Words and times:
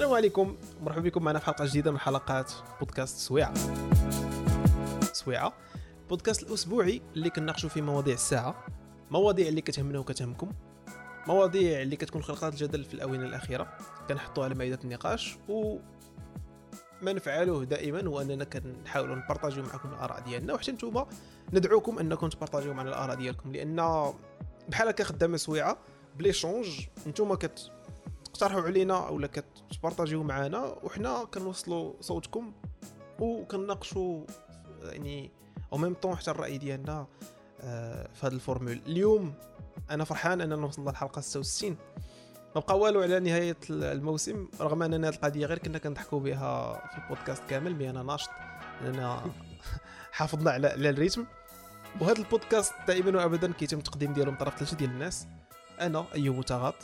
السلام 0.00 0.16
عليكم. 0.16 0.56
مرحبا 0.82 1.02
بكم 1.02 1.24
معنا 1.24 1.38
في 1.38 1.46
حلقة 1.46 1.66
جديدة 1.66 1.90
من 1.90 1.98
حلقات 1.98 2.52
بودكاست 2.80 3.18
سويعة. 3.18 3.54
سويعة. 5.12 5.52
بودكاست 6.08 6.42
الأسبوعي 6.42 7.02
اللي 7.16 7.30
كنناقشوا 7.30 7.68
فيه 7.68 7.82
مواضيع 7.82 8.14
الساعة. 8.14 8.66
مواضيع 9.10 9.48
اللي 9.48 9.60
كتهمنا 9.60 9.98
وكتهمكم. 9.98 10.52
مواضيع 11.26 11.82
اللي 11.82 11.96
كتكون 11.96 12.22
خلقات 12.22 12.52
الجدل 12.52 12.84
في 12.84 12.94
الاونه 12.94 13.26
الأخيرة. 13.26 13.76
كنحطوها 14.08 14.44
على 14.44 14.54
مائدة 14.54 14.78
النقاش 14.84 15.36
و 15.48 15.78
ما 17.02 17.12
نفعله 17.12 17.64
دائما 17.64 18.06
هو 18.06 18.20
أننا 18.20 18.44
كنحاولوا 18.44 19.16
نبارطاجيو 19.16 19.62
معكم 19.62 19.88
الآراء 19.88 20.20
ديالنا. 20.20 20.54
وحتى 20.54 20.72
نتوما 20.72 21.06
ندعوكم 21.52 21.98
أنكم 21.98 22.28
تبارطاجيو 22.28 22.74
معنا 22.74 22.88
الآراء 22.88 23.16
ديالكم. 23.16 23.52
لأن 23.52 24.12
بحال 24.68 24.88
هكا 24.88 25.04
خدامة 25.04 25.36
سويعة 25.36 25.78
بليشونج 26.18 26.80
نتوما 27.06 27.34
تقترحوا 28.40 28.62
علينا 28.62 29.06
اولا 29.08 29.28
كتبارطاجيو 29.70 30.22
معنا 30.22 30.76
وحنا 30.82 31.24
كنوصلوا 31.24 31.92
صوتكم 32.00 32.52
وكنناقشوا 33.18 34.24
يعني 34.82 35.30
au 35.72 35.78
même 35.78 35.94
temps 35.94 36.16
حتى 36.16 36.30
الرأي 36.30 36.58
ديالنا 36.58 37.06
آه، 37.60 38.08
في 38.14 38.26
هذا 38.26 38.34
ال 38.34 38.39
formule. 38.39 38.80
اليوم 38.86 39.34
أنا 39.90 40.04
فرحان 40.04 40.40
أننا 40.40 40.66
وصلنا 40.66 40.90
للحلقة 40.90 41.20
66 41.20 41.76
ما 42.54 42.60
بقى 42.60 42.78
والو 42.78 43.00
على 43.00 43.20
نهاية 43.20 43.56
الموسم 43.70 44.48
رغم 44.60 44.82
أننا 44.82 45.08
هذه 45.08 45.14
القضية 45.14 45.46
غير 45.46 45.58
كنا 45.58 45.78
كنضحكوا 45.78 46.20
بها 46.20 46.72
في 46.86 46.98
البودكاست 46.98 47.42
كامل 47.50 47.74
mais 47.74 47.90
أنا 47.90 48.02
ناشط 48.02 48.30
لاننا 48.82 49.24
حافظنا 50.12 50.50
على 50.50 50.66
على 50.66 50.90
ال 50.90 50.94
rythme. 50.94 51.24
وهذا 52.00 52.18
البودكاست 52.18 52.72
دائما 52.88 53.18
وابدا 53.18 53.52
كيتم 53.52 53.78
التقديم 53.78 54.12
ديالو 54.12 54.30
من 54.30 54.36
طرف 54.36 54.56
ثلاثة 54.56 54.76
ديال 54.76 54.90
الناس. 54.90 55.26
أنا 55.80 56.04
أيوب 56.14 56.36
متغاط 56.36 56.74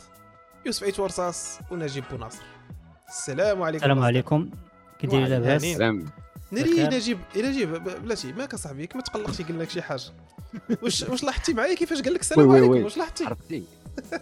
يوسف 0.67 0.83
عيت 0.83 0.99
ورصاص 0.99 1.59
ونجيب 1.71 2.03
بوناصر 2.11 2.43
السلام 3.09 3.63
عليكم 3.63 3.83
السلام 3.85 4.03
عليكم. 4.03 4.49
كي 4.99 5.07
داير 5.07 5.27
لاباس؟ 5.27 5.61
سلام 5.61 6.05
ناري. 6.51 6.83
نجيب 6.87 7.19
نجيب 7.37 7.73
بلاتي 8.03 8.33
ماك 8.33 8.53
أصاحبي؟ 8.53 8.89
ما 8.95 9.01
تقلقش 9.01 9.41
قال 9.41 9.59
لك 9.59 9.69
شي 9.69 9.81
حاجة. 9.81 10.01
واش 10.83 11.03
واش 11.03 11.23
لاحظتي 11.23 11.53
معايا 11.53 11.75
كيفاش 11.75 12.01
قال 12.01 12.13
لك 12.13 12.19
السلام 12.19 12.51
عليكم. 12.51 12.83
واش 12.83 12.97
لاحظتي؟ 12.97 13.25
عرفتي. 13.25 13.63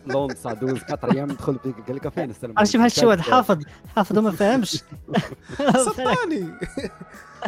لونسا 0.07 0.53
دوز 0.53 0.79
4 0.89 1.13
أيام 1.13 1.27
دخل 1.27 1.59
فيك 1.63 1.75
قال 1.87 1.95
لك 1.95 2.07
فين 2.09 2.29
السلام 2.29 2.59
عرفتي 2.59 2.77
بحال 2.77 2.91
شي 2.91 3.05
واحد 3.05 3.19
حافظ 3.19 3.63
حافظ 3.95 4.17
وما 4.17 4.31
فاهمش 4.31 4.71
صدقني. 5.85 6.49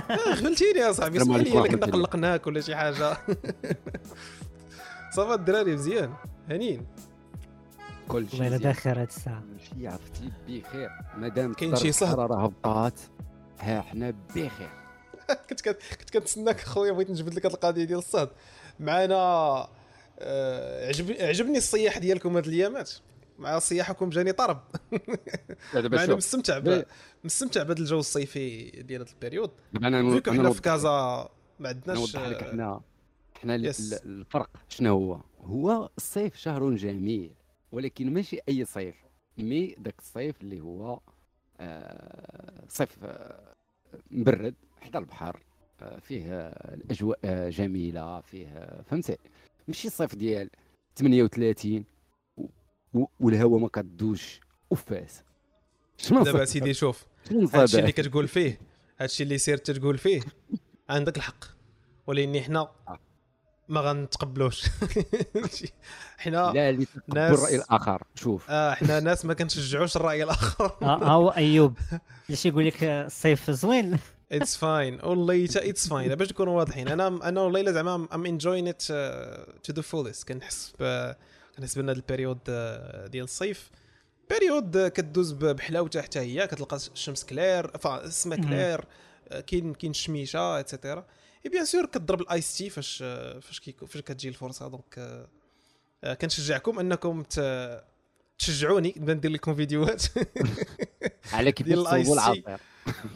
آه، 0.09 0.32
غفلتيني 0.32 0.80
يا 0.80 0.92
صاحبي. 0.92 1.17
السلام 1.17 1.36
اسمعني 1.42 1.59
عليكم 1.59 1.76
الا 1.76 1.86
كنا. 1.86 1.94
قلقناك 1.94 2.48
ولا 2.48 2.61
شي 2.61 2.76
حاجة. 2.76 3.17
صافا 5.16 5.34
الدراري 5.34 5.73
مزيان. 5.73 6.14
هانين. 6.50 6.86
كل 8.08 8.30
شيء 8.30 8.42
والله. 8.42 8.58
بخير 8.58 9.02
هاد 9.02 9.08
الساعة؟ 9.08 9.42
كل 9.42 9.66
شيء 9.66 9.88
عرفتي 9.90 10.32
بخير. 10.48 10.90
مادام 11.18 11.54
كاين 11.54 11.76
شي 11.76 11.92
صهد. 11.92 12.10
الحرارة 12.10 12.44
هبطات 12.44 13.00
ها 13.60 13.82
حنا 13.82 14.14
بخير. 14.30 14.70
كنت 15.50 15.62
كنت 15.62 15.78
كنت 16.00 16.10
كنتسناك 16.10 16.60
خويا 16.60 16.92
بغيت 16.92 17.10
نجبد 17.10 17.34
لك 17.34 17.46
هاد 17.46 17.54
القضية 17.54 17.84
ديال 17.84 18.00
الصهد 18.00 18.30
معنا 18.80 19.16
آه، 20.20 20.88
عجب 20.88 21.12
عجبني 21.20 21.58
الصياح 21.58 21.98
ديالكم 21.98 22.36
هاد 22.36 22.46
الأيامات. 22.46 22.92
مع 23.40 23.60
صياحكم 23.60 24.10
جاني 24.10 24.32
طرب. 24.32 24.62
شوف. 26.06 26.18
مستمتع 26.18 26.60
ب... 26.60 26.86
مستمتع 27.24 27.64
بهذا 27.64 27.80
الجو 27.80 28.00
الصيفي 28.00 28.70
ديال 28.70 29.02
هذا 29.02 29.12
ال 29.12 29.16
période. 29.16 29.52
دابا 29.74 29.88
أنا 29.88 30.00
أنا 30.00 30.22
حنا 30.28 30.52
في 30.52 30.62
كازا 30.62 30.90
ما 31.60 31.70
أنا 31.70 31.70
عندناش 31.70 31.98
نوضح 31.98 32.28
لك 32.28 32.44
حنا 32.44 32.82
حنا 33.42 33.56
الفرق 33.56 34.50
شنو 34.70 34.94
هو؟ 34.94 35.22
هو 35.42 35.90
الصيف 35.98 36.36
شهر 36.36 36.76
جميل. 36.76 37.32
ولكن 37.72 38.14
ماشي 38.14 38.40
أي 38.50 38.66
صيف 38.66 38.96
mais 39.38 39.76
داك 39.78 39.96
الصيف 40.00 40.42
اللي 40.42 40.60
هو 40.62 41.00
آه، 41.60 42.64
صيف 42.68 43.04
آه، 43.04 43.54
مبرد 44.12 44.55
حدا 44.82 45.00
البحر 45.00 45.44
آه، 45.82 46.00
فيه 46.00 46.23
آه، 46.33 46.73
الأجواء 46.73 47.20
آه، 47.26 47.50
جميلة 47.50 48.22
فيه 48.22 48.48
آه، 48.48 48.82
فهمتي 48.82 49.17
ماشي 49.67 49.88
الصيف 49.88 50.16
ديال 50.16 50.50
38 50.95 51.83
و- 52.38 52.45
و- 52.94 53.05
والهواء 53.20 53.60
ما 53.60 53.67
كدوش 53.67 54.39
وفاس 54.70 55.23
شنو 55.98 56.23
دابا؟ 56.23 56.45
سيدي 56.45 56.73
شوف 56.73 57.05
هادشي 57.55 57.80
اللي؟ 57.80 57.92
كتقول 57.92 58.28
فيه 58.28 58.60
هادشي 58.99 59.23
اللي 59.23 59.38
سير 59.38 59.58
تتقول 59.58 59.98
فيه 59.98 60.22
عندك 60.89 61.17
الحق 61.17 61.45
ولكن 62.08 62.42
حنا. 62.42 62.72
ما 63.70 63.82
غنتقبلوش. 63.82 64.64
حنا 66.17 66.52
لا 66.55 66.86
ناس- 67.16 67.39
الرأي 67.39 67.55
الآخر 67.55 68.04
شوف. 68.16 68.45
آه 68.50 68.73
حنا 68.73 69.00
ناس 69.00 69.26
ما 69.26 69.33
كنشجعوش 69.33 69.95
الرأي 69.95 70.23
الآخر. 70.23 70.78
ها 70.83 71.04
هو 71.04 71.30
أيوب. 71.30 71.78
اللي 72.30 72.39
يقول 72.45 72.66
لك 72.67 72.83
الصيف 72.83 73.52
زوين. 73.52 74.00
it's 74.32 74.58
fine 74.58 75.00
والله 75.04 75.45
it's 75.45 75.88
fine 75.89 76.16
باش 76.16 76.30
نكونوا 76.32 76.58
واضحين 76.58 76.88
أنا 76.88 77.08
أنا 77.08 77.42
والله 77.42 77.61
إلا 77.61 77.72
زعما 77.72 78.08
I'm 78.14 78.26
enjoying 78.26 78.67
it 78.67 78.82
to 79.64 79.73
the 79.73 79.82
fullest 79.82 80.28
كنحس 80.28 80.73
كنحس 81.58 81.76
بأن 81.76 81.89
هذا 81.89 81.98
ال 81.98 82.03
période 82.03 82.39
آه، 82.49 83.08
ديال 83.08 83.23
الصيف 83.23 83.70
période 84.30 84.78
آه، 84.78 84.88
كدوز 84.88 85.32
ب- 85.32 85.45
بحلاوتها 85.45 86.02
حتى 86.02 86.20
هي. 86.20 86.48
كتلقى 86.48 86.78
الشمس 86.94 87.23
clair 87.26 87.78
فا 87.78 88.04
السما. 88.05 88.36
clair 88.36 88.86
آه، 89.30 89.39
كاين 89.39 89.73
كاين 89.73 89.92
الشميشه 89.92 90.60
et 90.60 90.71
cetera 90.71 91.05
et 91.48 91.52
bien 91.52 91.66
sûr 91.66 91.86
كتضرب 91.86 92.22
ال 92.22 92.30
ice 92.30 92.58
tea 92.58 92.70
فاش 92.70 92.98
فاش 93.42 93.60
كيكو 93.60 93.86
فاش 93.86 94.02
كتجي 94.02 94.30
الفرصة. 94.30 94.68
donc 94.67 95.28
آه، 96.04 96.14
كنشجعكم 96.14 96.80
أنكم 96.80 97.24
ت- 97.24 97.84
تشجعوني 98.40 98.94
نبدا 98.98 99.14
ندير 99.14 99.32
لكم 99.32 99.56
فيديوهات. 99.56 100.04
على 101.34 101.52
كيف 101.52 101.68
تصوبوا 101.68 102.14
العصير. 102.14 102.58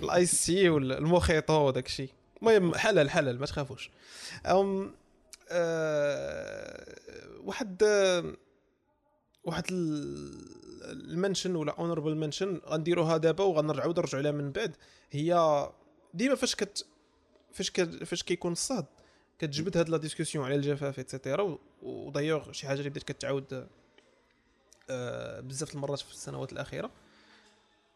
ال 0.04 0.11
ice 0.11 0.32
tea 0.36 0.70
والموخيطو 0.70 1.68
وداك 1.68 1.86
الشيء. 1.86 2.10
المهم 2.42 2.76
حلال 2.76 3.10
حلال 3.10 3.40
ما 3.40 3.46
تخافوش. 3.46 3.90
أم 4.46 4.92
آه 5.50 6.96
واحد 7.44 7.84
واحد 9.44 9.64
ال- 9.72 10.52
ال 10.92 11.00
mention 11.00 11.56
ولا 11.56 11.72
honorable 11.80 12.16
mention 12.16 12.62
غنديروها 12.68 13.18
دابا 13.18 13.44
وغنرجعوا 13.44 13.94
نرجعوا 13.94 14.24
لها 14.24 14.32
من 14.32 14.52
بعد. 14.52 14.76
هي 15.12 15.70
ديما 16.14 16.36
فاش 16.36 16.56
كت 16.56 16.86
فاش 17.54 17.70
فاش 18.06 18.24
كيكون 18.24 18.52
الصهد 18.52 18.86
كتجبد 19.40 19.78
هاد 19.78 19.90
la 19.90 19.98
discussion 19.98 20.46
على 20.46 20.56
الجفاف 20.56 21.00
et 21.00 21.14
cetera 21.14 21.58
ود'ailleurs 21.82 22.52
شي 22.52 22.68
حاجة 22.68 22.80
اللي 22.80 22.90
بدات 22.90 23.04
كتعاود 23.04 23.68
آه 24.90 25.40
بزاف 25.40 25.76
المرات 25.76 26.00
في 26.00 26.12
السنوات 26.12 26.54
الأخيرة. 26.54 26.92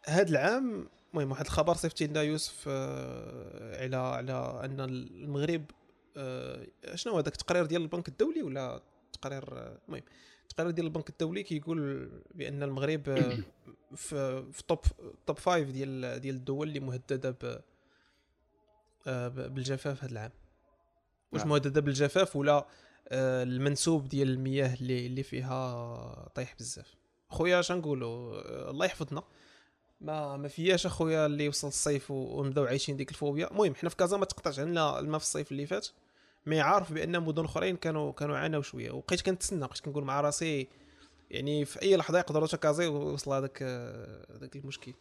هاد 0.05 0.29
العام 0.29 0.87
المهم 1.13 1.31
واحد 1.31 1.45
الخبر 1.45 1.73
صيفطي 1.73 2.07
لنا 2.07 2.21
يوسف 2.21 2.65
آه، 2.67 3.83
على 3.83 3.95
على 3.95 4.61
أن 4.63 4.79
المغرب 4.79 5.65
آه، 6.17 6.65
شنو 6.95 7.13
هو 7.13 7.21
داك 7.21 7.33
التقرير 7.33 7.65
ديال 7.65 7.81
البنك 7.81 8.07
الدولي 8.07 8.43
ولا 8.43 8.81
تقرير 9.13 9.43
المهم 9.87 10.03
التقرير 10.43 10.71
ديال 10.71 10.85
البنك 10.85 11.09
الدولي 11.09 11.43
كيقول 11.43 12.09
بأن 12.35 12.63
المغرب 12.63 13.03
في 13.95 14.45
في 14.51 14.63
top 14.67 14.79
top 15.25 15.37
five 15.37 15.71
ديال 15.71 16.19
ديال 16.21 16.35
الدول 16.35 16.67
اللي 16.67 16.79
مهددة 16.79 17.61
بالجفاف 19.05 20.03
هذا 20.03 20.11
العام. 20.11 20.31
واش 21.31 21.41
نعم. 21.41 21.49
مهدده 21.49 21.81
بالجفاف 21.81 22.35
ولا 22.35 22.65
آه، 23.07 23.43
المنسوب 23.43 24.07
ديال 24.07 24.29
المياه 24.29 24.73
اللي 24.73 25.05
اللي 25.05 25.23
فيها 25.23 26.29
طايح 26.35 26.55
بزاف. 26.59 26.95
خويا 27.29 27.59
اش 27.59 27.71
نقولوا 27.71 28.35
آه، 28.35 28.69
الله 28.69 28.85
يحفظنا. 28.85 29.23
ما 30.01 30.37
ما 30.37 30.47
فياش 30.47 30.85
اخويا 30.85 31.25
اللي 31.25 31.47
وصل 31.47 31.67
الصيف 31.67 32.11
ونبداو 32.11 32.65
عايشين 32.65 32.97
ديك 32.97 33.11
الفوبيا. 33.11 33.51
المهم 33.51 33.75
حنا 33.75 33.89
في 33.89 33.95
كازا 33.95 34.17
ما 34.17 34.25
تقطعش 34.25 34.59
عندنا 34.59 34.99
الماء 34.99 35.19
في 35.19 35.25
الصيف 35.25 35.51
اللي 35.51 35.65
فات 35.65 35.87
mais 36.45 36.61
عارف 36.61 36.93
بأن 36.93 37.23
مدن 37.23 37.45
أخرين 37.45 37.77
كانوا 37.77 38.11
كانوا 38.11 38.37
عانوا 38.37 38.61
شوية. 38.61 38.91
وبقيت 38.91 39.21
كنتسنى 39.21 39.59
بقيت 39.59 39.79
كنقول 39.79 40.03
مع 40.03 40.21
راسي 40.21 40.67
يعني 41.31 41.65
في 41.65 41.81
أي 41.81 41.97
لحظة 41.97 42.19
يقدروا 42.19 42.47
كازا 42.47 42.83
يوصل 42.83 43.33
هذاك 43.33 43.59
آه، 43.61 44.35
هذاك 44.35 44.55
المشكل. 44.55 44.93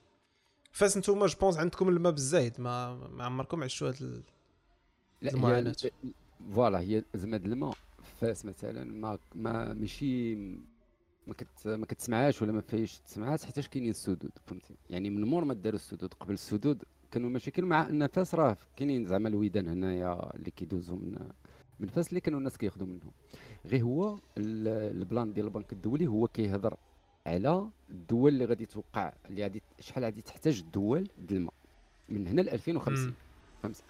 فاس 0.74 0.96
نتوما 0.96 1.26
je 1.26 1.38
pense 1.40 1.56
عندكم 1.56 1.88
الماء 1.88 2.12
بالزايد 2.12 2.60
ما 2.60 2.94
ما 3.08 3.24
عمركم 3.24 3.62
عشتوا 3.62 3.88
هاد 3.88 3.96
ال- 4.02 4.22
لا 5.22 5.30
هي 5.30 5.34
المعاناة. 5.34 5.74
voilà 6.54 6.80
هي 6.80 7.04
زماد 7.14 7.44
الماء 7.44 7.74
فاس 8.20 8.44
مثلا 8.44 8.84
ما 8.84 9.18
ما 9.34 9.72
ماشي 9.74 10.34
ما 11.26 11.34
كت 11.38 11.66
ما 11.66 11.86
كتسمعهاش 11.86 12.42
ولا 12.42 12.52
ما 12.52 12.60
فيهاش 12.60 12.98
تسمعات 12.98 13.44
حيتاش 13.44 13.68
كاينين 13.68 13.90
السدود 13.90 14.30
فهمتي 14.46 14.74
يعني 14.90 15.10
من 15.10 15.24
مور 15.24 15.44
ما 15.44 15.54
داروا 15.54 15.78
السدود 15.78 16.14
قبل 16.14 16.34
السدود 16.34 16.84
كانوا 17.10 17.30
مشاكل 17.30 17.64
مع 17.64 17.88
أن 17.88 18.06
فاس 18.06 18.34
راه 18.34 18.56
كاينين 18.76 19.06
زعما 19.06 19.28
الويدان 19.28 19.68
هنايا 19.68 20.36
اللي 20.36 20.50
كيدوزوا 20.50 20.96
من 20.96 21.28
من 21.80 21.88
فاس 21.88 22.08
اللي 22.08 22.20
كانوا 22.20 22.38
الناس 22.38 22.56
كياخذوا 22.58 22.86
منهم 22.86 23.10
غير 23.66 23.82
هو 23.82 24.14
ال- 24.38 24.68
ال 24.98 25.05
plan 25.05 25.32
ديال 25.32 25.46
البنك 25.46 25.72
الدولي 25.72 26.06
هو 26.06 26.28
كيهضر 26.28 26.76
على 27.26 27.68
الدول 27.90 28.32
اللي 28.32 28.44
غادي 28.44 28.66
توقع 28.66 29.12
اللي 29.30 29.42
غادي 29.42 29.62
شحال 29.80 30.04
غادي 30.04 30.22
تحتاج 30.22 30.58
الدول 30.58 31.08
ديال 31.18 31.38
الماء. 31.38 31.54
من 32.08 32.26
هنا 32.26 32.40
ل 32.40 32.48
2050 32.48 33.06
مم. 33.06 33.14
فهمت 33.62 33.82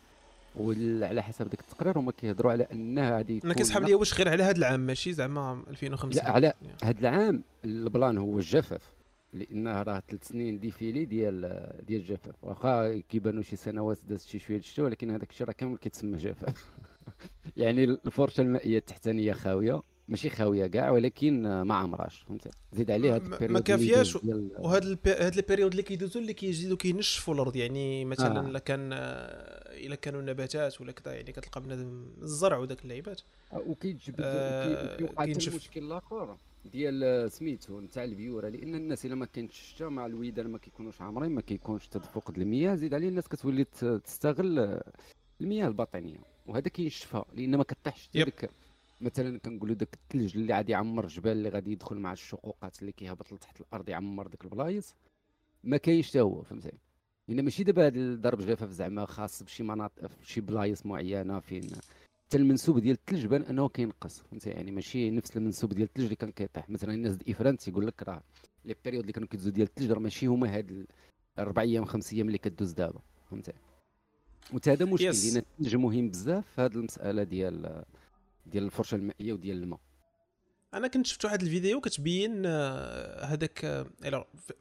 وعلى 0.57 1.23
حسب 1.23 1.49
داك 1.49 1.61
التقرير 1.61 1.99
هما 1.99 2.13
كيهضروا 2.13 2.53
على 2.53 2.67
أنها 2.73 3.17
غادي 3.17 3.33
أنا 3.33 3.39
يكون 3.39 3.53
كنسحب 3.53 3.83
ليا 3.83 3.97
واش 3.97 4.15
غير 4.15 4.29
على 4.29 4.43
هذا 4.43 4.57
العام 4.59 4.81
ماشي 4.81 5.13
زعما 5.13 5.65
2050 5.69 6.23
لا 6.23 6.31
على 6.31 6.53
هذا 6.85 7.01
العام 7.01 7.43
ال 7.65 7.75
plan 7.75 8.19
هو 8.19 8.39
الجفاف 8.39 8.95
لانها 9.35 9.83
راه 9.83 10.03
ثلاث 10.09 10.29
سنين 10.29 10.59
d'affilée 10.61 11.05
ديال 11.05 11.41
ديال 11.87 12.01
الجفاف. 12.01 12.35
واخا 12.43 12.99
كيبانوا 12.99 13.43
شي 13.43 13.57
سنوات 13.57 13.99
دازت 14.09 14.29
شي 14.29 14.39
شوية 14.39 14.59
الشتاء 14.59 14.85
ولكن 14.85 15.11
هذاك 15.11 15.31
الشيء 15.31 15.47
راه 15.47 15.53
كامل 15.53 15.77
كيتسمى 15.77 16.17
جفاف. 16.17 16.67
يعني 17.57 17.85
الفرشة 17.85 18.41
المائية 18.41 18.79
التحتانية 18.79 19.33
خاوية. 19.33 19.83
ماشي 20.09 20.31
خاوية 20.31 20.67
كاع 20.67 20.91
ولكن 20.91 21.63
ما 21.63 21.75
عمراش 21.75 22.21
فهمتي 22.29 22.51
زيد 22.73 22.91
عليه 22.91 23.15
هاد 23.15 23.51
ما- 23.51 23.61
كافياش 23.61 24.17
وهاد 24.59 24.85
البي... 24.85 25.11
هاد 25.11 25.37
ال 25.37 25.41
période 25.41 25.71
اللي 25.71 25.83
كيدوزو 25.83 26.21
اللي 26.21 26.33
كيزيدو 26.35 26.77
كينشفوا 26.77 27.35
الأرض 27.35 27.57
يعني 27.57 28.05
مثلا 28.05 28.41
آه. 28.41 28.47
إلا 28.47 28.59
كان 28.59 28.91
إلا 28.93 29.95
كانوا 29.95 30.21
النباتات 30.21 30.81
ولا 30.81 30.93
كذا 30.93 31.15
يعني 31.15 31.33
كتلقى 31.33 31.61
بنادم 31.61 32.07
الزرع 32.23 32.59
وداك 32.59 32.83
اللعيبات 32.85 33.21
وكيتجبد 33.53 34.17
آه، 34.21 34.97
حتى 35.17 35.25
كينشف. 35.33 35.53
المشكل 35.53 35.83
الآخر 35.85 36.37
ديال 36.73 37.33
سميتو 37.33 37.81
نتاع 37.81 38.05
البيورة 38.05 38.49
لأن 38.49 38.75
الناس 38.75 39.07
إلا 39.07 39.15
ما 39.15 39.27
كانتش 39.27 39.61
الشتا 39.61 39.89
مع 39.89 40.07
الويدان 40.07 40.47
ما 40.51 40.59
كيكونوش 40.59 41.01
عامرين 41.01 41.31
ما 41.31 41.41
كيكونش 41.41 41.87
تدفق 41.89 42.31
المياه 42.39 42.75
زيد 42.75 42.95
عليه 42.95 43.09
الناس 43.09 43.29
كتولي 43.29 43.65
تستغل 44.05 44.81
المياه 45.41 45.69
الباطنية 45.69 46.19
وهذا 46.47 46.69
كينشفها 46.69 47.25
لأن 47.35 47.57
ما 47.57 47.65
كطيحش. 47.65 48.09
ديك 48.15 48.51
مثلا 49.05 49.39
كنقولوا 49.39 49.75
داك 49.75 49.95
الثلج 49.95 50.37
اللي 50.37 50.55
غادي 50.55 50.73
يعمر 50.73 51.05
الجبال 51.05 51.33
اللي 51.33 51.49
غادي 51.49 51.73
يدخل 51.73 51.97
مع 51.97 52.13
الشقوقات 52.13 52.81
اللي 52.81 52.93
كيهبط 52.93 53.33
لتحت 53.33 53.61
الأرض 53.61 53.89
يعمر 53.89 54.27
ديك 54.27 54.45
البلايص 54.45 54.95
ما 55.65 55.77
كاينش 55.77 56.09
حتى 56.09 56.21
هو 56.21 56.43
فهمتي 56.43 56.73
لأن 57.29 57.45
ماشي 57.45 57.65
دابا 57.65 57.87
هذا 57.87 57.99
الضرب 57.99 58.39
جفاف 58.41 58.71
زعما 58.71 59.07
خاص 59.07 59.43
بشي 59.43 59.63
مناطق 59.63 60.11
بشي 60.21 60.41
بلايص 60.41 60.87
معينة 60.87 61.41
فين 61.41 61.71
حتى 62.27 62.37
المنسوب 62.37 62.79
ديال 62.79 62.97
الثلج 62.97 63.27
بان 63.27 63.43
أنه 63.43 63.69
كينقص 63.69 64.21
فهمتي 64.21 64.51
يعني 64.51 64.71
ماشي 64.71 65.11
نفس 65.11 65.37
المنسوب 65.37 65.71
ديال 65.73 65.83
الثلج 65.89 66.05
اللي 66.05 66.17
كان 66.17 66.31
كيطيح. 66.31 66.71
مثلا 66.71 66.95
الناس 66.95 67.17
ديال 67.17 67.37
افران 67.37 67.57
تيقول 67.57 67.87
لك 67.87 68.03
راه 68.03 68.23
les 68.65 68.75
périodes 68.85 69.01
اللي 69.01 69.13
كانوا 69.13 69.29
كيدوزو 69.29 69.51
ديال 69.51 69.67
الثلج 69.69 69.91
راه 69.93 69.99
ماشي 70.01 70.27
هما 70.27 70.57
هاد 70.57 70.87
الاربع 71.39 71.63
أيام 71.63 71.85
خمس 71.85 72.13
أيام 72.13 72.27
اللي 72.27 72.39
كدوز 72.39 72.73
دابا 72.73 73.01
فهمتي 73.31 73.53
وتا 74.53 74.73
هذا 74.73 74.85
مشكل 74.85 75.13
Yes. 75.13 75.27
لأن 75.27 75.37
الثلج 75.61 75.77
مهم 75.77 76.09
بزاف 76.09 76.45
في 76.55 76.61
هذه 76.61 76.73
المسألة 76.75 77.23
ديال 77.23 77.85
ديال 78.47 78.65
الفرشة 78.65 78.95
المائية 78.95 79.33
وديال 79.33 79.63
الماء. 79.63 79.81
أنا 80.75 80.89
كنت 80.89 81.07
شفت 81.07 81.25
واحد 81.25 81.43
الفيديو 81.43 81.81
كتبين 81.81 82.43
آه، 82.47 83.25
هذاك 83.25 83.65
آه، 83.65 83.87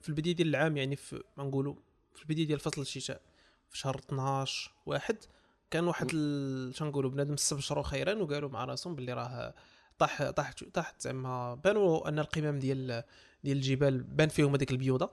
في- 0.01 0.09
البداية 0.09 0.35
ديال 0.35 0.47
العام 0.47 0.77
يعني 0.77 0.95
في 0.95 1.23
ما 1.37 1.43
نقولوا 1.43 1.75
في 2.15 2.21
البداية 2.21 2.47
ديال 2.47 2.59
فصل 2.59 2.81
الشتاء 2.81 3.21
في 3.69 3.77
شهر 3.77 3.95
12 3.99 4.71
واحد 4.85 5.17
كان 5.71 5.87
واحد 5.87 6.07
شنو 6.73 6.87
نقولوا 6.89 7.09
بنادم 7.11 7.33
استبشروا 7.33 7.83
خيرا 7.83 8.13
وقالوا 8.13 8.49
مع 8.49 8.65
راسهم 8.65 8.95
باللي 8.95 9.13
راه 9.13 9.53
طاح 9.99 10.29
طاح 10.29 10.51
طاحت 10.73 11.01
زعما 11.01 11.55
بانوا 11.55 12.09
ان 12.09 12.19
القمم 12.19 12.59
ديال 12.59 13.03
ديال 13.43 13.57
الجبال 13.57 14.03
بان 14.03 14.29
فيهم 14.29 14.53
هذيك 14.55 14.71
البيوضة. 14.71 15.09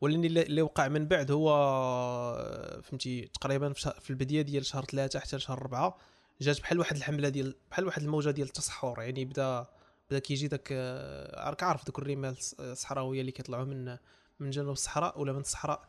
واللي 0.00 0.42
اللي 0.42 0.62
وقع 0.62 0.88
من 0.88 1.06
بعد 1.06 1.30
هو 1.30 1.50
آه، 1.50 2.80
فهمتي 2.80 3.22
تقريبا 3.26 3.72
في 3.72 4.10
البداية 4.10 4.42
ديال 4.42 4.66
شهر 4.66 4.84
ثلاثة 4.84 5.18
حتى 5.20 5.36
لشهر 5.36 5.58
أربعة 5.58 5.96
جات 6.40 6.60
بحال 6.60 6.78
واحد 6.78 6.96
الحملة 6.96 7.28
ديال 7.28 7.54
بحال 7.70 7.86
واحد 7.86 8.02
الموجة 8.02 8.30
ديال 8.30 8.46
التصحر 8.46 8.94
يعني 9.02 9.24
بدا 9.24 9.66
بدا 10.10 10.18
كيجي 10.18 10.48
داك 10.48 10.68
آه، 10.72 11.50
راك 11.50 11.62
عارف 11.62 11.86
دوك 11.86 11.98
الرمال 11.98 12.36
الص- 12.36 12.60
الصحراوية 12.60 13.20
اللي 13.20 13.32
كيطلعوا 13.32 13.64
من 13.64 13.96
من 14.40 14.50
جنوب 14.50 14.72
الصحراء 14.72 15.20
ولا 15.20 15.32
من 15.32 15.40
الصحراء 15.40 15.88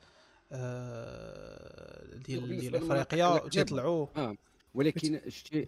آه، 0.51 2.15
ديال 2.15 2.41
ديال 2.59 2.75
أفريقيا. 2.75 3.27
تيطلعوا 3.49 4.07
آه 4.17 4.35
ولكن 4.73 5.21
شتي 5.27 5.65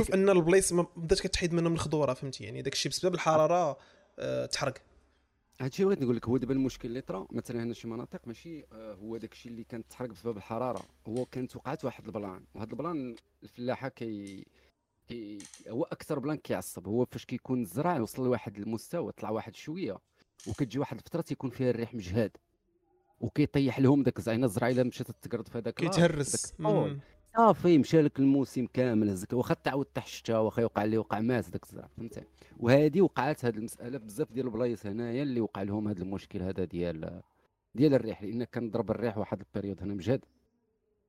المشكل- 0.00 0.12
أن 0.14 0.28
البلايص 0.28 0.72
ما 0.72 0.86
بدات 0.96 1.20
كتحيد 1.20 1.52
منهم 1.52 1.72
الخضورة 1.74 2.14
فهمتي؟ 2.14 2.44
يعني 2.44 2.62
داك 2.62 2.72
الشيء 2.72 2.92
بسبب 2.92 3.14
الحرارة 3.14 3.78
آه، 4.18 4.46
تحرق. 4.46 4.74
هادشي 5.60 5.84
بغيت 5.84 6.02
نقول 6.02 6.16
لك 6.16 6.28
هو 6.28 6.36
دابا 6.36 6.54
المشكل 6.54 6.88
اللي 6.88 7.00
طرا 7.00 7.26
مثلا 7.30 7.62
هنا 7.62 7.74
شي 7.74 7.88
مناطق 7.88 8.20
ماشي 8.26 8.64
آه، 8.72 8.94
هو 8.94 9.16
داك 9.16 9.32
الشيء 9.32 9.52
اللي 9.52 9.64
كانت 9.64 9.90
تحرق 9.90 10.08
بسبب 10.10 10.36
الحرارة. 10.36 10.82
هو 11.08 11.26
كانت 11.26 11.56
وقعت 11.56 11.84
واحد 11.84 12.04
البلان 12.06 12.44
وهاد 12.54 12.70
ال 12.70 12.79
plan 12.79 13.16
الفلاحة 13.42 13.88
كي 13.88 14.46
كي 15.08 15.38
هو 15.68 15.84
أكثر 15.84 16.18
plan 16.18 16.36
كيعصب. 16.36 16.86
هو 16.88 17.04
فاش 17.04 17.24
كيكون 17.24 17.60
الزرع 17.62 17.96
يوصل 17.96 18.24
لواحد 18.24 18.58
المستوى 18.58 19.12
طلع 19.12 19.30
واحد 19.30 19.54
شوية 19.56 19.98
وكتجي 20.48 20.78
واحد 20.78 20.96
الفترة 20.96 21.20
تيكون 21.20 21.50
فيها 21.50 21.70
الريح 21.70 21.94
مجهاد 21.94 22.36
وكيطيح 23.20 23.78
لهم 23.80 24.02
داك 24.02 24.18
الزعينة 24.18 24.46
الزرع 24.46 24.68
إلا 24.68 24.82
مشات 24.82 25.10
تقرض 25.10 25.48
في 25.48 25.58
هذاك 25.58 25.74
كيتهرس. 25.74 26.54
صافي 27.36 27.78
مشى 27.78 28.02
لك 28.02 28.18
الموسم 28.18 28.66
كامل 28.66 29.10
هزك 29.10 29.32
واخا 29.32 29.54
تعاود 29.54 29.86
الشتاء 29.96 30.42
واخا 30.42 30.62
يوقع 30.62 30.84
اللي 30.84 30.98
وقع 30.98 31.20
مات 31.20 31.50
داك 31.50 31.64
الزرع 31.64 31.88
فهمتي 31.96 32.22
وهذه 32.56 33.00
وقعت 33.00 33.44
هذه 33.44 33.56
المسألة 33.56 33.98
بزاف 33.98 34.32
ديال 34.32 34.46
البلايص 34.46 34.86
هنايا 34.86 35.22
اللي 35.22 35.40
وقع 35.40 35.62
لهم 35.62 35.88
هذا 35.88 36.02
المشكل 36.02 36.42
هذا 36.42 36.64
ديال 36.64 37.22
ديال 37.74 37.94
الريح 37.94 38.22
لأن 38.22 38.44
كان 38.44 38.70
ضرب 38.70 38.90
الريح 38.90 39.18
واحد 39.18 39.40
ال 39.40 39.45
période 39.45 39.82
هنا 39.82 39.94
مجهد 39.94 40.24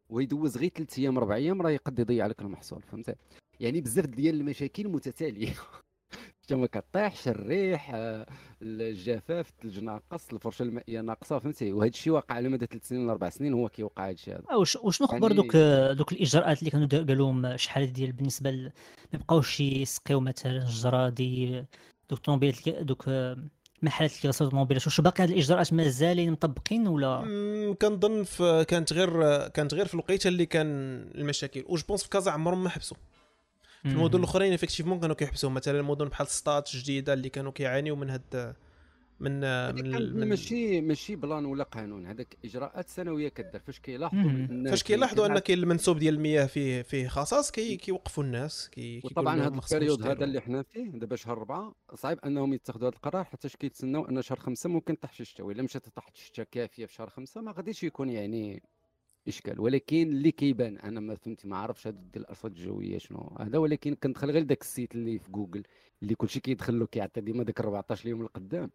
ويدوز 0.09 0.57
غير 0.57 0.69
ثلاث 0.69 0.99
أيام 0.99 1.17
أربع 1.17 1.35
أيام 1.35 1.61
راه 1.61 1.69
يقد 1.69 1.99
يضيع 1.99 2.27
لك 2.27 2.41
المحصول 2.41 2.81
فهمتي 2.81 3.15
يعني 3.59 3.81
بزاف 3.81 4.05
ديال 4.05 4.35
المشاكل 4.35 4.87
متتالية. 4.87 5.53
ما 6.55 6.67
كطيحش 6.67 7.27
الريح 7.27 7.91
آه، 7.93 8.25
الجفاف 8.61 9.49
الثلج 9.49 9.79
ناقص 9.79 10.33
الفرشه 10.33 10.63
المائيه 10.63 11.01
ناقصة 11.01 11.39
فهمتي؟ 11.39 11.71
وهذا 11.73 11.89
الشيء 11.89 12.13
واقع 12.13 12.35
على 12.35 12.49
مدى 12.49 12.65
ثلاث 12.65 12.87
سنين 12.87 13.01
ولا 13.03 13.11
أربع 13.11 13.29
سنين 13.29 13.53
هو 13.53 13.69
كيوقع 13.69 14.05
هذا. 14.05 14.11
الشيء 14.11 14.33
هذا 14.33 14.55
وش 14.55 14.75
وشنو 14.75 15.07
خبر 15.07 15.21
يعني- 15.21 15.35
دوك 15.35 15.55
دوك 15.97 16.11
الإجراءات 16.11 16.59
اللي 16.59 16.71
كانوا 16.71 16.87
دا- 16.87 17.05
قالوهم 17.05 17.57
شحال 17.57 17.93
ديال 17.93 18.11
بالنسبة 18.11 18.51
ل... 18.51 18.63
ما 18.63 18.71
يبقاوش 19.13 19.59
يسقيو 19.61 20.19
مثلا 20.19 20.57
الجرادي 20.57 21.59
دوك 22.09 22.19
الطوموبيلات 22.19 22.67
اللي- 22.67 22.83
دوك 22.83 23.03
آه، 23.07 23.37
محلات 23.83 24.09
اللي 24.11 24.21
كيغسلوا 24.21 24.47
الطوموبيلات 24.47 24.85
واش 24.87 25.01
باقي 25.01 25.23
هاد 25.23 25.29
الإجراءات 25.29 25.73
مازالين 25.73 26.31
مطبقين 26.31 26.87
ولا؟ 26.87 27.75
كنظن 27.81 28.25
كانت 28.63 28.93
غير 28.93 29.47
كانت 29.47 29.73
غير 29.73 29.85
في 29.85 29.93
الوقيتة 29.93 30.27
اللي 30.27 30.45
كان 30.45 30.67
المشاكل 31.15 31.63
و 31.67 31.72
je 31.72 31.81
pense 31.87 32.03
في 32.03 32.09
كازا 32.09 32.31
عمرهم 32.31 32.63
ما 32.63 32.69
حبسوا. 32.69 32.97
في 33.81 33.89
المدن 33.89 34.19
الاخرين 34.19 34.53
effectivement 34.53 34.99
كانوا 34.99 35.15
كيحبسوا 35.15 35.49
مثلا 35.49 35.81
مدن 35.81 36.05
بحال 36.05 36.27
سطات 36.27 36.75
جديده 36.75 37.13
اللي 37.13 37.29
كانوا 37.29 37.51
كيعانيو 37.51 37.95
من 37.95 38.09
هاد 38.09 38.55
من 39.21 39.39
من, 39.75 40.13
من 40.13 40.29
ماشي 40.29 40.81
ماشي 40.81 41.15
plan 41.15 41.45
ولا 41.45 41.63
قانون. 41.63 42.05
هذاك 42.05 42.37
إجراءات 42.45 42.89
سنوية 42.89 43.29
كدار 43.29 43.61
فاش 43.61 43.79
كيلاحظوا 43.79 44.21
فاش 44.21 44.53
اللي 44.53 44.83
كيلاحظوا 44.83 45.25
أن 45.25 45.39
كاين 45.39 45.59
المنسوب 45.59 45.99
ديال 45.99 46.13
المياه 46.13 46.45
فيه 46.45 46.81
فيه 46.81 47.07
خصاص 47.07 47.51
كي 47.51 47.77
كيوقفوا 47.77 48.23
الناس 48.23 48.69
كي 48.69 49.01
وطبعا 49.03 49.41
هذا 49.41 49.61
ال 49.71 49.76
période 49.76 50.07
هذا. 50.07 50.23
اللي 50.23 50.41
حنا 50.41 50.63
فيه 50.63 50.91
دابا 50.91 51.15
شهر 51.15 51.37
أربعة 51.37 51.75
صعيب 51.95 52.19
أنهم 52.25 52.53
يتخذوا 52.53 52.89
هذا 52.89 52.95
القرار 52.95 53.23
حتى 53.23 53.49
كيتسناو 53.49 54.05
أن 54.09 54.21
شهر 54.21 54.39
خمسة 54.39 54.69
ممكن 54.69 54.95
طيح 54.95 55.13
شي 55.13 55.25
شتا 55.25 55.43
وإلا 55.43 55.63
مشات 55.63 55.89
طاحت 55.89 56.15
الشتا 56.15 56.43
كافية 56.43 56.85
في 56.85 56.93
شهر 56.93 57.09
خمسة 57.09 57.41
ما 57.41 57.51
غاديش 57.51 57.83
يكون 57.83 58.09
يعني 58.09 58.63
إشكال 59.27 59.59
ولكن 59.61 60.01
اللي 60.09 60.31
كيبان 60.31 60.77
أنا 60.77 60.99
ما 60.99 61.15
فهمت 61.15 61.45
ما 61.45 61.57
عرفتش 61.57 61.87
هذا 61.87 61.95
ديال 62.13 62.23
الأرصاد 62.23 62.51
الجوية 62.57 62.97
شنو 62.97 63.35
هذا 63.39 63.57
ولكن 63.57 63.95
كندخل 63.95 64.31
غير 64.31 64.43
داك 64.43 64.61
ال 64.61 64.68
site 64.68 64.95
اللي 64.95 65.19
في 65.19 65.31
جوجل 65.31 65.63
اللي 66.03 66.15
كلشي 66.15 66.39
كيدخل 66.39 66.79
له 66.79 66.85
كيعطي 66.85 67.21
ديما 67.21 67.43
داك 67.43 67.59
14 67.59 68.09
يوم 68.09 68.21
القدام. 68.21 68.71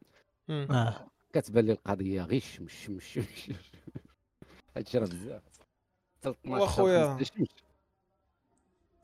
آه 0.51 1.07
كتبان 1.33 1.65
لي 1.67 1.73
القضية 1.73 2.27
مش 2.31 2.61
مش 2.61 2.89
مش 2.91 3.19
هادشي 4.77 4.99
راه 4.99 5.07
بزاف 5.07 5.43
حتى 6.21 6.31
12 6.31 6.63
وأخويا. 6.63 7.07
15 7.09 7.33
مش 7.41 7.49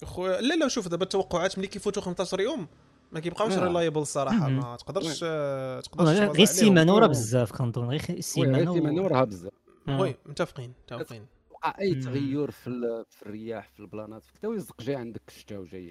خويا 0.04 0.40
لا 0.40 0.54
لا 0.54 0.68
شوف 0.68 0.88
دابا 0.88 1.02
التوقعات 1.04 1.58
ملي 1.58 1.66
كيفوتوا 1.68 2.02
15 2.02 2.40
يوم 2.40 2.66
ما 3.12 3.20
كيبقاوش 3.20 3.52
آه. 3.52 3.64
reliable 3.64 4.00
الصراحه 4.00 4.48
مم. 4.48 4.56
ما 4.58 4.76
تقدرش. 4.76 5.20
آه، 5.24 5.80
تقدرش 5.80 6.08
غير 6.08 6.30
غير. 6.30 6.42
السيمانة 6.42 6.94
وراه 6.94 7.06
و- 7.06 7.10
بزاف 7.10 7.52
كنظن 7.52 7.84
غير 7.84 8.02
السيمانه 8.10 8.72
غير 8.72 8.90
نورها 8.90 9.24
بزاف 9.24 9.52
آه. 9.88 10.00
oui 10.00 10.16
متفقين 10.26 10.72
متفقين. 10.84 11.26
وقع 11.50 11.74
أي. 11.80 11.94
تغير 11.94 12.50
في 12.50 13.04
في 13.10 13.22
الرياح 13.22 13.68
في 13.68 13.80
البلانات؟ 13.80 14.24
في 14.24 14.32
كذا 14.42 14.50
ويزق 14.50 14.82
جاي 14.82 14.96
عندك 14.96 15.22
الشتا 15.28 15.58
وجاي 15.58 15.88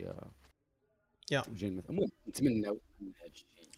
يا. 1.31 1.43
وجاي 1.49 1.69
المثل 1.69 1.89
المهم 1.89 2.09
نتمناو 2.27 2.79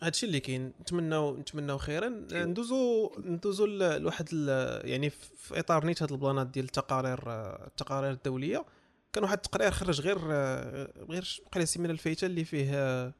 هادشي 0.01 0.25
اللي 0.25 0.39
كاين 0.39 0.73
نتمناو 0.81 1.37
نتمناو 1.37 1.77
خيرا. 1.77 2.09
ندوزو 2.31 3.11
ندوزو 3.17 3.65
لواحد 3.65 4.29
ال- 4.33 4.89
يعني 4.89 5.09
في 5.09 5.59
إطار 5.59 5.85
نيت 5.85 6.03
هاد 6.03 6.11
البلانات 6.11 6.47
ديال 6.47 6.65
التقارير 6.65 7.19
آه، 7.29 7.67
التقارير 7.67 8.11
الدولية. 8.11 8.65
كان 9.13 9.23
واحد 9.23 9.37
التقرير 9.37 9.71
خرج 9.71 10.01
غير 10.01 10.17
آه، 10.31 10.93
غير 11.09 11.41
بقى 11.45 11.51
لي 11.55 11.63
السيمانه 11.63 11.93
الفايتة 11.93 12.25
اللي 12.25 12.43
فيه 12.45 12.69
آه، 12.73 13.13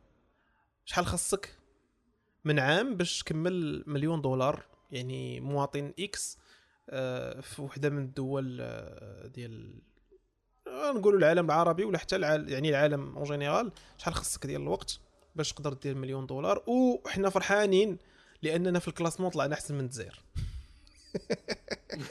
شحال 0.85 1.05
خصك 1.05 1.57
من 2.45 2.59
عام 2.59 2.95
باش 2.97 3.19
تكمل 3.23 3.83
مليون 3.87 4.21
دولار 4.21 4.65
يعني 4.91 5.39
مواطن 5.39 5.93
X. 5.99 6.37
آه، 6.37 6.42
في 7.41 7.55
وحدة 7.59 7.89
من 7.89 8.03
الدول 8.03 8.57
آه، 8.61 9.27
ديال 9.27 9.81
آه، 10.67 10.91
نقولوا 10.91 11.19
العالم 11.19 11.45
العربي 11.45 11.83
ولا 11.83 11.97
حتى 11.97 12.15
العالم 12.15 12.49
يعني 12.49 12.69
العالم 12.69 13.17
en 13.17 13.23
général 13.23 13.71
شحال 13.97 14.13
خصك 14.13 14.45
ديال 14.45 14.61
الوقت 14.61 14.99
باش 15.35 15.53
تقدر 15.53 15.73
دير 15.73 15.95
مليون 15.95 16.25
دولار؟ 16.25 16.63
وحنا 16.67 17.29
فرحانين 17.29 17.97
لأننا 18.41 18.79
في 18.79 18.87
ال 18.87 18.91
classement 18.91 19.29
طلعنا 19.29 19.53
أحسن 19.53 19.75
من 19.75 19.81
الجزائر. 19.81 20.23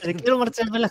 كيلو 0.01 0.39
مرتبه 0.39 0.87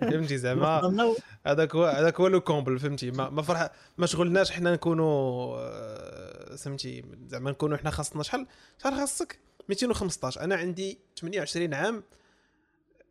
فهمتي 0.00 0.38
زعما؟ 0.38 1.14
هذاك 1.46 1.74
هو 1.74 1.84
هذاك 1.84 2.20
هو 2.20 2.26
le 2.26 2.40
comble 2.40 2.78
فهمتي؟ 2.78 3.10
ما 3.10 3.30
ما 3.30 3.42
فرح 3.42 3.70
ما 3.98 4.06
شغلناش 4.06 4.50
حنا 4.50 4.72
نكونوا 4.72 5.56
آه، 5.58 6.56
فهمتي 6.56 7.04
زعما 7.26 7.50
نكونوا 7.50 7.76
حنا 7.76 7.90
خاصنا 7.90 8.22
شحال؟ 8.22 8.46
شحال 8.78 8.94
خاصك؟ 8.94 9.38
215 9.68 10.40
أنا 10.40 10.56
عندي 10.56 10.98
28 11.18 11.74
عام 11.74 12.02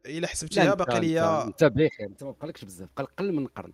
إلا 0.05 0.27
حسبتيها 0.27 0.63
لا، 0.65 0.73
باقي 0.73 0.97
أنت- 0.97 0.99
ليا 1.01 1.43
انت 1.43 1.63
بخير 1.63 2.07
انت 2.07 2.23
ما 2.23 2.31
بقالكش 2.31 2.65
بزاف 2.65 2.89
بقى 2.97 3.03
أقل 3.03 3.31
من 3.33 3.47
قرن. 3.47 3.73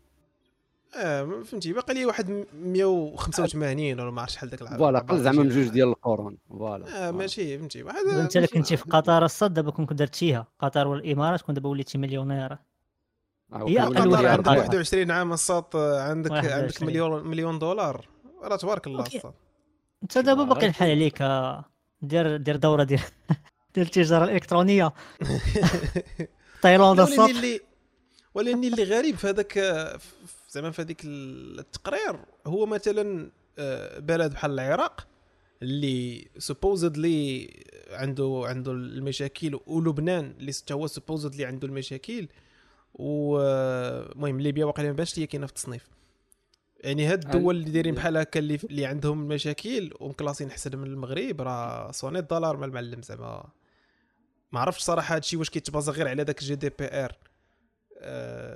آه 0.95 1.41
فهمتي 1.45 1.73
باقي 1.73 1.93
لي 1.93 2.05
واحد 2.05 2.45
185 2.63 3.99
ولا 3.99 4.11
ما 4.11 4.21
عرفتش 4.21 4.35
شحال 4.35 4.49
داك 4.49 4.61
العام 4.61 4.77
voilà 4.77 4.99
قل 4.99 5.19
زعما 5.23 5.43
من 5.43 5.49
جوج 5.49 5.67
ديال 5.67 5.87
القرون 5.87 6.37
voilà 6.49 7.07
آه 7.07 7.11
ماشي 7.11 7.57
فهمتي 7.57 7.83
واحد 7.83 8.05
أنت 8.05 8.37
الا 8.37 8.45
كنتي 8.47 8.77
في 8.77 8.83
قطر 8.83 9.25
الساط 9.25 9.53
دابا 9.53 9.71
كون 9.71 9.85
درتيها 9.85 10.47
قطر 10.59 10.87
والإمارات 10.87 11.41
كون 11.41 11.55
دابا 11.55 11.69
وليتي 11.69 11.97
مليونير. 11.97 12.51
آه، 12.51 13.67
هي 13.67 13.79
قطر 13.79 14.07
ولا 14.07 14.31
عندك 14.31 14.47
أقل؟ 14.47 14.57
21 14.57 15.11
عام 15.11 15.33
الساط 15.33 15.75
عندك 15.75 16.31
عندك 16.31 16.43
21. 16.43 16.87
مليون 16.89 17.27
مليون 17.27 17.59
دولار. 17.59 18.07
راه 18.43 18.55
تبارك 18.55 18.87
الله. 18.87 19.05
الساط 19.05 19.33
أنت 20.03 20.17
دابا 20.17 20.43
باقي؟ 20.43 20.67
الحال 20.67 20.89
عليك 20.89 21.21
آه، 21.21 21.65
دير 22.01 22.37
دير 22.37 22.55
دورة 22.55 22.83
ديال 22.83 23.01
ديال 23.75 23.85
التجارة 23.85 24.23
الإلكترونية. 24.23 24.93
تايلاند 26.61 26.99
ولكن 26.99 27.13
الساط 27.13 27.29
اللي 27.29 27.61
ولكن 28.33 28.63
اللي 28.63 28.83
غريب 28.83 29.15
في 29.15 29.27
هذاك 29.27 29.59
زعما 30.49 30.71
في 30.71 30.81
هذيك 30.81 31.01
التقرير 31.05 32.19
هو 32.47 32.65
مثلا 32.65 33.31
آه، 33.59 33.99
بلد 33.99 34.31
بحال 34.31 34.51
العراق 34.51 35.07
اللي 35.61 36.27
supposé 36.37 37.16
اللي 37.16 37.49
عنده 37.91 38.43
عنده 38.45 38.71
المشاكل 38.71 39.59
ولبنان 39.67 40.35
اللي 40.39 40.53
حتى 40.53 40.73
هو 40.73 40.87
supposé 40.87 41.28
اللي 41.28 41.45
عنده 41.45 41.67
المشاكل 41.67 42.27
ومهم 42.93 44.41
ليبيا 44.41 44.65
واقيلا 44.65 44.89
ما 44.89 44.95
بانش 44.95 45.17
ليا 45.17 45.25
كاينة 45.25 45.45
في 45.45 45.51
التصنيف. 45.51 45.87
يعني 46.79 47.05
هاد 47.05 47.25
الدول 47.25 47.55
اللي 47.55 47.71
دايرين 47.71 47.95
بحال 47.95 48.17
هكا 48.17 48.39
اللي, 48.39 48.59
اللي 48.63 48.85
عندهم 48.85 49.21
المشاكل 49.21 49.93
ومكلاسين 49.99 50.49
احسن 50.49 50.77
من 50.77 50.87
المغرب 50.87 51.41
راه 51.41 51.91
صوني 51.91 52.19
الدولار 52.19 52.57
مع 52.57 52.65
المعلم 52.65 53.01
زعما 53.01 53.49
ما 54.51 54.59
عرفتش 54.59 54.81
صراحة 54.81 55.15
هادشي 55.15 55.37
واش 55.37 55.49
كيتبازا 55.49 55.91
غير 55.91 56.07
على 56.07 56.23
داك 56.23 56.39
ال 56.41 56.55
GDP 56.55 56.87
ار 56.91 57.15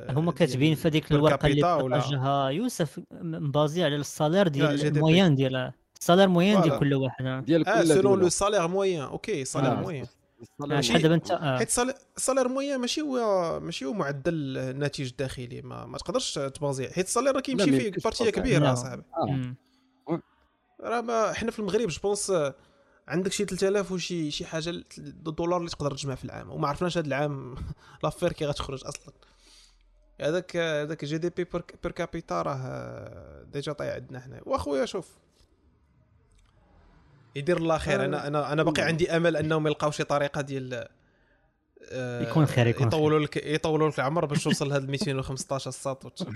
هما 0.09 0.31
كاتبين 0.31 0.75
في 0.75 0.87
هذيك 0.87 1.11
الورقة 1.11 1.47
اللي 1.47 1.61
بارطاجها 1.61 2.49
يوسف 2.49 2.99
مبازي 3.21 3.83
على 3.83 3.95
ال 3.95 4.01
salaire 4.02 4.45
لا، 4.45 4.51
ديال 4.51 4.79
GDP. 4.79 4.85
ال 4.85 4.94
moyen 4.94 5.35
ديال 5.35 5.71
ال 5.99 6.03
salaire 6.03 6.27
moyen 6.27 6.61
ديال. 6.61 6.79
كل 6.79 6.93
واحد 6.93 7.25
آه. 7.25 7.39
ديال 7.39 7.67
آه 7.67 7.81
كل 7.81 7.87
selon 7.87 8.01
دولة. 8.03 8.21
le 8.23 8.29
salaire 8.29 8.67
moyen 8.67 9.01
OK 9.01 9.45
salaire 9.45 9.71
آه. 9.71 9.75
moyen 9.75 10.05
آه، 10.71 10.81
شحال 10.81 11.01
دابا 11.01 11.15
انت 11.15 11.31
آه. 11.31 11.57
حيت 11.57 11.67
ال 11.67 11.70
salaire- 11.70 11.95
ال 12.17 12.21
salaire 12.21 12.47
moyen 12.47 12.77
ماشي 12.77 13.01
هو 13.01 13.59
ماشي 13.59 13.85
هو 13.85 13.93
معدل 13.93 14.57
الناتج 14.57 15.07
الداخلي 15.09 15.61
ما, 15.61 15.85
ما 15.85 15.97
تقدرش 15.97 16.33
تبازي 16.33 16.87
حيت 16.89 17.05
ال 17.05 17.09
salaire 17.09 17.35
راه 17.35 17.39
كيمشي 17.41 17.71
فيه 17.79 17.91
partie. 18.03 18.29
كبيرة. 18.29 18.73
اصاحبي 18.73 19.03
آه. 19.17 19.25
مم. 19.31 19.55
راه 20.81 21.01
ما 21.01 21.33
حنا 21.33 21.51
في 21.51 21.59
المغرب 21.59 21.87
je 21.87 22.00
pense 22.00 22.31
عندك 23.07 23.31
شي 23.31 23.45
3000 23.45 23.91
وشي 23.91 24.31
شي 24.31 24.45
حاجة 24.45 24.83
دولار 24.97 25.57
اللي 25.59 25.69
تقدر 25.69 25.91
تجمع 25.91 26.15
في 26.15 26.25
العام. 26.25 26.49
وما 26.51 26.67
عرفناش 26.67 26.97
هذا 26.97 27.07
العام 27.07 27.55
l'affaire 28.03 28.33
كي 28.33 28.45
غتخرج 28.45 28.85
أصلا. 28.85 29.13
هذاك 30.21 30.57
هذاك 30.57 31.05
GDP 31.05 31.43
per 31.83 31.91
capita 31.91 32.41
راه 32.41 33.43
déjà 33.43 33.71
طايح 33.73 33.93
عندنا 33.95 34.19
حنا 34.19 34.41
واخويا 34.45 34.85
شوف. 34.85 35.09
يدير 37.35 37.57
الله 37.57 37.77
خير. 37.77 38.05
أنا 38.05 38.27
أنا 38.27 38.53
أنا 38.53 38.63
باقي 38.63 38.81
عندي 38.81 39.11
أمل 39.17 39.37
أنهم 39.37 39.67
يلقاو 39.67 39.91
شي 39.91 40.03
طريقة 40.03 40.41
ديال 40.41 40.87
آه، 41.91 42.29
يكون 42.29 42.45
خير، 42.45 42.67
يكون 42.67 42.87
يطولوا 42.87 43.19
لك 43.19 43.37
يطولوا 43.37 43.89
لك 43.89 43.99
العمر 43.99 44.25
باش 44.25 44.43
توصل 44.43 44.69
لهاد 44.69 44.89
215 44.89 45.71
ساط 45.71 46.05
وت- 46.05 46.27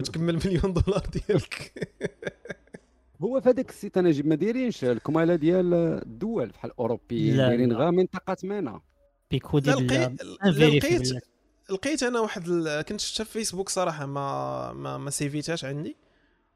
وتكمل 0.00 0.34
مليون 0.46 0.72
دولار 0.72 1.06
ديالك. 1.06 1.72
هو 3.22 3.40
في 3.40 3.48
هذاك 3.48 3.70
ال 3.70 3.76
site 3.76 3.98
أنا 3.98 4.10
جيب 4.10 4.26
ما 4.26 4.34
دايرينش 4.34 4.84
الكمالة 4.84 5.34
ديال 5.34 5.74
الدول 5.74 6.48
بحال 6.48 6.70
الأوروبيين. 6.70 7.36
لا، 7.36 7.48
دايرين. 7.48 7.72
غير 7.72 7.90
منطقة 7.90 8.36
MENA 8.44 8.80
Pico 9.30 9.58
ديال 9.58 9.86
لقيت 10.44 11.24
لقيت 11.70 12.02
أنا 12.02 12.20
واحد 12.20 12.48
ال... 12.48 12.82
كنت 12.82 13.00
شفتها 13.00 13.24
في 13.24 13.32
فيسبوك 13.32 13.68
صراحة 13.68 14.06
ما 14.06 14.72
ما, 14.72 14.98
ما 14.98 15.10
سيفيتهاش 15.10 15.64
عندي. 15.64 15.96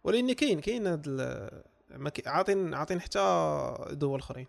ولكن 0.05 0.33
كاين 0.33 0.61
كاين 0.61 0.87
هاد 0.87 1.05
ال... 1.07 1.51
ما 1.91 2.11
كي... 2.11 2.29
عاطين 2.29 2.75
عاطين 2.75 3.01
حتى 3.01 3.75
دول 3.91 4.19
أخرين. 4.19 4.47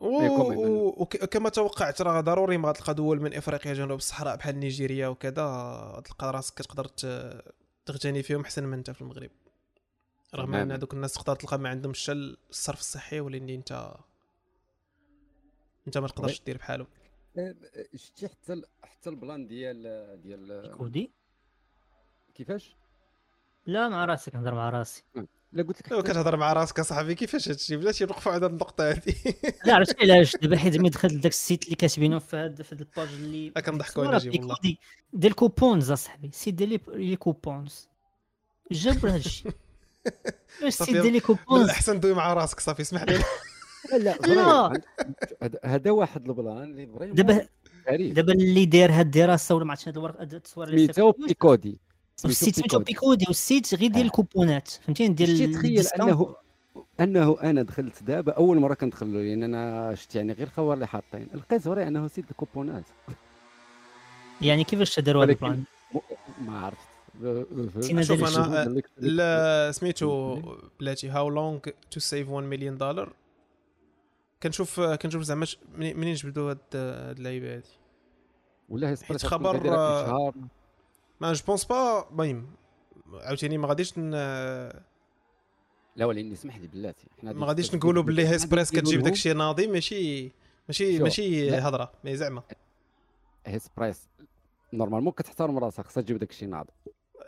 وكما 0.00 1.48
توقعت 1.48 2.02
راه 2.02 2.20
ضروري 2.20 2.58
ما 2.58 2.68
غتلقى 2.68 2.94
دول 2.94 3.20
من 3.20 3.34
إفريقيا 3.34 3.74
جنوب 3.74 3.98
الصحراء 3.98 4.36
بحال 4.36 4.58
نيجيريا 4.58 5.08
وكذا 5.08 6.02
تلقى 6.04 6.32
راسك 6.32 6.54
كتقدر 6.54 6.84
ت... 6.84 7.06
تغتني 7.86 8.22
فيهم 8.22 8.40
أحسن 8.40 8.64
من 8.64 8.78
أنت 8.78 8.90
في 8.90 9.00
المغرب. 9.00 9.30
رغم 10.34 10.54
أن. 10.54 10.72
هذوك 10.72 10.94
الناس 10.94 11.12
تقدر 11.12 11.36
تلقى 11.36 11.58
ما 11.58 11.68
عندهمش 11.68 12.10
حتى 12.10 12.12
الصرف 12.50 12.80
الصحي 12.80 13.20
ولكن 13.20 13.48
انت 13.48 13.94
أنت 15.86 15.98
ما 15.98 16.08
تقدرش 16.08 16.40
دير 16.40 16.56
بحالهم 16.56 16.86
آه، 17.38 17.54
شتي 17.94 18.28
حتى 18.28 18.62
حتى 18.82 19.10
ال 19.10 19.17
plan 19.17 19.46
ديال 19.46 19.82
ديال 20.22 20.62
Picodi 20.62 21.12
كيفاش؟ 22.34 22.76
لا 23.66 23.88
مع 23.88 24.04
راسك 24.04 24.34
نهضر 24.34 24.54
مع 24.54 24.70
راسي. 24.70 25.04
لا 25.52 25.62
قلت 25.62 25.92
لك 25.92 26.04
كتهضر 26.04 26.36
مع 26.36 26.52
راسك 26.52 26.78
أصاحبي 26.80 27.14
كيفاش 27.14 27.48
هادشي؟ 27.48 27.76
بلاتي 27.76 28.04
نوقفوا 28.04 28.32
على 28.32 28.46
النقطة 28.46 28.88
هادي 28.90 29.14
لا 29.66 29.74
عرفت 29.74 30.00
علاش؟ 30.02 30.36
دابا 30.36 30.56
حيت 30.56 30.76
ملي 30.76 30.88
دخلت 30.88 31.12
لذاك 31.12 31.32
ال 31.32 31.38
site 31.38 31.64
اللي 31.64 31.76
كاتبينه 31.76 32.18
في 32.18 32.36
هاد 32.36 32.62
في 32.62 32.74
هاد 32.74 32.80
ال 32.80 32.86
page 32.86 33.08
اللي 33.08 33.52
آه، 33.56 33.60
كنضحكوا 33.60 34.04
صورة 34.04 34.16
نجيب 34.16 34.40
والله. 34.40 34.56
دي 34.62 34.78
ديال 35.12 35.30
ال 35.30 35.38
coupons 35.38 35.90
أصاحبي 35.90 36.30
site 36.32 36.54
ديال 36.54 36.80
les- 36.94 37.16
coupons. 37.16 37.88
جاب 38.72 39.06
هذا 39.06 39.16
الشيء 39.26 39.52
واش 40.62 40.74
site 40.74 40.90
ديال 40.90 41.12
les 41.12 41.20
coupons؟ 41.20 41.64
الاحسن 41.64 42.00
دوي 42.00 42.14
مع 42.14 42.32
راسك 42.32 42.60
صافي 42.60 42.82
اسمح 42.82 43.02
لي. 43.02 43.18
لا 43.92 43.98
لا. 44.16 44.72
هذا- 45.42 45.58
هذا 45.64 45.90
واحد 45.90 46.28
ال 46.28 46.35
plan 46.35 46.62
اللي 46.62 46.86
vraiment 46.86 47.14
دابا 47.14 47.46
غريب 47.88 48.14
دابا 48.14 48.32
اللي 48.32 48.64
داير 48.66 48.92
هاد 48.92 49.04
الدراسة 49.06 49.54
ولا 49.54 49.64
ما 49.64 49.70
عرفتش 49.70 49.88
هاد 49.88 49.96
الورق 49.96 50.20
هاد 50.20 50.34
التصوير 50.34 50.68
اللي 50.68 50.84
سميتو 50.92 51.12
Picodi. 51.12 51.78
و 52.24 52.29
ال 52.29 52.34
site 52.34 52.54
سميتو 52.56 52.78
Picodi 52.78 53.24
و 53.28 53.36
ال 53.36 53.43
site 53.43 53.74
غير 53.74 53.90
ديال. 53.90 54.06
الكوبونات 54.06 54.68
فهمتيني 54.68 55.14
ديال 55.14 55.52
تخيل. 55.54 55.86
انه 56.00 56.34
أنه 57.00 57.36
أنا 57.42 57.62
دخلت 57.62 58.02
دابا 58.02 58.32
أول 58.32 58.58
مرة 58.58 58.74
كندخل 58.74 59.12
له 59.12 59.22
لأن 59.22 59.42
أنا 59.42 59.94
شفت 59.94 60.14
يعني 60.14 60.32
غير 60.32 60.46
الخبر 60.46 60.74
اللي 60.74 60.86
حاطين. 60.86 61.28
لقيت 61.34 61.60
vrai 61.62 61.88
أنه 61.88 62.08
site 62.08 62.30
الكوبونات. 62.30 62.84
يعني 64.40 64.64
كيفاش 64.64 65.00
داروا 65.00 65.22
ولكن- 65.22 65.46
ال 65.46 65.49
plan؟ 65.49 65.64
ما 66.46 66.58
عرفت. 66.60 68.02
شوف 68.02 68.38
لا 68.98 69.70
سميتو 69.72 70.40
بلاتي 70.80 71.08
how 71.08 71.28
long 71.28 71.58
to 71.90 72.00
save 72.00 72.28
1 72.28 72.46
million 72.46 72.78
dollar 72.78 73.12
كنشوف 74.42 74.80
كنشوف 74.80 75.22
زعما 75.22 75.46
منين 75.78 76.14
جبدوا 76.14 76.50
هاد 76.50 76.58
هاد 76.74 77.16
اللعيبة 77.18 77.54
هادي. 77.54 77.68
ولا 78.68 78.90
هي 78.90 78.96
حيت 78.96 79.26
خبر- 79.26 80.32
mais 81.22 81.32
je 81.32 81.44
pense 81.46 81.64
pas 81.64 82.08
المهم 82.10 82.46
عاوتاني 83.12 83.58
ما 83.58 83.68
غاديش 83.68 83.98
ن... 83.98 84.10
لا 85.96 86.04
ولكن 86.04 86.32
اسمح 86.32 86.56
لي 86.58 86.66
بلاتي 86.66 87.06
ما 87.22 87.46
غاديش 87.46 87.74
نقولوا 87.74 88.02
باللي 88.02 88.28
هيسبريس 88.28 88.70
كتجيب 88.70 89.02
داكشي 89.02 89.32
ناضي 89.32 89.66
ماشي 89.66 90.32
ماشي 90.68 90.98
ماشي. 90.98 91.50
هضرة 91.50 91.92
mais 92.04 92.16
زعما. 92.16 92.42
هيسبريس 93.46 94.08
normalement 94.72 95.12
كتحترم 95.12 95.58
راسك 95.58 95.86
خصها 95.86 96.02
تجيب 96.02 96.18
داكشي 96.18 96.46
ناضي. 96.46 96.70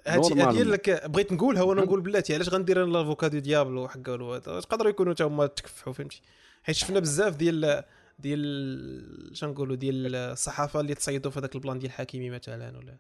هادشي. 0.07 0.35
هادي 0.35 0.63
لك 0.63 1.07
بغيت 1.11 1.33
نقولها 1.33 1.63
وأنا 1.63 1.83
نقول 1.83 2.01
بلاتي 2.01 2.35
علاش 2.35 2.49
غندير 2.49 2.85
أنا 2.85 2.93
l'avocat 2.93 3.39
du 3.39 3.50
diable 3.50 3.85
وحكا 3.85 4.39
تقدروا 4.39 4.91
يكونوا 4.91 5.15
حتى 5.15 5.25
هما 5.25 5.47
تكفحوا 5.47 5.93
فهمتي؟ 5.93 6.23
حيت 6.63 6.77
شفنا 6.77 7.01
بزاف 7.01 7.37
ديال 7.37 7.85
ديال 8.19 9.31
شنقولوا 9.33 9.77
ديال 9.77 10.15
الصحافة 10.15 10.81
اللي 10.81 10.95
تصيدوا 10.95 11.31
في 11.31 11.39
هذاك 11.39 11.55
ال 11.55 11.60
plan 11.60 11.79
ديال 11.79 11.91
الحكيمي 11.91 12.31
مثلا 12.31 12.79
ولا 12.79 12.97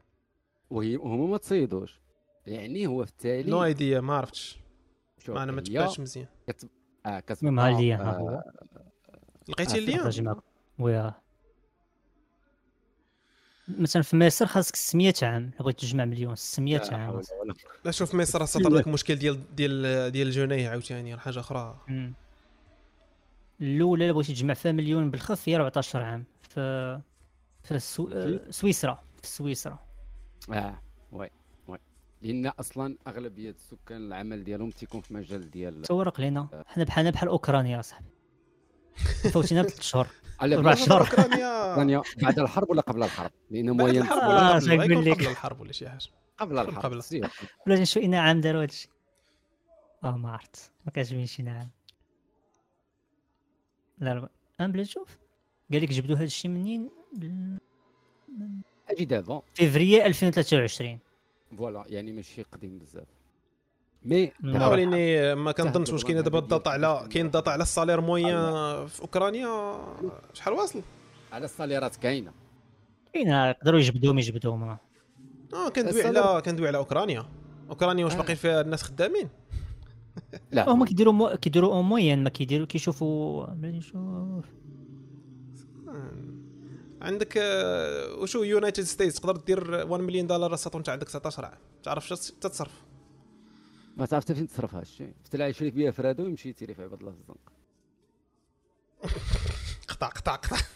وهي 0.71 0.97
هما 0.97 1.27
ما 1.27 1.37
تصيدوش. 1.37 2.01
يعني 2.47 2.87
هو 2.87 3.05
في 3.05 3.11
التالي 3.11 3.51
no 3.51 3.65
idea 3.65 4.01
ما 4.01 4.15
عرفتش. 4.15 4.59
شوف، 5.19 5.35
ما 5.35 5.43
أنا 5.43 5.53
ما 5.53 5.61
تبعتش 5.61 6.01
مزيان. 6.01 6.27
كت... 6.49 6.71
آه 7.07 7.21
كتبقى 7.21 7.49
المهم 7.49 7.59
ها 7.59 7.79
اللي 7.79 7.93
ها 7.93 8.17
آه، 8.17 8.19
هو؟ 8.19 8.43
لقيتي 9.49 9.97
آه، 10.01 10.23
معكم 10.23 10.41
ويا. 10.79 11.15
مثلا 13.69 14.03
في 14.03 14.17
مصر 14.17 14.47
خاصك 14.47 14.77
600 14.77 15.15
عام 15.23 15.51
بغيت 15.61 15.81
تجمع 15.81 16.05
مليون 16.05 16.35
600 16.35 16.77
لا 16.77 16.97
عام. 16.97 17.23
لا 17.85 17.91
شوف 17.91 18.15
مصر 18.15 18.39
راه 18.39 18.47
سطر 18.47 18.71
لك 18.71 18.89
مشكل 18.89 19.17
ديال 19.17 19.55
ديال 19.55 20.11
ديال 20.13 20.27
الجنيه 20.27 20.69
عاوتاني 20.69 21.19
حاجة 21.19 21.41
أخرى. 21.41 21.81
الأولى 23.61 24.03
اللي 24.03 24.13
بغيتي 24.13 24.35
تجمع 24.35 24.55
فيها 24.55 24.73
مليون 24.73 25.11
بالخف 25.11 25.49
هي 25.49 25.57
14 25.57 26.03
عام. 26.03 26.25
في 26.43 27.01
في 27.63 27.75
السو... 27.75 28.09
آه، 28.13 28.41
سويسرا. 28.51 29.05
في 29.23 29.27
سويسرا. 29.27 29.79
آه 30.53 30.81
وي 31.13 31.31
وي. 31.69 31.79
لأن 32.23 32.47
أصلا 32.47 32.97
أغلبية 33.07 33.51
السكان 33.51 34.07
العمل 34.07 34.45
ديالهم 34.45 34.71
تيكون 34.71 35.01
في 35.01 35.15
مجال 35.15 35.51
ديال 35.51 35.83
تورق 35.83 36.21
لينا 36.21 36.65
حنا 36.67 36.85
بحالنا 36.85 37.11
بحال 37.11 37.29
أوكرانيا 37.29 37.83
صاحبي. 37.83 38.09
فوتينا 39.33 39.63
بثلاث 39.63 39.81
شهور. 39.81 40.07
بلا- 40.43 40.75
شهور. 40.75 41.01
أوكرانيا. 41.01 42.03
بعد 42.23 42.39
الحرب 42.39 42.71
ولا 42.71 42.81
قبل 42.83 43.03
الحرب؟ 43.03 43.31
لأن 43.51 43.71
موين 43.71 43.97
الحرب. 43.97 44.19
آه، 44.19 44.55
قبل 44.59 45.11
الحرب 45.11 45.61
ولا 45.61 45.73
شي 45.73 45.89
حاجة. 45.89 46.09
قبل 46.39 46.59
الحرب 46.59 46.85
قبل. 46.85 47.03
ولا 47.67 47.85
شنو 47.85 48.03
اين 48.03 48.15
عام 48.15 48.41
داروا 48.41 48.63
هادشي. 48.63 48.89
آه 50.05 50.17
ما 50.17 50.31
عرفت. 50.33 50.73
ما 50.87 50.93
كيعجبنيش 50.93 51.33
شي 51.37 51.43
نعم 51.43 51.69
لا 53.99 54.15
لا. 54.15 54.29
أنا 54.61 54.69
بلا 54.73 54.83
نشوف 54.83 55.19
قال 55.73 55.83
لك 55.83 55.89
جبدوا 55.93 56.17
هذا 56.17 56.25
الشيء 56.25 56.51
منين؟ 56.51 56.91
أجي 58.91 59.05
دابا 59.05 59.43
فيفري 59.55 60.07
2023 60.07 60.99
voilà 61.59 61.85
يعني 61.87 62.13
ماشي 62.13 62.43
قديم 62.43 62.79
بزاف. 62.79 63.07
mais 64.05 64.33
وليني 64.45 65.35
ما 65.35 65.53
كنظنش 65.53 65.91
واش 65.91 66.05
كاينة 66.05 66.21
دابا 66.21 66.39
ال 66.39 66.45
data 66.45 66.69
على 66.69 67.09
كاين 67.11 67.31
داتا 67.31 67.51
على 67.51 67.63
ال 67.63 67.67
salaire 67.67 68.01
moyen 68.01 68.87
في 68.87 69.01
اوكرانيا 69.03 69.79
شحال 70.33 70.55
واصل 70.55 70.83
على 71.33 71.45
الصاليرات 71.45 71.97
كاينة. 71.97 72.33
كاين 73.13 73.29
يقدروا 73.29 73.81
يجبدوهم 73.81 74.19
يجبدوهم. 74.19 74.77
آه 75.55 75.69
كندوي 75.69 76.03
على 76.03 76.43
كندوي 76.45 76.69
على 76.69 76.79
أوكرانيا. 76.79 77.25
أوكرانيا 77.71 78.05
واش 78.05 78.15
آه. 78.15 78.17
باقي 78.17 78.37
فيها 78.37 78.61
الناس 78.61 78.83
خدامين؟ 78.83 79.29
لا. 80.53 80.71
هما 80.71 80.87
كيديروا 80.87 81.13
مو... 81.13 81.29
كيديروا 81.29 81.75
اون 81.75 81.85
موين 81.85 82.25
ما 82.25 82.31
كيديروا 82.31 82.67
كيشوفوا 82.67 83.47
بلا 83.47 83.71
نشوف 83.71 83.97
آه. 83.97 84.43
عندك 87.05 87.35
آه، 87.37 88.15
وشو 88.15 88.43
United 88.43 88.85
States 88.85 89.21
تقدر 89.21 89.37
دير 89.37 89.87
1 89.87 90.03
مليون 90.03 90.27
دولار 90.27 90.57
ساط 90.57 90.75
وانت 90.75 90.89
عندك 90.89 91.09
19 91.09 91.45
عام 91.45 91.59
تعرف 91.83 92.09
شو 92.09 92.15
تتصرف. 92.15 92.73
ما 93.97 94.07
تعرف 94.07 94.25
حتى 94.25 94.35
فين 94.35 94.49
تصرف 94.49 94.75
هادشي 94.75 95.07
حتى 95.25 95.45
يشري 95.45 95.71
بيها 95.71 95.91
فرادو 95.91 96.23
ويمشي 96.23 96.49
يتيري 96.49 96.75
في 96.75 96.83
عباد 96.83 97.01
الله 97.01 97.13
في 97.13 97.19
الزنقه 97.19 97.53
قطع 99.89 100.09
قطع 100.09 100.35
قطع. 100.35 100.57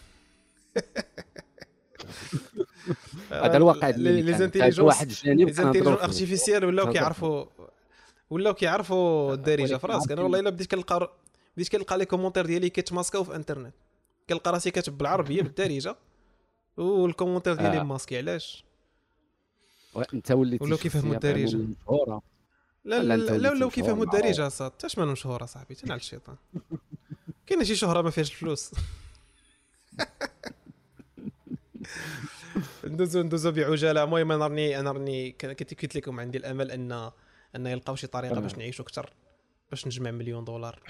هذا 3.31 3.57
الواقع 3.57 3.89
لي 3.89 3.97
ديالي 3.97 4.23
les. 4.23 4.39
intelligences 4.39 4.79
واحد 4.79 5.09
جانب 5.09 5.39
لي 5.39 5.45
كنهضروا 5.45 5.65
intelligences. 5.65 6.01
artificielles 6.01 6.65
ولاو 6.65 6.93
كيعرفوا 6.93 7.45
ولاو 8.31 8.55
كيعرفوا 8.55 9.35
الدارجة. 9.35 9.77
في 9.77 9.87
راسك 9.87 10.13
أنا 10.13 10.23
والله 10.23 10.41
إلا 10.41 10.51
بديت 10.51 10.71
كنلقى 10.71 11.13
بديت 11.57 11.69
كنلقى 11.69 11.99
les 11.99 12.05
commentaires 12.05 12.47
ديالي 12.47 12.71
كيتماسكاو 12.71 13.25
في 13.25 13.37
انترنت 13.37 13.75
كنلقى 14.29 14.53
راسي 14.53 14.71
كاتب 14.71 14.99
بالعربية 14.99 15.43
بالدارجة. 15.43 15.97
وال 16.79 16.90
commentaire 16.90 17.55
ديالي 17.55 17.79
آه. 17.81 17.83
masqué 17.83 18.17
علاش؟ 18.19 18.65
و- 19.95 20.01
انت 20.15 20.31
وليتي 20.31 20.65
ولاو 20.65 20.79
كيفهموا 20.79 21.17
مشهورة. 21.35 22.23
لا 22.85 23.03
لا، 23.03 23.17
لا 23.17 23.51
ولاو 23.51 23.71
كيفهموا. 23.71 24.05
الدارجة 24.05 24.49
صاد 24.49 24.73
حتى 24.73 24.89
شمال 24.89 25.09
مشهورة 25.09 25.45
صاحبي؟ 25.47 25.75
تنعل 25.75 25.97
الشيطان. 26.05 26.37
كاينة 27.47 27.65
شي 27.65 27.75
شهرة 27.75 28.03
ما 28.03 28.11
فيهاش 28.11 28.31
الفلوس 28.31 28.71
ندوزو 32.85 33.21
ندوزو 33.23 33.51
بعجالة. 33.53 34.05
المهم 34.05 34.33
أنا 34.33 34.47
راني 34.47 34.81
أنا 34.81 34.93
راني 34.93 35.31
قلت 35.31 35.97
لكم 35.97 36.21
عندي 36.21 36.39
الأمل 36.39 36.71
ان 36.71 37.11
أن 37.57 37.67
يلقاو 37.67 37.97
شي 37.97 38.07
طريقة. 38.07 38.41
باش 38.41 38.55
نعيشوا 38.55 38.85
أكثر 38.85 39.11
باش 39.71 39.87
نجمع 39.87 40.11
مليون 40.11 40.45
دولار. 40.45 40.83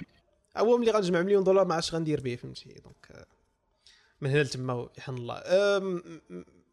هو 0.57 0.77
ملي 0.77 0.91
غنجمع 0.91 1.21
مليون 1.21 1.43
دولار 1.43 1.65
ما 1.67 1.73
عادش 1.75 1.95
غندير 1.95 2.21
به 2.21 2.35
فهمتي؟ 2.35 2.73
donc 2.73 3.07
آه، 3.11 3.25
من 4.21 4.29
هنا 4.29 4.43
لتما 4.43 4.89
يحن 4.97 5.13
الله. 5.17 5.43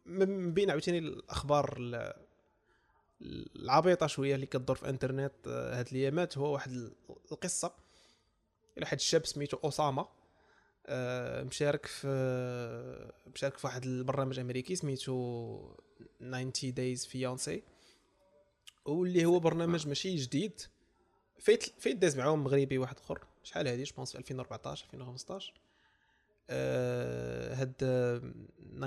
من 0.05 0.53
بين 0.53 0.69
عاوتاني 0.69 0.97
الأخبار 0.97 1.75
ال- 1.79 2.13
العبيطة 3.55 4.07
شوية 4.07 4.35
اللي 4.35 4.45
كدور 4.45 4.75
في 4.75 4.89
إنترنت 4.89 5.33
آه، 5.47 5.79
هاد 5.79 5.87
الأيامات. 5.87 6.37
هو 6.37 6.53
واحد 6.53 6.71
ال- 6.71 6.91
القصة 7.31 7.71
واحد 8.81 8.97
الشاب 8.97 9.25
سميتو 9.25 9.57
اسامه 9.63 10.07
آه، 10.87 11.43
مشارك 11.43 11.85
في 11.85 12.07
مشارك 13.35 13.57
في 13.57 13.67
واحد 13.67 13.85
البرنامج 13.85 14.39
أمريكي 14.39 14.75
سميتو 14.75 15.75
90 16.19 16.73
days 16.73 17.05
fiancé 17.05 17.63
واللي 18.85 19.25
هو 19.25 19.39
برنامج 19.39 19.87
ماشي 19.87 20.15
جديد. 20.15 20.61
فايت 21.39 21.63
فايت 21.63 21.97
داز 21.97 22.17
معاهم 22.17 22.43
مغربي 22.43 22.77
واحد 22.77 22.99
آخر. 22.99 23.19
شحال 23.43 23.67
هادي؟ 23.67 23.83
je 23.83 23.91
pense 23.91 24.11
في 24.11 24.17
2014 24.17 24.85
2015 24.85 25.53
آه، 25.53 25.66
هاد 26.49 27.73
آه، 27.83 28.21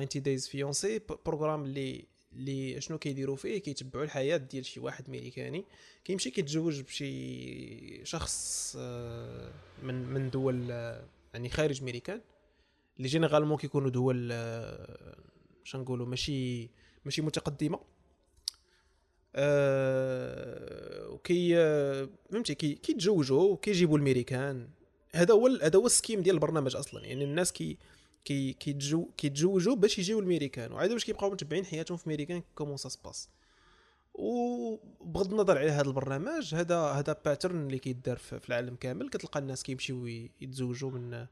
90 0.04 0.22
days 0.22 0.48
fiancé 0.48 1.00
programme 1.26 1.64
اللي 1.64 2.04
اللي 2.32 2.80
شنو 2.80 2.98
كيديروا 2.98 3.36
فيه 3.36 3.58
كيتبعوا 3.58 4.04
الحياة 4.04 4.36
ديال 4.36 4.64
شي 4.64 4.80
واحد 4.80 5.10
ميريكاني. 5.10 5.64
كيمشي 6.04 6.30
كيتزوج 6.30 6.80
بشي 6.80 8.04
شخص 8.04 8.76
آه، 8.78 9.52
من 9.82 9.94
من 9.94 10.30
دول 10.30 10.66
آه، 10.70 11.04
يعني 11.34 11.48
خارج 11.48 11.82
ميريكان 11.82 12.20
اللي 12.96 13.08
généralement 13.08 13.58
كيكونوا 13.58 13.90
دول 13.90 14.28
آه، 14.32 15.16
شنقولوا 15.64 16.06
ماشي 16.06 16.68
ماشي 17.04 17.22
متقدمة. 17.22 17.80
آه، 19.34 21.08
وكي 21.08 21.58
آه، 21.58 22.08
فهمتي 22.30 22.54
كي 22.54 22.74
كيتزوجوا 22.74 23.42
وكيجيبوا 23.52 23.98
الميريكان. 23.98 24.68
هذا 25.14 25.34
هو 25.34 25.46
هذا 25.46 25.78
هو 25.78 25.86
ال 25.86 25.91
scheme 25.91 26.22
ديال 26.22 26.34
البرنامج 26.34 26.76
أصلا. 26.76 27.06
يعني 27.06 27.24
الناس 27.24 27.52
كي 27.52 27.78
كي 28.24 28.52
كيتزوجوا 29.16 29.76
باش 29.76 29.98
يجيو 29.98 30.18
الميريكان. 30.18 30.72
وعاد 30.72 30.92
باش 30.92 31.04
كيبقاو 31.04 31.30
متبعين 31.30 31.64
حياتهم 31.64 31.96
في 31.96 32.08
ميريكان 32.08 32.42
comment 32.54 32.76
ça 32.76 32.88
se 32.88 32.98
passe. 32.98 33.28
وبغض 34.14 35.30
النظر 35.30 35.58
على 35.58 35.70
هذا 35.70 35.88
البرنامج 35.88 36.54
هذا 36.54 36.78
هذا 36.78 37.16
pattern 37.24 37.66
اللي 37.66 37.78
كيدار 37.78 38.16
في 38.16 38.48
العالم 38.48 38.76
كامل. 38.76 39.08
كتلقى 39.08 39.40
الناس 39.40 39.62
كيمشيو 39.62 40.06
يتزوجوا 40.40 40.90
من 40.90 41.26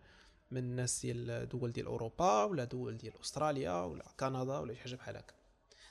من 0.51 0.59
الناس 0.59 1.01
ديال 1.03 1.49
دول 1.49 1.73
ديال 1.73 1.87
أوروبا 1.87 2.45
ولا 2.45 2.65
دول 2.65 2.97
ديال 2.97 3.21
أستراليا 3.21 3.83
ولا 3.83 4.05
كندا 4.21 4.59
ولا 4.59 4.75
شي 4.75 4.81
حاجة 4.81 4.95
بحال 4.95 5.17
هكا. 5.17 5.35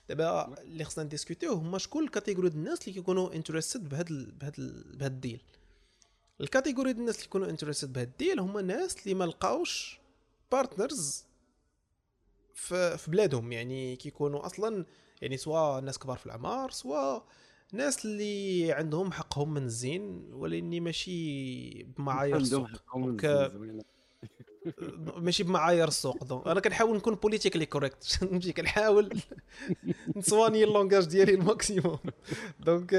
دابا 0.10 0.62
اللي 0.62 0.84
خصنا 0.84 1.04
نديسكوتيو 1.04 1.54
هما 1.54 1.78
شكون 1.78 2.04
ال 2.04 2.08
catégorie 2.08 2.50
ديال 2.50 2.60
الناس 2.60 2.82
اللي 2.82 2.94
كيكونوا 2.94 3.34
interested 3.34 3.90
بهذا 3.90 4.06
بهذا 4.10 4.54
بهذا 4.94 5.08
ال 5.08 5.13
deal؟ 5.13 5.42
ال 6.42 6.47
catégorie 6.47 6.92
ديال 6.92 7.02
الناس 7.02 7.16
اللي 7.16 7.24
كيكونوا 7.24 7.50
interested 7.50 7.94
بهذا 7.94 8.08
ال 8.08 8.14
deal 8.14 8.40
هما 8.40 8.60
الناس 8.60 8.98
اللي 9.04 9.14
ما 9.14 9.24
لقاوش 9.24 10.00
partners 10.52 11.26
في 12.54 12.98
بلادهم. 13.08 13.52
يعني 13.52 13.96
كيكونوا 13.96 14.46
أصلا 14.46 14.86
يعني 15.22 15.38
سواء 15.38 15.82
ناس 15.82 16.00
كبار 16.00 16.18
في 16.18 16.26
العمر 16.26 16.72
سواء 16.72 17.26
ناس 17.74 18.06
اللي 18.06 18.72
عندهم 18.72 19.12
حقهم 19.12 19.54
من 19.54 19.64
الزين 19.64 20.30
ولأني 20.34 20.80
ماشي 20.80 21.84
بمعايير 21.84 22.38
السوق. 22.38 22.68
ماشي 25.18 25.44
بمعايير 25.44 25.88
السوق. 25.88 26.24
donc 26.24 26.48
أنا 26.48 26.60
كنحاول 26.60 26.98
نكون 26.98 27.16
politically 27.16 27.66
correct 27.66 28.04
فهمتي؟ 28.20 28.54
كنحاول 28.54 29.22
نصواني 30.16 30.64
ال 30.64 30.69
langage 30.69 31.06
ديالي 31.06 31.34
ال 31.34 31.41
maximum. 31.41 32.00
donc 32.60 32.94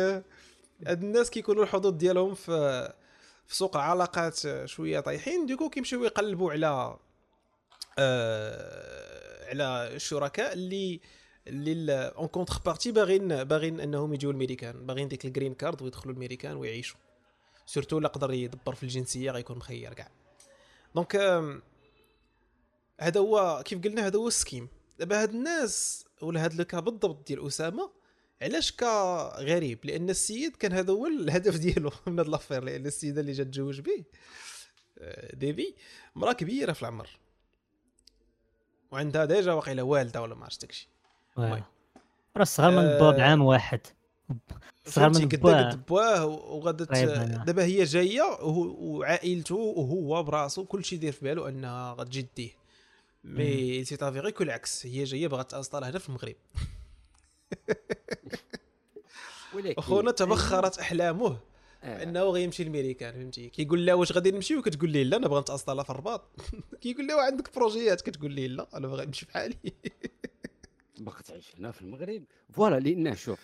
هاد 0.87 1.03
الناس 1.03 1.31
كيكونوا 1.31 1.63
الحدود 1.63 1.99
ديالهم 1.99 2.35
في 2.35 2.93
في 3.49 3.57
سوق 3.57 3.77
العلاقات 3.77 4.47
آه، 4.47 4.67
شوية 4.67 5.01
طايحين. 5.01 5.47
du 5.47 5.55
coup 5.55 5.71
كيمشيو 5.71 6.05
يقلبوا 6.05 6.53
على 6.53 6.97
آه 7.99 9.49
على 9.49 9.95
الشركاء 9.95 10.53
اللي 10.53 11.01
اللي 11.47 11.93
en 11.93 12.29
contrepartie 12.29 12.93
باغيين 12.93 13.45
باغيين 13.45 13.81
أنهم 13.81 14.15
يجيو 14.15 14.31
الميريكان 14.31 14.87
باغيين 14.87 15.09
ديك 15.09 15.25
ال 15.25 15.30
green 15.30 15.55
card 15.55 15.83
ويدخلوا 15.83 16.15
الميريكان 16.15 16.57
ويعيشوا. 16.57 17.01
surtout 17.67 17.99
لا 17.99 18.09
قدر 18.09 18.33
يدبر 18.33 18.75
في 18.75 18.83
الجنسية 18.83 19.31
غيكون 19.31 19.57
مخير 19.57 19.95
كاع. 19.95 20.11
donc 20.95 21.17
هذا 23.01 23.21
هو 23.21 23.63
كيف 23.65 23.85
قلنا 23.85 24.07
هذا 24.07 24.19
هو 24.19 24.29
ال 24.29 24.34
scheme. 24.34 24.69
دابا 24.99 25.23
هاد 25.23 25.31
الناس 25.31 26.05
ولا 26.23 26.45
هاد 26.45 26.55
le 26.55 26.65
cas 26.65 26.81
بالضبط 26.81 27.27
ديال 27.29 27.47
أسامة 27.47 27.98
علاش 28.43 28.73
cas 28.73 29.33
غريب؟ 29.39 29.79
لأن 29.85 30.11
السيد 30.11 30.57
كان 30.57 30.73
هذا 30.73 30.93
هو 30.93 31.07
الهدف 31.07 31.57
ديالو 31.65 31.91
من 32.07 32.19
هاد 32.19 32.29
l'affaire 32.29 32.65
لأن 32.65 32.87
السيده 32.87 33.21
اللي 33.21 33.33
جات 33.33 33.47
تزوج 33.47 33.81
به 33.81 34.05
آه، 34.99 35.35
ديبي 35.35 35.75
مرأة 36.15 36.33
كبيرة 36.33 36.73
في 36.73 36.83
العمر. 36.83 37.09
وعندها 38.91 39.25
déjà 39.25 39.53
واقيلا 39.53 39.83
والدة 39.83 40.23
ولا 40.23 40.35
ما 40.35 40.45
عرفتش 40.45 40.61
داكشي. 40.61 40.89
راه 42.37 42.45
صغار 42.45 42.71
من 42.71 42.79
آه، 42.79 42.99
بوا 42.99 43.11
بعام 43.11 43.43
واحد. 43.43 43.81
صغار 44.87 45.11
من 45.11 45.29
بوا 45.29 45.75
بواه 45.75 46.27
وغادا. 46.27 46.85
دابا 47.47 47.65
هي 47.65 47.85
جاية 47.85 48.23
وعائلته 48.43 49.55
وهو 49.55 50.23
براسو 50.23 50.65
كلشي 50.65 50.95
يدير 50.95 51.13
في 51.13 51.25
بالو 51.25 51.49
أنها 51.49 51.93
غتجي 51.93 52.29
ديه 52.37 52.51
mais 53.25 53.85
s'est 53.85 53.95
avéré 53.95 54.33
كل 54.33 54.45
العكس 54.45 54.87
هي 54.87 55.05
جاية 55.05 55.29
باغا 55.29 55.43
تاصطال 55.43 55.85
هنا 55.85 55.99
في 55.99 56.09
المغرب. 56.09 56.35
ولكن 59.55 59.75
أخونا 59.79 60.11
تبخرت 60.11 60.79
أحلامه. 60.79 61.39
آه. 61.83 62.03
إنه 62.03 62.23
غيمشي 62.23 62.65
للميريكان 62.65 63.13
فهمتي؟ 63.15 63.49
كيقول 63.49 63.87
لها 63.87 63.95
واش 63.95 64.13
غادي 64.13 64.31
نمشي؟ 64.31 64.57
وكتقول 64.57 64.91
ليه 64.91 65.03
لا 65.03 65.17
أنا 65.17 65.29
باغا 65.29 65.41
نتاصطال 65.41 65.85
في 65.85 65.91
الرباط. 65.91 66.31
كيقول 66.81 67.07
لها 67.07 67.21
عندك 67.23 67.55
بروجيات؟ 67.57 68.01
كتقول 68.01 68.33
ليه 68.33 68.47
لا 68.47 68.69
أنا 68.75 68.89
باغي 68.89 69.07
نمشي 69.07 69.27
بحالي. 69.27 69.57
باغي 71.01 71.23
تعيش 71.23 71.57
هنا 71.59 71.71
في 71.71 71.83
المغرب. 71.83 72.25
voilà 72.51 72.79
لأن 72.81 73.15
شوف 73.17 73.41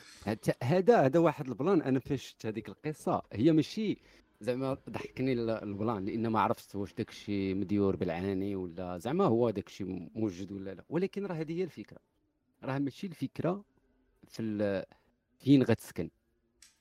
هذا 0.63 0.97
هذا 1.01 1.19
واحد 1.19 1.49
ال 1.49 1.55
plan. 1.55 1.83
أنا 1.83 1.99
فاش 2.01 2.23
شفت 2.27 2.47
هذيك 2.47 2.69
القصة. 2.69 3.23
هي 3.33 3.53
ماشي 3.53 3.99
زعما 4.41 4.77
ضحكني 4.91 5.33
ال- 5.33 5.51
ال 5.51 5.62
plan 5.62 6.05
لأن 6.05 6.27
ما 6.27 6.41
عرفت 6.41 6.77
واش 6.77 6.95
داك 6.95 7.09
الشيء 7.11 7.55
مديور 7.55 7.97
بالعاني 7.97 8.57
ولا 8.57 8.99
زعما 8.99 9.25
هو 9.25 9.51
داك 9.51 9.67
الشيء 9.67 10.09
موجد 10.15 10.53
ولا 10.53 10.71
لا. 10.75 10.85
ولكن 10.89 11.27
راه 11.27 11.35
هذه 11.35 11.53
هي 11.59 11.65
الفكرة. 11.65 11.99
راه 12.65 12.79
ماشي 12.79 13.07
الفكرة 13.07 13.65
في 14.29 14.43
ال- 14.43 14.85
فين 15.39 15.63
غتسكن 15.63 16.11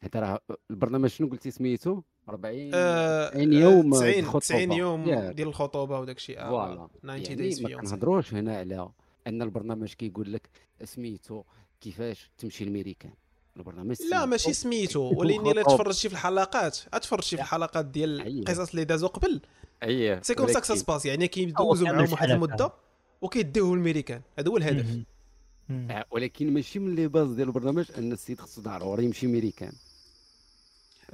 هذا 0.02 0.20
راه 0.20 0.40
البرنامج 0.72 1.10
شنو 1.10 1.28
قلتي 1.28 1.52
سميتو 1.52 2.02
40 2.30 2.72
آه، 2.74 3.30
90 3.30 3.54
يوم 3.54 3.92
90 3.94 4.14
الخطوبة. 4.20 4.40
90 4.40 4.72
يوم. 4.72 5.04
ديال 5.32 5.48
الخطوبة 5.48 6.00
وداك 6.00 6.18
الشيء 6.18 6.40
آه، 6.40 6.50
voilà 6.50 6.88
90 7.04 7.20
يعني 7.22 7.36
days 7.36 7.62
ما 7.62 7.78
كنهضروش 7.78 8.34
هنا 8.34 8.58
على 8.58 8.90
أن 9.28 9.42
البرنامج 9.42 9.94
كيقول 9.94 10.34
لك 10.34 10.50
سميتو 10.84 11.44
كيفاش 11.82 12.32
تمشي 12.38 12.64
الميريكان 12.64 13.12
البرنامج 13.58 13.96
لا 14.12 14.26
ماشي 14.26 14.54
سميتو 14.54 15.02
ولكن 15.18 15.48
الا. 15.48 15.64
تفرجتي 15.64 16.10
في 16.10 16.14
الحلقات 16.16 16.76
تفرجتي 16.76 17.36
في. 17.36 17.42
الحلقات 17.42 17.86
ديال 17.86 18.22
أييه. 18.22 18.40
القصص 18.40 18.70
اللي 18.70 18.84
دازو 18.86 19.08
قبل 19.08 19.42
اييه 19.84 20.22
c'est 20.22 20.36
comme 20.36 20.48
ça 20.48 20.76
se 20.76 20.84
passe 20.84 21.06
يعني 21.06 21.28
كيدوزوا 21.28 21.88
كامل 21.88 21.98
معاهم 22.00 22.12
واحد 22.12 22.30
المدة 22.30 22.74
وكيديوه 23.22 23.74
الميريكان 23.74 24.22
هذا 24.40 24.50
هو 24.50 24.58
الهدف. 24.58 24.86
آه، 24.90 25.04
ولكن 26.12 26.54
ماشي 26.54 26.80
من 26.80 26.96
les 26.96 27.08
bases 27.08 27.28
ديال 27.28 27.48
البرنامج 27.48 27.86
أن 27.98 28.12
السيد 28.12 28.40
خصو 28.40 28.62
ضروري 28.62 29.06
يمشي 29.06 29.28
ميريكان 29.28 29.74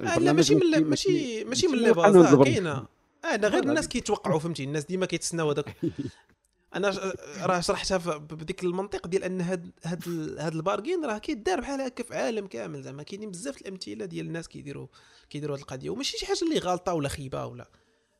آه 0.00 0.18
لا 0.18 0.32
ماشي 0.32 0.54
من 0.54 0.84
ماشي 0.84 1.44
ماشي 1.44 1.66
من 1.66 1.78
les 1.78 1.92
bases. 1.92 2.16
آه،. 2.16 2.44
كاينة. 2.44 2.86
آه 3.24 3.36
لا 3.36 3.48
غير. 3.48 3.62
الناس 3.62 3.88
كيتوقعوا 3.88 4.38
فهمتي. 4.38 4.64
الناس 4.64 4.84
ديما 4.84 5.06
كيتسناو 5.06 5.50
هذاك. 5.50 5.76
أنا 6.74 7.14
راه 7.42 7.60
شرحتها 7.60 8.16
بديك 8.16 8.64
المنطق 8.64 9.06
ديال 9.06 9.24
أن 9.24 9.40
هاد 9.40 9.70
هاد 9.84 10.04
هاد 10.38 10.54
ال 10.54 10.60
pattern 10.60 11.04
راه 11.04 11.18
كيدار 11.18 11.60
بحال 11.60 11.80
هكا 11.80 12.04
في 12.04 12.14
عالم 12.16 12.46
كامل 12.46 12.82
زعما. 12.82 13.02
كاينين 13.02 13.30
بزاف 13.30 13.60
الأمثلة 13.60 14.04
ديال 14.04 14.26
الناس 14.26 14.48
كيديروا 14.48 14.86
كيديروا 15.30 15.56
هاد 15.56 15.60
القضية. 15.60 15.90
وماشي 15.90 16.18
شي 16.18 16.26
حاجة 16.26 16.38
اللي 16.42 16.58
غالطة 16.58 16.94
ولا 16.94 17.08
خيبة 17.08 17.46
ولا 17.46 17.68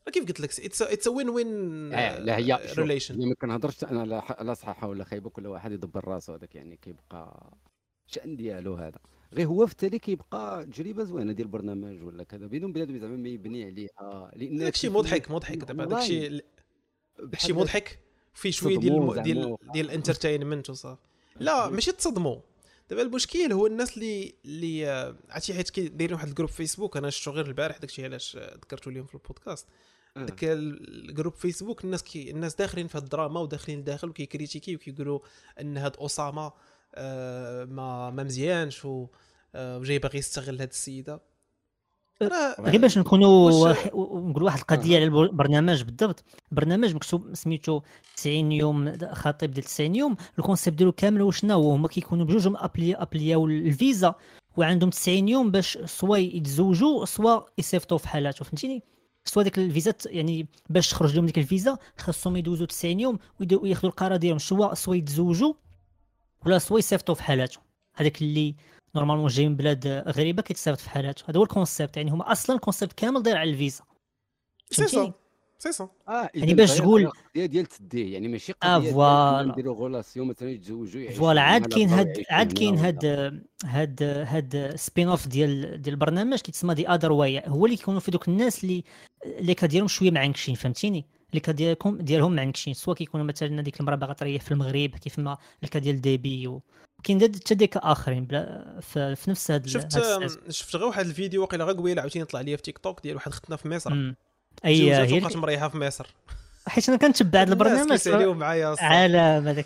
كيف 0.09 0.25
قلت 0.25 0.39
لك؟ 0.39 0.59
it's 0.81 1.07
win-win 1.07 1.47
آه 1.93 2.19
لا 2.19 2.37
هي 2.37 2.59
شوف، 2.67 2.79
relation 2.79 3.19
هي 3.21 3.25
ما 3.25 3.35
كنهضرش 3.35 3.83
أنا 3.83 4.05
لا 4.41 4.53
صحيحه 4.53 4.87
ولا 4.87 5.03
خايبه 5.03 5.29
كل 5.29 5.47
واحد 5.47 5.71
يدبر 5.71 6.07
راسو 6.07 6.33
هذاك 6.33 6.55
يعني 6.55 6.77
كيبقى 6.77 7.53
الشان 8.07 8.35
ديالو 8.35 8.75
هذا. 8.75 8.99
غير 9.33 9.47
هو 9.47 9.65
في 9.67 9.71
التالي 9.71 9.99
كيبقى 9.99 10.65
تجربه 10.65 11.03
زوينه 11.03 11.33
ديال 11.33 11.47
البرنامج 11.47 12.03
ولا 12.03 12.23
كذا؟ 12.23 12.47
بدون 12.47 12.73
بنادم 12.73 12.97
زعما 12.99 13.15
ما 13.17 13.29
يبني 13.29 13.65
عليها. 13.65 14.31
لأن 14.35 14.57
داكشي 14.57 14.89
مضحك 14.89 15.31
مضحك. 15.31 15.57
دابا 15.57 15.85
داكشي 15.85 16.41
داكشي 17.19 17.53
مضحك 17.53 17.99
فيه 18.33 18.51
شوية 18.51 18.77
ديال. 18.77 19.23
ديال. 19.23 19.57
ديال 19.73 19.85
ال 19.85 19.91
entertainment 19.91 20.69
وصافي. 20.69 21.01
لا 21.39 21.69
ماشي 21.69 21.91
تصدموا. 21.91 22.39
دابا 22.89 23.01
المشكل 23.01 23.51
هو 23.53 23.67
الناس 23.67 23.97
اللي 23.97 24.33
اللي 24.45 24.87
آه، 24.89 25.15
عرفتي 25.29 25.53
حيت 25.53 25.69
كي- 25.69 25.87
دايرين 25.87 26.15
واحد 26.15 26.27
ال 26.27 26.30
groupe 26.30 26.49
Facebook 26.49 26.97
أنا 26.97 27.09
شفتو 27.09 27.31
غير 27.31 27.45
البارح 27.47 27.77
داكشي 27.77 28.03
علاش 28.03 28.35
آه، 28.35 28.55
ذكرتو 28.55 28.89
اليوم 28.89 29.05
في 29.05 29.15
البودكاست. 29.15 29.67
آه. 29.67 29.90
داك 30.17 30.43
ال- 30.43 31.09
ال 31.09 31.12
groupe 31.12 31.33
Facebook 31.33 31.83
الناس 31.85 32.03
كي 32.03 32.31
الناس 32.31 32.55
داخلين 32.55 32.87
في 32.87 32.97
الدراما 32.97 33.39
وداخلين 33.39 33.79
لداخل 33.79 34.09
وكيكريتيكي 34.09 34.75
وكيقولوا 34.75 35.19
أن 35.61 35.77
هاد 35.77 35.95
اسامه 35.99 36.51
آه، 36.95 37.65
ما 37.65 38.09
ما 38.09 38.23
مزيانش 38.23 38.85
و 38.85 39.07
آه، 39.55 39.77
وجاي 39.77 39.99
باغي 39.99 40.19
يستغل 40.19 40.59
هاد 40.59 40.69
السيدة. 40.69 41.21
راه 42.21 42.55
غير 42.61 42.81
باش 42.81 42.97
نكونوا 42.97 43.51
واش- 43.51 43.87
نقولوا 43.87 44.43
واحد 44.45 44.59
القضية 44.59 44.95
على 44.95 45.05
البرنامج 45.05 45.83
بالضبط. 45.83 46.23
برنامج 46.51 46.95
مكتوب 46.95 47.33
سميتو 47.35 47.81
90 48.15 48.51
يوم 48.51 48.97
خطيب 49.13 49.51
ديال 49.51 49.65
90 49.65 49.95
يوم. 49.95 50.15
ال 50.39 50.44
concept 50.44 50.77
ديالو 50.77 50.91
كامل 50.91 51.21
هو 51.21 51.31
شنو 51.31 51.53
هو 51.53 51.71
هما 51.71 51.87
كيكونوا 51.87 52.25
بجوج 52.25 52.53
apply 52.55 52.95
ابلياو 52.95 53.47
الفيزا. 53.47 54.15
وعندهم 54.57 54.89
90 54.89 55.27
يوم 55.27 55.51
باش 55.51 55.77
سوا 55.85 56.17
يتزوجوا 56.17 57.05
سوا 57.05 57.39
يصيفطوا 57.57 57.97
في 57.97 58.07
حالاتهم. 58.07 58.43
فهمتيني؟ 58.47 58.83
soit 59.25 59.43
ديك 59.43 59.59
الفيزات 59.59 60.05
يعني 60.05 60.47
باش 60.69 60.89
تخرج 60.89 61.15
لهم 61.15 61.25
ديك 61.25 61.37
الفيزا 61.37 61.77
خاصهم 61.97 62.37
يدوزوا 62.37 62.65
90 62.65 62.99
يوم 62.99 63.19
وياخذوا 63.39 63.89
القرار 63.91 64.15
ديالهم 64.15 64.39
سوا 64.39 64.73
سوا 64.73 64.95
يتزوجوا 64.95 65.53
ولا 66.45 66.59
سوا 66.59 66.79
يصيفطوا 66.79 67.15
في 67.15 67.23
حالاتهم 67.23 67.63
هذاك 67.95 68.21
اللي 68.21 68.55
normalement 68.95 69.27
جاي 69.27 69.49
من 69.49 69.55
بلاد 69.55 69.87
غريبة 69.87 70.41
كيتصيفط 70.41 70.79
في 70.79 70.89
حالاتهم 70.89 71.25
هذا 71.29 71.39
هو 71.39 71.43
ال 71.43 71.50
concept 71.50 71.97
يعني 71.97 72.11
هما 72.11 72.31
أصلا 72.31 72.55
ال 72.55 72.60
concept 72.60 72.93
كامل 72.93 73.23
داير 73.23 73.37
على 73.37 73.49
الفيزا. 73.49 73.83
سي 74.71 75.13
سي 75.61 75.71
سا 75.71 75.89
آه 76.07 76.29
يعني 76.35 76.53
باش 76.53 76.77
تقول- 76.77 77.11
ديال 77.35 77.65
تديه 77.65 78.13
يعني 78.13 78.27
ماشي 78.27 78.53
آه، 78.63 78.75
قضيه. 78.75 78.89
إننا 79.41 79.51
نديروا 79.51 79.75
غولاسيون 79.75 80.27
مثلا 80.27 80.49
يتزوجوا 80.49 81.01
يعيشوا 81.01 81.19
فوالا 81.19 81.41
عاد 81.41 81.67
كاين 81.67 81.89
هاد 81.89 82.23
عاد 82.29 82.53
كاين 82.53 82.77
هاد 82.77 83.05
هاد 83.65 84.03
هاد 84.03 84.73
سبين 84.75 85.07
اوف 85.07 85.27
ديال 85.27 85.81
ديال 85.81 85.93
البرنامج 85.93 86.39
كيتسمى 86.39 86.73
دي 86.75 86.87
اذر 86.89 87.11
واي 87.11 87.41
هو 87.47 87.65
اللي 87.65 87.77
كيكونوا 87.77 87.99
في 87.99 88.11
دوك 88.11 88.27
الناس 88.27 88.63
اللي 88.63 88.83
اللي 89.25 89.53
كديرهم 89.53 89.87
شوية 89.87 90.11
معنكشين 90.11 90.55
فهمتيني 90.55 91.05
اللي 91.29 91.39
كديركم 91.39 91.97
ديالهم 91.97 92.35
معنكشين 92.35 92.73
سواء 92.73 92.95
كيكونوا 92.97 93.25
مثلا 93.25 93.61
هذيك 93.61 93.79
المرأة 93.79 93.95
باغا 93.95 94.13
تريح 94.13 94.41
في 94.43 94.51
المغرب 94.51 94.89
كيف 94.89 95.19
ما 95.19 95.37
الكا 95.63 95.79
ديال 95.79 96.01
ديبي 96.01 96.47
و- 96.47 96.61
وكاين 96.99 97.17
دا- 97.17 97.25
حتى 97.39 97.55
ديك 97.55 97.77
آخرين 97.77 98.25
بلا 98.25 98.79
في, 98.81 99.15
في 99.15 99.29
نفس 99.31 99.51
هاد 99.51 99.67
شفت 99.67 99.97
هاد. 99.97 100.29
شفت 100.49 100.75
غير 100.75 100.87
واحد 100.87 101.05
الفيديو 101.05 101.41
واقيلا 101.41 101.65
غير 101.65 101.75
قبيلة 101.75 102.01
عاوتاني 102.01 102.25
طلع 102.25 102.41
لي 102.41 102.57
في 102.57 102.63
تيك 102.63 102.77
توك 102.77 103.01
ديال 103.03 103.15
واحد 103.15 103.31
ختنا 103.31 103.55
في 103.55 103.67
مصر. 103.69 104.13
أي 104.65 104.93
هي 104.93 105.17
وبقات 105.17 105.37
مريحه 105.37 105.69
في 105.69 105.77
مصر 105.77 106.07
حيت 106.67 106.89
أنا 106.89 106.97
كنتبع 106.97 107.43
الناس 107.43 108.07
البرنامج. 108.07 108.37
معايا. 108.37 108.75
عالم 108.79 109.47
هذاك 109.47 109.65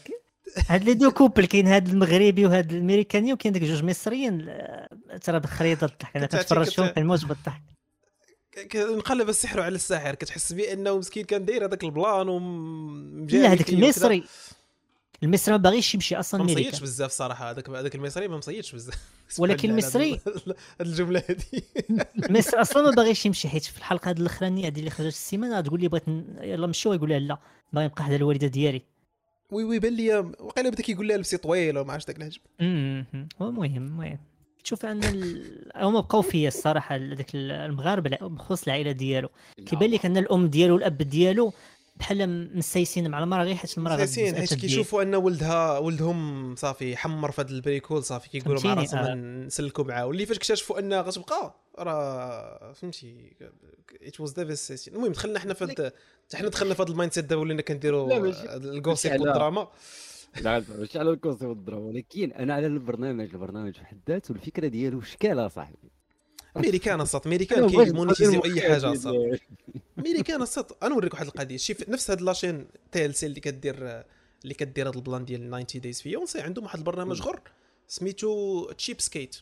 هاد 0.69 0.83
les 0.83 0.93
deux 0.93 1.11
couples 1.11 1.45
كاين 1.45 1.67
هاد 1.67 1.87
المغربي 1.87 2.45
وهاد 2.45 2.71
الأمريكاني 2.71 3.33
وكاين 3.33 3.53
داك 3.53 3.63
جوج 3.63 3.83
مصريين. 3.83 4.57
ترى 5.23 5.39
بخريطه 5.39 5.85
الضحك 5.85 6.17
أنا 6.17 6.25
كنتفرج 6.25 6.65
كنت- 6.65 6.75
فيهم 6.75 6.87
كنموت 6.87 7.25
بالضحك. 7.25 7.61
انقلب 8.75 9.29
السحر 9.29 9.61
على 9.61 9.75
الساحر. 9.75 10.15
كتحس 10.15 10.53
بأنه 10.53 10.97
مسكين 10.97 11.25
كان 11.25 11.45
داير 11.45 11.65
هذاك 11.65 11.83
ال 11.83 11.93
plan 11.93 12.29
ومجاري 12.29 13.43
لا 13.43 13.53
هذاك. 13.53 13.69
المصري. 13.69 14.23
المصري 15.23 15.51
ما 15.51 15.57
باغيش 15.57 15.93
يمشي 15.95 16.15
أصلا 16.15 16.43
ما 16.43 16.51
مصيدش 16.51 16.81
بزاف 16.81 17.11
صراحة 17.11 17.51
هذاك 17.51 17.69
هذاك 17.69 17.95
المصري 17.95 18.27
ما 18.27 18.37
مصيدش 18.37 18.75
بزاف. 18.75 18.95
ولكن 19.39 19.69
المصري- 19.69 20.19
الجملة 20.81 21.23
هذه. 21.29 21.61
المصري 22.29 22.61
أصلا 22.61 22.83
ما 22.83 22.91
باغيش 22.91 23.25
يمشي 23.25 23.49
حيت 23.49 23.63
في 23.63 23.77
الحلقة 23.77 24.09
هاد 24.09 24.19
الأخرانية 24.19 24.67
هذه 24.67 24.79
اللي 24.79 24.89
خرجت 24.89 25.07
السيمانة 25.13 25.61
تقول 25.61 25.79
لي 25.81 25.87
بغيت 25.87 26.03
يلا 26.41 26.67
نمشيو 26.67 26.93
يقول 26.93 27.09
لها 27.09 27.19
لا 27.19 27.37
باغي 27.73 27.85
نبقى 27.85 28.03
حدا 28.03 28.15
الوالدة 28.15 28.47
ديالي. 28.47 28.81
oui 29.51 29.63
oui 29.63 29.79
بان 29.79 29.93
لي 29.93 30.15
وقيلا 30.39 30.69
بدا 30.69 30.81
كيقول 30.83 31.07
لها 31.07 31.17
لبسي 31.17 31.37
طويل 31.37 31.77
وما 31.77 31.93
عرفتش 31.93 32.07
داك 32.07 32.17
الهجم. 32.17 32.39
أمم، 32.61 33.05
هو 33.41 33.49
المهم 33.49 33.75
المهم. 33.87 34.19
تشوف 34.63 34.85
أن 34.85 35.03
ال... 35.03 35.71
هما 35.75 35.99
بقاو 35.99 36.21
فيا 36.21 36.47
الصراحة 36.47 36.97
داك 36.97 37.27
المغاربة 37.35 38.17
بخصوص 38.21 38.63
العائلة 38.63 38.91
ديالو. 38.91 39.29
كيبان 39.65 39.91
لك 39.91 40.05
أن 40.05 40.17
الأم 40.17 40.47
ديالو 40.47 40.73
والاب 40.75 40.97
ديالو 40.97 41.53
بحال 41.95 42.49
مسيسين 42.57 43.11
مع 43.11 43.23
المراه 43.23 43.43
غير 43.43 43.55
حيت 43.55 43.77
المراه 43.77 43.95
غتدوز 43.95 44.33
حيت 44.33 44.53
كيشوفوا 44.53 45.01
أن 45.03 45.15
ولدها 45.15 45.77
ولدهم 45.77 46.55
صافي 46.55 46.97
حمر 46.97 47.31
في 47.31 47.41
هذا 47.41 47.49
البريكول 47.51 48.03
صافي 48.03 48.29
كيقولوا 48.29 48.61
مع 48.65 48.73
راسهم 48.73 48.99
آه. 48.99 49.13
نسلكوا 49.45 49.83
معاه. 49.83 50.05
واللي 50.05 50.25
فاش 50.25 50.37
اكتشفوا 50.37 50.79
انها 50.79 51.01
غتبقى 51.01 51.55
راه 51.79 52.73
فهمتي 52.73 53.35
it 54.03 54.19
was 54.19 54.31
devastation 54.31 54.95
المهم 54.95 55.11
دخلنا 55.11 55.39
حنا 55.39 55.53
في 55.53 55.63
هاد 55.63 55.93
حنا 56.35 56.49
دخلنا 56.49 56.73
في 56.73 56.81
هذا 56.83 56.91
ال 56.91 57.13
mindset 57.13 57.25
دابا 57.25 57.41
ولينا 57.41 57.61
كنديروا 57.61 58.09
على- 58.09 58.35
والدراما 59.21 59.67
لا 60.41 60.63
ماشي 60.79 60.99
على 60.99 61.09
ال 61.09 61.15
concept 61.15 61.57
الدراما 61.57 61.85
ولكن 61.85 62.31
أنا 62.31 62.53
على 62.53 62.67
البرنامج 62.67 63.29
البرنامج 63.33 63.73
في 63.75 63.85
حد 63.85 63.99
ذاته 64.09 64.31
الفكرة 64.31 64.67
ديالو 64.67 65.01
شكالها 65.01 65.47
صاحبي 65.47 65.77
امريكان 66.57 67.01
الصاط 67.01 67.27
بغيت 67.27 67.53
كيمونيتيزيو 67.53 68.45
أي 68.45 68.61
حاجة 68.61 68.91
الصاط 68.91 69.39
امريكان 69.99 70.41
الصاط 70.41 70.77
أنا 70.83 70.89
نوريك 70.95 71.13
واحد 71.13 71.25
القضية. 71.25 71.57
شي 71.57 71.75
نفس 71.87 72.11
هاد 72.11 72.21
la 72.21 72.33
chaîne 72.33 72.67
TLC 72.91 73.25
اللي 73.25 73.39
كدير 73.39 74.03
اللي 74.43 74.53
كدير 74.53 74.87
هاد 74.87 74.95
ال 74.95 75.01
plan 75.01 75.25
ديال 75.25 75.65
90 75.67 75.81
Days 75.81 76.01
Fiancé 76.01 76.41
عندهم 76.41 76.65
واحد 76.65 76.77
البرنامج 76.79 77.19
اخر 77.21 77.39
سميتو 77.87 78.63
Cheapskate 78.71 79.35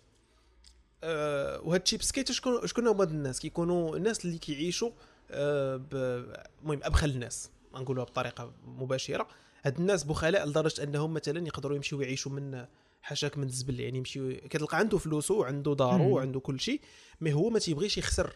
أه 1.04 1.62
وهاد 1.64 1.80
Cheapskate 1.80 2.32
شكون 2.32 2.68
شكون 2.68 2.88
هما 2.88 3.04
الناس؟ 3.04 3.40
كيكونوا 3.40 3.96
الناس 3.98 4.26
اللي 4.26 4.38
كيعيشوا 4.38 4.92
أه 5.32 5.76
ب- 5.76 6.34
المهم 6.62 6.80
أبخل 6.84 7.10
الناس 7.10 7.50
نقولوها 7.76 8.06
بطريقة 8.06 8.52
مباشرة. 8.68 9.28
هاد 9.66 9.78
الناس 9.80 10.04
بخلاء 10.04 10.48
لدرجة 10.48 10.84
أنهم 10.84 11.14
مثلا 11.14 11.48
يقدروا 11.48 11.76
يمشيو 11.76 12.02
يعيشوا 12.02 12.32
من 12.32 12.66
حاشاك 13.04 13.38
من 13.38 13.48
الزبل 13.48 13.80
يعني 13.80 13.98
يمشيو 13.98 14.38
كتلقى 14.50 14.78
عنده 14.78 14.98
فلوسه 14.98 15.36
وعنده 15.36 15.76
دارو. 15.76 16.16
وعنده 16.16 16.40
كل 16.40 16.60
شيء 16.60 16.82
mais 17.22 17.34
هو 17.34 17.50
ما 17.50 17.60
تيبغيش 17.60 17.98
يخسر 17.98 18.36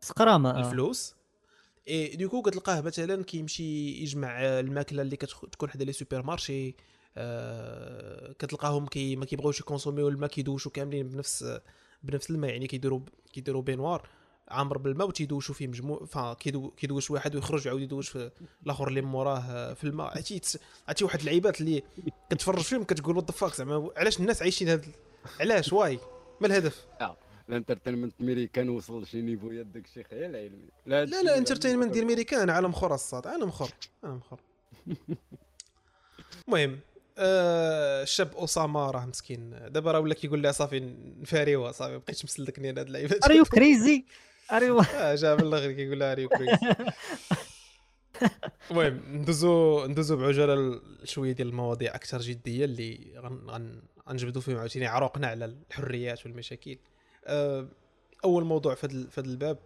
سقرامة 0.00 0.50
آه. 0.50 0.58
الفلوس 0.58 1.14
et 1.88 2.16
du 2.16 2.25
coup 2.25 2.42
كتلقاه 2.42 2.80
مثلا 2.80 3.24
كيمشي 3.24 4.02
يجمع 4.02 4.40
الماكلة 4.40 5.02
اللي 5.02 5.16
كتكون 5.16 5.70
حدا 5.70 5.84
les 5.84 5.92
supermarchés 5.92 6.74
آه 7.16 8.32
كتلقاهم 8.32 8.86
كي 8.86 9.16
ما 9.16 9.24
كيبغيوش 9.24 9.60
يكونسوميو 9.60 10.08
الماء 10.08 10.30
كيدوشوا 10.30 10.72
كاملين 10.72 11.08
بنفس 11.08 11.60
بنفس 12.02 12.30
الماء 12.30 12.50
يعني 12.50 12.66
كيديروا 12.66 13.00
كيديروا 13.32 13.62
baignoire 13.62 14.08
عامر 14.48 14.78
بالماء 14.78 15.08
وتيدوشوا 15.08 15.54
فيه 15.54 15.66
مجموع 15.68 16.04
فا 16.04 16.34
كيدو 16.40 16.70
كيدوش 16.70 17.10
واحد 17.10 17.34
ويخرج 17.34 17.66
يعاود 17.66 17.82
يدوش 17.82 18.08
في 18.08 18.30
الآخر 18.66 18.88
اللي 18.88 19.00
موراه 19.00 19.74
في 19.74 19.84
الماء. 19.84 20.06
عرفتي 20.06 20.38
تس- 20.38 20.58
عرفتي 20.88 21.04
واحد 21.04 21.18
اللعيبات 21.20 21.60
اللي 21.60 21.82
كتفرج 22.30 22.60
فيهم 22.62 22.84
كتقول 22.84 23.16
what 23.16 23.30
fuck 23.30 23.54
زعما. 23.54 23.90
علاش 23.96 24.20
الناس 24.20 24.42
عايشين 24.42 24.68
هاد 24.68 24.86
علاش؟ 25.40 25.72
why؟ 25.72 25.98
ما 26.40 26.46
الهدف؟ 26.46 26.86
ال 27.48 27.53
entertainment 27.53 28.14
امريكان 28.20 28.68
وصل 28.68 29.02
لشي 29.02 29.22
نيفويات 29.22 29.66
داك 29.66 29.84
الشيء 29.84 30.04
خيال 30.10 30.36
علمي. 30.36 30.68
لا 30.86 31.04
لا 31.04 31.22
لا 31.22 31.38
entertainment 31.38 31.92
ديال 31.92 32.06
ميريكان 32.06 32.50
عالم 32.50 32.70
أخر 32.70 32.94
الصاط 32.94 33.26
عالم 33.26 33.48
أخر 33.48 33.70
عالم 34.04 34.20
أخر. 34.26 34.38
المهم 36.48 36.78
آه 37.18 38.02
الشاب 38.02 38.36
اسامه 38.36 38.90
راه 38.90 39.06
مسكين. 39.06 39.50
دابا 39.72 39.92
راه 39.92 40.00
ولا 40.00 40.14
كيقول 40.14 40.42
لها 40.42 40.52
صافي 40.52 40.80
نفاريوها 41.20 41.72
صافي 41.72 41.98
بقيتش 41.98 42.24
مسلكني 42.24 42.70
أنا 42.70 42.80
هاد 42.80 42.86
اللعيبات 42.86 43.24
are 43.24 43.30
you 43.32 43.44
crazy 43.44 44.04
جا 45.20 45.34
من 45.34 45.40
الآخر 45.40 45.72
كيقول 45.72 46.00
لها 46.00 46.14
كريس. 46.14 46.58
المهم 48.70 49.02
ندوزو 49.16 49.86
ندوزو 49.86 50.16
بعجالة 50.16 50.80
لشويه 51.02 51.32
ديال 51.32 51.48
المواضيع 51.48 51.94
أكثر 51.94 52.20
جدية 52.20 52.64
اللي 52.64 53.12
غن- 53.16 53.50
غن- 53.50 53.82
غنجبدوا 54.08 54.42
فيهم 54.42 54.56
عاوتاني 54.58 54.86
عروقنا 54.86 55.26
على 55.26 55.44
الحريات 55.44 56.26
والمشاكل. 56.26 56.78
آه، 57.26 57.68
أول 58.24 58.44
موضوع 58.44 58.74
في 58.74 58.86
هذا 59.18 59.26
الباب 59.28 59.58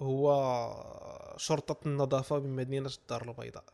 هو 0.00 1.34
شرطة 1.36 1.88
النظافة 1.88 2.38
بمدينه 2.38 2.90
الدار 3.02 3.28
البيضاء. 3.30 3.64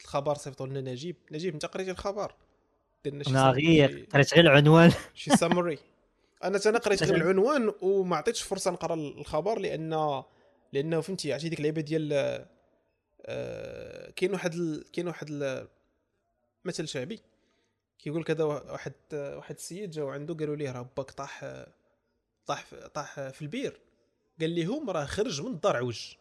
الخبر 0.00 0.34
صيفطوا 0.34 0.66
لنا 0.66 0.80
نجيب. 0.80 1.16
نجيب 1.32 1.54
انت 1.54 1.66
قريتي 1.66 1.90
الخبر. 1.90 2.34
درنا 3.04 3.24
شي 3.24 3.30
أنا 3.30 3.50
غير 3.50 4.06
قريت 4.12 4.34
غير 4.34 4.44
العنوان. 4.44 4.92
شي 5.14 5.30
سامري 5.30 5.78
أنا 6.44 6.60
أنا 6.66 6.78
قريت 6.78 7.02
غير. 7.02 7.16
العنوان 7.16 7.72
وما 7.82 8.16
عطيتش 8.16 8.42
فرصة 8.42 8.70
نقرا 8.70 8.94
الخبر 8.94 9.58
لأن 9.58 10.22
لأنه 10.72 11.00
فهمتي 11.00 11.32
عرفتي 11.32 11.48
ديك 11.48 11.58
اللعيبة 11.58 11.80
ديال 11.80 12.12
آه، 13.22 14.10
كاين 14.10 14.32
واحد 14.32 14.54
ال... 14.54 14.90
كاين 14.92 15.06
واحد 15.08 15.26
ال... 15.30 15.68
مثل 16.64 16.88
شعبي 16.88 17.20
كيقول 17.98 18.24
كذا 18.24 18.44
واحد 18.44 18.92
واحد 19.12 19.54
السيد 19.54 19.90
جاو 19.90 20.08
عنده 20.08 20.34
قالوا 20.34 20.56
ليه 20.56 20.72
راه 20.72 20.90
باك 20.96 21.10
طاح 21.10 21.64
طاح 22.46 22.74
طاح 22.94 23.28
في 23.28 23.42
البير. 23.42 23.80
قال 24.40 24.54
لهم 24.54 24.90
راه 24.90 25.04
خرج 25.04 25.42
من 25.42 25.50
الدار 25.50 25.76
عوج. 25.76 26.14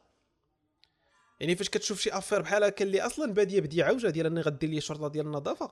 يعني 1.39 1.55
فاش 1.55 1.69
كتشوف 1.69 2.01
شي 2.01 2.09
affaire 2.09 2.41
بحال 2.41 2.63
هكا 2.63 2.85
اللي 2.85 3.01
أصلا 3.01 3.33
بادية 3.33 3.59
بدي 3.59 3.83
عوجة 3.83 4.07
ديال 4.07 4.25
أني 4.25 4.41
غدير 4.41 4.69
لي 4.69 4.81
شرطة 4.81 5.07
ديال 5.07 5.25
النظافة. 5.25 5.71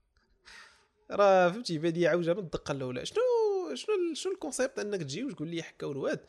راه 1.10 1.48
فهمتي 1.48 1.78
بادية 1.78 2.08
عوجة 2.08 2.32
من 2.32 2.38
الدقة 2.38 2.72
الأولى. 2.72 3.06
شنو 3.06 3.22
شنو 3.74 4.14
شنو 4.14 4.32
ال 4.32 4.38
concept 4.38 4.78
انك 4.78 5.00
تجي 5.00 5.24
وتقول 5.24 5.48
لي 5.48 5.62
حكا 5.62 5.86
والواد 5.86 6.20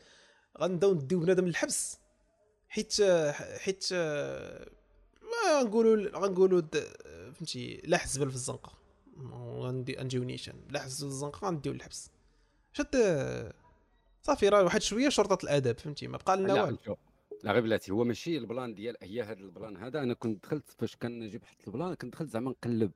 غنبداو 0.60 0.94
نديو 0.94 1.20
بنادم 1.20 1.46
للحبس. 1.46 1.98
حيت 2.68 3.02
حيت 3.58 3.92
ما 3.92 5.60
غنقولوا 5.60 6.18
غنقولوا 6.18 6.62
فهمتي 7.32 7.82
لاح 7.84 7.98
زبل 7.98 8.30
في 8.30 8.36
الزنقة. 8.36 8.72
غنجيو 9.98 10.24
نيشان. 10.24 10.54
لاح 10.70 10.80
زبل 10.80 11.08
في 11.08 11.14
الزنقة 11.14 11.46
غنديو 11.46 11.72
للحبس. 11.72 12.10
شد 12.72 12.96
صافي 14.22 14.48
راه 14.48 14.64
واحد 14.64 14.82
شوية 14.82 15.08
شرطة 15.08 15.44
الأدب 15.44 15.78
فهمتي 15.78 16.08
ما 16.08 16.18
بقى 16.18 16.36
لنا 16.36 16.52
لا 16.52 16.62
والو 16.62 16.96
لا 17.44 17.52
غير 17.52 17.62
بلاتي 17.62 17.92
هو 17.92 18.04
ماشي 18.04 18.38
ال 18.38 18.45
plan 18.45 18.74
ديال 18.74 18.96
هي 19.02 19.22
هذا 19.22 19.32
ال 19.32 19.41
plan 19.41 19.76
هذا. 19.76 20.02
أنا 20.02 20.14
كنت 20.14 20.44
دخلت 20.44 20.70
فاش 20.78 20.96
كنجي 20.96 21.38
بحث 21.38 21.68
ال 21.68 21.73
plan 21.73 21.94
كنت 21.94 22.12
دخلت 22.12 22.30
زعما 22.30 22.50
نقلب 22.50 22.92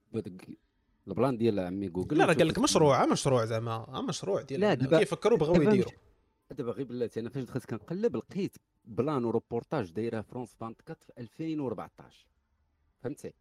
ال 1.09 1.14
plan 1.14 1.37
ديال 1.37 1.61
عمي 1.61 1.89
جوجل 1.89 2.19
لا 2.19 2.25
راه 2.25 2.35
قال 2.35 2.49
لك 2.49 2.59
مشروع 2.59 3.07
مشروع 3.07 3.45
زعما 3.45 4.01
مشروع 4.09 4.43
ديال 4.43 4.61
لا، 4.61 4.73
أنه 4.73 4.83
دابا- 4.85 4.99
كيفكروا 4.99 5.39
بغاو 5.39 5.63
يديروا. 5.63 5.93
دابا 6.51 6.73
غير 6.73 6.87
بلاتي 6.87 7.21
أنا 7.21 7.29
فاش 7.31 7.45
دخلت 7.45 7.65
كنقلب 7.67 8.17
لقيت 8.17 8.57
بلان 8.85 9.25
وروبورتاج 9.25 9.91
دايره 9.91 10.21
فرونس 10.21 10.55
24 10.63 10.95
في 11.01 11.13
2014 11.19 12.27
فهمتي؟ 13.03 13.33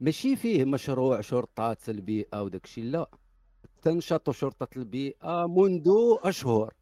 ماشي 0.00 0.36
فيه 0.36 0.64
مشروع 0.64 1.20
شرطه 1.20 1.76
البيئة 1.88 2.42
وداك 2.42 2.64
الشيء 2.64 2.84
لا. 2.84 3.10
تنشط 3.82 4.30
شرطة 4.30 4.68
البيئة 4.76 5.46
منذ 5.46 5.88
أشهر. 6.22 6.74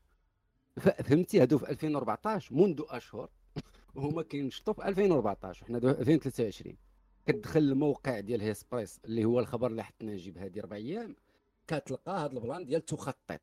فهمتي؟ 0.76 1.42
هادو 1.42 1.58
في 1.58 1.70
2014 1.70 2.54
منذ 2.54 2.82
أشهر. 2.88 3.28
وهما 3.94 4.22
كينشطوا 4.22 4.74
في 4.74 4.88
2014 4.88 5.62
وحنا 5.64 5.78
دابا 5.78 6.00
2023 6.00 6.76
كتدخل 7.26 7.60
الموقع 7.60 8.20
ديال 8.20 8.40
هيسبريس 8.40 9.00
اللي 9.04 9.24
هو 9.24 9.40
الخبر 9.40 9.66
اللي 9.66 9.84
حطنا 9.84 10.12
نجيب 10.12 10.38
هذه 10.38 10.60
أربع 10.60 10.76
أيام 10.76 11.16
كتلقى 11.66 12.12
هذا 12.24 12.32
ال 12.32 12.39
plan 12.39 12.64
ديال 12.64 12.84
تخطط 12.84 13.40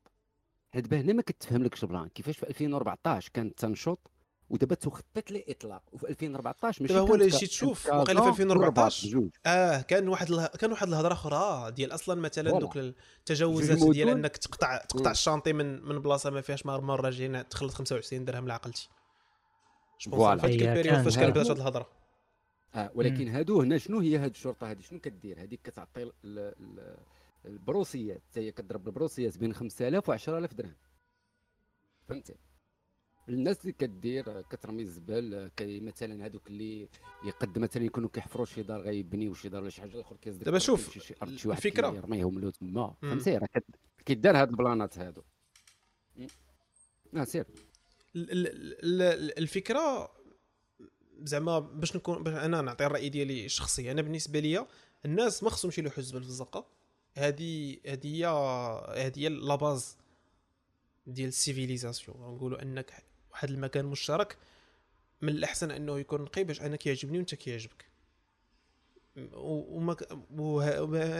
حيت 0.70 0.84
دابا 0.84 1.00
هنا 1.00 1.12
ما 1.12 1.22
كتفهم 1.22 1.64
لكش 1.64 1.82
ال 1.82 1.87
plan 1.87 2.08
كيفاش 2.08 2.38
في 2.38 2.48
2014 2.48 3.30
كانت 3.34 3.58
تنشط 3.58 4.10
ودابا 4.50 4.74
تخطط 4.74 5.30
لإطلاق 5.30 5.82
وفي 5.92 6.08
2014 6.08 6.82
ماشي 6.82 6.98
هو 6.98 7.14
اللي 7.14 7.28
جيت 7.28 7.48
تشوف 7.50 7.86
وقيلا 7.86 8.04
في 8.04 8.14
كازا 8.14 8.28
2014 8.28 8.58
والرباط 8.58 8.92
بجوج. 9.04 9.30
آه 9.46 9.80
كان 9.80 10.08
واحد 10.08 10.30
اله... 10.30 10.46
كان 10.46 10.70
واحد 10.70 10.88
الهضرة 10.88 11.12
أخرى 11.12 11.70
ديال 11.70 11.94
أصلا 11.94 12.20
مثلا. 12.20 12.58
دوك 12.58 12.76
التجاوزات 12.76 13.78
ديال. 13.90 14.08
إنك 14.08 14.36
تقطع 14.36 14.76
تقطع. 14.76 15.10
الشانطي 15.10 15.52
من 15.52 15.82
من 15.82 15.98
بلاصة 15.98 16.30
ما 16.30 16.40
فيهاش 16.40 16.66
مره 16.66 16.80
مره 16.80 17.10
جينا 17.10 17.42
تخلص 17.42 17.74
25 17.74 18.24
درهم 18.24 18.48
لعقلتي 18.48 18.88
je 20.00 20.10
pense 20.10 20.44
la 20.44 20.53
période 20.53 20.84
كان 20.84 21.04
فاش 21.04 21.16
كان. 21.18 21.30
بدات 21.30 21.46
هاد 21.46 21.56
الهضرة 21.56 21.99
آه 22.74 22.90
ولكن 22.94 23.28
هادو 23.28 23.60
هنا 23.62 23.78
شنو 23.78 24.00
هي 24.00 24.16
هاد 24.18 24.30
الشرطة؟ 24.30 24.70
هادي 24.70 24.82
شنو 24.82 24.98
كدير؟ 25.00 25.42
هذيك 25.42 25.60
كتعطي 25.64 26.02
ال- 26.02 26.12
ال- 26.24 26.96
ال 27.46 27.54
procès 27.54 28.05
يات 28.05 28.22
حتى 28.30 28.40
هي 28.40 28.52
كضرب 28.52 28.86
ال 28.88 28.94
procès 28.94 29.27
يات 29.27 29.38
بين 29.38 29.54
5000 29.54 30.08
و 30.08 30.12
10000 30.12 30.54
درهم. 30.54 30.74
فهمتي؟ 32.08 32.34
الناس 33.28 33.60
اللي 33.60 33.72
كدير 33.72 34.40
كترمي 34.42 34.82
الزبال 34.82 35.50
مثلا 35.60 36.24
هادوك 36.24 36.46
اللي 36.46 36.88
يقد 37.24 37.58
مثلا 37.58 37.84
يكونوا 37.84 38.08
كيحفروا 38.08 38.46
شي 38.46 38.62
دار 38.62 38.80
غيبنيو 38.80 39.34
شي 39.34 39.48
دار 39.48 39.60
ولا 39.62 39.70
شي 39.70 39.80
حاجة 39.80 39.94
الآخر 39.94 40.16
كيصدق 40.16 40.44
دابا 40.44 40.58
شوف، 40.58 40.98
شي 40.98 41.14
ارض 41.22 41.36
شي 41.36 41.48
واحد 41.48 41.66
يرميهم 41.76 42.38
له 42.38 42.50
تما 42.50 42.94
مم. 43.02 43.10
فهمتي؟ 43.10 43.36
راه 43.36 43.48
كيدار 44.06 44.36
هاد 44.36 44.50
ال 44.50 44.58
plan 44.58 44.90
ات 44.90 44.98
هادو. 44.98 45.22
مم. 46.16 46.26
آه 47.16 47.24
سير. 47.24 47.46
ال- 48.16 48.30
ال- 48.30 49.02
ال- 49.02 49.38
الفكرة 49.38 50.12
زعما 51.22 51.58
باش 51.58 51.96
نكون 51.96 52.22
باش 52.22 52.34
أنا 52.34 52.60
نعطي 52.60 52.86
الرأي 52.86 53.08
ديالي 53.08 53.44
الشخصي. 53.44 53.90
أنا 53.90 54.02
بالنسبة 54.02 54.40
لي 54.40 54.66
الناس 55.04 55.42
ما 55.42 55.50
خصهمش 55.50 55.78
يلوحوا 55.78 55.98
الزبل 55.98 56.22
في 56.22 56.28
الزنقه 56.28 56.66
هذه 57.14 57.76
هذه 57.86 58.16
هي 58.16 58.26
هذه 59.06 59.28
la 59.28 59.54
base 59.54 59.96
ديال 61.06 61.28
ال 61.28 61.36
civilisation 61.36 62.34
نقولوا 62.34 62.62
أنك 62.62 63.04
واحد 63.30 63.50
المكان 63.50 63.84
مشترك 63.84 64.36
من 65.22 65.28
الأحسن 65.28 65.70
أنه 65.70 65.98
يكون 65.98 66.20
نقي 66.20 66.44
باش 66.44 66.60
أنا 66.60 66.76
كيعجبني 66.76 67.18
وأنت 67.18 67.34
كيعجبك. 67.34 67.90
وما 69.32 69.96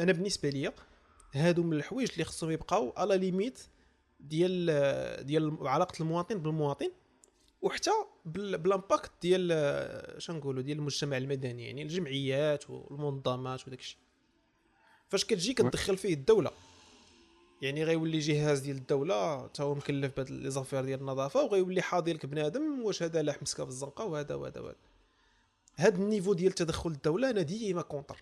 أنا 0.03 0.13
بالنسبة 0.13 0.49
لي 0.49 0.73
هادو 1.33 1.63
من 1.63 1.73
الحوايج 1.73 2.11
اللي 2.13 2.25
خصهم 2.25 2.51
يبقاو 2.51 2.93
على 2.97 3.19
limite 3.19 3.59
ديال 4.21 5.27
ديال 5.27 5.69
علاقة 5.69 6.03
المواطن 6.03 6.39
بالمواطن. 6.39 6.91
وحتى 7.63 7.91
بال- 8.25 8.59
بال 8.59 8.72
impact 8.72 9.11
ديال 9.23 10.23
شنو 10.23 10.37
نقولوا 10.37 10.63
ديال 10.63 10.79
المجتمع 10.79 11.17
المدني 11.17 11.67
يعني 11.67 11.83
الجمعيات 11.83 12.71
والمنظمات 12.71 13.67
وداك 13.69 13.79
الشيء. 13.81 13.99
فاش 15.09 15.25
كتجي 15.25 15.55
كتدخل 15.55 15.97
فيه 15.97 16.15
الدولة. 16.15 16.51
يعني 17.63 17.85
غيولي 17.85 18.19
جهاز 18.19 18.61
ديال 18.61 18.77
الدولة 18.77 19.47
تا 19.47 19.63
هو 19.65 19.75
مكلف 19.75 20.17
بهاد 20.17 20.31
les 20.31 20.51
affaires 20.51 20.85
ديال 20.85 21.01
النظافة 21.01 21.43
وغيولي 21.43 21.83
حاضي 21.83 22.13
لك 22.13 22.27
بنادم 22.27 22.83
واش 22.85 23.03
هذا 23.03 23.23
لاح 23.23 23.43
مسكة 23.43 23.65
في 23.65 23.71
الزنقة 23.71 24.05
وهذا 24.05 24.35
وهذا 24.35 24.61
وهذا. 24.61 24.77
هاد 25.77 25.95
ال 25.95 26.00
niveau 26.00 26.33
ديال 26.35 26.53
تدخل 26.53 26.91
الدولة 26.91 27.31
أنا 27.31 27.43
ديما 27.43 27.83
contre. 27.83 28.17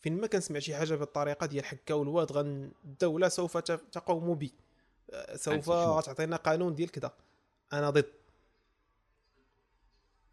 فين 0.00 0.20
ما 0.20 0.26
كنسمع 0.26 0.58
شي 0.58 0.76
حاجة 0.76 0.94
بالطريقة 0.94 1.46
ديال 1.46 1.64
حكا 1.64 1.94
والواد 1.94 2.32
غن 2.32 2.70
الدولة 2.84 3.28
سوف 3.28 3.56
تقوم 3.58 4.34
بي. 4.34 4.52
أه، 5.10 5.36
سوف 5.36 5.54
أنت 5.54 5.64
شوف. 5.64 6.04
تعطينا 6.06 6.36
قانون 6.36 6.74
ديال 6.74 6.90
كذا 6.90 7.12
أنا 7.72 7.90
ضد. 7.90 8.17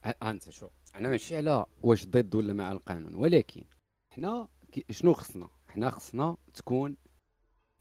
أنت 0.06 0.50
شوف 0.50 0.72
أنا 0.96 1.10
ماشي 1.10 1.38
على 1.38 1.65
واش 1.84 2.06
ضد 2.06 2.36
ولا 2.36 2.54
مع 2.54 2.72
القانون 2.72 3.15
ولكن 3.15 3.63
حنا 4.13 4.48
شنو 4.91 5.13
خصنا؟ 5.13 5.50
حنا 5.68 5.89
خصنا 5.89 6.38
تكون 6.54 6.98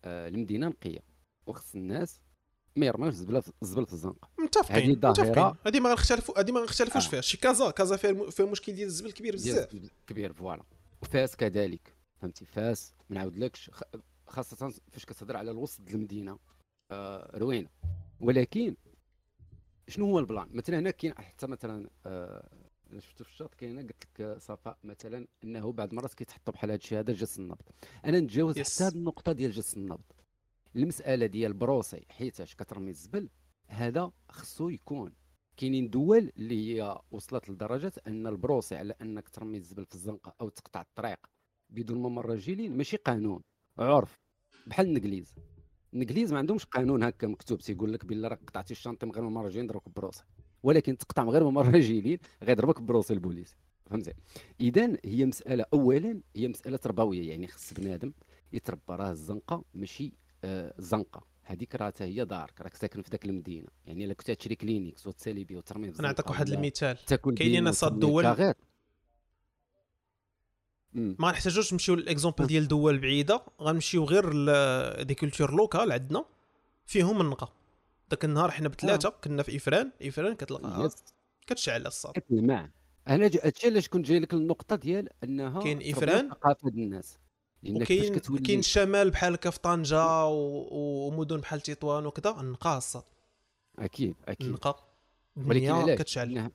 آه 0.04 0.28
المدينة 0.28 0.68
نقية 0.68 1.00
وخص 1.46 1.74
الناس 1.74 2.20
ما 2.76 2.87
يرميوش 2.87 3.12
الزبله 3.14 3.42
الزبل 3.62 3.87
في 3.87 3.92
الزنقة. 3.92 4.28
متفقين 4.38 4.76
هذه 4.76 5.08
متفقين. 5.10 5.54
هذه 5.66 5.80
ما 5.80 5.90
غنختلفوا 5.90 6.40
هذه 6.40 6.52
ما 6.52 6.60
غنختلفوش 6.60 7.06
آه. 7.06 7.10
فيها. 7.10 7.20
شي 7.20 7.37
كازا 7.37 7.70
كازا 7.70 7.96
فيها 7.96 8.10
الم- 8.10 8.30
فيها 8.30 8.46
مشكل 8.46 8.72
ديال 8.72 8.87
الزبل 8.87 9.12
كبير 9.12 9.34
بزاف. 9.34 9.68
كبير 10.06 10.32
voilà. 10.32 10.62
وفاس 11.02 11.37
كذلك 11.37 11.94
فهمتي؟ 12.20 12.44
فاس 12.44 12.94
ما 13.10 13.16
نعاودلكش 13.16 13.70
خ- 13.70 13.82
خاصة 14.26 14.56
فاش 14.92 15.04
كتهضر 15.04 15.37
على 15.37 15.50
الوسط 15.50 15.80
ديال 15.80 15.96
المدينة 15.96 16.38
آه 16.90 17.38
روينة. 17.38 17.68
ولكن 18.20 18.76
شنو 19.88 20.06
هو 20.06 20.18
ال 20.18 20.23
plan؟ 20.23 20.48
مثلا 20.52 20.78
هنا 20.78 20.90
كاين 20.90 21.14
حتى 21.14 21.46
مثلا 21.46 21.90
آه 22.06 22.48
شفتو 22.98 23.24
في 23.24 23.30
الشاط 23.30 23.54
كاينة 23.54 23.82
قلت 23.82 24.20
لك 24.20 24.38
صفاء 24.38 24.78
مثلا 24.84 25.26
إنه 25.44 25.72
بعض 25.72 25.88
المرات 25.88 26.14
كيتحطوا 26.14 26.54
بحال 26.54 26.70
هذا 26.70 26.78
الشيء 26.78 26.98
هذا 26.98 27.12
جس 27.12 27.38
النبض. 27.38 27.62
أنا 28.04 28.20
نتجاوز 28.20 28.58
yes. 28.58 28.74
حتى 28.74 28.84
هذه 28.84 28.94
النقطة 28.94 29.32
ديال 29.32 29.52
جس 29.52 29.76
النبض. 29.76 30.12
المسألة 30.76 31.26
ديال 31.26 31.52
procès 31.52 32.04
حيتاش 32.08 32.54
كترمي 32.54 32.90
الزبل 32.90 33.28
هذا 33.66 34.12
خصو 34.28 34.68
يكون. 34.68 35.12
كاينين 35.56 35.90
دول 35.90 36.32
اللي 36.36 36.74
هي 36.74 36.98
وصلت 37.10 37.50
لدرجة 37.50 37.92
أن 38.06 38.26
ال 38.26 38.34
procès 38.34 38.76
على 38.76 38.94
أنك 39.02 39.28
ترمي 39.28 39.56
الزبل 39.56 39.86
في 39.86 39.94
الزنقة 39.94 40.34
أو 40.40 40.48
تقطع 40.48 40.80
الطريق 40.80 41.18
بدون 41.70 41.98
ممر 41.98 42.26
رجلين 42.26 42.76
ماشي 42.76 42.96
قانون 42.96 43.42
عرف 43.78 44.20
بحال 44.66 44.86
الانجليز 44.86 45.34
الإنجليز 45.94 46.33
ما 46.33 46.38
عندهمش 46.38 46.64
قانون 46.64 47.02
هكا 47.02 47.26
مكتوب 47.26 47.59
تيقول 47.59 47.92
لك 47.92 48.04
بلا 48.04 48.28
راك 48.28 48.40
قطعتي 48.46 48.70
الشنطة 48.72 49.07
من 49.07 49.12
غير 49.12 49.24
ممر 49.24 49.44
رجلين 49.44 49.66
ضربك 49.66 49.88
procès 49.96 50.22
ولكن 50.62 50.98
تقطع 50.98 51.22
من 51.24 51.30
غير 51.30 51.44
ممر 51.44 51.66
رجلين 51.74 52.18
غيضربك 52.44 52.80
procès 52.80 53.12
البوليس. 53.14 53.57
فهمتي 53.90 54.12
اذا 54.61 54.96
هي 55.04 55.24
مسألة 55.26 55.64
اولا 55.72 56.20
هي 56.37 56.48
مسألة 56.48 56.76
تربوية 56.76 57.28
يعني 57.30 57.46
خص 57.46 57.72
بنادم 57.74 58.12
يتربى 58.52 58.80
راه 58.90 59.11
الزنقة 59.11 59.64
ماشي 59.74 60.12
آه 60.44 60.74
هذيك 61.42 61.74
راه 61.74 61.87
حتى 61.87 62.04
هي 62.04 62.24
دارك 62.24 62.61
راك 62.61 62.74
ساكن 62.74 63.02
في 63.02 63.11
ذاك 63.11 63.24
المدينة. 63.24 63.66
يعني 63.87 64.04
إلا 64.04 64.14
كنت 64.14 64.30
تشري 64.30 64.54
كلينيكس 64.57 65.07
وتسالي 65.07 65.44
بيه 65.44 65.57
وترميه 65.57 65.90
في 65.90 66.02
نعطيك 66.02 66.30
واحد 66.30 66.46
المثال. 66.48 66.59
كاينين 67.35 67.54
بيه 67.61 67.64
ناس 67.64 67.85
وترميه 67.85 67.94
الدول- 68.07 68.22
كاغيط. 68.22 68.57
مم. 68.57 68.64
ما 70.94 71.30
نحتاجوش 71.30 71.72
نمشيو 71.72 71.94
ل 71.94 72.00
l'exemple 72.00 72.46
ديال 72.46 72.68
دول 72.68 72.98
بعيدة 72.98 73.44
غنمشيو 73.61 74.04
غير 74.04 74.33
des 75.02 75.14
cultures 75.14 75.54
locales 75.54 75.92
عندنا 75.92 76.24
فيهم 76.87 77.20
النقا. 77.20 77.52
ذاك 78.11 78.24
النهار 78.24 78.50
حنا 78.50 78.68
بثلاثه 78.68 79.09
كنا 79.11 79.42
في 79.42 79.57
إفران 79.57 79.92
إفران 80.02 80.35
كتلقى 80.35 80.85
yes. 80.84 80.94
كتشعل 81.46 81.87
الصاد. 81.87 82.12
كتلمع 82.12 82.70
أنا 83.09 83.24
هادشي 83.24 83.66
علاش 83.66 83.88
كنت 83.88 84.07
جاي 84.07 84.18
لك 84.18 84.35
النقطة 84.35 84.76
ديال 84.76 85.09
أنها 85.24 85.62
كاين 85.62 85.94
إفران. 85.94 86.30
ثقافة 86.30 86.68
الناس. 86.68 87.18
وكاين 87.68 88.14
كتولي 88.14 88.42
كاين 88.42 88.59
الشمال 88.59 89.11
بحال 89.11 89.33
هكا 89.33 89.50
في 89.50 89.59
طنجه 89.61 90.26
ومدن 90.26 91.37
بحال 91.37 91.61
تطوان 91.61 92.07
وكذا 92.07 92.40
النقا 92.40 92.78
الصاد. 92.78 93.04
أكيد 93.78 94.14
أكيد. 94.28 94.46
النقا. 94.46 94.76
ولكن 95.37 95.94
كتشعل. 95.94 96.50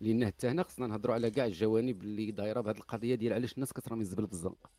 لأن 0.00 0.26
حتى 0.26 0.48
هنا 0.48 0.62
خصنا 0.62 0.86
نهضروا 0.86 1.14
على 1.14 1.30
كاع 1.30 1.46
الجوانب 1.46 2.02
اللي 2.02 2.30
دايرة 2.30 2.60
بهذه 2.60 2.76
القضية 2.76 3.14
ديال 3.14 3.32
علاش 3.32 3.54
الناس 3.54 3.72
كترمي 3.72 4.00
الزبل 4.00 4.26
في 4.26 4.32
الزنقه 4.32 4.70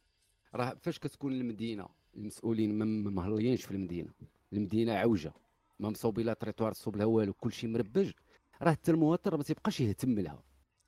راه 0.55 0.77
فاش 0.81 0.99
كتكون 0.99 1.33
المدينة 1.33 1.87
المسؤولين 2.15 2.77
ما 2.77 2.85
مهليينش 3.11 3.65
في 3.65 3.71
المدينة. 3.71 4.09
المدينة 4.53 4.93
عوجة 4.93 5.33
ما 5.79 5.89
مصوبي 5.89 6.23
لا 6.23 6.33
تريتوار 6.33 6.73
صوب 6.73 6.95
لها 6.95 7.05
والو 7.05 7.33
كلشي 7.33 7.67
مربج 7.67 8.11
راه 8.61 8.71
حتى 8.71 8.91
المواطن 8.91 9.37
ما 9.37 9.43
تيبقاش 9.43 9.81
يهتم 9.81 10.19
لها. 10.19 10.43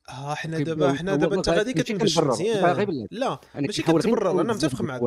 آه 0.09 0.33
حنا 0.33 0.57
دابا 0.59 0.93
حنا 0.93 1.15
دابا 1.15 1.35
انت 1.35 1.49
غادي 1.49 1.73
كنبرر، 1.97 2.31
مزيان. 2.31 2.63
لا 3.11 3.39
أنا 3.55 3.67
ماشي 3.67 3.81
كتبرر، 4.01 4.31
بزاف 4.53 4.71
متفق 4.73 4.81
معك. 4.81 5.01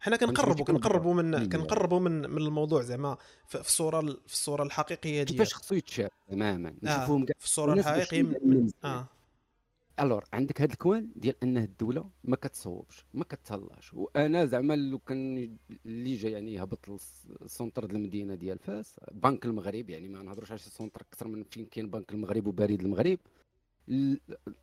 حنا 0.00 0.16
كنقربوا 0.16 0.64
كنقربوا 0.64 1.14
من. 1.14 1.48
كنقربوا 1.48 2.00
من 2.00 2.12
من 2.30 2.38
الموضوع 2.42 2.82
زعما 2.82 3.16
في 3.46 3.60
الصورة 3.60 4.00
ال- 4.00 4.20
في 4.26 4.32
الصورة 4.32 4.62
الحقيقية 4.62 5.10
ديالها 5.22 5.24
كيفاش 5.32 5.54
خصو 5.54 5.74
يتشاف 5.74 6.10
تماما 6.28 6.74
نشوفوهم 6.82 7.24
كاع 7.24 7.34
في 7.38 7.44
الصورة 7.44 7.72
الحقيقية 7.72 8.22
من-. 8.22 8.70
آه 8.84 9.06
alors 10.00 10.24
عندك 10.32 10.60
هذا 10.60 10.72
ال 10.72 10.79
coin 10.79 11.08
ديال 11.16 11.34
انه 11.42 11.64
الدولة 11.64 12.04
ما 12.24 12.36
كتصوبش 12.36 13.04
ما 13.14 13.24
كتهلاش 13.24 13.94
وأنا 13.94 14.44
زعما 14.46 14.74
لو 14.76 14.98
كان 14.98 15.56
اللي 15.86 16.14
جا 16.16 16.28
يعني 16.28 16.54
يهبط 16.54 16.88
للس- 16.88 17.42
ال 17.42 17.48
centre 17.48 17.84
ديال 17.84 17.96
المدينة 17.96 18.34
ديال 18.34 18.58
فاس 18.58 18.94
بنك 19.12 19.44
المغرب 19.44 19.90
يعني 19.90 20.08
ما 20.08 20.22
نهضروش 20.22 20.50
على 20.50 20.58
شي 20.58 20.70
centre 20.70 21.00
أكثر 21.12 21.28
من 21.28 21.44
فين 21.44 21.64
كاين 21.66 21.90
بنك 21.90 22.12
المغرب 22.12 22.46
وبريد 22.46 22.80
المغرب 22.80 23.06
ال- 23.06 23.12
ال- 23.12 23.18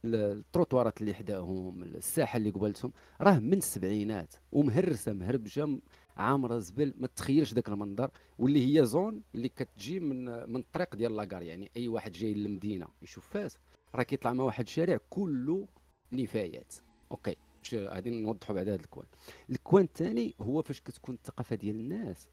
التروطوارات 0.05 1.01
اللي 1.01 1.13
حداهم 1.13 1.83
الساحه 1.83 2.37
اللي 2.37 2.49
قبلتهم 2.49 2.91
راه 3.21 3.39
من 3.39 3.53
السبعينات 3.53 4.33
ومهرسة 4.51 5.13
مهربجه 5.13 5.79
عامرة 6.17 6.59
زبل 6.59 6.93
ما 6.97 7.07
تخيلش 7.07 7.53
ذاك 7.53 7.69
المنظر 7.69 8.11
واللي 8.39 8.79
هي 8.79 8.85
zone 8.85 9.21
اللي 9.35 9.49
كتجي 9.49 9.99
من 9.99 10.25
من 10.25 10.55
الطريق 10.55 10.95
ديال 10.95 11.15
la 11.15 11.24
gare 11.24 11.41
يعني 11.41 11.71
أي 11.77 11.87
واحد 11.87 12.11
جاي 12.11 12.33
للمدينة 12.33 12.87
يشوف 13.01 13.27
فاس 13.27 13.57
راه 13.95 14.03
كيطلع 14.03 14.33
مع 14.33 14.43
واحد 14.43 14.63
الشارع 14.63 14.99
كله 15.09 15.67
نفايات. 16.11 16.73
okay 17.11 17.35
غادي 17.73 18.09
نوضحوا 18.09 18.55
بعد 18.55 18.69
هذا 18.69 18.81
ال 18.81 18.85
coin. 18.85 19.05
ال 19.49 19.56
coin 19.56 19.83
الثاني 19.83 20.35
هو 20.41 20.61
فاش 20.61 20.81
كتكون 20.81 21.15
الثقافة 21.15 21.55
ديال 21.55 21.75
الناس. 21.79 22.27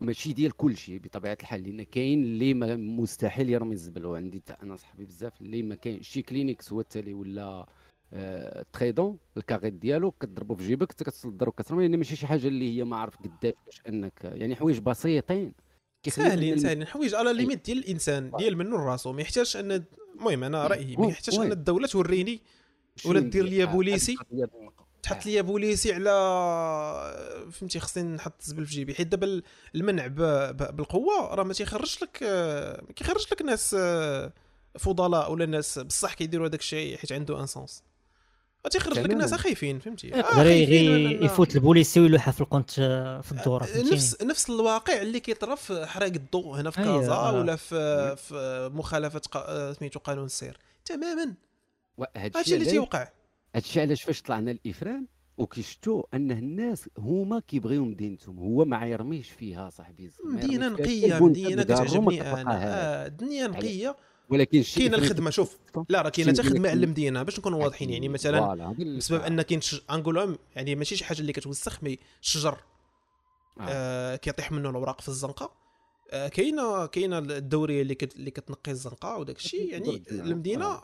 ماشي 0.00 0.32
ديال 0.32 0.56
كل 0.56 0.76
شيء 0.76 0.98
بطبيعة 0.98 1.38
الحال 1.40 1.62
لأن 1.62 1.82
كاين 1.82 2.24
اللي 2.24 2.54
ما 2.54 2.76
مستحيل 2.76 3.50
يرمي 3.50 3.72
الزبل 3.72 4.06
وعندي 4.06 4.42
أنا 4.62 4.76
صاحبي 4.76 5.04
بزاف 5.04 5.40
اللي 5.40 5.62
ما 5.62 5.74
كاين 5.74 6.02
شي 6.02 6.22
كلينيكس 6.22 6.72
هو 6.72 6.80
التالي 6.80 7.14
ولا 7.14 7.66
آه 8.12 8.64
تريدون 8.72 9.18
الكاغيط 9.36 9.72
ديالو 9.72 10.10
كتضربو 10.10 10.54
في 10.54 10.66
جيبك 10.66 10.92
حتى 10.92 11.04
كتصدر 11.04 11.48
وكترمي. 11.48 11.88
لأن 11.88 11.96
ماشي 11.96 12.16
شي 12.16 12.26
حاجة 12.26 12.46
اللي 12.46 12.76
هي 12.78 12.84
ما 12.84 12.96
عارف 12.96 13.16
قداش 13.16 13.54
باش 13.66 13.82
أنك 13.88 14.20
يعني 14.24 14.56
حوايج 14.56 14.78
بسيطين. 14.78 15.52
ساهلين 16.08 16.58
ساهلين 16.58 16.86
حوايج 16.86 17.14
على 17.14 17.32
limite 17.32 17.64
ديال 17.64 17.78
الإنسان 17.78 18.30
ديال 18.38 18.56
منه 18.56 18.76
لراسو 18.76 19.12
ما 19.12 19.20
يحتاجش 19.20 19.56
أن 19.56 19.84
المهم 20.14 20.44
أنا 20.44 20.66
رأيي 20.66 20.96
ما 20.96 21.06
يحتاجش. 21.06 21.38
أن 21.38 21.52
الدولة 21.52 21.86
توريني 21.86 22.40
ولا 23.06 23.20
دير؟ 23.20 23.44
ليا 23.44 23.64
بوليسي. 23.64 24.16
تحط 25.02 25.26
ليا 25.26 25.42
بوليسي 25.42 25.92
على 25.92 26.10
فهمتي 27.52 27.80
خصني 27.80 28.02
نحط 28.16 28.32
الزبل 28.40 28.66
في 28.66 28.72
جيبي. 28.74 28.94
حيت 28.94 29.06
دابا 29.06 29.26
ال- 29.26 29.42
المنع 29.74 30.06
ب- 30.06 30.14
ب- 30.56 30.76
بالقوة 30.76 31.34
راه 31.34 31.42
ما 31.42 31.52
تيخرجش 31.54 32.02
لك 32.02 32.20
آه، 32.22 32.82
ما 32.88 32.92
كيخرج 32.94 33.26
لك 33.32 33.42
ناس 33.42 33.76
آه، 33.78 34.32
فضلاء 34.78 35.32
ولا 35.32 35.46
ناس 35.46 35.78
بصح 35.78 36.14
كيديروا 36.14 36.48
هذاك 36.48 36.60
الشيء 36.60 36.96
حيت 36.98 37.12
عنده 37.12 37.40
un 37.40 37.46
sens 37.46 37.82
تيخرج 38.70 38.98
لك. 38.98 39.10
ناس 39.10 39.34
خايفين 39.34 39.78
فهمتي. 39.78 40.14
آه، 40.14 40.42
غير 40.42 40.90
ولا- 40.92 41.24
يفوت 41.24 41.56
البوليسي 41.56 42.00
ويلوحها 42.00 42.32
في 42.32 42.40
الكوان 42.40 42.70
آه، 42.78 43.20
في 43.20 43.32
الدورة 43.32 43.64
فهمتيني؟ 43.64 43.90
نفس 43.90 44.22
نفس 44.22 44.50
الواقع 44.50 45.00
اللي 45.02 45.20
كيطرا 45.20 45.54
في 45.54 45.86
حرائق 45.86 46.14
الضوء 46.14 46.60
هنا 46.60 46.70
في 46.70 46.80
أيوة، 46.80 47.00
كازا 47.00 47.12
آه. 47.12 47.34
ولا 47.34 47.56
في 47.56 48.16
في 48.16 48.70
مخالفة 48.74 49.20
آه، 49.36 49.72
سميتو 49.72 49.98
قانون 49.98 50.24
السير. 50.24 50.58
تماما. 50.84 51.34
هادشي 52.16 52.54
اللي 52.54 52.64
تيوقع. 52.70 53.08
هادشي 53.54 53.80
علاش 53.80 54.02
فاش 54.02 54.22
طلعنا 54.22 54.50
الإفران 54.50 55.06
وكيشتو 55.38 56.02
أنه 56.14 56.38
الناس 56.38 56.88
هما 56.98 57.40
كيبغيو 57.40 57.84
مدينتهم 57.84 58.38
هو 58.38 58.64
ما 58.64 58.86
يرميش 58.86 59.30
فيها 59.30 59.70
صاحبي 59.70 60.10
مدينه 60.24 60.68
نقية 60.68 61.24
مدينه 61.24 61.62
كتعجبني 61.62 62.20
أنا 62.20 62.32
تطلقها 62.32 63.04
آه، 63.04 63.06
الدنيا 63.06 63.46
نقية 63.46 63.96
ولكن 64.28 64.62
كاينة 64.62 64.96
الخدمة 64.96 65.30
شوف 65.30 65.58
لا 65.88 66.02
راه 66.02 66.08
كاينة 66.08 66.32
حتى 66.32 66.42
خدمة 66.42 66.68
على 66.68 66.84
المدينة 66.84 67.22
باش 67.22 67.38
نكونوا 67.38 67.62
واضحين 67.62 67.90
يعني. 67.90 68.08
مثلا 68.08 68.74
بسبب. 68.96 69.20
أن 69.20 69.42
كاين. 69.42 69.60
غنقولها 69.90 70.38
يعني 70.56 70.74
ماشي 70.74 70.96
شي 70.96 71.04
حاجة 71.04 71.20
اللي 71.20 71.32
كتوسخ 71.32 71.82
mais 71.82 71.98
الشجر 72.22 72.58
آه. 73.60 73.66
آه 73.68 74.16
كيطيح 74.16 74.52
منه 74.52 74.70
الأوراق 74.70 75.00
في 75.00 75.08
الزنقة 75.08 75.59
كاينة 76.10 76.86
كاينة 76.86 77.18
الدوريه 77.18 77.82
اللي 77.82 77.94
كت... 77.94 78.16
اللي 78.16 78.30
كتنقي 78.30 78.72
الزنقة 78.72 79.16
وداك 79.16 79.36
الشيء 79.36 79.72
يعني. 79.72 80.02
المدينة 80.10 80.64
آه. 80.64 80.82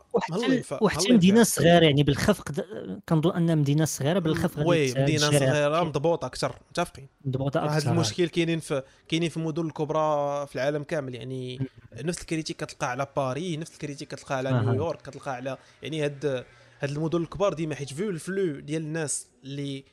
وحتى 0.81 1.13
مدينة. 1.13 1.43
صغيرة 1.43 1.85
يعني 1.85 2.03
بالخفق 2.03 2.53
د- 2.53 3.01
كنظن 3.09 3.31
أن 3.33 3.59
مدينة 3.59 3.85
صغيرة 3.85 4.19
بالخفق 4.19 4.59
غادي 4.59 4.69
oui 4.69 4.95
مدينة 5.03 5.19
صغيرة 5.31 5.85
مضبوطة 5.85 6.27
أكثر 6.27 6.57
متفقين 6.71 7.07
مضبوطة 7.25 7.61
راه 7.61 7.67
هذا 7.69 7.77
أكثر 7.79 7.91
المشكل 7.93 8.29
كاينين 8.29 8.61
في 8.61 8.83
كاينين 9.09 9.29
في 9.31 9.37
المدن 9.37 9.67
الكبرى 9.67 10.47
في 10.47 10.55
العالم 10.57 10.83
كامل 10.83 11.15
يعني 11.15 11.61
نفس 12.03 12.21
ال 12.21 12.24
critiques 12.24 12.57
كتلقى 12.65 12.91
على 12.91 13.07
باري 13.17 13.57
نفس 13.57 13.73
ال 13.75 13.78
critiques 13.78 14.09
كتلقى 14.15 14.37
على. 14.37 14.51
نيويورك 14.65 15.03
كتلقى 15.03 15.35
على 15.35 15.59
يعني 15.83 16.05
هاد 16.05 16.45
هاد 16.81 16.91
المدن 16.91 17.23
الكبار 17.23 17.55
ديما 17.55 17.75
حيت 17.75 17.93
فيو 17.93 18.11
ال 18.11 18.21
flux 18.21 18.61
ديال 18.61 18.83
الناس 18.83 19.27
اللي 19.45 19.85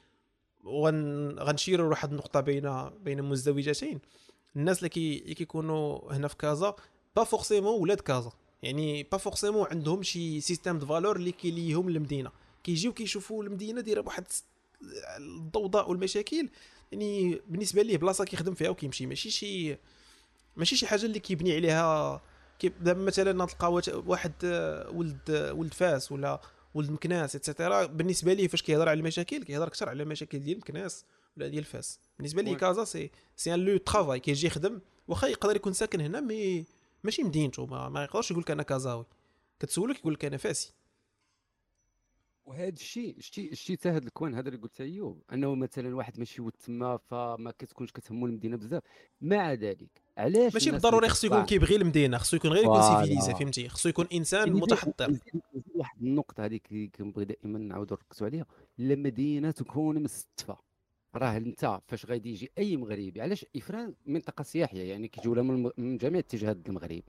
غن 0.67 1.35
غنشيروا 1.39 1.85
لواحد 1.87 2.09
النقطة 2.11 2.39
بين 2.39 2.89
بين 3.03 3.21
مزدوجتين 3.23 3.99
الناس 4.55 4.77
اللي 4.77 4.89
كي 4.89 5.19
كيكونوا 5.33 6.13
هنا 6.13 6.27
في 6.27 6.37
كازا 6.37 6.75
pas 7.15 7.23
forcément 7.23 7.81
ولاد 7.81 7.99
كازا. 7.99 8.31
يعني 8.63 9.03
pas 9.03 9.17
forcément 9.17 9.67
عندهم 9.71 10.03
شي 10.03 10.41
système 10.41 10.79
de 10.79 10.85
valeurs 10.85 11.15
اللي 11.15 11.31
كيليهم 11.31 11.87
المدينة 11.87 12.31
كيجيو 12.63 12.93
كيشوفوا 12.93 13.43
المدينة 13.43 13.81
دايرة 13.81 14.01
بواحد 14.01 14.25
الضوضاء 15.17 15.89
والمشاكل. 15.89 16.49
يعني 16.91 17.41
بالنسبة 17.47 17.81
ليه 17.81 17.97
بلاصة 17.97 18.25
كيخدم 18.25 18.53
فيها 18.53 18.69
وكيمشي. 18.69 19.05
ماشي 19.05 19.31
شي 19.31 19.77
ماشي 20.57 20.75
شي 20.75 20.87
حاجة 20.87 21.05
اللي 21.05 21.19
كيبني 21.19 21.55
عليها. 21.55 22.21
دابا 22.63 23.01
مثلا 23.01 23.45
تلقى 23.45 23.81
واحد 24.05 24.31
آه، 24.43 24.89
ولد 24.89 25.19
آه، 25.29 25.53
ولد 25.53 25.73
فاس 25.73 26.11
ولا 26.11 26.41
ولد 26.73 26.91
مكناس 26.91 27.35
et 27.35 27.48
cetera 27.48 27.85
بالنسبة 27.85 28.33
ليه 28.33 28.47
فاش 28.47 28.61
كيهضر 28.61 28.89
على 28.89 28.99
المشاكل؟ 28.99 29.43
كيهضر 29.43 29.67
أكثر 29.67 29.89
على 29.89 30.03
المشاكل 30.03 30.39
ديال 30.39 30.57
مكناس. 30.57 31.05
ولا 31.37 31.47
ديال 31.47 31.63
فاس. 31.63 31.99
بالنسبة 32.17 32.41
oui. 32.41 32.55
كازا 32.55 32.83
c'est 32.83 33.11
c'est 33.35 33.53
un 33.53 33.59
lieu 33.59 33.77
de 33.77 33.87
travail 33.87 34.19
كيجي 34.19 34.47
يخدم 34.47 34.81
واخا 35.07 35.27
يقدر 35.27 35.55
يكون 35.55 35.73
ساكن 35.73 36.01
هنا 36.01 36.19
mais 36.19 36.65
ماشي 37.03 37.23
مدينته 37.23 37.65
ما, 37.65 37.89
ما 37.89 38.03
يقدرش 38.03 38.31
يقول 38.31 38.43
لك 38.43 38.51
أنا 38.51 38.63
كازاوي 38.63 39.05
كتسولك 39.59 39.99
يقول 39.99 40.13
لك 40.13 40.25
أنا 40.25 40.37
فاسي. 40.37 40.73
وهذا 42.45 42.69
الشيء 42.69 43.17
الشيء 43.17 43.51
الشيء 43.51 43.77
تاع 43.77 43.91
هذا 43.91 44.05
ال 44.05 44.11
coin 44.11 44.35
هذا 44.35 44.49
اللي 44.49 44.59
قلت 44.59 44.81
إيوب 44.81 45.21
أنه 45.33 45.55
مثلا 45.55 45.95
واحد 45.95 46.19
ماشي 46.19 46.41
ود 46.41 46.51
تما 46.51 46.97
فما 46.97 47.51
كتكونش 47.59 47.91
كتهمو 47.91 48.25
المدينة 48.25 48.57
بزاف. 48.57 48.83
مع 49.21 49.53
ذلك 49.53 50.01
علاش 50.17 50.53
ماشي 50.53 50.71
بالضروري 50.71 51.09
خصو 51.09 51.27
يكون 51.27 51.45
كيبغي 51.45 51.75
المدينة 51.75 52.17
خصو 52.17 52.35
يكون 52.35 52.51
غير 52.51 52.63
يكون. 52.63 52.81
civilisé 52.81 53.33
فهمتي؟ 53.33 53.69
خصو 53.69 53.89
يكون 53.89 54.07
إنسان 54.13 54.53
متحضر. 54.53 55.19
واحد 55.75 56.01
النقطة 56.01 56.45
هذيك 56.45 56.91
كنبغي 56.95 57.25
دائما 57.25 57.59
نعاودو 57.59 57.95
نركزوا 57.95 58.27
عليها 58.27 58.45
المدينة 58.79 59.51
تكون 59.51 60.03
مستفة 60.03 60.55
راه 61.15 61.37
انت 61.37 61.79
فاش 61.87 62.05
غادي 62.05 62.29
يجي 62.29 62.51
اي 62.57 62.77
مغربي 62.77 63.21
علاش 63.21 63.45
افران 63.55 63.93
منطقة 64.05 64.43
سياحية 64.43 64.83
يعني 64.83 65.07
كيجيو 65.07 65.33
لها 65.35 65.71
من 65.77 65.97
جميع 65.97 66.19
اتجاهات 66.19 66.69
المغرب. 66.69 67.03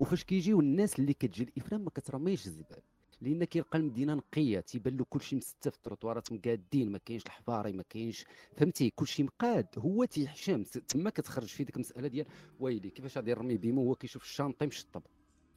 وفاش 0.00 0.24
كيجيو 0.24 0.60
الناس 0.60 0.98
اللي 0.98 1.12
كتجي 1.12 1.44
لافران 1.56 1.84
ما 1.84 1.90
كترميش 1.90 2.46
الزبال. 2.46 2.82
لأن 3.20 3.44
كيلقى 3.44 3.78
المدينة 3.78 4.14
نقية 4.14 4.60
تيبان 4.60 4.96
له 4.96 5.04
كلشي 5.10 5.36
مستف 5.36 5.76
ال 5.76 5.82
trottoirات 5.82 6.32
مقادين 6.32 6.92
ما 6.92 6.98
كاينش 6.98 7.26
الحفاري 7.26 7.72
ما 7.72 7.84
كاينش 7.90 8.24
فهمتي؟ 8.56 8.90
كلشي 8.90 9.22
مقاد 9.22 9.66
هو 9.78 10.04
تيحشم. 10.04 10.62
تما 10.62 11.10
كتخرج 11.10 11.46
فيه 11.48 11.64
ديك 11.64 11.76
المسألة 11.76 12.08
ديال 12.08 12.26
ويلي 12.60 12.90
كيفاش 12.90 13.16
غادي 13.16 13.30
يرمي 13.30 13.56
بيمو؟ 13.56 13.82
هو 13.82 13.94
كيشوف 13.94 14.22
الشانطي 14.22 14.66
مشطب 14.66 15.02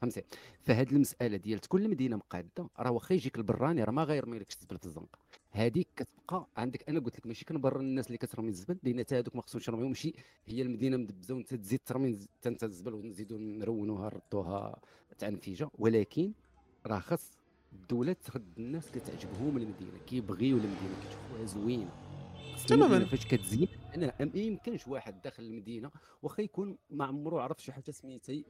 فهمتي؟ 0.02 0.24
فهاد 0.64 0.92
المسألة 0.94 1.38
ديال 1.38 1.60
تكون 1.60 1.82
المدينة 1.86 2.16
مقادة 2.16 2.70
راه 2.80 2.92
واخا 2.92 3.16
يجيك 3.16 3.38
البراني 3.38 3.84
راه 3.84 3.92
ما 3.92 4.04
غيرمي 4.04 4.40
لكش 4.40 4.56
الزبل 4.56 4.78
في 4.78 4.86
الزنقة. 4.86 5.20
هذيك 5.52 5.88
كتبقى 5.96 6.48
عندك 6.58 6.90
أنا 6.90 7.00
قلت 7.00 7.18
لك 7.18 7.28
ماشي 7.28 7.46
كنبرر 7.46 7.80
الناس 7.80 8.08
اللي 8.08 8.18
كترمي 8.18 8.50
الزبل 8.50 8.78
لأن 8.84 9.00
حتى 9.00 9.20
هذوك 9.20 9.36
ما 9.36 9.42
خصهمش 9.42 9.68
يرميو 9.68 9.88
ماشي 9.88 10.14
هي 10.46 10.62
المدينة 10.62 10.98
مدبزة 10.98 11.36
وانت 11.36 11.54
تزيد 11.54 11.80
ترمي 11.86 12.20
حتى 12.40 12.50
انت 12.50 12.64
الزبل 12.64 12.94
ونزيدو 12.94 13.38
نرونوها 13.38 14.06
نردوها 14.14 14.82
تعنفيجة 15.18 15.70
ولكن 15.80 16.34
راه 16.86 17.00
خص 17.00 17.38
الدولة 17.74 18.14
ترد 18.14 18.54
الناس 18.58 18.88
اللي 18.88 19.00
تعجبهم 19.00 19.58
المدينة 19.58 19.98
كيبغيو 20.08 20.58
المدينة 20.58 20.96
كيشوفوها 21.04 21.46
زوينة 21.46 21.92
تماماً. 22.68 23.06
فاش 23.06 23.26
كتزين 23.26 23.68
أنا 23.96 24.14
ما 24.20 24.40
يمكنش 24.40 24.88
واحد 24.88 25.22
داخل 25.22 25.44
المدينة 25.44 25.92
واخا 26.22 26.44
يكون 26.44 26.78
ما 26.90 27.06
عمرو 27.06 27.40
عرف 27.40 27.64
شي 27.64 27.72
حاجة 27.72 27.92
سميتها 27.92 28.44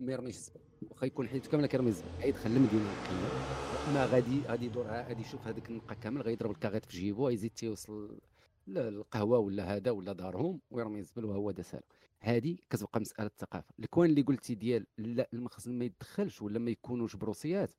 ما 0.00 0.12
يرميش 0.12 0.36
الزبل 0.36 0.60
واخا 0.90 1.06
يكون 1.06 1.28
حياته 1.28 1.50
كاملة 1.50 1.66
كيرمي 1.66 1.88
الزبل 1.88 2.08
غيدخل 2.20 2.50
المدينة 2.50 2.82
نقيه 2.82 3.94
ما 3.94 4.06
غادي 4.06 4.40
غادي 4.40 4.66
يدور 4.66 4.86
غادي 4.86 5.20
يشوف 5.22 5.46
هذاك 5.46 5.70
النقة 5.70 5.94
كامل 5.94 6.22
غيضرب 6.22 6.50
الكاغيط 6.50 6.84
في 6.84 6.98
جيبو 6.98 7.28
غيزيد 7.28 7.50
تيوصل 7.50 8.18
للقهوة 8.66 9.38
ولا 9.38 9.76
هذا 9.76 9.90
ولا 9.90 10.12
دارهم 10.12 10.60
ويرمي 10.70 10.98
الزبل 10.98 11.24
وهو 11.24 11.50
دا 11.50 11.62
سالم 11.62 11.82
هذه 12.20 12.56
كتبقى 12.70 13.00
مسألة 13.00 13.30
ثقافه 13.38 13.74
الكوان 13.78 14.10
اللي 14.10 14.22
قلتي 14.22 14.54
ديال 14.54 14.86
لا 14.98 15.28
المخزن 15.32 15.78
ما 15.78 15.84
يدخلش 15.84 16.42
ولا 16.42 16.58
ما 16.58 16.70
يكونوش 16.70 17.16
بروسيات 17.16 17.70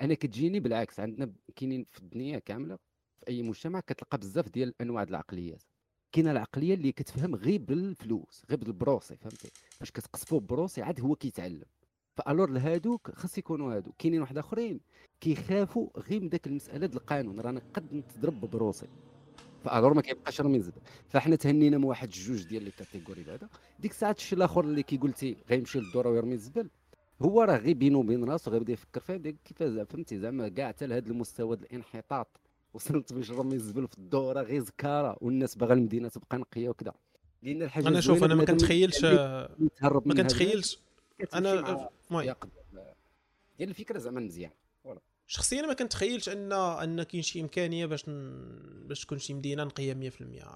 أنا 0.00 0.14
كتجيني 0.14 0.60
بالعكس. 0.60 1.00
عندنا 1.00 1.32
كاينين 1.56 1.86
في 1.92 1.98
الدنيا 1.98 2.38
كاملة 2.38 2.76
في 3.16 3.28
أي 3.28 3.42
مجتمع 3.42 3.80
كتلقى 3.80 4.18
بزاف 4.18 4.48
ديال 4.48 4.74
أنواع 4.80 5.02
العقليات. 5.02 5.62
كاينة 6.12 6.30
العقلية 6.30 6.74
اللي 6.74 6.92
كتفهم 6.92 7.34
غير 7.34 7.60
بالفلوس 7.60 8.42
غير 8.50 8.58
بال 8.58 8.73
procès 8.73 9.16
فهمتي؟ 9.16 9.50
فاش 9.70 9.90
كتقصفوه 9.90 10.40
ب 10.40 10.46
procès 10.46 10.82
عاد 10.82 11.00
هو 11.00 11.14
كيتعلم. 11.14 11.64
فالور 12.16 12.50
لهادوك 12.50 13.10
خاص 13.10 13.38
يكونوا 13.38 13.74
هادو 13.74 13.92
كاينين 13.98 14.20
واحد 14.20 14.38
آخرين 14.38 14.80
كيخافوا 15.20 15.88
غير 15.96 16.20
من 16.20 16.28
داك 16.28 16.46
المسألة 16.46 16.86
ديال 16.86 17.00
القانون. 17.00 17.40
رانا 17.40 17.60
قد 17.74 17.94
نتضرب 17.94 18.40
ب 18.40 18.46
procès. 18.46 18.86
alors 19.64 19.94
ما 19.94 20.02
كيبقاش 20.02 20.40
راه 20.40 20.58
زبل 20.58 20.80
فاحنا 21.08 21.36
تهنينا 21.36 21.78
من 21.78 21.84
واحد 21.84 22.08
جوج 22.08 22.42
ديال 22.42 22.62
لي 22.62 22.70
catégories 22.70 23.22
بعدا 23.22 23.48
ديك 23.78 23.90
الساعات 23.90 24.18
الشيء 24.18 24.38
الآخر 24.38 24.64
اللي 24.64 24.82
كي 24.82 24.96
قلتي 24.96 25.36
غيمشي 25.50 25.80
للدوره 25.80 26.10
ويرمي 26.10 26.34
الزبل 26.34 26.70
هو 27.22 27.42
راه 27.42 27.56
غير 27.56 27.74
بينو 27.74 27.98
وبين 27.98 28.24
راسو 28.24 28.50
غيبدا 28.50 28.72
يفكر 28.72 29.00
فيها 29.00 29.16
كيفاش 29.16 29.86
فهمتي؟ 29.88 30.18
زعما 30.18 30.48
كاع 30.48 30.68
حتى 30.68 30.86
لهذا 30.86 31.08
المستوى 31.08 31.56
ديال 31.56 31.66
الانحطاط. 31.70 32.40
وصلت 32.76 33.12
باش 33.12 33.30
نرمي 33.30 33.54
الزبل 33.54 33.88
في 33.88 33.98
الدورة 33.98 34.42
غير 34.42 34.60
زكارة 34.60 35.16
والناس 35.20 35.54
باغا 35.54 35.74
المدينة 35.74 36.08
تبقى 36.08 36.38
نقية 36.38 36.68
وكذا 36.68 36.92
لأن 37.42 37.62
الحاجة 37.62 37.88
أنا 37.88 38.00
شوف 38.00 38.24
أنا 38.24 38.34
ما 38.34 38.44
كنتخيلش 38.44 39.04
ما 39.04 40.14
كنتخيلش. 40.14 40.80
أنا 41.34 41.52
المهم. 41.52 42.34
ديال 43.58 43.68
الفكرة 43.68 43.98
زعما 43.98 44.20
مزيان. 44.20 44.50
شخصيا 45.26 45.62
ما 45.62 45.72
كنتخيلش 45.72 46.28
أن 46.28 46.52
أن 46.52 47.02
كاين 47.02 47.22
شي 47.22 47.40
إمكانية 47.40 47.86
باش 47.86 48.08
ن... 48.08 48.40
باش 48.86 49.04
تكون 49.04 49.18
شي 49.18 49.34
مدينة 49.34 49.64
نقية 49.64 49.94
100% 49.94 49.96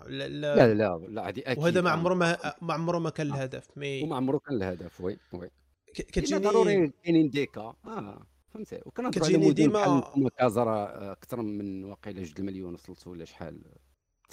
لا 0.06 0.28
لا, 0.28 0.28
لا 0.28 0.74
لا 0.74 1.06
لا 1.08 1.28
هذه 1.28 1.42
أكيد. 1.46 1.58
وهذا 1.58 1.80
ما 1.80 1.90
آه. 1.90 1.92
عمره 1.92 2.14
ما 2.14 2.38
ما 2.62 2.74
عمره 2.74 2.98
ما 2.98 3.10
كان 3.10 3.26
الهدف 3.26 3.68
mais 3.76 4.02
وما 4.02 4.16
عمره 4.16 4.38
كان 4.38 4.56
الهدف 4.56 5.00
oui 5.00 5.18
oui. 5.32 5.50
كتجيني 5.94 6.40
ضروري 6.40 6.92
كاينين 7.04 7.30
déjà. 7.30 7.74
آه. 7.84 8.26
فهمتي 8.54 8.80
وكنهضروا 8.86 9.26
على 9.26 9.36
مدن 9.38 9.54
ديما- 9.54 9.72
بحال 9.80 10.12
كما 10.14 10.30
كازا 10.30 10.64
راه 10.64 11.12
أكثر 11.12 11.42
من 11.42 11.84
واقيلا 11.84 12.22
جوج 12.24 12.34
المليون 12.38 12.74
وصلتوا 12.74 13.12
ولا 13.12 13.24
شحال 13.24 13.60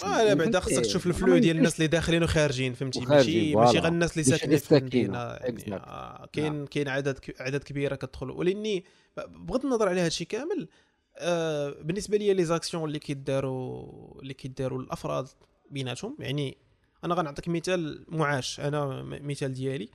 آه 0.04 0.24
لا 0.24 0.34
بعدا؟ 0.34 0.60
خصك 0.60 0.80
تشوف 0.80 1.06
ال 1.06 1.12
flux 1.12 1.38
ديال. 1.38 1.56
الناس 1.56 1.74
اللي 1.76 1.86
داخلين 1.86 2.22
وخارجين 2.22 2.74
فهمتي 2.74 3.00
ماشي 3.00 3.54
ماشي. 3.56 3.78
غير 3.78 3.88
الناس 3.88 4.12
اللي 4.12 4.24
ساكنين 4.24 4.58
في. 4.58 4.78
المدينة 4.78 5.18
يعني. 5.18 5.74
آه 5.74 6.28
كاين 6.32 6.66
كاين 6.66 6.88
عدد 6.88 7.18
عدد 7.40 7.62
كبيرة 7.62 7.94
كتدخل 7.94 8.30
ولإني 8.30 8.84
بغض 9.28 9.64
النظر 9.64 9.88
على 9.88 10.00
هذا 10.00 10.06
الشيء 10.06 10.26
كامل 10.26 10.68
آه 11.16 11.70
بالنسبة 11.82 12.16
لي 12.18 12.34
les 12.34 12.44
actions 12.44 12.84
اللي 12.84 12.98
كيداروا 12.98 14.22
اللي 14.22 14.34
كيداروا 14.34 14.78
الأفراد 14.82 15.28
بيناتهم 15.70 16.16
يعني 16.18 16.56
أنا 17.04 17.14
غنعطيك 17.14 17.48
مثال 17.48 18.04
معاش 18.08 18.60
أنا 18.60 19.02
مثال 19.02 19.52
ديالي 19.52 19.88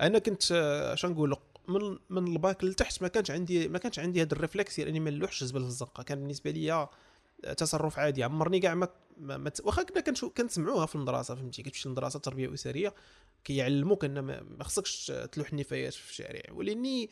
أنا 0.00 0.18
كنت 0.18 0.52
آه، 0.52 0.92
اش 0.92 1.06
نقول 1.06 1.30
لك 1.30 1.38
من 1.68 1.98
من 2.10 2.32
الباك 2.32 2.64
لتحت 2.64 3.02
ما 3.02 3.08
كانش 3.08 3.30
عندي 3.30 3.68
ما 3.68 3.78
كانش 3.78 3.98
عندي 3.98 4.22
هذا 4.22 4.32
ال 4.32 4.38
réflexe 4.38 4.76
ديال 4.76 4.88
إني 4.88 5.00
ما 5.00 5.10
نلوحش 5.10 5.42
الزبل 5.42 5.60
في 5.60 5.66
الزنقة. 5.66 6.02
كان 6.02 6.18
بالنسبة 6.18 6.50
لي 6.50 6.88
تصرف 7.56 7.98
عادي. 7.98 8.24
عمرني 8.24 8.60
كاع 8.60 8.74
ما 8.74 8.88
واخا 9.64 9.82
كنا 9.82 10.00
كنسمعوها 10.36 10.86
في 10.86 10.94
المدرسة 10.94 11.34
فهمتي؟ 11.34 11.62
كتمشي 11.62 11.88
للمدرسه 11.88 12.16
التربية 12.16 12.54
الأسرية 12.54 12.94
كيعلموك 13.44 14.04
إن 14.04 14.20
ما 14.20 14.64
خصكش 14.64 15.12
تلوح 15.32 15.52
النفايات 15.52 15.94
في 15.94 16.10
الشارع. 16.10 16.42
ولأني 16.52 17.10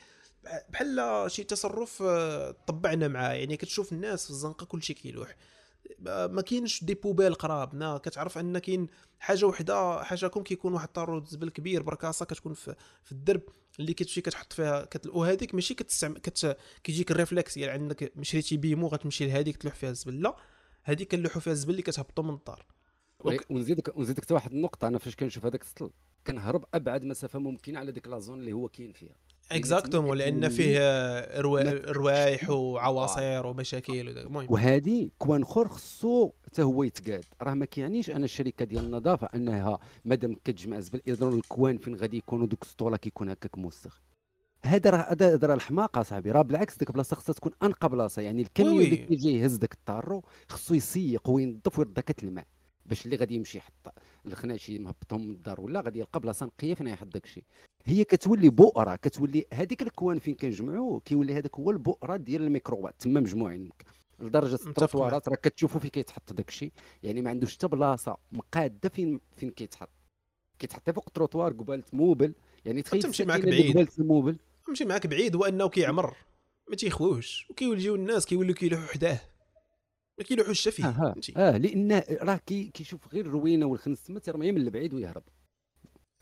بحال 0.69 1.25
شي 1.27 1.45
تصرف 1.45 2.03
آه، 2.03 2.57
طبعنا 2.67 3.09
معاه 3.09 3.33
يعني 3.33 3.57
كتشوف 3.57 3.93
الناس 3.93 4.25
في 4.25 4.31
الزنقة 4.31 4.67
كلشي 4.67 4.95
كيلوح. 4.95 5.37
ما 6.07 6.43
كاينش 6.43 6.85
des 6.85 6.95
poubelles 6.95 7.35
قراب. 7.35 7.75
نا 7.75 7.99
كتعرف 7.99 8.39
أن 8.39 8.59
كاين 8.59 8.87
حاجة 9.19 9.45
وحدة 9.47 10.03
حاجة 10.03 10.27
كيكون 10.27 10.73
واحد 10.73 10.89
طارو 10.89 11.17
د 11.17 11.27
زبل 11.27 11.51
كبير 11.51 11.83
بركاسة 11.83 12.25
كتكون 12.25 12.55
في, 12.55 12.75
في 13.05 13.13
الدرب. 13.13 13.43
اللي 13.81 13.95
كتمشي 13.95 14.21
كتحط 14.21 14.53
فيها 14.53 14.85
كت... 14.85 15.07
وهذيك 15.07 15.55
ماشي 15.55 15.75
كتستعمل 15.75 16.19
كت... 16.19 16.57
كيجيك 16.85 17.11
ال 17.11 17.16
réflexe 17.16 17.57
يعني 17.57 17.73
عندك 17.73 18.13
مشريتي 18.17 18.57
بيمو 18.57 18.87
غتمشي 18.89 19.27
لهذيك 19.27 19.57
تلوح 19.57 19.75
فيها 19.75 19.91
الزبل 19.91 20.23
لا 20.23 20.37
هذيك 20.85 21.11
كنلوحوا 21.11 21.41
فيها 21.41 21.53
الزبل 21.53 21.71
اللي 21.71 21.83
كتهبطوا 21.83 22.25
من 22.25 22.35
الدار. 22.35 22.67
ونزيدك 23.51 23.97
ونزيدك 23.97 24.23
حتى 24.25 24.35
واحد 24.35 24.53
النقطة 24.53 24.89
أنا 24.89 24.99
فاش 24.99 25.17
كنشوف 25.17 25.47
هذاك 25.47 25.63
السطل 25.63 25.91
كنهرب 26.27 26.65
أبعد 26.75 27.03
مسافة 27.03 27.39
ممكنة 27.39 27.79
على 27.79 27.93
ديك 27.93 28.09
la 28.09 28.19
zone 28.19 28.41
اللي 28.41 28.53
هو 28.53 28.69
كاين 28.69 28.93
فيها. 28.93 29.17
exactement 29.53 30.19
لأن 30.19 30.49
فيه 30.49 30.81
روايح 31.93 32.51
وعواصر 32.51 33.47
ومشاكل 33.47 34.09
المهم. 34.19 34.47
وهذا 34.49 35.11
coin 35.19 35.43
اخر 35.43 35.69
خصو 35.69 36.31
حتى 36.47 36.63
هو 36.63 36.83
يتقاد. 36.83 37.25
راه 37.43 37.55
ما 37.55 37.65
كيعنيش 37.65 38.11
أن 38.11 38.25
الشركة 38.25 38.65
ديال 38.65 38.85
النظافة 38.85 39.29
أنها 39.35 39.79
مادام 40.05 40.35
كتجمع 40.45 40.81
زبل 40.81 41.01
اذا 41.09 41.29
ال 41.29 41.39
coin 41.39 41.79
فين 41.79 41.95
غادي 41.95 42.17
يكونوا 42.17 42.47
دوك 42.47 42.63
السطولة 42.63 42.97
كيكون 42.97 43.29
هكاك 43.29 43.59
موسخ. 43.59 44.01
هذا 44.65 44.91
راه 44.91 45.13
هذا 45.13 45.35
هذا 45.35 45.47
راه 45.47 45.55
الحماقة 45.55 46.03
صاحبي 46.03 46.31
راه 46.31 46.43
بالعكس 46.43 46.77
ديك 46.77 46.89
البلاصه 46.89 47.17
خصها 47.17 47.33
تكون 47.33 47.53
انقى 47.63 47.89
بلاصه 47.89 48.23
يعني 48.23 48.43
ال 48.43 48.48
camion 48.48 48.77
oui. 48.77 48.85
اللي 48.85 48.97
كيجي 48.97 49.39
يهز 49.39 49.57
داك 49.57 49.73
الطارو 49.73 50.25
خصو 50.49 50.75
يسيق 50.75 51.31
وينظف 51.31 51.79
ويرد 51.79 52.01
كتلمع 52.01 52.45
باش 52.87 53.05
اللي 53.05 53.17
غادي 53.17 53.35
يمشي 53.35 53.59
يحط. 53.59 53.95
الخناشي 54.27 54.79
مهبطهم 54.79 55.27
من 55.27 55.31
الدار 55.31 55.61
ولا 55.61 55.81
غادي 55.81 55.99
يلقى 55.99 56.21
بلاصة 56.21 56.47
نقية 56.47 56.75
فين 56.75 56.87
يحط 56.87 57.07
داك 57.07 57.25
الشيء. 57.25 57.45
هي 57.85 58.05
كتولي 58.05 58.49
بؤرة 58.49 58.97
كتولي 58.97 59.47
هذيك 59.53 59.83
ال 59.83 59.90
coin 59.90 60.19
فين 60.19 60.35
كنجمعوه 60.35 61.01
كيولي 61.01 61.35
هذاك 61.35 61.57
هو 61.57 61.71
البؤرة 61.71 62.17
ديال 62.17 62.43
الميكروبات 62.43 62.95
تما 62.99 63.21
مجموعين. 63.21 63.71
لدرجة 64.21 64.55
متفق 64.55 64.69
ال 64.69 64.75
trottoirات 64.75 65.29
راه 65.29 65.37
كتشوفوا 65.37 65.81
فين 65.81 65.91
كيتحط 65.91 66.33
داك 66.33 66.49
الشيء. 66.49 66.73
يعني 67.03 67.23
ما 67.23 67.31
عندوش 67.31 67.55
حتى 67.55 67.69
بلاصة 67.69 68.17
مقادة 68.33 68.89
فين 68.89 69.21
فين 69.37 69.51
كيتحط. 69.51 69.91
كيتحط 70.59 70.91
فوق 70.91 71.05
التروطوار 71.07 71.53
قبالة 71.53 71.85
immeuble. 71.93 72.35
يعني 72.65 72.83
تخيل 72.83 73.03
تمشي 73.03 73.25
معاك 73.25 73.45
بعيد. 73.45 73.71
قبالة 73.71 73.89
ال 73.99 74.03
immeuble 74.03 74.37
ماشي 74.69 74.85
معاك 74.85 75.07
بعيد 75.07 75.37
هو 75.37 75.45
انه 75.45 75.69
كيعمر. 75.69 76.17
ما 76.71 76.77
تيخووش 76.77 77.47
وكيوليو 77.51 77.95
الناس 77.95 78.27
كيوليو 78.27 78.55
كيلوحوا 78.55 78.87
حداه. 78.87 79.21
ما 80.21 80.25
كيلوحوش 80.27 80.61
حتى 80.61 80.71
فيه 80.71 80.89
آه. 80.89 80.93
فهمتي؟ 80.93 81.33
آه 81.37 81.57
لأن 81.57 82.03
راه 82.11 82.41
كي 82.47 82.65
كيشوف 82.75 83.01
غير 83.15 83.27
الروينة 83.27 83.67
والخنز 83.67 84.03
تما 84.03 84.21
تيرميها 84.21 84.53
من 84.53 84.61
البعيد 84.61 84.95
ويهرب. 84.95 85.23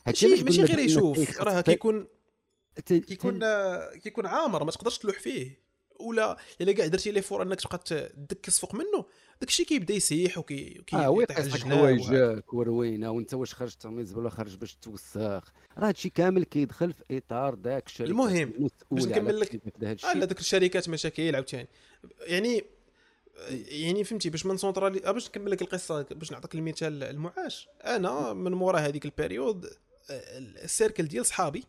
هادشي 0.07 0.29
ماشي 0.29 0.45
ماشي 0.45 0.63
غير 0.63 0.79
يشوف 0.79 1.41
راه 1.41 1.61
كيكون 1.61 2.07
كيكون 2.87 3.43
آه، 3.43 3.95
كيكون 3.95 4.27
عامر 4.27 4.65
ما 4.65 4.71
تقدرش 4.71 4.99
تلوح 4.99 5.19
فيه. 5.21 5.69
ولا 6.01 6.37
إلا 6.61 6.73
كاع 6.73 6.87
درتي 6.87 7.11
l'effort 7.12 7.43
أنك 7.43 7.61
تبقى 7.61 7.79
تدكس 8.29 8.59
فوق 8.59 8.75
منه 8.75 9.05
داكشي 9.41 9.65
كيبدا 9.65 9.95
يسيح 9.95 10.39
وكي 10.39 10.83
آه 10.95 11.11
oui. 11.11 11.27
حوايجك 11.61 12.55
وروينة 12.55 13.11
وانت 13.11 13.35
واش 13.35 13.55
خرجت 13.55 13.83
ترمي 13.83 14.01
الزبله 14.01 14.29
خرج 14.29 14.57
باش 14.57 14.75
توسخ. 14.75 15.17
راه 15.79 15.89
هادشي 15.89 16.09
كامل 16.11 16.45
كيدخل 16.45 16.93
في 16.93 17.05
إطار 17.17 17.55
داك 17.55 17.87
الشركة 17.87 18.09
المهم، 18.11 18.69
باش 18.91 19.05
نكمل 19.05 19.41
لك- 19.41 19.61
آه 19.85 19.93
الشيء 19.93 20.15
لا 20.17 20.25
دوك 20.25 20.41
الشركات 20.41 20.89
مشاكل 20.89 21.35
عاوتاني. 21.35 21.69
يعني 22.21 22.65
يعني 23.49 24.05
فهمتي 24.05 24.30
باش 24.30 24.47
ما 24.47 24.55
نسونطرالي 24.55 25.07
آه، 25.07 25.11
باش 25.11 25.28
نكمل 25.28 25.51
لك 25.51 25.62
القصة 25.62 26.03
باش 26.03 26.32
نعطيك 26.32 26.55
المثال 26.55 27.03
المعاش. 27.03 27.68
أنا 27.84 28.32
من 28.32 28.53
مورا 28.53 28.78
هذيك 28.78 29.05
ال 29.05 29.12
période 29.12 29.66
آه، 30.11 30.39
ال 30.39 30.49
cercle 30.49 31.09
ديال 31.09 31.26
صحابي 31.26 31.64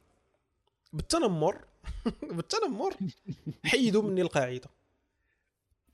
بالتنمر 0.93 1.65
بالتنمر 2.31 2.95
حيدوا 3.65 4.01
مني 4.01 4.21
القاعدة. 4.21 4.69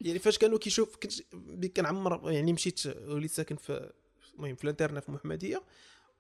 يعني 0.02 0.20
فاش 0.20 0.38
كانوا 0.38 0.58
كيشوف 0.58 0.96
كنت 0.96 1.66
كنعمر 1.78 2.32
يعني 2.32 2.54
مشيت 2.54 2.86
وليت 2.88 3.32
ساكن 3.32 3.56
في 3.56 3.92
المهم 4.36 4.56
في 4.56 4.64
ال 4.64 4.68
internat 4.68 5.04
في 5.04 5.12
محمدية 5.12 5.64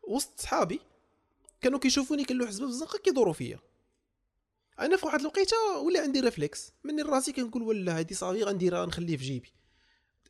وسط 0.03 0.39
صحابي 0.39 0.79
كانوا 1.61 1.79
كيشوفوني 1.79 2.25
كنلوح 2.25 2.51
في 2.51 2.63
الزنقه 2.63 2.99
كيدوروا 2.99 3.33
فيا. 3.33 3.59
أنا 4.80 4.97
في 4.97 5.05
واحد 5.05 5.19
الوقيتة 5.19 5.55
ولا 5.86 6.01
عندي 6.01 6.19
réflexe 6.19 6.73
مني 6.84 7.01
راسي 7.01 7.32
كنقول 7.32 7.63
ولا 7.63 7.97
هادي 7.99 8.13
صافي 8.13 8.43
غنديرها 8.43 8.86
نخليه 8.86 9.17
في 9.17 9.23
جيبي. 9.23 9.53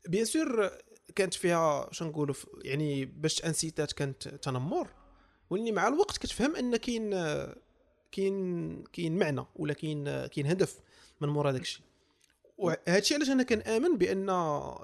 bien 0.07 0.25
sûr 0.25 0.71
كانت 1.15 1.33
فيها 1.33 1.89
شنو 1.91 2.09
نقولوا 2.09 2.35
يعني 2.63 3.05
باش 3.05 3.35
تانسيتات 3.35 3.91
كانت 3.91 4.27
تنمر. 4.27 4.89
ولاني 5.49 5.71
مع 5.71 5.87
الوقت 5.87 6.17
كتفهم 6.17 6.55
أن 6.55 6.75
كاين 6.75 7.09
كاين 8.11 8.83
كاين 8.83 9.17
معنى 9.17 9.45
ولا 9.55 9.73
كاين 9.73 10.25
كاين 10.25 10.47
هدف 10.47 10.79
من 11.21 11.29
مورا 11.29 11.51
داكشي 11.51 11.81
وهادشي 12.57 13.15
علاش 13.15 13.29
أنا 13.29 13.43
كنآمن 13.43 13.97
بأن 13.97 14.25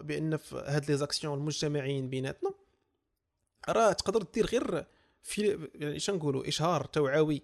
بأن 0.01 0.37
في 0.37 0.63
هاد 0.67 0.91
les 0.91 0.97
actions 0.97 1.37
المجتمعيين 1.37 2.09
بيناتنا 2.09 2.51
راه 3.69 3.91
تقدر 3.91 4.23
دير 4.33 4.45
غير 4.45 4.85
في 5.23 5.69
يعني 5.75 5.99
شنقولوا 5.99 6.47
إشهار 6.47 6.85
توعوي 6.85 7.41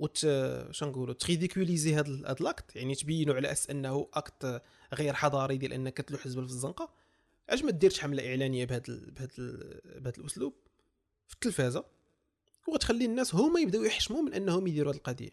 وت 0.00 0.26
شنقولوا 0.70 1.14
ت 1.14 1.21
ridiculiser 1.21 1.94
هاد 1.94 2.24
هاد 2.26 2.42
l'acte 2.42 2.76
يعني 2.76 2.94
تبينوا 2.94 3.34
على 3.34 3.52
أساس 3.52 3.70
أنه 3.70 4.08
acte 4.14 4.62
غير 4.94 5.14
حضاري 5.14 5.56
ديال 5.56 5.72
أنك 5.72 5.96
تلوح 5.96 6.24
الزبل 6.24 6.46
في 6.46 6.52
الزنقه 6.52 6.90
علاش 7.50 7.64
ما 7.64 7.70
ديرش 7.70 8.00
حملة 8.00 8.30
إعلانية 8.30 8.64
بهذا 8.64 8.82
بهذا 8.88 9.30
بهذا 9.84 10.18
الأسلوب؟ 10.18 10.54
في 11.28 11.34
التلفازة. 11.34 11.84
وغتخلي 12.68 13.04
الناس 13.04 13.34
هما 13.34 13.60
يبداو 13.60 13.82
يحشموا 13.82 14.22
من 14.22 14.34
أنهم 14.34 14.66
يديروا 14.66 14.92
هذه 14.92 14.96
القضية. 14.96 15.30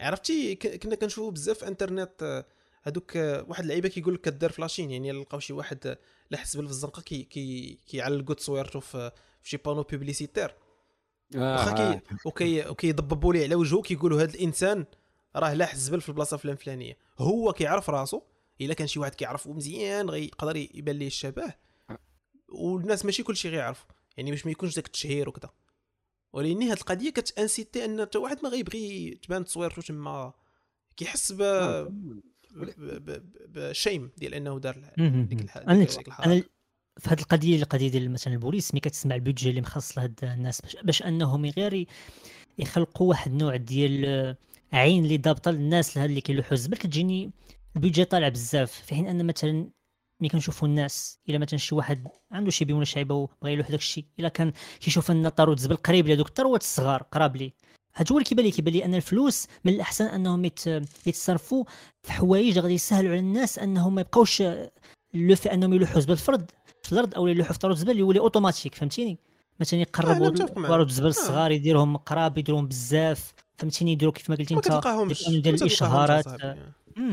عرفتي؟ 0.00 0.54
كنا 0.54 0.94
كنشوفوا 0.94 1.30
بزاف 1.30 1.58
في 1.58 1.68
إنترنت 1.68 2.44
هذوك 2.82 3.16
واحد 3.16 3.62
اللعيبة 3.62 3.88
كيقول 3.88 4.14
لك 4.14 4.20
كدار 4.20 4.52
ف 4.52 4.57
la 4.57 4.66
Chine 4.66 4.90
يعني 4.90 5.12
لقاو 5.12 5.40
شي 5.40 5.52
واحد 5.52 5.98
لاح 6.30 6.46
في 6.46 6.60
الزنقه 6.60 7.02
كي 7.02 7.22
كي 7.22 7.78
كيعلقوا 7.86 8.34
تصويرته 8.34 8.80
في 8.80 9.10
شي 9.42 9.56
panneau 9.56 9.82
publicitaire 9.82 10.54
واخا 11.34 11.72
كي 11.72 12.00
وكي 12.24 12.68
وكيضببوا 12.68 13.34
ليه 13.34 13.44
على 13.44 13.54
وجهه 13.54 13.82
كيقولوا 13.82 14.22
هذا 14.22 14.34
الإنسان 14.34 14.84
راه 15.36 15.54
لاح 15.54 15.72
الزبل 15.72 16.00
في 16.00 16.08
البلاصة 16.08 16.36
فلان 16.36 16.56
فلانيه 16.56 16.98
هو 17.18 17.52
كيعرف 17.52 17.90
راسو 17.90 18.22
إلا 18.60 18.74
كان 18.74 18.86
شي 18.86 18.98
واحد 18.98 19.14
كيعرفو 19.14 19.52
مزيان 19.52 20.10
غيقدر 20.10 20.56
يبان 20.56 20.96
ليه 20.96 21.06
الشبه. 21.06 21.54
والناس 22.48 23.04
ماشي 23.04 23.22
كلشي 23.22 23.48
غيعرف 23.48 23.86
يعني 24.16 24.30
باش 24.30 24.46
ما 24.46 24.52
يكونش 24.52 24.74
داك 24.74 24.86
التشهير 24.86 25.28
وكذا 25.28 25.50
ولكن 26.32 26.62
هاد 26.62 26.78
القضية 26.78 27.10
كتأنسيتي 27.10 27.84
أن 27.84 28.00
حتى 28.00 28.18
واحد 28.18 28.38
ما 28.42 28.48
غيبغي 28.48 29.18
تبان 29.22 29.44
تصويرته 29.44 29.82
تما. 29.82 30.32
كيحس 30.96 31.32
ب 31.32 31.42
بشيم 33.48 34.10
ديال 34.16 34.34
أنه 34.34 34.58
دار 34.58 34.76
ديك 34.98 35.40
الحاجة 35.40 35.64
أنا 36.24 36.42
في 36.98 37.10
هذه 37.10 37.20
القضية 37.20 37.62
القضية 37.62 37.88
ديال 37.88 38.10
مثلا 38.12 38.34
البوليس 38.34 38.74
ملي 38.74 38.80
كتسمع 38.80 39.14
البيدجي 39.14 39.50
اللي 39.50 39.60
مخصص 39.60 39.98
لهاد 39.98 40.20
الناس 40.22 40.60
باش, 40.60 40.76
باش 40.82 41.02
أنهم 41.02 41.46
غير 41.46 41.86
يخلقوا 42.58 43.08
واحد 43.08 43.30
النوع 43.30 43.56
ديال 43.56 44.36
عين 44.72 45.04
اللي 45.04 45.18
ضابطة 45.18 45.50
للناس 45.50 45.98
اللي 45.98 46.20
كيلوحوا 46.20 46.52
الزبل 46.52 46.76
كتجيني 46.76 47.30
ال 47.76 47.80
budget 47.80 48.04
طالع 48.04 48.28
بزاف 48.28 48.72
في 48.72 48.94
حين 48.94 49.06
أن 49.06 49.26
مثلا 49.26 49.68
ملي 50.20 50.28
كنشوفوا 50.28 50.68
الناس 50.68 51.18
إلا 51.28 51.38
مثلا 51.38 51.58
شي 51.58 51.74
واحد 51.74 52.08
عنده 52.32 52.50
شي 52.50 52.64
بيون 52.64 52.84
شعيبة 52.84 53.14
وبغى 53.14 53.52
يلوح 53.52 53.70
داك 53.70 53.80
الشيء 53.80 54.04
إلا 54.18 54.28
كان 54.28 54.52
كيشوف 54.80 55.10
أن 55.10 55.28
طارو 55.28 55.49
د 55.49 55.56
الزبل 55.56 55.76
قريب 55.76 56.06
لهذوك 56.06 56.28
الطروات 56.28 56.60
الصغار 56.60 57.02
قراب 57.02 57.36
ليه 57.36 57.52
هاد 57.96 58.12
هو 58.12 58.18
اللي 58.18 58.28
كيبان 58.28 58.44
لي 58.44 58.50
كيبان 58.50 58.74
لي 58.74 58.84
أن 58.84 58.94
الفلوس 58.94 59.46
من 59.64 59.72
الأحسن 59.72 60.04
أنهم 60.04 60.44
يتصرفوا 61.06 61.64
في 62.02 62.12
حوايج 62.12 62.58
غادي 62.58 62.74
يسهلوا 62.74 63.10
على 63.10 63.20
الناس 63.20 63.58
أنهم 63.58 63.94
ما 63.94 64.00
يبقاوش 64.00 64.42
لو 65.14 65.36
في 65.36 65.52
أنهم 65.52 65.74
يلوحوا 65.74 66.00
زبل 66.00 66.16
الأرض 66.28 66.50
في 66.86 66.92
الأرض 66.92 67.14
أو 67.14 67.26
يلوحوا 67.26 67.52
في 67.52 67.58
طارو 67.58 67.72
د 67.72 67.76
الزبل 67.76 67.98
يولي 67.98 68.20
أوتوماتيك 68.20 68.74
فهمتيني؟ 68.74 69.18
مثلا 69.60 69.80
يقربوا 69.80 70.28
طارو 70.68 70.83
د 70.83 70.88
الزبل 70.88 71.06
الصغار 71.06 71.50
يديرهم 71.50 71.96
قراب 71.96 72.38
يديرهم 72.38 72.68
بزاف 72.68 73.32
فهمتيني؟ 73.56 73.92
يديروا 73.92 74.12
كيف 74.12 74.30
ما 74.30 74.36
قلت 74.36 74.52
أنت 74.52 74.68
ديال 75.28 75.54
الاشهارات 75.54 76.26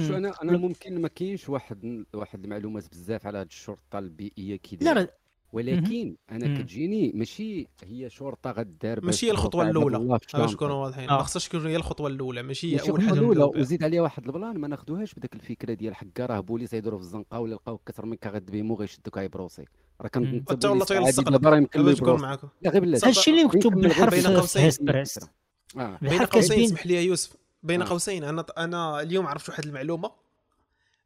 شو 0.08 0.18
أنا 0.18 0.34
أنا 0.44 0.58
ممكن 0.58 1.02
ما 1.02 1.08
كاينش 1.08 1.50
واحد 1.50 2.06
واحد 2.14 2.44
المعلومات 2.44 2.90
بزاف 2.92 3.28
على 3.28 3.38
هذه 3.38 3.46
الشرطة 3.46 4.00
البيئية 4.00 4.56
كي 4.56 4.78
لا 4.82 5.08
ولكن 5.52 6.16
أنا 6.32 6.60
كتجيني 6.60 7.12
ماشي 7.16 7.68
هي 7.84 8.10
شرطة 8.10 8.52
غدار 8.52 9.06
ماشي 9.06 9.28
هي 9.28 9.32
الخطوة 9.32 9.70
الأولى. 9.70 10.20
باش 10.34 10.54
نكونوا 10.54 10.76
واضحين. 10.76 11.08
ما 11.08 11.24
خصهاش 11.24 11.48
تكون 11.48 11.68
هي 11.68 11.76
الخطوة 11.76 12.08
الأولى. 12.08 12.44
ماشي 12.44 12.76
هي 12.76 12.90
أول 12.90 13.02
حاجة 13.02 13.14
الأولى. 13.14 13.44
وزيد 13.44 13.84
عليها 13.84 14.02
واحد 14.02 14.26
البلان 14.26 14.58
ما 14.58 14.68
ناخذوهاش 14.68 15.14
بداك 15.14 15.34
الفكرة 15.34 15.74
ديال 15.74 15.96
حكا 15.96 16.26
راه 16.26 16.40
بوليس 16.40 16.74
يديروا 16.74 17.00
في 17.00 17.06
الزنقة 17.06 17.40
ولا 17.40 17.56
لقاو 17.56 17.78
كثر 17.78 18.06
من 18.06 18.18
غد 18.26 18.46
بيمو 18.46 18.76
غيشدوك 18.76 19.18
غيبروسي 19.18 19.66
راه 20.02 20.08
كان 20.08 20.44
حتى 20.50 20.68
والله 20.68 20.86
دابا 21.22 21.58
يمكن 21.58 22.04
معاكم. 22.06 22.48
لا 22.62 22.72
غير 22.72 22.82
بلاتي. 22.82 23.08
هادشي 23.08 23.32
اللي 23.32 23.44
مكتوب 23.44 23.74
بالحرف 23.74 24.14
بين 24.14 24.38
قوسين 24.38 24.72
بين 26.02 26.26
قوسين 26.26 26.64
اسمح 26.64 26.86
لي 26.86 26.94
يا 26.94 27.02
يوسف. 27.02 27.38
بين 27.64 27.84
قوسين. 27.84 28.24
أنا 28.24 28.46
أنا 28.58 29.02
اليوم 29.02 29.28
عرفت 29.28 29.50
واحد 29.50 29.66
المعلومة 29.66 30.12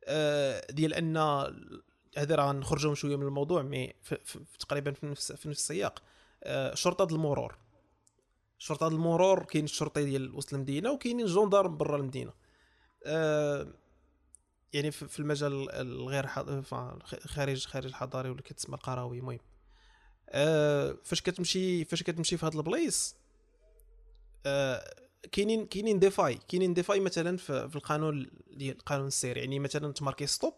آه، 0.07 0.61
ديال 0.71 0.93
أن 0.93 1.17
هذا 2.17 2.35
راه 2.35 2.51
نخرجوا 2.51 2.95
شوية 2.95 3.15
من 3.15 3.27
الموضوع 3.27 3.61
مي 3.61 3.93
تقريبا 4.59 4.91
في 4.91 5.05
نفس 5.05 5.31
في 5.31 5.49
نفس 5.49 5.59
السياق. 5.59 6.03
آه، 6.43 6.75
شرطة 6.75 7.15
المرور. 7.15 7.57
شرطة 8.57 8.87
المرور 8.87 9.43
كاين 9.43 9.63
الشرطي 9.63 10.05
ديال 10.05 10.35
وسط 10.35 10.53
المدينة 10.53 10.91
وكاينين 10.91 11.25
جوندارم 11.25 11.77
برا 11.77 11.97
المدينة. 11.97 12.33
آه، 13.05 13.67
يعني 14.73 14.91
في 14.91 15.19
المجال 15.19 15.71
الغير 15.71 16.27
خارج 17.25 17.65
خارج 17.65 17.85
الحضاري 17.85 18.29
ولا 18.29 18.41
كتسمى 18.41 18.75
القروي 18.75 19.19
المهم. 19.19 19.39
فاش 21.03 21.21
كتمشي 21.21 21.85
فاش 21.85 22.03
كتمشي 22.03 22.37
في 22.37 22.45
هاد 22.45 22.55
البلايص 22.55 23.15
كاينين 25.31 25.65
كاينين 25.65 25.99
des 25.99 26.10
failles. 26.10 26.39
كاينين 26.47 26.73
des 26.73 26.81
failles 26.81 26.99
مثلا 26.99 27.37
في 27.37 27.75
القانون 27.75 28.27
ديال 28.51 28.75
القانون 28.75 29.07
السير 29.07 29.37
يعني 29.37 29.59
مثلا 29.59 29.93
ت 29.93 29.98
marquer 29.98 30.27
stop 30.27 30.53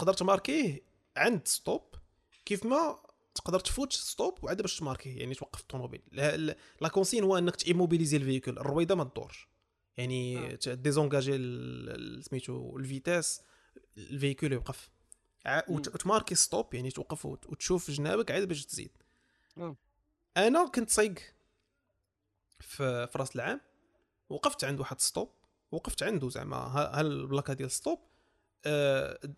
تقدر 0.00 0.12
ت 0.12 0.19
marquer 0.19 0.66
يه 0.66 0.80
عند 1.16 1.48
stop 1.48 1.94
كيف 2.44 2.66
ما 2.66 2.98
تقدر 3.34 3.60
تفوت 3.60 3.92
stop 3.92 4.44
وعاد 4.44 4.62
باش 4.62 4.78
ت 4.78 4.82
marquer 4.82 5.10
يه 5.10 5.18
يعني 5.18 5.34
توقف 5.34 5.60
الطوموبيل. 5.60 6.02
la 6.80 6.88
consigne 6.88 7.24
هو 7.24 7.38
انك 7.38 7.56
ت 7.56 7.61
immobiliser 7.61 8.16
ال 8.16 8.21
véhicule 8.21 8.58
الرويدة 8.58 8.94
ما 8.94 9.04
تدورش. 9.04 9.48
يعني 9.96 10.38
آه. 10.38 10.74
désengager 10.74 11.32
سميتو 12.22 12.76
ال 12.76 12.84
vitesse 12.84 13.42
ال 13.96 14.02
véhicule 14.02 14.52
يوقف. 14.52 14.90
وت 15.68 15.83
marquer 15.83 16.34
stop 16.34 16.74
يعني 16.74 16.90
توقف 16.90 17.26
وتشوف 17.26 17.90
جنابك 17.90 18.30
عاد 18.30 18.48
باش 18.48 18.66
تزيد. 18.66 18.90
آه. 19.58 19.76
أنا 20.36 20.68
كنت 20.68 20.90
سايق 20.90 21.14
في, 22.60 23.06
في 23.06 23.18
رأس 23.18 23.36
العام 23.36 23.60
وقفت 24.28 24.64
عند 24.64 24.80
واحد 24.80 25.00
stop 25.00 25.30
وقفت 25.72 26.02
عنده 26.02 26.28
زعما 26.28 26.56
ها 26.56 27.00
البلاكة 27.00 27.52
ديال 27.52 27.70
stop؟ 27.70 28.09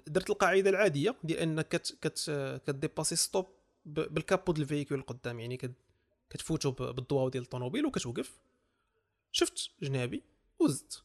درت 0.07 0.31
القاعدة 0.31 0.70
العادية 0.70 1.16
ديال 1.25 1.39
انك 1.39 1.68
كت 1.68 1.99
كت 2.01 2.31
ك 2.66 2.72
dépasser 2.72 3.16
stop 3.16 3.47
بال 3.85 4.04
capot 4.04 4.53
ديال 4.53 4.62
ال 4.62 4.66
véhicule 4.66 4.99
القدام 4.99 5.41
يعني 5.41 5.75
كتفوتو 6.31 6.70
بالضواو 6.70 7.29
ديال 7.29 7.43
الطوموبيل 7.43 7.87
وكتوقف. 7.87 8.39
شفت 9.33 9.70
جنابي 9.83 10.23
وزدت. 10.59 11.03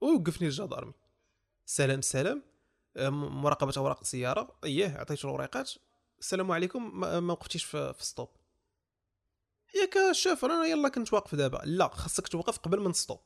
ووقفني 0.00 0.48
الجدارمي 0.48 0.92
سلام 1.66 2.00
سلام. 2.00 2.42
آه، 2.96 3.08
مراقبة 3.10 3.72
أوراق 3.76 4.00
السيارة. 4.00 4.58
اييه 4.64 4.96
عطيته 4.98 5.26
الوريقات. 5.26 5.70
السلام 6.20 6.52
عليكم. 6.52 7.00
ما 7.00 7.32
وقفتيش 7.32 7.64
في, 7.64 7.94
في 7.94 8.04
stop. 8.04 8.28
ياك 9.74 10.12
شوف 10.12 10.44
أنا 10.44 10.64
يلا 10.64 10.88
كنت 10.88 11.12
واقف 11.12 11.34
دابا. 11.34 11.60
لا 11.64 11.88
خاصك 11.88 12.28
توقف 12.28 12.58
قبل 12.58 12.80
من 12.80 12.92
stop. 12.92 13.20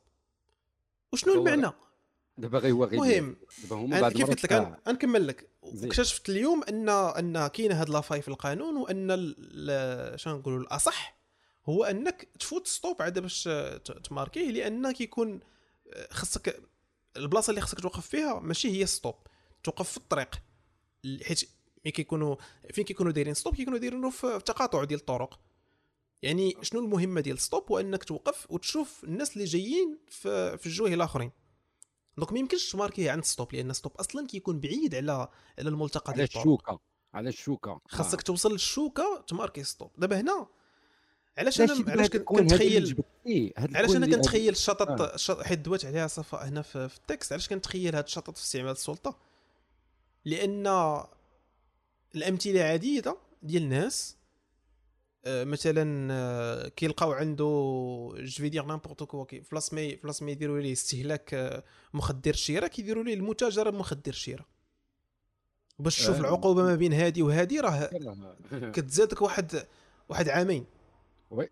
وشنو 1.13 1.33
المعنى؟ 1.33 1.73
دابا 2.37 2.59
غير 2.59 2.73
هو 2.73 2.83
غير 2.85 2.93
المهم 2.93 3.35
دابا 3.63 3.75
هما 3.75 4.01
بعد 4.01 4.11
كيف 4.11 4.29
قلت 4.29 4.43
لك؟ 4.43 4.79
نكمل 4.87 5.27
لك. 5.27 5.49
اكتشفت 5.63 6.29
اليوم 6.29 6.63
ان 6.63 6.89
أن 6.89 7.47
كاينة 7.47 7.81
هاد 7.81 7.89
la 7.89 7.97
faille 7.97 8.21
في 8.21 8.27
القانون 8.27 8.77
وأن 8.77 9.33
شنو 10.17 10.37
نقولوا 10.37 10.59
الأصح 10.59 11.17
هو 11.65 11.83
أنك 11.83 12.27
تفوت 12.39 12.67
stop 12.67 13.01
عاد 13.01 13.19
باش 13.19 13.49
ت 14.03 14.08
marquer 14.08 14.41
يه 14.41 14.51
لأن 14.51 14.91
كيكون 14.91 15.39
خاصك 16.11 16.63
البلاصة 17.17 17.49
اللي 17.49 17.61
خاصك 17.61 17.79
توقف 17.79 18.07
فيها 18.07 18.39
ماشي 18.39 18.81
هي 18.81 18.85
stop. 18.85 19.15
توقف 19.63 19.91
في 19.91 19.97
الطريق. 19.97 20.35
حيت 21.23 21.49
ملي 21.85 21.91
كيكونوا 21.91 22.35
فين 22.73 22.83
كيكونوا 22.83 23.11
دايرين 23.11 23.33
stop؟ 23.33 23.55
كيكونوا 23.55 23.79
دايرينه 23.79 24.09
في 24.09 24.39
تقاطع 24.45 24.83
ديال 24.83 24.99
الطرق. 24.99 25.39
يعني 26.21 26.57
شنو 26.61 26.79
المهمة 26.79 27.21
ديال 27.21 27.39
stop؟ 27.39 27.71
هو 27.71 27.79
أنك 27.79 28.03
توقف 28.03 28.51
وتشوف 28.51 29.03
الناس 29.03 29.33
اللي 29.33 29.45
جايين 29.45 29.97
في, 30.07 30.57
في 30.57 30.65
الجويه 30.65 30.93
الآخرين. 30.93 31.31
donc 32.17 32.33
ما 32.33 32.39
يمكنش 32.39 32.71
ت 32.71 32.75
marquer 32.75 33.03
يه 33.03 33.11
عند 33.11 33.23
stop 33.23 33.53
لأن 33.53 33.73
stop 33.73 33.91
أصلا 33.95 34.27
كيكون 34.27 34.59
بعيد 34.59 34.95
على 34.95 35.27
على 35.59 35.69
الملتقى 35.69 36.13
ديال 36.13 36.23
الشوكة 36.23 36.79
على 37.13 37.29
الشوكة. 37.29 37.81
خاصك 37.87 38.19
آه. 38.19 38.23
توصل 38.23 38.51
للشوكة 38.51 39.23
ت 39.27 39.32
marquer 39.32 39.63
stop. 39.63 39.91
دابا 39.97 40.19
هنا 40.19 40.47
علاش 41.37 41.61
أنا 41.61 41.91
علاش 41.91 42.09
كنتخيل 42.09 43.03
علاش 43.57 43.95
أنا 43.95 44.05
كنتخيل 44.05 44.49
الشطط 44.49 45.01
آه. 45.29 45.43
حيت 45.43 45.59
دوات 45.59 45.85
عليها 45.85 46.07
صفاء 46.07 46.47
هنا 46.47 46.61
في, 46.61 46.89
في 46.89 46.97
ال 46.97 47.03
texte 47.03 47.31
علاش 47.31 47.49
كنتخيل 47.49 47.95
هذا 47.95 48.05
الشطط 48.05 48.37
في 48.37 48.43
استعمال 48.43 48.71
السلطة؟ 48.71 49.17
لأن 50.25 50.67
الأمثلة 52.15 52.61
عديدة 52.61 53.17
ديال 53.43 53.63
الناس 53.63 54.17
مثلا 55.25 56.13
آه، 56.13 56.67
كيلقاو 56.67 57.11
عنده 57.11 57.45
je 58.17 58.43
vais 58.43 58.49
dire 58.49 58.65
n'importe 58.65 59.03
quoi 59.03 59.25
كي 59.25 59.41
فلاس 59.41 59.73
مي 59.73 59.97
فلاس 59.97 60.23
مي 60.23 60.31
يديروا 60.31 60.59
ليه 60.59 60.71
استهلاك 60.71 61.33
آه، 61.33 61.63
مخدر 61.93 62.31
الشيره 62.31 62.67
كيديروا 62.67 63.03
ليه 63.03 63.13
المتاجره 63.13 63.69
بمخدر 63.69 64.11
الشيره 64.11 64.45
باش 65.79 65.97
تشوف 65.97 66.19
العقوبة 66.19 66.63
ما 66.63 66.75
بين 66.75 66.93
هادي 66.93 67.21
وهادي 67.21 67.59
راه 67.59 67.89
كتزادك 68.75 69.21
واحد 69.21 69.67
واحد 70.09 70.29
عامين. 70.29 70.65
oui. 71.31 71.49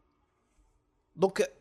donc 1.16 1.54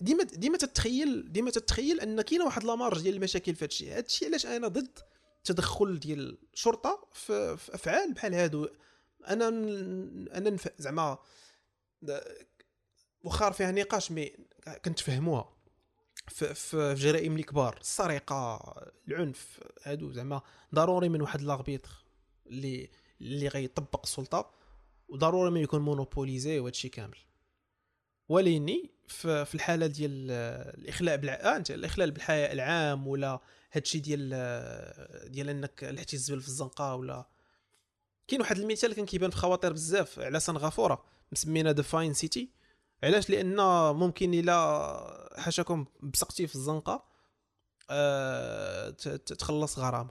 ديما 0.00 0.22
ديما 0.24 0.58
تتخيل 0.58 1.32
ديما 1.32 1.50
تتخيل 1.50 2.00
أن 2.00 2.20
كاينة 2.20 2.44
واحد 2.44 2.64
la 2.64 2.75
marge 2.75 3.02
ديال 3.02 3.14
المشاكل 3.14 3.54
في 3.54 3.90
هذا 3.92 4.06
الشيء. 4.06 4.28
علاش 4.28 4.46
أنا 4.46 4.68
ضد 4.68 4.98
التدخل 5.38 5.98
ديال 5.98 6.38
الشرطه 6.54 7.08
في, 7.12 7.56
في 7.56 7.74
أفعال 7.74 8.12
بحال 8.12 8.34
هادو. 8.34 8.68
أنا 9.28 9.48
أنا. 10.38 10.56
زعما 10.78 11.18
واخا 13.24 13.50
فيها 13.50 13.70
نقاش 13.70 14.12
mais 14.12 14.32
كنتفهموها 14.84 15.52
في, 16.28 16.54
في 16.54 16.94
جرائم 16.94 17.32
اللي 17.32 17.42
كبار 17.42 17.78
السرقة 17.80 18.74
العنف 19.08 19.60
هادو 19.82 20.12
زعما 20.12 20.42
ضروري 20.74 21.08
من 21.08 21.22
واحد 21.22 21.42
لاغبيتر 21.42 22.04
اللي 22.46 22.90
اللي 23.20 23.48
غيطبق 23.48 24.00
السلطة 24.04 24.50
وضروري 25.08 25.50
ما 25.50 25.60
يكون 25.60 25.80
مونوبوليزي 25.80 26.58
وهادشي 26.58 26.88
كامل 26.88 27.18
وليني 28.28 28.90
في, 29.08 29.54
الحالة 29.54 29.86
ديال 29.86 30.30
الإخلاء 30.78 31.16
بالع... 31.16 31.32
آه 31.32 31.56
أنت 31.56 31.70
الاخلال 31.70 32.10
بالحياء 32.10 32.52
العام 32.52 33.06
ولا 33.08 33.40
هادشي 33.72 33.98
ديال 33.98 34.28
ديال 35.30 35.48
إنك 35.48 35.84
الزبل 36.14 36.40
في 36.40 36.48
الزنقة 36.48 36.94
ولا 36.94 37.26
كاين 38.28 38.40
واحد 38.40 38.58
المثال 38.58 38.92
كان 38.94 39.06
كيبان 39.06 39.30
في 39.30 39.36
خواطر 39.36 39.72
بزاف 39.72 40.18
على 40.18 40.40
سنغافوره 40.40 41.04
مسمينا 41.32 41.72
ذا 41.72 41.82
فاين 41.82 42.14
سيتي 42.14 42.50
علاش؟ 43.04 43.30
لأن 43.30 43.56
ممكن 43.96 44.34
إلا 44.34 45.34
حاشاكم 45.38 45.84
بسقتي 46.02 46.46
في 46.46 46.54
الزنقة 46.54 47.04
ت- 48.90 49.32
تخلص 49.38 49.78
غرامة. 49.78 50.10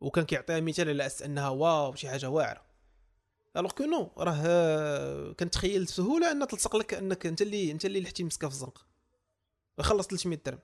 وكان 0.00 0.24
كيعطيها 0.24 0.60
مثال 0.60 0.88
على 0.88 1.06
أساس 1.06 1.22
أنها 1.22 1.48
واو 1.48 1.94
شي 1.94 2.08
حاجة 2.08 2.28
واعرة. 2.30 2.62
alors 3.56 3.70
que 3.72 3.84
non 3.84 4.10
راه 4.18 5.32
كنتخيل 5.32 5.84
بسهولة 5.84 6.30
أن 6.30 6.46
تلصق 6.48 6.76
لك 6.76 6.94
أنك 6.94 7.26
أنت 7.26 7.42
اللي 7.42 7.70
أنت 7.70 7.84
اللي 7.84 8.00
لحتي 8.00 8.24
مسكة 8.24 8.48
في 8.48 8.54
الزنقة. 8.54 8.80
وخلص 9.78 10.06
300 10.06 10.38
درهم. 10.46 10.58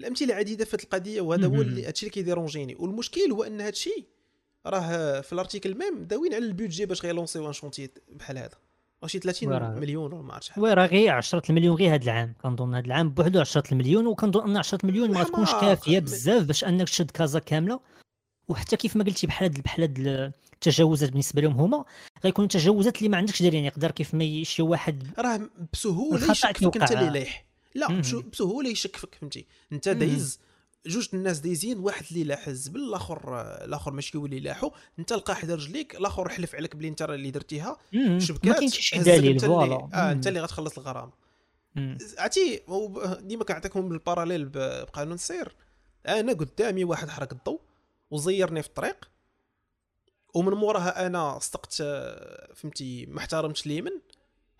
الأمثلة 0.00 0.34
عديده 0.34 0.64
في 0.64 0.74
القضية 0.74 1.20
وهذا 1.20 1.46
هو 1.46 1.54
هادشي 1.54 2.06
اللي 2.06 2.10
كي 2.10 2.22
dérangeni 2.22 2.76
والمشكل 2.78 3.32
هو 3.32 3.42
أن 3.42 3.60
هادشي 3.60 4.06
راه 4.66 5.20
في 5.20 5.32
l'article 5.32 5.78
même 5.78 6.04
داوين 6.04 6.34
على 6.34 6.44
ال 6.44 6.50
budget 6.50 6.86
باش 6.86 7.02
غي 7.02 7.12
lanceيو 7.12 7.48
un 7.48 7.52
chantier 7.52 7.90
بحال 8.12 8.38
هذا. 8.38 8.58
واش 9.02 9.12
شي 9.12 9.18
30 9.18 9.48
وراه. 9.48 9.74
مليون 9.74 10.12
ولا 10.12 10.22
ما 10.22 10.32
عرفتش 10.32 10.48
شحال. 10.48 10.64
oui 10.64 10.72
راه 10.72 10.86
غير 10.86 11.10
10 11.10 11.42
المليون 11.50 11.76
غير 11.76 11.94
هذا 11.94 12.04
العام. 12.04 12.34
كنظن 12.42 12.74
هذا 12.74 12.86
العام 12.86 13.10
بوحدو 13.10 13.40
10 13.40 13.62
المليون 13.72 14.06
وكنظن 14.06 14.50
إن 14.50 14.56
10 14.56 14.78
مليون 14.84 15.10
ما 15.10 15.24
تكونش 15.24 15.52
كافية 15.52 15.98
بزاف 15.98 16.42
باش 16.42 16.64
أنك 16.64 16.88
تشد 16.88 17.10
كازا 17.10 17.38
كاملة. 17.38 17.80
وحتى 18.48 18.76
كيف 18.76 18.96
ما 18.96 19.04
قلتي 19.04 19.26
بحال 19.26 19.48
هاد 19.48 19.62
بحال 19.62 19.82
هاد 19.82 20.32
التجاوزات 20.52 21.10
بالنسبة 21.10 21.42
لهم 21.42 21.52
هما 21.52 21.84
غيكونوا 22.24 22.48
تجاوزات 22.48 22.98
اللي 22.98 23.08
ما 23.08 23.16
عندكش 23.16 23.42
دليل 23.42 23.54
يعني 23.54 23.66
يقدر 23.66 23.90
كيف 23.90 24.14
ما 24.14 24.42
شي 24.44 24.62
واحد 24.62 25.06
راه 25.18 25.50
بسهولة 25.72 26.30
يشك 26.30 26.56
فيك. 26.56 26.76
انت 26.76 26.92
اللي 26.92 27.10
لايح 27.10 27.49
لا 27.74 28.00
بسهوله 28.32 28.68
يشك 28.68 28.96
فيك 28.96 29.14
فهمتي 29.14 29.46
انت. 29.72 29.88
دايز 29.88 30.40
جوج 30.86 31.08
الناس 31.14 31.38
دايزين 31.38 31.78
واحد 31.78 32.04
اللي 32.10 32.24
لاح 32.24 32.48
الزبل 32.48 32.80
الآخر 32.80 33.40
الآخر 33.64 33.92
ماشي 33.92 34.18
هو 34.18 34.26
اللي 34.26 34.40
لاحو 34.40 34.70
انت 34.98 35.12
لقى 35.12 35.36
حدا 35.36 35.54
رجليك 35.54 35.94
الآخر 35.96 36.28
حلف 36.28 36.54
عليك 36.54 36.76
بلي 36.76 36.88
انت 36.88 37.02
اللي 37.02 37.30
درتيها 37.30 37.76
؟شبكات 38.18 38.46
ما 38.46 38.52
كاينش 38.54 38.80
شي 38.80 38.98
دليل 38.98 39.14
انت 39.32 39.44
اللي 39.44 39.54
voilà 39.54 39.88
آه 39.94 40.12
انت. 40.12 40.26
اللي 40.26 40.40
غتخلص 40.40 40.78
الغرامه. 40.78 41.12
عرفتي 42.18 42.60
ديما 43.20 43.44
كنعطيكم 43.44 43.88
بال 43.88 43.98
parallèle 43.98 44.44
ب- 44.44 44.52
بقانون 44.58 45.14
السير 45.14 45.54
أنا 46.08 46.32
قدامي 46.32 46.84
واحد 46.84 47.08
حرق 47.08 47.32
الضوء 47.32 47.60
وزيرني 48.10 48.62
في 48.62 48.68
الطريق 48.68 49.10
ومن 50.34 50.52
موراها 50.52 51.06
أنا 51.06 51.38
صدقت 51.38 51.76
آه، 51.80 52.52
فهمتي 52.54 53.06
ما 53.06 53.18
احترمتش 53.18 53.66
اليمن 53.66 53.90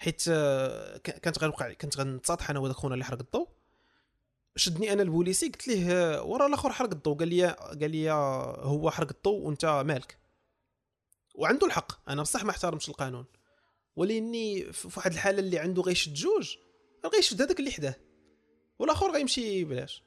حيت 0.01 0.25
آه، 0.29 0.97
كانت 0.99 1.39
غنوقع 1.39 1.73
كنت 1.73 1.99
غنتصاطح 1.99 2.51
أنا 2.51 2.59
وهذاك 2.59 2.77
خونا 2.77 2.95
اللي 2.95 3.05
حرق 3.05 3.19
الضوء 3.21 3.49
شدني 4.57 4.93
أنا 4.93 5.03
البوليسي 5.03 5.47
قلت 5.47 5.69
ليه 5.69 5.93
آه، 5.93 6.23
ورا 6.23 6.47
الآخر 6.47 6.73
حرق 6.73 6.91
الضوء 6.91 7.17
قال 7.17 7.29
لي 7.29 7.47
قال 7.81 7.91
لي 7.91 8.11
آه، 8.11 8.65
هو 8.65 8.91
حرق 8.91 9.11
الضوء 9.13 9.41
وأنت 9.41 9.65
مالك. 9.87 10.19
وعنده 11.35 11.67
الحق. 11.67 12.11
أنا 12.11 12.23
بصح 12.23 12.45
ما 12.45 12.51
احترمش 12.51 12.89
القانون. 12.89 13.25
ولأني 13.97 14.73
في 14.73 14.89
واحد 14.97 15.13
الحالة 15.13 15.39
اللي 15.39 15.59
عنده 15.59 15.83
غيشد 15.83 16.15
جوج 16.15 16.57
غيشد 17.15 17.43
هذاك 17.43 17.61
اللي 17.61 17.71
حداه. 17.71 17.95
والآخر 18.79 19.13
غيمشي 19.13 19.65
بلاش. 19.65 20.05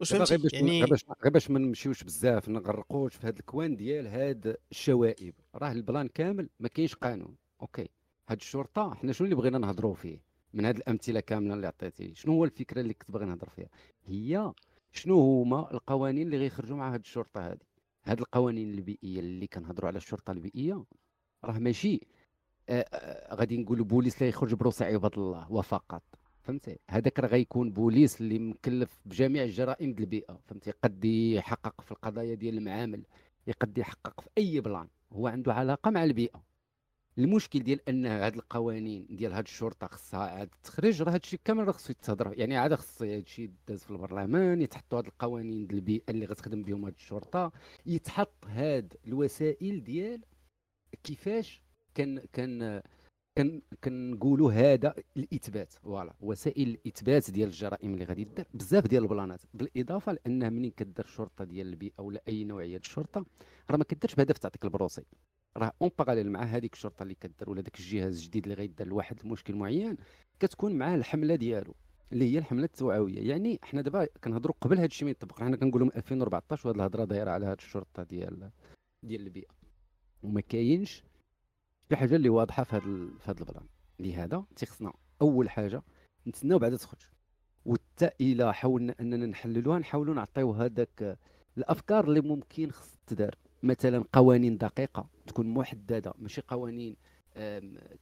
واش 0.00 0.12
فهمتي؟ 0.12 0.36
باش 0.36 0.52
يعني 0.52 0.78
غير 0.78 0.90
باش 0.90 1.04
غير 1.22 1.32
باش 1.32 1.50
ما 1.50 1.58
نمشيوش 1.58 2.04
بزاف 2.04 2.48
نغرقوش 2.48 3.14
في 3.14 3.26
هذا 3.26 3.38
ال 3.38 3.46
coin 3.46 3.76
ديال 3.76 4.06
هاد 4.06 4.56
الشوائب. 4.70 5.34
راه 5.54 5.72
ال 5.72 5.79
plan 5.79 6.08
كامل 6.08 6.48
ما 6.60 6.68
كاينش 6.68 6.94
قانون. 6.94 7.36
ok. 7.62 7.88
هاد 8.28 8.38
الشرطة 8.38 8.94
حنا 8.94 9.12
شنو 9.12 9.24
اللي 9.24 9.36
بغينا 9.36 9.58
نهضروا 9.58 9.94
فيه؟ 9.94 10.18
من 10.54 10.64
هاد 10.64 10.76
الأمثلة 10.76 11.20
كاملة 11.20 11.54
اللي 11.54 11.66
عطيتي 11.66 12.14
شنو 12.14 12.32
هو 12.32 12.44
الفكرة 12.44 12.80
اللي 12.80 12.94
كنت 12.94 13.10
باغي 13.10 13.24
نهضر 13.24 13.48
فيها؟ 13.48 13.68
هي 14.04 14.52
شنو 14.92 15.20
هما 15.20 15.70
القوانين 15.74 16.26
اللي 16.26 16.38
غيخرجوا 16.38 16.76
مع 16.76 16.94
هاد 16.94 17.00
الشرطة 17.00 17.40
هذه 17.46 17.58
هاد 18.04 18.20
القوانين 18.20 18.70
البيئيه 18.70 19.20
اللي 19.20 19.46
كنهضروا 19.46 19.88
على 19.88 19.96
الشرطة 19.96 20.30
البيئيه 20.30 20.84
راه 21.44 21.58
ماشي 21.58 22.00
آه، 22.68 22.86
آه، 22.92 23.34
غادي 23.34 23.56
نقولوا 23.56 23.84
بوليس 23.84 24.22
لا 24.22 24.28
يخرج 24.28 24.54
بروسع 24.54 24.86
عباد 24.86 25.18
الله 25.18 25.52
وفقط. 25.52 26.02
فهمتي؟ 26.42 26.78
هذاك 26.90 27.20
راه 27.20 27.28
غيكون 27.28 27.70
بوليس 27.70 28.20
اللي 28.20 28.38
مكلف 28.38 29.00
بجميع 29.06 29.42
الجرائم 29.42 29.92
ديال 29.92 30.00
البيئة. 30.00 30.40
فهمتي؟ 30.46 30.70
قد 30.70 31.04
يحقق 31.04 31.80
في 31.80 31.92
القضايا 31.92 32.34
ديال 32.34 32.58
المعامل 32.58 33.02
يقد 33.46 33.78
يحقق 33.78 34.20
في 34.20 34.28
أي 34.38 34.60
بلان. 34.60 34.88
هو 35.12 35.26
عنده 35.26 35.54
علاقة 35.54 35.90
مع 35.90 36.04
البيئة. 36.04 36.42
المشكل 37.18 37.58
ديال 37.62 37.88
أن 37.88 38.06
هاد 38.06 38.34
القوانين 38.34 39.06
ديال 39.10 39.32
هاد 39.32 39.44
الشرطة 39.44 39.86
خصها 39.86 40.20
عاد 40.20 40.48
تخرج 40.62 41.02
راه 41.02 41.12
هادشي 41.14 41.36
كامل 41.44 41.66
راه 41.66 41.72
خصو 41.72 41.92
يتهضر. 41.92 42.38
يعني 42.38 42.56
عاد 42.56 42.74
خص 42.74 43.02
هادشي 43.02 43.42
يداز 43.42 43.84
في 43.84 43.90
البرلمان 43.90 44.62
يتحطوا 44.62 44.98
هاد 44.98 45.06
القوانين 45.06 45.66
ديال 45.66 45.78
البيئة 45.78 46.10
اللي 46.10 46.26
غتخدم 46.26 46.62
بهم 46.62 46.84
هاد 46.84 46.94
الشرطة 46.94 47.52
يتحط 47.86 48.46
هاد 48.46 48.96
الوسائل 49.06 49.84
ديال 49.84 50.20
كيفاش 51.02 51.62
كان 51.94 52.22
كان 52.32 52.82
كان 53.36 53.62
كنقولوا 53.84 54.52
هذا 54.52 54.94
الإثبات. 55.16 55.72
voilà 55.72 56.14
وسائل 56.20 56.68
الإثبات 56.68 57.30
ديال 57.30 57.48
الجرائم 57.48 57.94
اللي 57.94 58.04
غادي 58.04 58.24
دير. 58.24 58.46
بزاف 58.54 58.86
ديال 58.86 59.02
ال 59.02 59.07
planات. 59.07 59.40
بالإضافة 59.54 60.12
لأنه 60.12 60.48
منين 60.48 60.70
كدير 60.70 61.04
الشرطة 61.04 61.44
ديال 61.44 61.66
البيئة 61.66 62.00
ولا 62.00 62.22
أي 62.28 62.44
نوعيه 62.44 62.76
الشرطة 62.76 63.26
راه 63.70 63.76
ما 63.76 63.84
كديرش 63.84 64.14
بهدف 64.14 64.38
تعطيك 64.38 64.64
ال 64.64 64.69
procès. 64.69 65.02
راه 65.56 65.72
en 65.82 65.90
parallèle 65.98 66.30
مع 66.30 66.42
هذيك 66.42 66.72
الشرطة 66.72 67.02
اللي 67.02 67.14
كدير 67.14 67.50
ولا 67.50 67.60
داك 67.62 67.80
الجهاز 67.80 68.16
الجديد 68.18 68.42
اللي 68.42 68.54
غيدير 68.54 68.86
لواحد 68.86 69.20
المشكل 69.24 69.54
معين 69.54 69.96
كتكون 70.40 70.72
معاه 70.78 70.94
الحملة 70.96 71.34
ديالو 71.34 71.74
اللي 72.12 72.32
هي 72.34 72.38
الحملة 72.38 72.64
التوعوية. 72.64 73.28
يعني 73.30 73.58
حنا 73.62 73.82
دابا 73.82 74.06
كنهضروا 74.24 74.54
قبل 74.60 74.76
هذا 74.76 74.86
الشيء 74.86 75.04
ما 75.04 75.10
يطبق 75.10 75.40
حنا 75.40 75.56
كنقولوا 75.56 75.86
من 75.86 75.92
2014 75.96 76.68
وهذه 76.68 76.76
الهضرة 76.76 77.04
دايرة 77.04 77.30
على 77.30 77.46
هذه 77.46 77.56
الشرطة 77.58 78.02
ديال 78.02 78.50
ديال 79.02 79.20
البيئة. 79.20 79.50
وما 80.22 80.40
كاينش 80.40 81.02
شي 81.90 81.96
حاجة 81.96 82.16
اللي 82.16 82.28
واضحة 82.28 82.64
في 82.64 82.76
ال- 82.76 83.18
في 83.18 83.30
هذا 83.30 83.40
البلان. 83.40 83.66
لهذا 84.00 84.44
تيخصنا 84.56 84.92
أول 85.22 85.50
حاجة 85.50 85.82
نتسناو 86.26 86.58
بعدا 86.58 86.76
تخرج. 86.76 87.00
وحتى 87.64 88.10
إلى 88.20 88.54
حاولنا 88.54 88.94
أننا 89.00 89.26
نحللوها 89.26 89.78
نحاولوا 89.78 90.14
نعطيو 90.14 90.52
هذاك 90.52 91.18
الأفكار 91.58 92.04
اللي 92.08 92.20
ممكن 92.20 92.70
خص 92.70 92.98
تدار. 93.06 93.34
مثلا 93.64 94.04
قوانين 94.12 94.56
دقيقة 94.58 95.08
تكون 95.26 95.46
محددة 95.46 96.14
ماشي 96.18 96.42
قوانين 96.48 96.96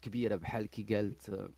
كبيرة 0.03 0.37
بحال 0.37 0.67
كي 0.67 0.95
قالت 0.95 1.51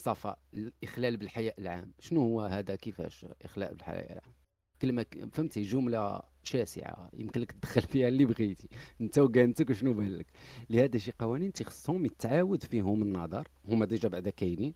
صفاء 0.00 0.38
الإخلال 0.54 1.16
بالحياء 1.16 1.60
العام. 1.60 1.92
شنو 1.98 2.20
هو 2.20 2.40
هذا؟ 2.40 2.76
كيفاش 2.76 3.26
إخلاء 3.42 3.74
بالحياء 3.74 4.12
العام؟ 4.12 4.34
كلمة 4.82 5.06
فهمتي؟ 5.32 5.62
جملة 5.62 6.22
شاسعة. 6.42 7.10
يمكن 7.14 7.40
لك 7.40 7.52
تدخل 7.52 7.82
فيها 7.92 8.08
اللي 8.08 8.24
بغيتي. 8.24 8.68
أنت 9.00 9.18
وكانتك 9.18 9.70
وشنو 9.70 9.92
بان 9.94 10.16
لك؟ 10.16 10.26
لهذا 10.70 10.98
شي 10.98 11.12
قوانين 11.18 11.52
تيخصهم 11.52 12.06
يتعاود 12.06 12.62
فيهم 12.64 13.02
النظر. 13.02 13.48
هما 13.68 13.86
déjà 13.86 14.08
بعدا 14.08 14.30
كاينين. 14.30 14.74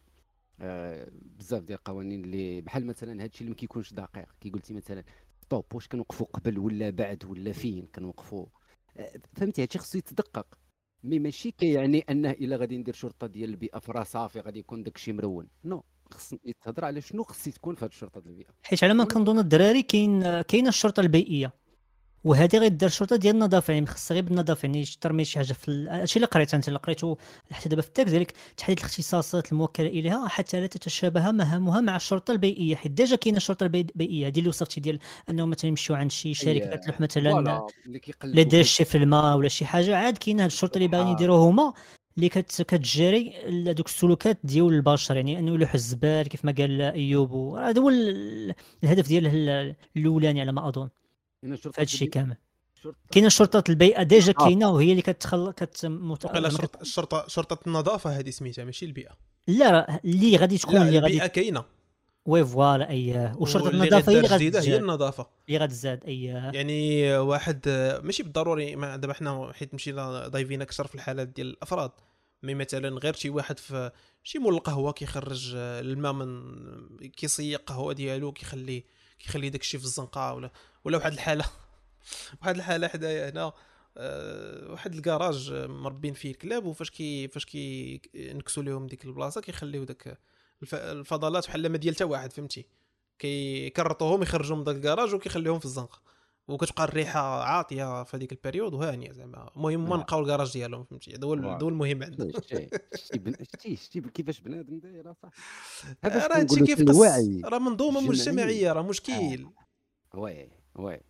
آه 0.61 1.11
بزاف 1.39 1.63
ديال 1.63 1.79
القوانين 1.79 2.25
اللي 2.25 2.61
بحال 2.61 2.87
مثلا 2.87 3.23
هادشي 3.23 3.41
اللي 3.41 3.51
ما 3.51 3.57
كيكونش 3.57 3.93
دقيق. 3.93 4.29
كي 4.41 4.51
قلتي 4.51 4.75
مثلا 4.75 5.05
stop 5.41 5.65
واش 5.75 5.89
كنوقفوا 5.89 6.27
قبل 6.27 6.59
ولا 6.59 6.91
بعد 6.91 7.25
ولا 7.25 7.53
فين 7.53 7.87
كنوقفوا؟ 7.95 8.47
فهمتي؟ 9.37 9.63
هادشي 9.63 9.79
خصو 9.79 9.99
يتدقق. 9.99 10.47
mais 11.05 11.19
ماشي 11.19 11.51
كيعني 11.51 12.05
أنه 12.11 12.31
إلا 12.31 12.57
غادي 12.57 12.79
ندير 12.79 12.95
شرطة 12.95 13.27
ديال 13.27 13.51
البيئة 13.51 13.79
فرا 13.79 14.05
صافي 14.05 14.41
غادي 14.41 14.59
يكون 14.59 14.83
داكشي 14.83 15.13
مرون. 15.13 15.49
non 15.65 15.85
خص 16.11 16.35
يتهضر 16.45 16.85
على 16.85 17.01
شنو 17.01 17.23
خص 17.23 17.45
تكون 17.45 17.75
في 17.75 17.85
هاد 17.85 17.91
الشرطة 17.91 18.21
ديال 18.21 18.33
البيئة. 18.33 18.49
حيت 18.63 18.85
على 18.85 18.95
ما 18.95 19.05
كنظن 19.05 19.39
الدراري 19.39 19.83
كاين 19.83 20.41
كاينة 20.41 20.69
الشرطة 20.69 21.01
البيئية. 21.01 21.53
وهذه 22.25 22.59
غيدير 22.59 22.89
الشرطه 22.89 23.17
ديال 23.17 23.35
النظافة 23.35 23.75
يعني 23.75 23.87
خاصها 23.87 24.15
غير 24.15 24.25
بالنظافة 24.25 24.67
يعني 24.67 24.85
من 25.11 25.25
شي 25.25 25.39
حاجة 25.39 25.53
في 25.53 25.69
ال- 25.69 25.89
هادشي 25.89 26.17
اللي 26.17 26.27
قريت 26.27 26.55
أنت 26.55 26.69
اللي 26.69 26.79
قريته 26.79 27.17
حتى 27.51 27.69
دابا 27.69 27.83
في 27.83 27.89
ال 27.89 27.92
texte 27.92 28.09
ديالك 28.11 28.35
تحديد 28.57 28.79
الاختصاصات 28.79 29.53
الموكلة 29.53 29.87
إليها 29.87 30.29
حتى 30.29 30.61
لا 30.61 30.67
تتشابه 30.67 31.31
مهامها 31.31 31.81
مع 31.81 31.97
الشرطة 31.97 32.33
البيئية 32.33 32.77
حيت 32.77 32.93
déjà 32.93 33.17
كاينة 33.17 33.37
الشرطة 33.37 33.65
البي- 33.65 33.81
البيئية 33.81 34.27
هذه 34.27 34.39
اللي 34.39 34.49
وصفتي 34.49 34.81
ديال 34.81 34.99
أنهم 35.31 35.51
مثلا 35.51 35.69
يمشيو 35.69 35.97
عند 35.97 36.11
شي 36.11 36.35
شركة 36.35 36.71
أي- 36.71 36.75
كتلوح 36.75 37.01
مثلا 37.01 37.23
لا 37.23 38.45
في- 38.63 38.65
شي 38.65 38.85
في 38.85 38.99
الماء 38.99 39.37
ولا 39.37 39.49
شي 39.49 39.65
حاجة 39.65 39.97
عاد 39.97 40.19
كاين 40.19 40.41
هاد 40.41 40.47
الشرطة 40.51 40.77
اللي 40.77 40.89
باغيين 40.89 41.09
آه. 41.09 41.13
يديروه 41.13 41.39
هما 41.51 41.73
اللي 42.17 42.29
كت 42.29 42.63
كتجاري 42.63 43.33
هذوك 43.71 43.87
السلوكات 43.87 44.39
ديال 44.45 44.69
البشر 44.75 45.17
يعني 45.17 45.39
أنه 45.39 45.55
يلوح 45.55 45.75
الزبال 45.75 46.29
كيف 46.29 46.45
ما 46.45 46.55
قال 46.59 46.81
أيوب 46.83 47.33
هذا 47.57 47.81
هو 47.83 47.89
ال- 47.89 48.55
الهدف 48.85 49.09
دياله 49.09 49.31
ال- 49.35 49.75
الأولاني 49.97 50.41
على 50.41 50.53
ما 50.53 50.69
أظن 50.69 50.89
هنا 51.45 51.55
الشرطه 51.55 51.85
في 51.85 51.97
البيئية- 52.07 52.11
كامل. 52.11 52.37
كاينة 53.11 53.29
شرطة 53.29 53.65
البيئة 53.71 54.03
déjà 54.03 54.33
آه. 54.39 54.45
كاينة 54.45 54.71
وهي 54.71 54.91
اللي 54.91 55.03
كتخل 55.03 55.51
كت 55.51 55.77
شرطه 55.77 56.81
الشرطه 56.81 57.25
شرطة 57.29 57.59
النظافة 57.67 58.11
هذه 58.19 58.31
سميتها 58.31 58.65
ماشي 58.65 58.87
البيئة. 58.87 59.11
لا 59.47 60.01
اللي 60.05 60.37
غادي 60.37 60.59
تكون 60.59 60.77
اللي 60.77 60.99
البيئة 60.99 61.19
غادي 61.21 61.29
كاينة. 61.33 61.65
oui 62.27 62.45
voilà 62.45 62.91
اييه 62.91 63.35
وشرطة 63.39 63.69
النظافة 63.71 64.13
هي 64.13 64.17
اللي 64.17 64.29
جديدة 64.29 64.59
هي 64.59 64.63
غتزاد. 64.63 64.81
النظافة. 64.83 65.27
اللي 65.49 65.59
غتزاد 65.59 66.05
اييه 66.05 66.51
يعني 66.55 67.17
واحد 67.19 67.69
ماشي 68.05 68.23
بالضروري 68.23 68.77
ما 68.77 68.97
دابا 68.97 69.13
حنا 69.13 69.53
حيت 69.55 69.75
مشينا 69.75 70.29
ضايفين 70.29 70.63
أكثر 70.63 70.87
في 70.87 70.95
الحالات 70.95 71.29
ديال 71.29 71.47
الأفراد. 71.47 71.91
mais 72.43 72.55
مثلا 72.55 72.89
غير 72.99 73.15
شي 73.15 73.31
واحد 73.31 73.59
في 73.59 73.91
شي 74.23 74.39
مول 74.39 74.55
القهوة 74.55 74.93
كيخرج 74.93 75.53
الماء 75.57 76.13
من 76.13 76.43
كيصيق 77.09 77.59
القهوه 77.61 77.93
ديالو 77.93 78.33
كيخلي 78.33 78.85
كيخلي 79.19 79.51
داك 79.51 79.61
الشيء 79.61 79.81
في 79.81 79.87
الزنقة 79.87 80.35
ولا 80.35 80.51
ولا 80.85 80.97
واحد 80.99 81.13
الحالة. 81.13 81.45
واحد 82.43 82.57
الحالة 82.57 82.89
حدايا 82.89 83.31
هنا 83.31 83.53
آه، 83.97 84.71
واحد 84.73 84.95
الكراج 84.95 85.53
مربين 85.55 86.15
فيه 86.15 86.31
الكلاب 86.31 86.65
وفاش 86.65 86.91
كي 86.91 87.29
فاش 87.29 87.45
كي 87.45 88.01
نكسوا 88.17 88.63
لهم 88.63 88.87
ديك 88.87 89.05
البلاصة 89.05 89.41
كيخليو 89.41 89.85
داك 89.85 90.19
الف- 90.63 90.75
الفضلات 90.75 91.47
بحال 91.47 91.69
ما 91.69 91.79
ديال 91.79 91.95
حتى 91.95 92.05
واحد 92.05 92.33
فهمتي؟ 92.33 92.67
كيكرطوهم 93.19 94.23
يخرجوا 94.23 94.57
من 94.57 94.65
داك 94.65 94.77
الكراج 94.77 95.15
وكيخليهم 95.15 95.59
في 95.59 95.65
الزنقه 95.65 96.01
وكتبقى 96.49 96.85
الريحة 96.85 97.43
عاطية 97.45 98.03
في 98.05 98.17
هذيك 98.17 98.33
ال 98.33 98.38
période 98.38 98.75
وهانية 98.75 99.13
زعما. 99.13 99.51
المهم 99.57 99.89
ما 99.89 99.95
آه. 99.95 99.99
نقاو 99.99 100.21
الكراج 100.21 100.53
ديالهم 100.53 100.85
فهمتي؟ 100.85 101.15
هذا 101.15 101.25
هو 101.27 101.31
واو. 101.31 101.51
هذا 101.51 101.63
هو 101.65 101.69
المهم 101.69 102.03
عندنا. 102.03 102.33
شتي 102.95 103.77
شتي 103.77 104.01
كيفاش 104.01 104.41
بنادم 104.41 104.79
داير 104.79 105.13
صح 105.23 105.31
راه 106.05 106.39
هادشي 106.39 106.61
كيف 106.65 106.81
الوعي. 106.81 107.41
راه 107.45 107.59
منظومة. 107.59 108.01
مجتمعية 108.01 108.73
راه 108.73 108.83
مشكل. 108.83 109.47
oui. 110.15 110.49
oui 110.81 111.01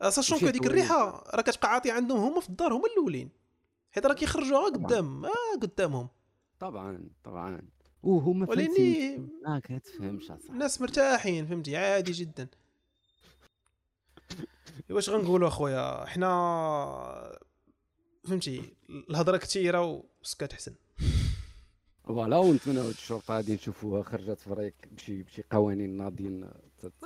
أساسا 0.00 0.34
ماشي 0.34 0.46
هذيك 0.46 0.62
الوعي. 0.62 0.78
الريحة 0.78 1.24
راه 1.34 1.42
كتبقى 1.42 1.72
عاطيه 1.72 1.92
عندهم 1.92 2.18
هما 2.18 2.40
في 2.40 2.48
الدار 2.48 2.72
هما 2.72 2.86
الأولين. 2.86 3.30
حيت 3.90 4.06
راه 4.06 4.14
كيخرجوها. 4.14 4.64
قدام 4.64 5.24
آه 5.24 5.56
قدامهم. 5.62 6.08
طبعا 6.60 7.10
طبعا. 7.24 7.62
وهما 8.02 8.48
ولاني 8.50 8.66
فهمتي 8.74 9.18
ما 9.44 9.60
كتفهمش 9.64 10.24
أصاحبي. 10.24 10.48
الناس 10.48 10.80
مرتاحين 10.80 11.46
فهمتي؟ 11.46 11.76
عادي 11.76 12.12
جدا. 12.12 12.48
واش 14.90 15.10
غنقولوا 15.10 15.48
أخويا؟ 15.48 16.06
حنا 16.06 17.38
فهمتي 18.24 18.74
الهضرة 18.90 19.36
كثيره 19.36 20.04
وسكات 20.22 20.52
حسن. 20.52 20.74
فوالا 22.04 22.36
ونتمنى 22.36 22.80
هاد 22.80 22.86
الشرطه 22.86 23.34
غادي 23.34 23.54
نشوفوها 23.54 24.02
خرجت 24.02 24.40
فريق 24.40 24.74
بشي 24.92 25.22
بشي 25.22 25.42
قوانين 25.50 25.96
ناضين 25.96 26.50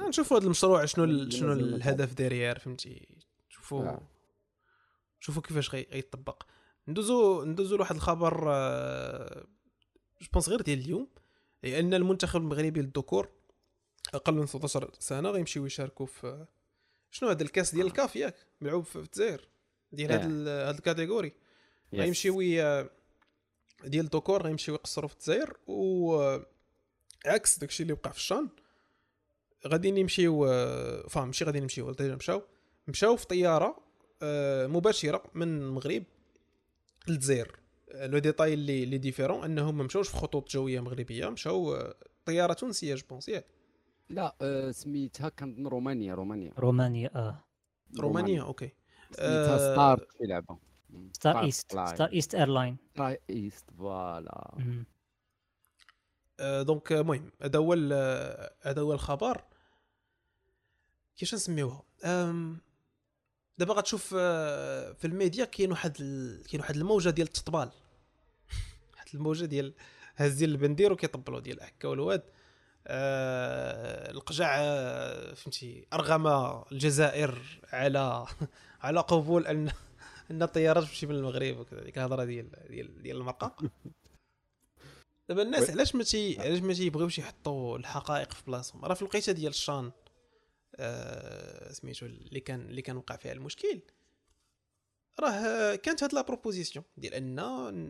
نشوفوا 0.08 0.36
هذا 0.38 0.44
المشروع 0.44 0.84
شنو 0.84 1.04
ال- 1.04 1.32
شنو 1.32 1.52
الهدف 1.52 2.14
ديريير 2.14 2.58
فهمتي؟ 2.58 3.08
شوفوا 3.48 3.82
آه. 3.84 4.00
شوفوا 5.20 5.42
كيفاش 5.42 5.70
غي- 5.74 5.86
غيطبق. 5.92 6.42
ندوزو 6.88 7.44
ندوزو 7.44 7.76
لواحد 7.76 7.94
الخبر 7.94 8.34
je 10.20 10.28
pense 10.32 10.48
غير 10.48 10.60
ديال 10.60 10.78
اليوم 10.78 11.08
هي 11.64 11.80
أن 11.80 11.94
المنتخب 11.94 12.40
المغربي 12.40 12.80
للذكور 12.80 13.28
أقل 14.14 14.34
من 14.34 14.46
16 14.46 14.90
سنة 14.98 15.30
غيمشيو 15.30 15.66
يشاركوا 15.66 16.06
في 16.06 16.46
شنو 17.10 17.28
هذا 17.28 17.42
الكاس 17.42 17.74
ديال 17.74 17.86
الكاف 17.86 18.16
ياك؟ 18.16 18.34
ملعوب 18.60 18.84
في 18.84 18.96
الجزائر. 18.96 19.48
ديال 19.92 20.12
هاد 20.12 20.46
آه. 20.48 20.68
هاد 20.68 20.74
ال 20.74 20.79
catégorie. 20.79 21.32
غيمشيو 21.94 22.40
ديال 23.84 24.04
الذكور 24.04 24.42
غيمشيو 24.42 24.74
يقصروا 24.74 25.08
في 25.08 25.14
الجزائر 25.14 25.56
و 25.66 26.38
عكس 27.26 27.58
داكشي 27.58 27.82
اللي 27.82 27.92
وقع 27.92 28.10
في 28.10 28.18
الشان 28.18 28.48
غادي 29.66 29.88
يمشيو 29.88 30.46
فا 31.08 31.24
ماشي 31.24 31.44
غادي 31.44 31.60
نمشيو 31.60 31.90
déjà 31.90 32.16
مشاو 32.16 32.42
مشاو 32.88 33.16
في 33.16 33.26
طيارة 33.26 33.86
آه، 34.22 34.66
مباشرة 34.66 35.22
من 35.34 35.62
المغرب 35.62 36.02
للجزائر. 37.08 37.58
le 37.94 38.18
détail 38.18 38.54
اللي 38.54 38.84
اللي 38.84 38.98
différent 38.98 39.44
أنهم 39.44 39.78
ما 39.78 39.84
مشاوش 39.84 40.08
في 40.08 40.16
خطوط 40.16 40.50
جوية 40.50 40.80
مغربية 40.80 41.28
مشاو 41.28 41.74
آه، 41.74 41.94
طيارة 42.24 42.52
تونسية 42.52 42.94
je 42.94 43.02
pense 43.10 43.28
ياك. 43.28 43.46
لا 44.08 44.36
آه، 44.42 44.70
سميتها 44.70 45.28
كنظن 45.28 45.66
رومانيا 45.66 46.14
رومانيا. 46.14 46.52
رومانيا 46.58 47.10
آه. 47.14 47.44
رومانيا. 47.98 48.42
OK. 48.42 48.70
سميتها 49.10 49.54
آه، 49.54 49.72
ستار 49.72 50.06
شي 50.18 50.26
لعبة. 50.26 50.58
ستار 51.12 51.42
ايست 51.42 51.70
ستار 51.72 52.08
ايست 52.12 52.34
airlines 52.34 52.76
ستار 52.94 53.16
ايست 53.30 53.70
voilà 53.78 54.54
آه، 56.40 56.62
donc 56.62 56.92
آه، 56.92 57.00
المهم 57.00 57.30
هذا 57.42 57.58
هو 57.58 57.74
آه، 57.92 58.54
هذا 58.62 58.82
هو 58.82 58.92
الخبر. 58.92 59.44
كيفاش 61.16 61.34
نسميوها؟ 61.34 61.82
دابا 63.58 63.74
غتشوف 63.74 64.14
آه، 64.18 64.92
في 64.92 65.06
الميديا 65.06 65.44
كاين 65.44 65.70
واحد 65.70 65.96
ال... 66.00 66.42
كاين 66.46 66.60
واحد 66.60 66.76
الموجة 66.76 67.10
ديال 67.10 67.26
التطبال. 67.26 67.70
واحد 68.94 69.06
الموجة 69.14 69.44
ديال 69.44 69.74
هازين 70.16 70.48
البندير 70.48 70.92
وكيطبلوا 70.92 71.40
ديال 71.40 71.62
هكا 71.62 71.88
والواد. 71.88 72.22
آه 72.88 74.10
القجع 74.10 74.56
آه، 74.58 75.34
فهمتي 75.34 75.86
أرغم 75.92 76.26
الجزائر 76.72 77.60
على 77.72 78.26
على 78.82 79.00
قبول 79.00 79.46
أن 79.46 79.72
إن 80.30 80.42
الطيارات 80.42 80.84
تمشي 80.84 81.06
من 81.06 81.14
المغرب 81.14 81.58
وكذا 81.58 81.82
ديك 81.84 81.98
الهضرة 81.98 82.24
ديال 82.24 82.50
ديال 82.68 83.02
ديال 83.02 83.16
المرقة 83.16 83.70
دابا 85.28 85.42
الناس. 85.42 85.70
علاش 85.70 85.94
ما 85.94 86.04
تي 86.04 86.40
علاش 86.40 86.58
ما 86.60 86.74
تيبغيوش 86.74 87.18
يحطوا 87.18 87.78
الحقائق 87.78 88.32
في 88.32 88.42
بلاصتهم 88.46 88.84
راه 88.84 88.94
في 88.94 89.02
الوقيته 89.02 89.32
ديال 89.32 89.50
الشان 89.50 89.92
آه 90.76 91.72
سميتو 91.72 92.06
اللي 92.06 92.40
كان 92.40 92.60
اللي 92.60 92.82
كان 92.82 92.96
وقع 92.96 93.16
فيها 93.16 93.32
المشكل 93.32 93.80
راه 95.20 95.74
كانت 95.74 96.02
هاد 96.02 96.14
la 96.14 96.22
proposition 96.22 96.84
ديال 96.96 97.14
أن 97.14 97.38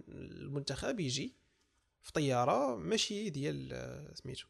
المنتخب 0.09 1.01
يجي 1.01 1.35
في 2.03 2.13
طيارة 2.13 2.77
ماشي 2.77 3.31
ديال 3.31 3.73
آه، 3.73 4.15
سميتو 4.15 4.47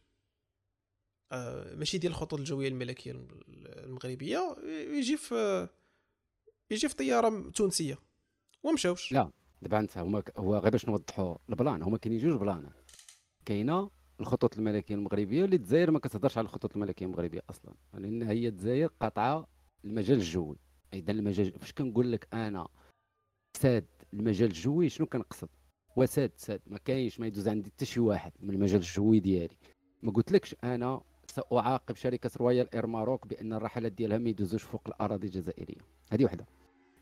آه، 1.33 1.75
ماشي 1.75 1.99
ديال 1.99 2.13
الخطوط 2.13 2.39
الجوية 2.39 2.69
الملكية 2.69 3.11
الم- 3.11 3.41
المغربية 3.49 4.57
يجي 4.67 5.17
في 5.17 5.69
يجي 6.71 6.89
في 6.89 6.95
طيارة 6.95 7.51
تونسية. 7.51 7.99
ومشاوش. 8.63 9.13
لا. 9.13 9.31
دابا 9.63 9.79
انت 9.79 9.99
هما 9.99 10.23
هو 10.37 10.57
غير 10.57 10.73
باش 10.73 10.87
نوضحوا 10.89 11.37
ال 11.49 11.55
plan 11.55 11.83
هما 11.83 11.99
كاينين 11.99 12.21
جوج 12.21 12.41
plans. 12.41 12.71
كاينة 13.45 13.91
الخطوط 14.21 14.59
الملكية 14.59 14.95
المغربية 14.95 15.45
اللي 15.45 15.57
الجزائر 15.57 15.91
ما 15.91 15.99
كتهضرش 15.99 16.39
على 16.39 16.45
الخطوط 16.45 16.75
الملكية 16.75 17.07
المغربية 17.07 17.43
أصلا 17.51 17.75
لأن 17.95 18.23
هي 18.23 18.49
الجزائر 18.49 18.91
قاطعة 19.01 19.47
المجال 19.85 20.19
الجوي. 20.19 20.57
إذا 20.93 21.13
المجال 21.13 21.53
فاش 21.53 21.73
كنقول 21.73 22.13
لك 22.13 22.29
أنا 22.35 22.69
ساد 23.57 23.87
المجال 24.13 24.49
الجوي 24.49 24.89
شنو 24.89 25.07
كنقصد؟ 25.07 25.49
وساد 25.97 26.33
ساد 26.37 26.61
ما 26.67 26.79
كاينش 26.79 27.21
ما 27.21 27.27
يدوز 27.27 27.49
عندي 27.49 27.71
حتى 27.71 27.85
شي 27.85 28.01
واحد 28.01 28.33
من 28.41 28.55
المجال 28.55 28.81
الجوي 28.81 29.21
ديالي. 29.21 29.57
ما 30.03 30.13
قلت 30.13 30.33
لكش 30.33 30.55
أنا 30.65 31.01
سأعاقب 31.37 31.97
شركة 31.97 32.31
رويال 32.37 32.75
إير 32.75 32.87
ماروك 32.87 33.27
بأن 33.27 33.53
الرحلات 33.53 33.93
ديالها 33.93 34.19
ما 34.19 34.29
يدوزوش 34.29 34.63
فوق 34.63 34.83
الأراضي 34.87 35.27
الجزائرية. 35.27 35.81
هذه 36.13 36.25
وحدة. 36.25 36.47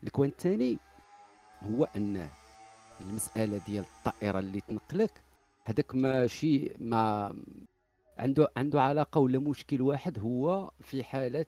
الكوان 0.03 0.29
الثاني 0.29 0.77
هو 1.61 1.83
انه 1.95 2.29
المسألة 3.01 3.61
ديال 3.67 3.85
الطائرة 3.97 4.39
اللي 4.39 4.61
تنقلك 4.61 5.23
هذاك 5.65 5.95
ماشي 5.95 6.71
ما 6.79 7.35
عنده 8.17 8.47
عنده 8.57 8.81
علاقة 8.81 9.19
ولا 9.19 9.39
مشكل 9.39 9.81
واحد 9.81 10.19
هو 10.19 10.71
في 10.81 11.03
حالة 11.03 11.45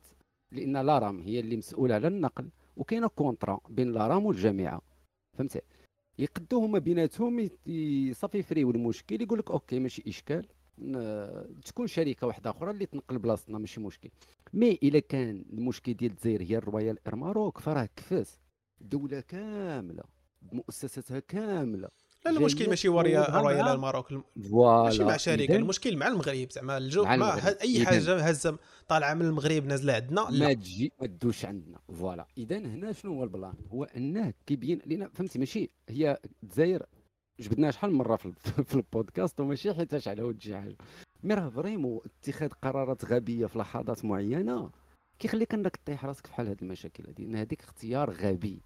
لأن 0.51 0.77
لارام 0.77 1.19
هي 1.19 1.39
اللي 1.39 1.57
مسؤولة 1.57 1.95
على 1.95 2.07
النقل 2.07 2.49
وكاينة 2.77 3.07
contrat 3.07 3.59
بين 3.69 3.91
لارام 3.91 4.25
والجامعة. 4.25 4.81
فهمتي؟ 5.37 5.61
يقدوا 6.19 6.65
هما 6.65 6.79
بيناتهم 6.79 7.49
صافي 8.11 8.37
يفريو 8.37 8.71
المشكل 8.71 9.21
يقول 9.21 9.39
لك 9.39 9.51
OK 9.51 9.79
ماشي 9.79 10.03
إشكال. 10.07 10.47
تكون 11.65 11.87
شركة 11.87 12.27
واحدة 12.27 12.49
أخرى 12.49 12.71
اللي 12.71 12.85
تنقل 12.85 13.17
بلاصتنا 13.19 13.57
ماشي 13.57 13.79
مشكل. 13.81 14.09
mais 14.53 14.79
إلا 14.83 14.99
كان 14.99 15.45
المشكل 15.53 15.93
ديال 15.93 16.11
الجزائر 16.11 16.41
هي 16.41 16.57
الرويال 16.57 16.97
اير 17.07 17.15
ماروك 17.15 17.59
فراه 17.59 17.89
كفاز. 17.95 18.39
دولة 18.81 19.19
كاملة 19.19 20.03
بمؤسساتها 20.41 21.19
كاملة. 21.19 21.89
لا 22.25 22.31
المشكل 22.31 22.69
ماشي 22.69 22.87
تفاوضها 22.87 23.41
رويال 23.41 23.67
اير 23.67 23.82
ماروك 23.82 24.11
ماشي 24.35 25.03
مع 25.03 25.17
شركة 25.17 25.55
المشكل 25.55 25.97
مع 25.97 26.07
المغرب 26.07 26.47
زعما. 26.51 26.77
الجو. 26.77 27.03
ه- 27.03 27.57
أي 27.61 27.85
حاجة 27.85 28.15
هزه 28.19 28.57
طالعة 28.87 29.13
من 29.13 29.21
المغرب 29.21 29.65
نازلة 29.65 29.93
عندنا 29.93 30.29
ما 30.31 30.53
تجي 30.53 30.91
ما 31.01 31.07
تدوزش 31.07 31.45
عندنا. 31.45 31.79
voilà. 31.99 32.27
اذا 32.37 32.57
هنا 32.57 32.91
شنو 32.91 33.13
هو 33.13 33.23
ال 33.23 33.28
plan؟ 33.28 33.53
هو 33.71 33.83
أنه 33.83 34.33
كيبين 34.45 34.81
لنا 34.85 35.09
فهمتي 35.13 35.39
ماشي 35.39 35.69
هي 35.89 36.17
الجزائر 36.43 36.85
جبدناها 37.39 37.71
شحال 37.71 37.91
من 37.91 37.97
مرة 37.97 38.15
في, 38.15 38.31
في 38.69 38.75
البودكاست 38.75 39.39
وماشي 39.39 39.73
حيتاش 39.73 40.07
على 40.07 40.23
ود 40.23 40.41
شي 40.41 40.57
حاجة. 40.57 40.77
mais 41.23 41.33
راه 41.33 41.49
vraiment 41.49 41.99
اتخاذ 42.05 42.49
قرارات 42.49 43.05
غبية 43.05 43.45
في 43.45 43.59
لحظات 43.59 44.05
معينة 44.05 44.69
كيخليك 45.19 45.53
انك 45.53 45.79
طيح 45.85 46.05
راسك 46.05 46.27
في 46.27 46.33
حال 46.33 46.47
هذه 46.47 46.57
المشاكل 46.61 47.07
هذه 47.07 47.25
ان 47.27 47.35
هذيك 47.35 47.63
اختيار 47.63 48.11
غبي. 48.11 48.61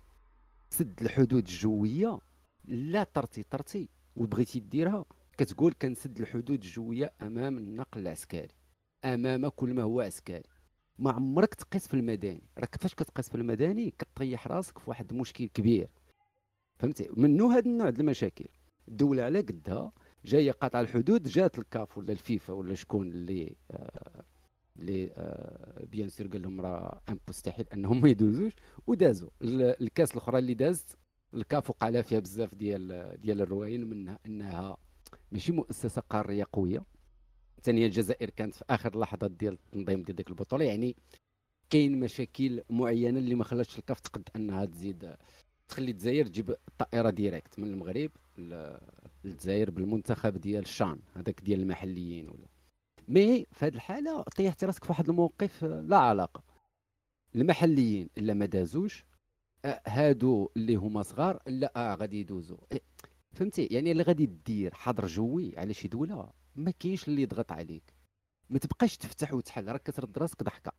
سد 0.69 1.01
الحدود 1.01 1.47
الجوية 1.47 2.19
لا 2.65 3.03
طرتي 3.03 3.43
طرتي 3.43 3.89
وبغيتي 4.15 4.59
ديرها 4.59 5.05
كتقول 5.37 5.73
كنسد 5.81 6.19
الحدود 6.19 6.63
الجوية 6.63 7.13
أمام 7.21 7.57
النقل 7.57 8.01
العسكري 8.01 8.47
أمام 9.05 9.47
كل 9.47 9.73
ما 9.73 9.83
هو 9.83 10.01
عسكري. 10.01 10.43
ما 10.99 11.11
عمرك 11.11 11.53
تقيس 11.53 11.87
في 11.87 11.93
المدني 11.93 12.43
راك 12.57 12.75
فاش 12.75 12.95
كتقيس 12.95 13.29
في 13.29 13.35
المدني 13.35 13.93
كطيح 13.99 14.47
راسك 14.47 14.79
في 14.79 14.89
واحد 14.89 15.11
المشكل 15.11 15.47
كبير. 15.47 15.89
فهمتي؟ 16.79 17.09
منه 17.17 17.53
هذا 17.53 17.65
النوع 17.65 17.89
ديال 17.89 18.01
المشاكل؟ 18.01 18.45
الدولة 18.91 19.23
على 19.23 19.39
قدها 19.39 19.91
جاية 20.25 20.51
قاطعة 20.51 20.81
الحدود 20.81 21.23
جات 21.27 21.59
الكاف 21.59 21.97
ولا 21.97 22.11
الفيفا 22.11 22.53
ولا 22.53 22.75
شكون 22.75 23.07
اللي 23.07 23.55
آه 23.71 24.23
اللي 24.79 25.11
آه 25.17 25.85
bien 25.85 26.09
sûr 26.09 26.27
قال 26.27 26.41
لهم 26.41 26.61
راه 26.61 27.01
مستحيل 27.29 27.65
انهم 27.73 28.01
ما 28.01 28.09
يدوزوش 28.09 28.53
ودازوا. 28.87 29.29
ال 29.41 29.59
cas 29.59 30.11
الأخرى 30.11 30.39
اللي 30.39 30.53
دازت 30.53 30.97
الكاف 31.33 31.69
وقع 31.69 32.01
فيها 32.01 32.19
بزاف 32.19 32.55
ديال 32.55 33.15
ديال 33.21 33.41
الروايين 33.41 33.89
منها 33.89 34.19
إنها 34.25 34.77
ماشي 35.31 35.51
مؤسسة 35.51 36.01
قارية 36.01 36.45
قوية. 36.53 36.83
ثانيا 37.63 37.85
الجزائر 37.85 38.29
كانت 38.29 38.55
في 38.55 38.63
آخر 38.69 38.99
لحظات 38.99 39.31
ديال 39.31 39.53
التنظيم 39.53 40.01
ديال 40.01 40.15
ديك 40.15 40.29
البطولة 40.29 40.65
يعني 40.65 40.95
كاين 41.69 41.99
مشاكل 41.99 42.63
معينة 42.69 43.19
اللي 43.19 43.35
ما 43.35 43.43
خلاتش 43.43 43.79
الكاف 43.79 43.99
تقد 43.99 44.29
أنها 44.35 44.65
تزيد 44.65 45.15
تخلي 45.71 45.91
الجزائر 45.91 46.25
تجيب 46.25 46.49
الطائره 46.49 47.09
direct 47.09 47.59
من 47.59 47.67
المغرب 47.67 48.11
للجزائر 48.37 49.71
بالمنتخب 49.71 50.37
ديال 50.37 50.63
الشان 50.63 50.99
هذاك 51.15 51.41
ديال 51.41 51.59
المحليين 51.59 52.29
ولا. 52.29 52.47
mais 53.07 53.45
في 53.51 53.65
هذه 53.65 53.73
الحالة 53.75 54.21
طيحتي 54.21 54.65
راسك 54.65 54.83
في 54.83 54.91
واحد 54.91 55.09
الموقف 55.09 55.63
لا 55.63 55.97
علاقة. 55.97 56.43
المحليين 57.35 58.09
إلا 58.17 58.33
ما 58.33 58.45
دازوش 58.45 59.05
آه، 59.65 59.81
هادو 59.87 60.49
اللي 60.57 60.75
هما 60.75 61.03
صغار 61.03 61.39
لا 61.47 61.71
آه 61.75 61.95
غادي 61.95 62.19
يدوزوا 62.19 62.57
إيه، 62.71 62.81
فهمتي؟ 63.33 63.65
يعني 63.65 63.91
اللي 63.91 64.03
غادي 64.03 64.25
دير 64.25 64.73
حظر 64.73 65.07
جوي 65.07 65.57
على 65.57 65.73
شي 65.73 65.87
دولة 65.87 66.29
ما 66.55 66.71
كاينش 66.71 67.07
اللي 67.07 67.21
يضغط 67.21 67.51
عليك. 67.51 67.93
ما 68.49 68.59
تبقاش 68.59 68.97
تفتح 68.97 69.33
وتحل 69.33 69.67
راك 69.67 69.83
كترد 69.83 70.17
راسك 70.17 70.43
ضحكة. 70.43 70.71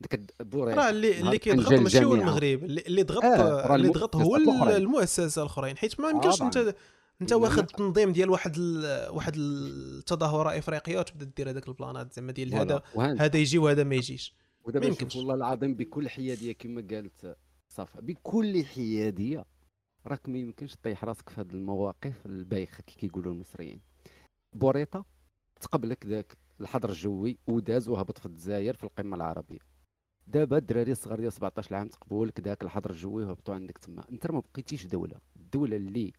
ديك 0.00 0.34
ال 0.40 0.44
pression 0.44 0.74
راه 0.74 0.90
اللي 0.90 1.20
اللي 1.20 1.38
كيضغط 1.38 1.72
ماشي 1.72 2.04
هو 2.04 2.14
المغرب 2.14 2.64
اللي 2.64 3.02
ضغط 3.02 3.24
آه 3.24 3.74
اللي 3.74 3.88
ضغط 3.88 4.16
هو 4.16 4.36
المؤسسة 4.76 5.42
الأخرين 5.42 5.76
حيت 5.76 6.00
ما 6.00 6.10
يمكنش 6.10 6.42
آه 6.42 6.46
انت 6.46 6.74
انت 7.22 7.32
واخد 7.32 7.58
التنظيم 7.58 8.12
ديال 8.12 8.30
واحد 8.30 8.54
ال... 8.58 9.08
واحد 9.10 9.36
التظاهرة 9.36 10.58
إفريقية 10.58 10.98
وتبدأ 10.98 11.30
دير 11.36 11.50
هذاك 11.50 11.68
البلانات 11.68 12.12
زعما 12.12 12.32
ديال 12.32 12.54
هذا 12.54 12.82
هذا 12.96 13.36
يجي 13.36 13.58
وهذا 13.58 13.84
ما 13.84 13.94
يجيش. 13.94 14.34
ودابا 14.64 14.86
يمكنش. 14.86 15.16
والله 15.16 15.34
العظيم 15.34 15.74
بكل 15.74 16.08
حيادية 16.08 16.52
كما 16.52 16.86
قالت 16.90 17.36
صافا 17.68 18.00
بكل 18.00 18.64
حيادية 18.64 19.44
راك 20.06 20.28
ما 20.28 20.38
يمكنش 20.38 20.74
تطيح 20.74 21.04
راسك 21.04 21.28
في 21.28 21.40
هذه 21.40 21.50
المواقف 21.50 22.26
البايخة 22.26 22.82
كي 22.82 22.94
كيقولوا 22.94 23.32
المصريين. 23.32 23.80
بوريطة 24.52 25.04
تقبلك 25.60 26.06
ذاك 26.06 26.36
الحظر 26.60 26.90
الجوي 26.90 27.38
وداز 27.46 27.88
وهبط 27.88 28.18
في 28.18 28.26
الجزائر 28.26 28.74
في 28.74 28.84
القمة 28.84 29.16
العربية. 29.16 29.69
دابا 30.26 30.56
الدراري 30.58 30.92
الصغار 30.92 31.20
ديال 31.20 31.32
17 31.32 31.74
عام 31.74 31.88
تقبلوا 31.88 32.26
لك 32.26 32.40
ذاك 32.40 32.62
الحظر 32.62 32.90
الجوي 32.90 33.24
وهبطوا 33.24 33.54
عندك 33.54 33.78
تما. 33.78 34.04
انت 34.12 34.30
ما 34.30 34.42
بقيتيش 34.54 34.86
دولة. 34.86 35.16
الدولة 35.36 35.76
اللي 35.76 36.12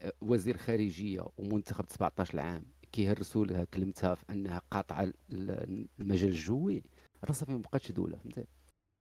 آه، 0.00 0.12
وزير 0.20 0.56
خارجية 0.56 1.26
ومنتخب 1.38 1.84
17 1.88 2.40
عام 2.40 2.64
كيهرسوا 2.92 3.46
لها 3.46 3.64
كلمتها 3.64 4.14
في 4.14 4.24
أنها 4.30 4.62
قاطعة 4.70 5.12
المجال 5.32 6.28
الجوي 6.30 6.82
راه 7.24 7.32
صافي 7.32 7.52
ما 7.52 7.58
بقاتش 7.58 7.92
دولة 7.92 8.16
فهمتي؟ 8.16 8.44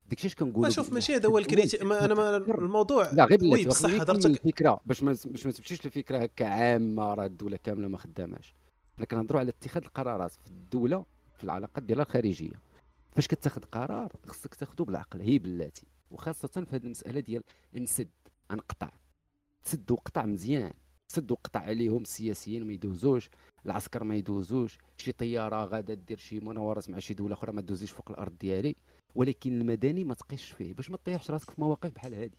ديك 0.05 0.25
الشيء 0.25 0.39
كنقول 0.39 0.73
شوف 0.73 0.93
ماشي 0.93 1.15
هذا 1.15 1.29
هو 1.29 1.37
الكريتي 1.37 1.81
أنا 1.81 2.13
ما 2.13 2.37
الموضوع 2.37 3.11
لا 3.11 3.25
غير 3.25 3.43
وي 3.43 3.65
بصح 3.65 3.89
حضرتك 3.89 4.25
الفكرة 4.25 4.79
باش 4.85 5.03
ما 5.03 5.17
باش 5.25 5.45
ما 5.45 5.51
تمشيش 5.51 5.85
الفكرة 5.85 6.17
هكا 6.17 6.47
عامة 6.47 7.13
راه 7.13 7.25
الدولة 7.25 7.57
كاملة 7.57 7.87
ما 7.87 7.97
خداماش. 7.97 8.55
حنا 8.97 9.05
كنهضروا 9.05 9.39
على 9.39 9.49
اتخاذ 9.49 9.83
القرارات 9.83 10.31
في 10.31 10.47
الدولة 10.47 11.05
في 11.37 11.43
العلاقات 11.43 11.83
ديالها 11.83 12.03
الخارجية. 12.03 12.61
فاش 13.15 13.27
كتاخذ 13.27 13.61
قرار 13.61 14.11
خصك 14.27 14.55
تاخذه 14.55 14.83
بالعقل 14.83 15.21
هي 15.21 15.39
بلاتي. 15.39 15.87
وخاصة 16.11 16.47
في 16.47 16.75
هذه 16.75 16.83
المسألة 16.83 17.19
ديال 17.19 17.43
نسد 17.73 18.09
نقطع 18.51 18.89
تسد 19.63 19.91
وقطع 19.91 20.25
مزيان. 20.25 20.73
تسد 21.09 21.31
وقطع 21.31 21.59
عليهم 21.59 22.01
السياسيين 22.01 22.67
ما 22.67 22.73
يدوزوش 22.73 23.29
العسكر 23.65 24.03
ما 24.03 24.15
يدوزوش 24.15 24.77
شي 24.97 25.11
طيارة 25.11 25.65
غادا 25.65 25.93
دير 25.93 26.17
شي 26.17 26.39
مناورات 26.39 26.89
مع 26.89 26.99
شي 26.99 27.13
دولة 27.13 27.33
أخرى 27.33 27.51
ما 27.51 27.61
دوزيش 27.61 27.91
فوق 27.91 28.11
الأرض 28.11 28.37
ديالي. 28.37 28.75
ولكن 29.15 29.61
المدني 29.61 30.03
ما 30.03 30.13
تقيش 30.13 30.51
فيه 30.51 30.73
باش 30.73 30.91
ما 30.91 30.97
تطيحش 30.97 31.31
راسك 31.31 31.51
في 31.51 31.61
مواقف 31.61 31.91
بحال 31.91 32.15
هذه 32.15 32.37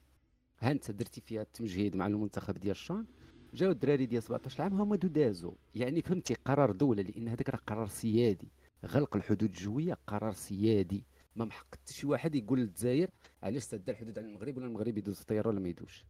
ها 0.60 0.70
انت 0.70 0.90
درتي 0.90 1.20
فيها 1.20 1.42
التمجيد 1.42 1.96
مع 1.96 2.06
المنتخب 2.06 2.54
ديال 2.54 2.70
الشان 2.70 3.06
جاو 3.54 3.70
الدراري 3.70 4.06
ديال 4.06 4.22
17 4.22 4.62
عام 4.62 4.80
هما 4.80 4.96
دازوا 4.96 5.52
يعني 5.74 6.02
فهمتي 6.02 6.34
قرار 6.34 6.72
دولة 6.72 7.02
لأن 7.02 7.28
هذاك 7.28 7.50
راه 7.50 7.60
قرار 7.66 7.88
سيادي. 7.88 8.48
غلق 8.84 9.16
الحدود 9.16 9.42
الجويه 9.42 9.98
قرار 10.06 10.32
سيادي. 10.32 11.04
ما 11.36 11.44
من 11.44 11.55
حق 11.55 11.66
شي 11.90 12.06
واحد 12.06 12.34
يقول 12.34 12.58
للجزائر 12.60 13.10
علاش 13.42 13.62
سد 13.62 13.90
الحدود 13.90 14.18
على 14.18 14.26
المغرب 14.26 14.56
ولا 14.56 14.66
المغرب 14.66 14.98
يدوز 14.98 15.20
الطياره 15.20 15.48
ولا 15.48 15.60
ما 15.60 15.68
يدوزش 15.68 16.04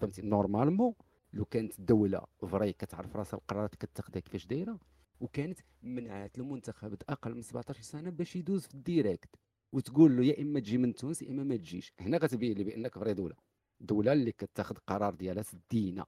فهمتي؟ 0.00 0.22
normalement 0.22 0.94
لو 1.32 1.44
كانت 1.44 1.78
الدولة 1.78 2.20
vraie 2.46 2.72
كتعرف 2.72 3.16
راسها 3.16 3.38
القرارات 3.38 3.74
كتاخذها 3.74 4.20
كيفاش 4.20 4.46
دايرة 4.46 4.78
وكانت 5.20 5.58
منعت 5.82 6.38
المنتخب 6.38 6.94
أقل 7.08 7.34
من 7.34 7.42
17 7.42 7.82
سنة 7.82 8.10
باش 8.10 8.36
يدوز 8.36 8.66
في 8.66 8.74
ال 8.74 8.81
direct. 8.81 9.28
وتقول 9.72 10.16
له 10.16 10.24
يا 10.24 10.42
إما 10.42 10.60
تجي 10.60 10.78
من 10.78 10.94
تونس 10.94 11.22
يا 11.22 11.30
إما 11.30 11.44
ما 11.44 11.56
تجيش. 11.56 11.92
هنا 12.00 12.18
غتبين 12.18 12.56
لي 12.56 12.64
بأنك 12.64 12.98
vraie 12.98 13.14
دولة. 13.14 13.34
دولة 13.80 14.12
اللي 14.12 14.32
كتاخذ 14.32 14.74
قرار 14.86 15.14
ديالها 15.14 15.42
سدينا 15.42 16.06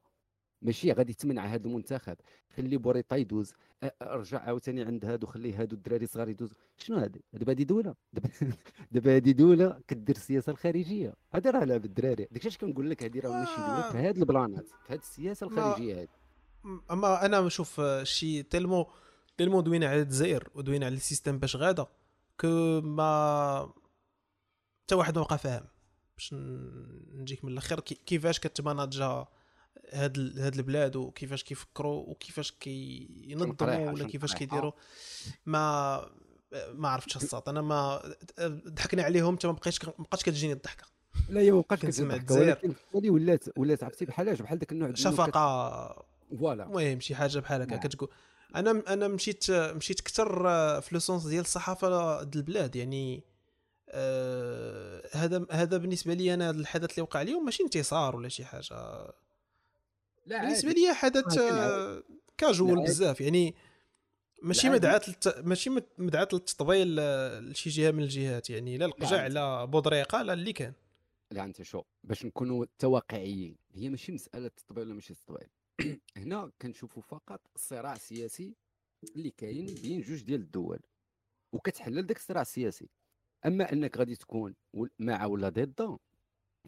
ماشي 0.62 0.92
غادي 0.92 1.14
تمنع 1.14 1.46
هذا 1.46 1.66
المنتخب. 1.66 2.16
خلي 2.56 2.76
بوريطا 2.76 3.16
يدوز. 3.16 3.52
رجع 4.02 4.38
عاوتاني 4.38 4.82
عند 4.82 5.04
هادو 5.04 5.26
خلي 5.26 5.54
هادو 5.54 5.76
الدراري 5.76 6.04
الصغار 6.04 6.28
يدوز 6.28 6.52
شنو 6.76 6.96
هذا 6.96 7.20
دابا 7.32 7.52
هذه 7.52 7.62
دولة. 7.62 7.94
دابا 8.92 9.16
هذه 9.16 9.30
دولة 9.30 9.80
كدير 9.88 10.16
السياسة 10.16 10.52
الخارجية. 10.52 11.14
هذا 11.34 11.50
راه 11.50 11.64
لعب 11.64 11.84
الدراري. 11.84 12.28
داكشي 12.30 12.48
اش 12.48 12.58
كنقول 12.58 12.90
لك 12.90 13.02
هذه 13.02 13.20
راه 13.20 13.30
ماشي 13.30 13.56
دولة 13.56 13.90
في 13.90 13.98
هاد 13.98 14.18
ال 14.18 14.26
plan 14.26 14.60
ات 14.60 14.68
في 14.86 14.92
هاد 14.92 14.98
السياسة 14.98 15.46
الخارجية 15.46 16.02
هذه 16.02 16.08
أما 16.90 17.26
أنا 17.26 17.40
نشوف 17.40 17.80
شي 18.02 18.42
tellement 18.42 18.86
tellement 19.38 19.60
دوينا 19.60 19.86
على 19.88 20.02
الجزائر 20.02 20.48
ودوينا 20.54 20.86
على 20.86 20.94
ال 20.94 21.00
système 21.00 21.38
باش 21.38 21.56
غادا 21.56 21.86
que 22.40 22.80
ما 22.80 23.72
حتى 24.84 24.94
واحد 24.94 25.18
ما 25.18 25.24
بقى 25.24 25.38
فاهم. 25.38 25.64
باش 26.16 26.34
نجيك 27.14 27.44
من 27.44 27.52
الآخر 27.52 27.80
كيفاش 27.80 28.40
كتماناجا 28.40 29.26
هاد 29.92 30.38
هاد 30.38 30.54
البلاد 30.54 30.96
وكيفاش 30.96 31.44
كيفكروا 31.44 32.04
وكيفاش 32.08 32.52
كينظموا 32.52 33.90
ولا 33.90 34.06
كيفاش 34.06 34.34
كيديروا. 34.34 34.72
ما 35.46 36.06
ما 36.72 36.88
عرفتش 36.88 37.16
الساط 37.16 37.48
أنا 37.48 37.62
ما 37.62 38.02
ضحكنا 38.68 39.02
عليهم 39.02 39.36
حتى 39.36 39.46
ما 39.46 39.52
بقيتش 39.52 39.84
ما 39.84 39.92
بقاتش 39.98 40.22
كتجيني 40.22 40.52
الضحكة. 40.52 40.84
لا 41.28 41.40
هي 41.40 41.52
وقعت 41.52 41.78
كتسمع 41.78 42.20
ولكن 42.30 42.74
هذه 42.94 43.10
ولات 43.10 43.58
ولات 43.58 43.84
عرفتي 43.84 44.04
بحال 44.04 44.34
بحال 44.36 44.58
داك 44.58 44.72
النوع 44.72 44.94
شفقة. 44.94 46.04
voilà. 46.38 46.64
المهم 46.64 47.00
شي 47.00 47.14
حاجة 47.14 47.38
بحال 47.38 47.62
هكا 47.62 47.70
نعم. 47.70 47.80
كتقول. 47.80 48.08
أنا 48.56 48.82
أنا 48.88 49.08
مشيت 49.08 49.50
مشيت 49.50 50.00
أكثر 50.00 50.44
في 50.80 50.88
le 50.92 50.98
sens 50.98 51.26
ديال 51.26 51.40
الصحافة 51.40 52.22
د 52.22 52.36
البلاد. 52.36 52.76
يعني 52.76 53.24
آه 53.88 55.02
هذا 55.12 55.46
هذا 55.50 55.76
بالنسبة 55.76 56.14
لي 56.14 56.34
أنا 56.34 56.50
الحدث 56.50 56.90
اللي 56.90 57.02
وقع 57.02 57.22
اليوم 57.22 57.44
ماشي 57.44 57.62
انتصار 57.62 58.16
ولا 58.16 58.28
شي 58.28 58.44
حاجة. 58.44 59.12
لا 60.26 60.42
بالنسبة 60.42 60.72
لي 60.72 60.94
حدث 60.94 61.38
آه 61.38 62.02
كاجوال 62.38 62.82
بزاف 62.82 63.20
يعني 63.20 63.54
ماشي 64.42 64.70
مدعاة 64.70 65.00
للت... 65.08 65.38
ماشي 65.44 65.70
مدعاة 65.98 66.28
للتطبيل 66.32 66.96
لشي 67.50 67.70
جهة 67.70 67.90
من 67.90 68.02
الجهات 68.02 68.50
يعني 68.50 68.78
لا 68.78 68.86
القجع 68.86 69.26
لا 69.26 69.64
بودريقة 69.64 70.22
لا 70.22 70.32
اللي 70.32 70.52
كان. 70.52 70.72
لا 71.30 71.44
انت 71.44 71.62
شو 71.62 71.82
باش 72.04 72.24
نكونوا 72.24 72.66
تواقعيين 72.78 73.56
هي 73.74 73.88
ماشي 73.88 74.12
مسألة 74.12 74.48
تطبيل 74.48 74.84
ولا 74.84 74.94
ماشي 74.94 75.14
تطبيل 75.14 75.48
هنا 76.16 76.50
كنشوفوا 76.62 77.02
فقط 77.02 77.40
صراع 77.56 77.94
سياسي 77.94 78.56
اللي 79.16 79.30
كاين 79.30 79.66
بين 79.66 80.00
جوج 80.00 80.22
ديال 80.22 80.40
الدول 80.40 80.78
وكتحلل 81.52 82.06
داك 82.06 82.16
الصراع 82.16 82.42
السياسي. 82.42 82.88
أما 83.46 83.72
أنك 83.72 83.96
غادي 83.96 84.16
تكون 84.16 84.54
مع 84.98 85.26
ولا 85.26 85.48
ضد 85.48 85.98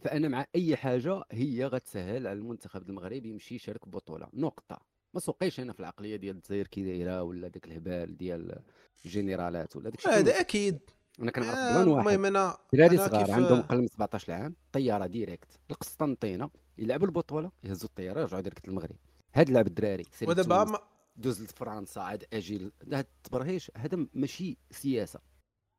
فأنا 0.00 0.28
مع 0.28 0.46
أي 0.54 0.76
حاجة 0.76 1.22
هي 1.32 1.66
غتسهل 1.66 2.26
على 2.26 2.38
المنتخب 2.38 2.88
المغربي 2.90 3.28
يمشي 3.28 3.54
يشارك 3.54 3.88
بطوله 3.88 4.28
نقطة. 4.34 4.80
ما 5.14 5.20
سوقيش 5.20 5.60
أنا 5.60 5.72
في 5.72 5.80
العقلية 5.80 6.16
ديال 6.16 6.36
الجزائر 6.36 6.66
كي 6.66 6.82
دايرة 6.82 7.22
ولا 7.22 7.48
داك 7.48 7.66
الهبال 7.66 8.16
ديال 8.16 8.62
الجنرالات 9.04 9.76
ولا 9.76 9.90
داك 9.90 10.06
هذا 10.06 10.40
أكيد. 10.40 10.80
أنا 11.20 11.30
كنعرف 11.30 11.56
آه 11.58 11.72
plan 11.72 11.88
واحد. 11.88 12.08
المهم 12.08 12.24
أنا 12.24 12.56
دراري 12.72 12.96
صغار 12.96 13.30
عندهم 13.30 13.58
أقل 13.58 13.80
من 13.80 13.86
17 13.86 14.32
عام 14.32 14.54
طيارة 14.72 15.06
direct 15.06 15.48
لقسطنطينه 15.70 16.50
يلعبوا 16.78 17.06
البطولة 17.06 17.50
يهزوا 17.64 17.88
الطيارة 17.88 18.20
يرجعوا 18.20 18.42
direct 18.42 18.68
للمغرب 18.68 18.96
هاد 19.34 19.50
لعب 19.50 19.66
الدراري 19.66 20.04
ودابا 20.22 20.64
ما... 20.64 20.78
دوز 21.16 21.42
لفرنسا 21.42 22.00
عاد 22.00 22.24
أجي 22.32 22.72
هاد 22.92 23.06
التبرهيش 23.16 23.70
هذا 23.76 24.06
ماشي 24.14 24.58
سياسة. 24.70 25.20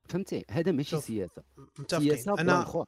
فهمتي؟ 0.09 0.45
هذا 0.49 0.71
ماشي 0.71 1.01
سياسة. 1.01 1.43
متفقين. 1.57 2.09
سياسة 2.09 2.39
أنا 2.39 2.85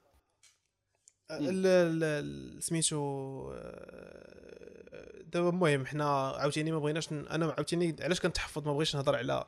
سميتو 2.60 3.52
آه، 3.54 5.24
دابا 5.34 5.50
المهم 5.50 5.86
حنا 5.86 6.30
عاوتاني 6.30 6.72
ما 6.72 6.80
بغيناش 6.80 7.12
أنا 7.12 7.46
عاوتاني 7.46 7.96
علاش 8.00 8.20
كنتحفظ 8.20 8.66
ما 8.66 8.74
بغيتش 8.74 8.96
نهضر 8.96 9.16
على 9.16 9.46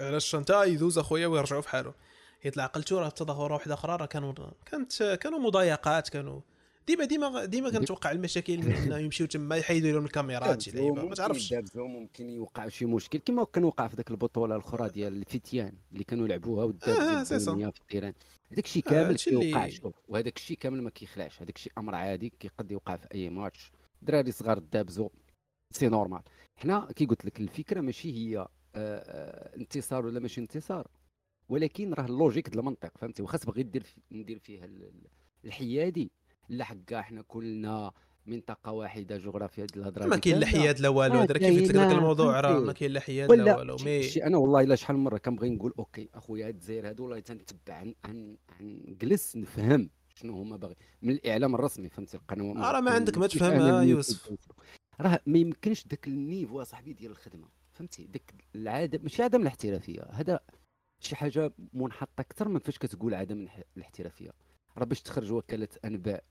علاش 0.00 0.34
انت 0.34 0.50
يدوز 0.50 0.98
اخويا 0.98 1.26
ويرجعوا 1.26 1.62
في 1.62 1.68
حاله؟ 1.68 1.94
حيت 2.42 2.56
العقلتو 2.56 2.98
راه 2.98 3.08
التظاهرة 3.08 3.54
واحدة 3.54 3.74
أخرى 3.74 3.96
راه 3.96 4.06
كانوا 4.06 4.34
كانت 4.66 5.02
كانوا 5.02 5.38
مضايقات 5.38 6.08
كانوا 6.08 6.40
ديما 6.86 7.04
ديما 7.04 7.44
ديما 7.44 7.70
كنتوقع 7.70 8.10
المشاكل 8.10 8.58
من 8.92 9.00
يمشيو 9.04 9.26
تما 9.26 9.56
يحيدوا 9.56 9.90
لهم 9.92 10.04
الكاميرات 10.04 10.60
شي 10.62 10.70
لعيبه 10.70 11.04
ما 11.08 11.14
تعرفش. 11.14 11.54
ممكن 11.74 12.30
يوقع 12.30 12.68
شي 12.68 12.86
مشكل 12.86 13.18
كما 13.18 13.44
كان 13.44 13.64
وقع 13.64 13.88
في 13.88 13.96
ذاك 13.96 14.10
البطولة 14.10 14.56
الأخرى 14.56 14.88
ديال 14.88 15.16
الفتيان 15.16 15.72
اللي 15.92 16.04
كانوا 16.04 16.24
يلعبوها 16.26 16.72
آه، 16.88 17.22
سي 17.24 17.38
سا. 17.40 17.50
الدنيا 17.52 17.70
في 17.70 17.80
ال 17.80 17.84
terrain 17.84 18.12
هذاك 18.52 18.64
الشيء 18.64 18.82
آه، 18.86 18.90
كامل 18.90 19.04
اللي- 19.28 19.40
كيوقع 19.50 19.68
شوف 19.68 19.94
وهذاك 20.08 20.36
الشيء 20.36 20.56
كامل 20.56 20.82
ما 20.82 20.90
كيخلعش 20.90 21.42
هذاك 21.42 21.56
الشيء 21.56 21.72
أمر 21.78 21.94
عادي 21.94 22.32
كيقد 22.40 22.70
يوقع 22.72 22.96
في 22.96 23.06
أي 23.14 23.30
ماتش. 23.30 23.72
دراري 24.02 24.32
صغار 24.32 24.58
دابزو 24.58 25.10
c'est 25.70 25.88
normal. 25.88 26.22
حنا 26.56 26.88
كي 26.96 27.06
قلت 27.06 27.24
لك 27.24 27.40
الفكرة 27.40 27.80
ماشي 27.80 28.12
هي 28.12 28.38
آه، 28.38 28.48
آه، 28.74 29.56
انتصار 29.56 30.06
ولا 30.06 30.20
ماشي 30.20 30.40
انتصار 30.40 30.88
ولكن 31.48 31.92
راه 31.94 32.04
ال 32.06 32.11
logique 32.11 32.48
ديال 32.48 32.58
المنطق 32.58 32.92
فهمتي؟ 32.98 33.22
واخا 33.22 33.38
تبغي 33.38 33.62
دير 33.62 33.86
ندير 34.12 34.38
فيها 34.38 34.64
ال- 34.64 34.82
ال- 34.82 35.08
الحيادي. 35.44 36.10
لا 36.48 36.64
حكا 36.64 37.00
حنا 37.00 37.22
كلنا 37.22 37.92
منطقة 38.26 38.72
واحدة 38.72 39.16
جغرافيا 39.18 39.64
ديال 39.66 39.80
الهضره 39.80 40.06
ما 40.06 40.16
كاين 40.16 40.38
لا. 40.38 40.46
حياد 40.46 40.80
لا 40.80 40.88
والو. 40.88 41.20
هذا 41.20 41.32
كيف 41.38 41.60
قلت 41.60 41.68
لك 41.68 41.76
ذاك 41.76 41.92
الموضوع؟ 41.92 42.40
راه. 42.40 42.60
ما 42.60 42.72
كاين 42.72 42.90
لا 42.90 43.00
حياد 43.00 43.32
لا 43.32 43.56
والو. 43.56 43.76
mais. 43.84 44.24
أنا 44.24 44.36
والله 44.36 44.60
إلا 44.60 44.74
شحال 44.74 44.96
من 44.96 45.04
مرة 45.04 45.18
كنبغي 45.18 45.50
نقول 45.50 45.74
OK 45.78 46.08
أخويا 46.14 46.46
هاد 46.46 46.54
الجزائر 46.54 46.88
هادو 46.88 47.04
والله 47.04 47.20
تنتبع 47.20 47.84
عن 48.04 48.36
نجلس 48.60 49.36
نفهم 49.36 49.90
شنو 50.14 50.42
هما 50.42 50.56
باغي 50.56 50.76
من 51.02 51.10
الإعلام 51.12 51.54
الرسمي 51.54 51.88
فهمتي 51.88 52.16
القنوات 52.16 52.56
راه 52.56 52.80
ما 52.80 52.90
عندك 52.90 53.18
ما 53.18 53.26
تفهمها 53.26 53.82
يوسف. 53.82 54.32
راه 55.00 55.20
ما 55.26 55.38
يمكنش 55.38 55.86
داك 55.86 56.06
ال 56.06 56.14
niveau 56.14 56.62
صاحبي 56.62 56.92
ديال 56.92 57.10
الخدمة 57.10 57.48
فهمتي؟ 57.72 58.06
داك 58.06 58.34
العدم 58.54 59.02
ماشي 59.02 59.22
عدم 59.22 59.42
الاحترافية 59.42 60.02
هذا 60.02 60.40
شي 61.00 61.16
حاجة 61.16 61.52
منحطة 61.72 62.20
أكثر 62.20 62.48
من 62.48 62.58
فاش 62.58 62.78
كتقول 62.78 63.14
عدم 63.14 63.48
الاحترافية. 63.76 64.30
راه 64.78 64.84
باش 64.84 65.02
تخرج 65.02 65.32
وكالة 65.32 65.68
أنباء. 65.84 66.24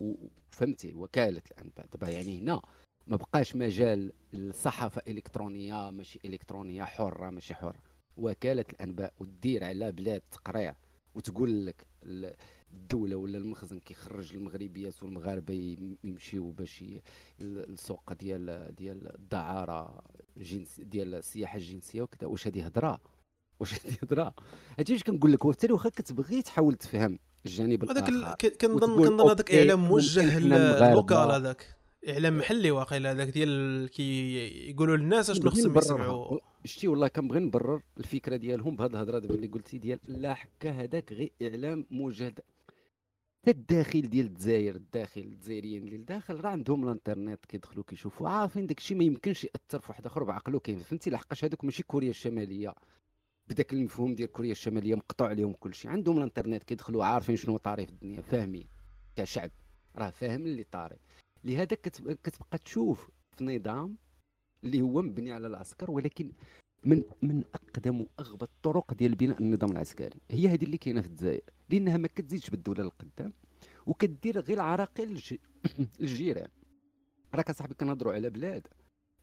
و- 0.00 0.28
فهمتي 0.50 0.94
وكالة 0.94 1.42
الأنباء. 1.50 1.86
دابا 1.92 2.08
يعني 2.08 2.38
هنا 2.40 2.62
ما 3.06 3.16
بقاش 3.16 3.56
مجال 3.56 4.12
الصحافه 4.34 5.02
إلكترونية 5.08 5.90
ماشي 5.90 6.18
إلكترونية 6.24 6.84
حرة 6.84 7.30
ماشي 7.30 7.54
حرة. 7.54 7.74
وكالة 8.16 8.64
الأنباء 8.72 9.12
ودير 9.20 9.64
على 9.64 9.92
بلاد 9.92 10.22
تقرير 10.30 10.74
وتقول 11.14 11.66
لك 11.66 11.86
ال- 12.02 12.34
الدولة 12.72 13.16
ولا 13.16 13.38
المخزن 13.38 13.78
كيخرج 13.78 14.34
المغربيات 14.34 15.02
والمغاربه 15.02 15.54
يم- 15.54 15.96
يمشيو 16.04 16.50
باش 16.50 16.84
السوق 17.40 18.12
ديال 18.12 18.74
ديال 18.74 19.14
الدعارة 19.14 20.02
جنس 20.36 20.80
ديال 20.80 21.14
السياحة 21.14 21.56
الجنسية 21.56 22.02
وكذا. 22.02 22.26
واش 22.28 22.46
هذه 22.46 22.66
هضره 22.66 23.00
واش 23.60 23.74
هذه 23.86 23.96
هضره 24.02 24.34
هادشي 24.78 25.04
كنقول 25.04 25.32
لك 25.32 25.44
وبالتالي 25.44 25.72
واخا 25.72 25.88
كتبغي 25.88 26.42
تحاول 26.42 26.74
تفهم. 26.74 27.18
الجانب 27.46 27.84
الآخر. 27.84 28.48
كنظن 28.48 28.96
كنظن 28.96 29.30
هذاك 29.30 29.54
إعلام 29.54 29.84
موجه. 29.84 30.38
للوكال 30.38 31.30
هذاك. 31.30 31.76
إعلام 32.08 32.38
محلي 32.38 32.70
واقيلا 32.70 33.12
هذاك 33.12 33.28
ديال 33.28 33.88
كي 33.88 34.34
يقولوا 34.70 34.96
للناس 34.96 35.30
أشنو 35.30 35.50
خصهم. 35.50 35.78
يسمعوا. 35.78 36.38
شتي 36.64 36.88
والله 36.88 37.08
كنبغي 37.08 37.40
نبرر 37.40 37.82
الفكرة 37.98 38.36
ديالهم 38.36 38.76
بهذه 38.76 38.90
الهضرة 38.90 39.18
دابا 39.18 39.34
اللي 39.34 39.46
قلتي 39.46 39.78
ديال 39.78 39.98
لا 40.08 40.34
حكا 40.34 40.70
هذاك 40.70 41.12
غير 41.12 41.32
إعلام 41.42 41.86
موجه 41.90 42.34
حتى 43.42 43.50
الداخل 43.50 44.10
ديال 44.10 44.26
الجزائر 44.26 44.74
الداخل 44.76 45.20
الجزائريين 45.20 45.82
اللي 45.82 45.96
لداخل 45.96 46.40
راه 46.40 46.50
عندهم 46.50 46.84
الإنترنت 46.84 47.44
كيدخلوا 47.44 47.84
كيشوفوا. 47.84 48.28
عارفين 48.28 48.66
داك 48.66 48.78
الشيء 48.78 48.96
ما 48.96 49.04
يمكنش 49.04 49.44
يأثر 49.44 49.78
في 49.80 49.86
واحد 49.88 50.06
آخر 50.06 50.24
بعقله 50.24 50.58
كاين 50.58 50.78
فهمتي؟ 50.78 51.10
لحقاش 51.10 51.44
هذوك 51.44 51.64
ماشي 51.64 51.82
كوريا 51.82 52.10
الشمالية. 52.10 52.74
بداك 53.48 53.72
المفهوم 53.72 54.14
ديال 54.14 54.32
كوريا 54.32 54.52
الشمالية 54.52 54.94
مقطوع 54.94 55.28
عليهم 55.28 55.52
كل 55.52 55.74
شيء 55.74 55.90
عندهم 55.90 56.18
الانترنت 56.18 56.62
كيدخلوا 56.62 57.04
عارفين 57.04 57.36
شنو 57.36 57.56
طاري 57.56 57.86
في 57.86 57.92
الدنيا 57.92 58.20
فاهمين 58.20 58.66
كشعب. 59.16 59.50
راه 59.96 60.10
فاهم 60.10 60.46
اللي 60.46 60.64
طاري. 60.64 60.96
لهذا 61.44 61.76
كتب- 61.76 62.12
كتبقى 62.12 62.58
تشوف 62.58 63.10
في 63.36 63.44
نظام 63.44 63.96
اللي 64.64 64.80
هو 64.80 65.02
مبني 65.02 65.32
على 65.32 65.46
العسكر 65.46 65.90
ولكن 65.90 66.32
من 66.84 67.02
من 67.22 67.44
أقدم 67.54 68.00
وأغبى 68.00 68.44
الطرق 68.44 68.94
ديال 68.94 69.14
بناء 69.14 69.40
النظام 69.42 69.72
العسكري. 69.72 70.20
هي 70.30 70.48
هذه 70.48 70.64
اللي 70.64 70.78
كاينة 70.78 71.00
في 71.00 71.06
الجزائر. 71.08 71.42
لأنها 71.70 71.96
ما 71.96 72.08
كتزيدش 72.08 72.50
بالدولة 72.50 72.82
للقدام 72.82 73.32
وكدير 73.86 74.40
غير 74.40 74.56
العراقيل 74.56 75.10
الج- 75.10 75.38
الجيران 76.00 76.48
راك 77.34 77.52
صاحبي 77.52 77.74
كنهضروا 77.74 78.12
على 78.14 78.30
بلاد 78.30 78.66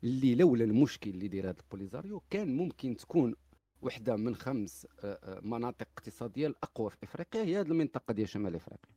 اللي 0.04 0.36
لولا 0.36 0.64
المشكل 0.64 1.10
اللي 1.10 1.28
داير 1.28 1.50
هذا 1.50 1.60
البوليزاريو 1.60 2.22
كان 2.30 2.56
ممكن 2.58 2.96
تكون 2.98 3.36
وحدة 3.82 4.16
من 4.16 4.36
خمس 4.36 4.88
آه، 5.00 5.20
آه، 5.24 5.40
مناطق 5.44 5.88
اقتصادية 5.98 6.48
الأقوى 6.48 6.90
في 6.90 6.98
إفريقيا 7.04 7.44
هي 7.44 7.60
هذه 7.60 7.68
المنطقة 7.68 8.14
ديال 8.14 8.30
شمال 8.30 8.56
إفريقيا. 8.56 8.96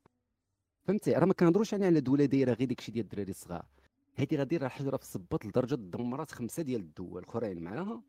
فهمتي؟ 0.84 1.12
راه 1.12 1.24
ما 1.26 1.34
كنهضروش 1.34 1.72
يعني 1.72 1.86
على 1.86 2.00
دولة 2.00 2.24
دايرة 2.24 2.52
غير 2.52 2.68
داكشي 2.68 2.92
ديال 2.92 3.04
الدراري 3.04 3.30
الصغار. 3.30 3.66
هذه 4.14 4.56
راه 4.56 4.68
حجرة 4.68 4.96
في 4.96 5.02
الصباط 5.02 5.46
لدرجة 5.46 5.74
دمرات 5.74 6.30
خمسة 6.30 6.62
ديال 6.62 6.80
الدول. 6.80 7.22
الاخرين 7.22 7.62
معاها 7.62 8.02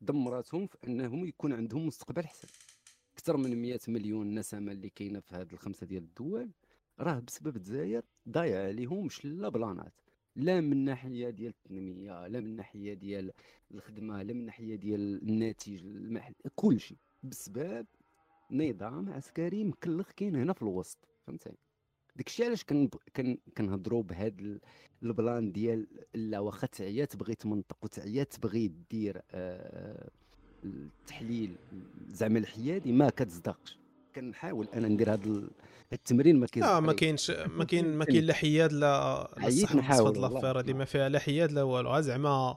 دمراتهم 0.00 0.66
في 0.66 0.76
أنهم 0.86 1.26
يكون 1.26 1.52
عندهم 1.52 1.86
مستقبل 1.86 2.22
احسن 2.22 2.48
أكثر 3.14 3.36
من 3.36 3.62
100 3.62 3.78
مليون 3.88 4.34
نسمة 4.34 4.72
اللي 4.72 4.90
كاينة 4.90 5.20
في 5.20 5.34
هذه 5.34 5.52
الخمسة 5.52 5.86
ديال 5.86 6.02
الدول. 6.02 6.50
راه 7.00 7.18
بسبب 7.18 7.56
الجزائر 7.56 8.02
ضايع 8.28 8.66
عليهم 8.66 9.08
شلا 9.08 9.48
بلانات. 9.48 9.94
لا 10.36 10.60
من 10.60 10.84
ناحية 10.84 11.30
ديال 11.30 11.50
التنمية 11.64 12.26
لا 12.26 12.40
من 12.40 12.56
ناحية 12.56 12.94
ديال 12.94 13.32
الخدمة 13.74 14.22
لا 14.22 14.32
من 14.34 14.46
ناحية 14.46 14.76
ديال 14.76 15.22
الناتج 15.22 15.74
المحلي 15.84 16.34
كل 16.54 16.80
شيء 16.80 16.98
بسبب 17.22 17.86
نظام 18.50 19.08
عسكري 19.12 19.64
مكلخ 19.64 20.10
كاين 20.16 20.36
هنا 20.36 20.52
في 20.52 20.62
الوسط 20.62 20.98
فهمتي؟ 21.26 21.50
داكشي 22.16 22.44
علاش 22.44 22.64
كن 22.64 22.88
كن 23.16 23.38
كنهضروا 23.56 24.02
بهذا 24.02 24.40
ال- 24.40 24.60
ال 25.02 25.12
plan 25.12 25.52
ديال 25.52 25.86
لا 26.14 26.38
واخا 26.38 26.66
تعيا 26.66 27.04
تبغي 27.04 27.34
تمنطق 27.34 27.76
وتعيا 27.82 28.24
تبغي 28.24 28.72
دير 28.90 29.22
آه، 29.30 30.10
التحليل 30.64 31.56
زعما 32.08 32.38
الحيادي 32.38 32.92
ما 32.92 33.10
كتصدقش 33.10 33.78
كنحاول 34.16 34.68
أنا 34.74 34.88
ندير 34.88 35.12
هذا 35.12 35.24
ال- 35.24 35.50
التمرين 35.92 36.40
ما 36.40 36.46
لا 36.56 36.80
ما 36.80 36.92
كيصدقليش. 36.92 37.26
كاينش 37.26 37.30
ما 37.30 37.64
كاين 37.70 37.96
ما 37.96 38.04
كاين 38.04 38.24
لا 38.24 38.34
حياد 38.34 38.72
لا 38.72 39.46
الصح 39.48 39.74
نحاول. 39.74 40.20
l'affaire 40.22 40.58
هادي 40.58 40.74
ما 40.74 40.84
فيها 40.84 41.08
لا 41.08 41.18
حياد 41.18 41.52
لا 41.52 41.62
والو 41.62 41.90
غا 41.90 42.00
زعما 42.00 42.56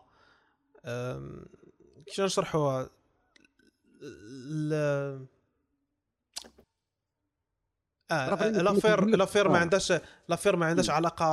كيفاش 2.05 2.21
نشرحوها 2.21 2.89
راه 4.71 5.19
آه 8.11 8.49
l'affaire 8.49 9.05
l'affaire 9.05 9.49
ما 9.49 9.55
آه. 9.57 9.59
عندهاش 9.59 9.93
l'affaire 10.29 10.55
ما 10.55 10.65
عندهاش. 10.65 10.89
علاقة 10.89 11.25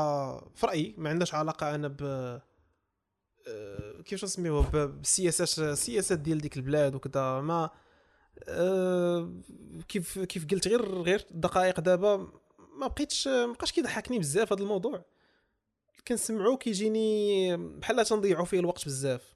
في 0.54 0.66
رأيي 0.66 0.94
ما 0.98 1.10
عندهاش 1.10 1.34
علاقة 1.34 1.74
أنا 1.74 1.88
ب 1.88 2.02
آه، 3.48 4.02
كيفاش 4.04 4.24
نسميوها 4.24 4.84
بالسياسات 4.86 5.58
السياسات 5.58 6.18
ديال 6.18 6.38
ديك 6.40 6.56
البلاد 6.56 6.94
وكذا 6.94 7.40
ما 7.40 7.70
آه، 8.48 9.32
كيف 9.88 10.18
كيف 10.18 10.46
قلت 10.46 10.68
غير 10.68 10.84
غير 11.02 11.26
دقائق 11.30 11.80
دابا 11.80 12.16
ما 12.78 12.86
بقيتش 12.86 13.28
ما 13.28 13.52
بقاش 13.52 13.72
كيضحكني 13.72 14.18
بزاف 14.18 14.52
هذا 14.52 14.62
الموضوع. 14.62 15.04
كنسمعو 16.08 16.56
كيجيني 16.56 17.56
بحال 17.56 18.04
تنضيعوا 18.04 18.44
فيه 18.44 18.60
الوقت 18.60 18.84
بزاف. 18.84 19.34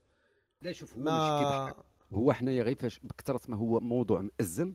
لا 0.62 0.72
شوف 0.72 0.96
هو 0.96 1.02
ماشي 1.02 1.44
كيضحك. 1.44 1.76
ما 2.10 2.18
هو 2.18 2.32
حنايا 2.32 2.62
غير 2.62 2.74
فاش 2.74 2.98
بكثرة 2.98 3.40
ما 3.48 3.56
هو 3.56 3.80
موضوع 3.80 4.20
مأزم 4.20 4.74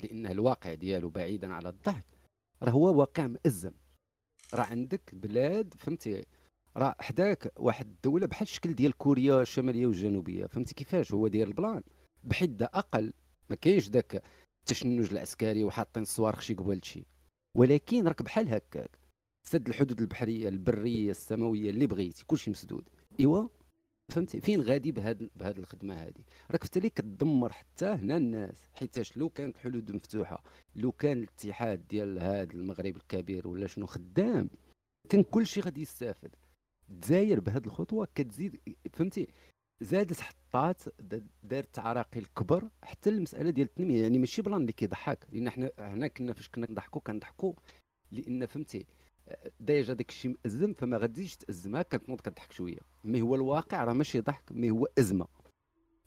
لأن 0.00 0.26
الواقع 0.26 0.74
ديالو 0.74 1.10
بعيدا 1.10 1.54
على 1.54 1.68
الضحك. 1.68 2.04
راه 2.62 2.70
هو 2.70 3.00
واقع 3.00 3.26
مأزم. 3.26 3.72
راه 4.54 4.64
عندك 4.64 5.10
بلاد 5.12 5.74
فهمتي؟ 5.78 6.24
راه 6.76 6.94
حداك 7.00 7.52
واحد 7.56 7.86
الدولة 7.86 8.26
بحال 8.26 8.42
الشكل 8.42 8.74
ديال 8.74 8.92
كوريا 8.96 9.42
الشمالية 9.42 9.86
والجنوبية 9.86 10.46
فهمتي 10.46 10.74
كيفاش؟ 10.74 11.12
هو 11.12 11.28
داير 11.28 11.48
البلان 11.48 11.82
بحدة 12.24 12.70
أقل. 12.74 13.12
ما 13.50 13.56
كاينش 13.56 13.88
داك 13.88 14.22
التشنج 14.60 15.12
العسكري 15.12 15.64
وحاطين 15.64 16.02
الصواريخ 16.02 16.40
شي 16.40 16.54
قبال 16.54 16.84
شي. 16.84 17.04
ولكن 17.56 18.08
راك 18.08 18.22
بحال 18.22 18.48
هكاك 18.48 18.98
سد 19.46 19.68
الحدود 19.68 20.00
البحرية 20.00 20.48
البرية 20.48 21.10
السماوية 21.10 21.70
اللي 21.70 21.86
بغيتي 21.86 22.24
كلشي 22.26 22.50
مسدود. 22.50 22.88
إيوا 23.20 23.48
فهمتي؟ 24.12 24.40
فين 24.40 24.60
غادي 24.60 24.92
بهاد 24.92 25.30
بهاد 25.36 25.58
الخدمة 25.58 25.94
هادي؟ 25.94 26.24
راك 26.50 26.64
فالتالي 26.64 26.90
كتدمر 26.90 27.52
حتى 27.52 27.86
هنا 27.86 28.16
الناس 28.16 28.54
حيتاش 28.74 29.16
لو 29.16 29.28
كانت 29.28 29.56
الحدود 29.56 29.92
مفتوحة 29.92 30.42
لو 30.76 30.92
كان 30.92 31.18
الاتحاد 31.18 31.88
ديال 31.88 32.18
هاد 32.18 32.54
المغرب 32.54 32.96
الكبير 32.96 33.48
ولا 33.48 33.66
شنو 33.66 33.86
خدام 33.86 34.50
كان 35.08 35.22
كل 35.22 35.46
شيء 35.46 35.62
غادي 35.62 35.82
يستافد. 35.82 36.30
الجزائر 36.90 37.40
بهاد 37.40 37.66
الخطوة 37.66 38.08
كتزيد 38.14 38.60
فهمتي؟ 38.92 39.28
زادت 39.80 40.20
حطات 40.20 40.82
دارت 41.42 41.78
عراقيل 41.78 42.26
كبر 42.36 42.68
حتى 42.82 43.10
المسألة 43.10 43.50
ديال 43.50 43.66
التنمية. 43.66 44.02
يعني 44.02 44.18
ماشي 44.18 44.42
plan 44.42 44.60
اللي 44.60 44.72
كيضحك. 44.72 45.26
لأن 45.32 45.50
حنا 45.50 45.70
هنا 45.78 46.08
كنا 46.08 46.32
فاش 46.32 46.48
كنا 46.48 46.66
كنضحكوا 46.66 47.00
كنضحكوا 47.00 47.52
لأن 48.12 48.46
فهمتي 48.46 48.86
déjà 49.60 49.94
داك 49.94 50.08
الشيء 50.08 50.36
مأزم 50.44 50.72
فما 50.72 50.96
غاديش 50.98 51.36
تأزمها 51.36 51.82
كتنوض 51.82 52.20
كضحك 52.20 52.52
شوية. 52.52 52.78
mais 53.04 53.22
هو 53.22 53.34
الواقع 53.34 53.84
راه 53.84 53.92
ماشي 53.92 54.20
ضحك 54.20 54.52
mais 54.52 54.70
هو 54.70 54.88
أزمة. 54.98 55.26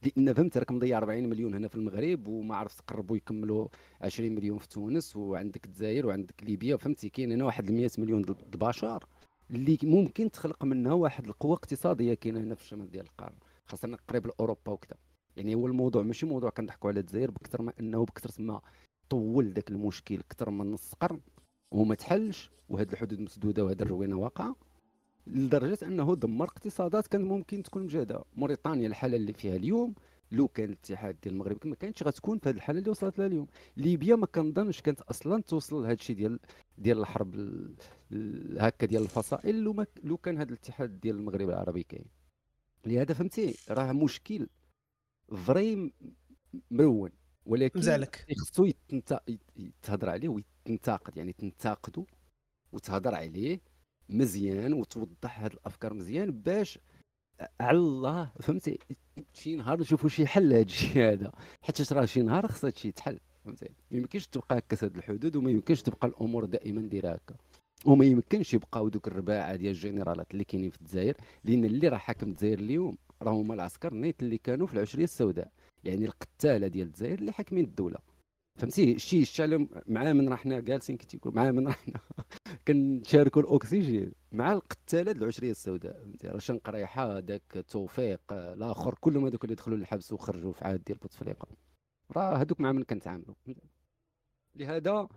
لأن 0.03 0.33
فهمت 0.33 0.57
راك 0.57 0.71
مضيع 0.71 0.97
40 0.97 1.29
مليون 1.29 1.53
هنا 1.53 1.67
في 1.67 1.75
المغرب 1.75 2.27
وما 2.27 2.55
عرفت 2.55 2.79
تقربوا 2.79 3.17
يكملوا 3.17 3.67
20 4.01 4.35
مليون 4.35 4.57
في 4.57 4.67
تونس 4.67 5.15
وعندك 5.15 5.65
الجزائر 5.65 6.07
وعندك 6.07 6.43
ليبيا. 6.43 6.77
فهمتي 6.77 7.09
كاين 7.09 7.31
هنا 7.31 7.45
واحد 7.45 7.71
100 7.71 7.89
مليون 7.97 8.21
د 8.21 8.35
البشر 8.53 9.05
اللي 9.51 9.77
ممكن 9.83 10.31
تخلق 10.31 10.63
منها 10.63 10.93
واحد 10.93 11.25
القوة 11.25 11.53
اقتصادية. 11.53 12.13
كاينة 12.13 12.39
هنا 12.39 12.55
في 12.55 12.61
الشمال 12.61 12.91
ديال 12.91 13.05
القارة. 13.05 13.35
خاصة 13.69 13.97
قريب 14.07 14.27
لأوروبا 14.27 14.71
وكذا. 14.71 14.95
يعني 15.37 15.55
هو 15.55 15.67
الموضوع 15.67 16.03
ماشي 16.03 16.25
موضوع 16.25 16.49
كنضحكوا 16.49 16.89
على 16.89 16.99
الجزائر 16.99 17.31
بكثر 17.31 17.61
ما 17.61 17.73
إنه 17.79 18.05
بكثر 18.05 18.43
ما 18.43 18.61
طول 19.09 19.51
ذاك 19.53 19.71
المشكل 19.71 20.19
أكثر 20.19 20.49
من 20.49 20.71
نص 20.71 20.93
قرن 20.93 21.19
وما 21.71 21.95
تحلش 21.95 22.51
وهاد 22.69 22.91
الحدود 22.91 23.19
مسدودة 23.19 23.65
وهاد 23.65 23.81
الروينة 23.81 24.15
واقعة 24.15 24.55
لدرجة 25.27 25.77
إنه 25.83 26.15
دمر 26.15 26.45
اقتصادات 26.45 27.07
كان 27.07 27.21
ممكن 27.21 27.63
تكون 27.63 27.83
مجهدة. 27.83 28.23
موريتانيا 28.35 28.87
الحالة 28.87 29.17
اللي 29.17 29.33
فيها 29.33 29.55
اليوم 29.55 29.95
لو 30.31 30.47
كان 30.47 30.65
الاتحاد 30.65 31.17
ديال 31.23 31.33
المغرب 31.33 31.57
ما 31.67 31.75
كانتش 31.75 32.03
غتكون 32.03 32.37
في 32.37 32.49
هذه 32.49 32.55
الحالة 32.55 32.79
اللي 32.79 32.91
وصلت 32.91 33.19
لها 33.19 33.27
اليوم. 33.27 33.47
ليبيا 33.77 34.15
ما 34.15 34.25
كنظنش 34.25 34.81
كانت 34.81 35.01
أصلا 35.01 35.41
توصل 35.41 35.75
لهذا 35.81 35.93
الشيء 35.93 36.15
ديال 36.15 36.39
ديال 36.77 36.99
الحرب 36.99 37.35
هكا 38.57 38.85
ديال 38.87 39.01
الفصائل 39.01 39.85
لو 40.03 40.17
كان 40.17 40.37
هذا 40.37 40.49
الاتحاد 40.49 40.99
ديال 40.99 41.15
المغرب 41.15 41.49
العربي 41.49 41.83
كاين. 41.83 42.05
لهذا 42.85 43.13
فهمتي؟ 43.13 43.55
راه 43.69 43.91
مشكل 43.91 44.47
فري 45.45 45.93
مرون 46.71 47.11
ولكن 47.45 47.79
مزعلك. 47.79 48.25
خصو 48.37 48.71
يتهضر 49.57 50.09
عليه 50.09 50.29
ويتنتقد 50.29 51.17
يعني 51.17 51.33
تنتقدو 51.33 52.05
وتهضر 52.71 53.15
عليه 53.15 53.61
مزيان 54.09 54.73
وتوضح 54.73 55.39
هاد 55.39 55.51
الأفكار 55.53 55.93
مزيان 55.93 56.31
باش 56.31 56.79
على 57.59 57.77
الله 57.77 58.31
فهمتي؟ 58.41 58.79
شي 59.33 59.55
نهار 59.55 59.79
نشوفوا 59.79 60.09
شي 60.09 60.27
حل 60.27 60.49
لهذا 60.49 60.61
الشيء 60.61 61.13
هذا 61.13 61.31
حيت 61.61 61.93
راه 61.93 62.05
شي 62.05 62.21
نهار 62.21 62.47
خصها 62.47 62.71
شي 62.71 62.91
تحل 62.91 63.19
فهمتي؟ 63.45 63.69
ما 63.91 63.97
يمكنش 63.97 64.27
تبقى 64.27 64.57
هكا 64.57 64.85
هاد 64.85 64.97
الحدود 64.97 65.35
وما 65.35 65.51
يمكنش 65.51 65.81
تبقى 65.81 66.07
الأمور 66.07 66.45
دائما 66.45 66.81
دايره 66.81 67.09
هكا. 67.13 67.35
وما 67.85 68.05
يمكنش 68.05 68.53
يبقاو 68.53 68.89
دوك 68.89 69.07
الرباعة 69.07 69.55
ديال 69.55 69.71
الجنرالات 69.71 70.31
اللي 70.31 70.43
كاينين 70.43 70.69
في 70.69 70.77
الجزائر 70.81 71.17
لأن 71.43 71.65
اللي 71.65 71.87
راه 71.87 71.97
حاكم 71.97 72.29
الجزائر 72.29 72.59
اليوم 72.59 72.97
راه 73.21 73.31
هما 73.31 73.53
العسكر 73.53 73.93
نيت 73.93 74.23
اللي 74.23 74.37
كانوا 74.37 74.67
في 74.67 74.73
العشرية 74.73 75.03
السوداء 75.03 75.51
يعني 75.83 76.05
القتالة 76.05 76.67
ديال 76.67 76.87
الجزائر 76.87 77.19
اللي 77.19 77.31
حاكمين 77.31 77.63
الدولة. 77.63 77.97
فهمتي؟ 78.55 78.99
شي 78.99 79.21
الشعل 79.21 79.67
مع 79.87 80.13
من 80.13 80.29
رحنا 80.29 80.59
جالسين 80.59 80.97
كي 80.97 81.19
مع 81.25 81.51
من 81.51 81.67
رحنا 81.67 81.99
كنشاركوا 82.67 83.41
الأكسجين 83.41 84.11
مع 84.31 84.53
القتالة 84.53 85.11
العشرية 85.11 85.51
السوداء. 85.51 85.93
فهمتي؟ 85.93 86.27
راه 86.27 86.37
شنقريحة 86.39 87.19
داك 87.19 87.65
توفيق 87.67 88.21
الآخر 88.33 88.95
كلهم 88.99 89.25
هذوك 89.25 89.43
اللي 89.43 89.55
دخلوا 89.55 89.77
للحبس 89.77 90.13
وخرجوا 90.13 90.53
في 90.53 90.65
عهد 90.65 90.83
ديال 90.83 90.97
بوتفليقة. 90.97 91.47
راه 92.17 92.35
هذوك 92.37 92.61
مع 92.61 92.71
من 92.71 92.83
كنتعاملوا. 92.83 93.35
لهذا 94.55 95.07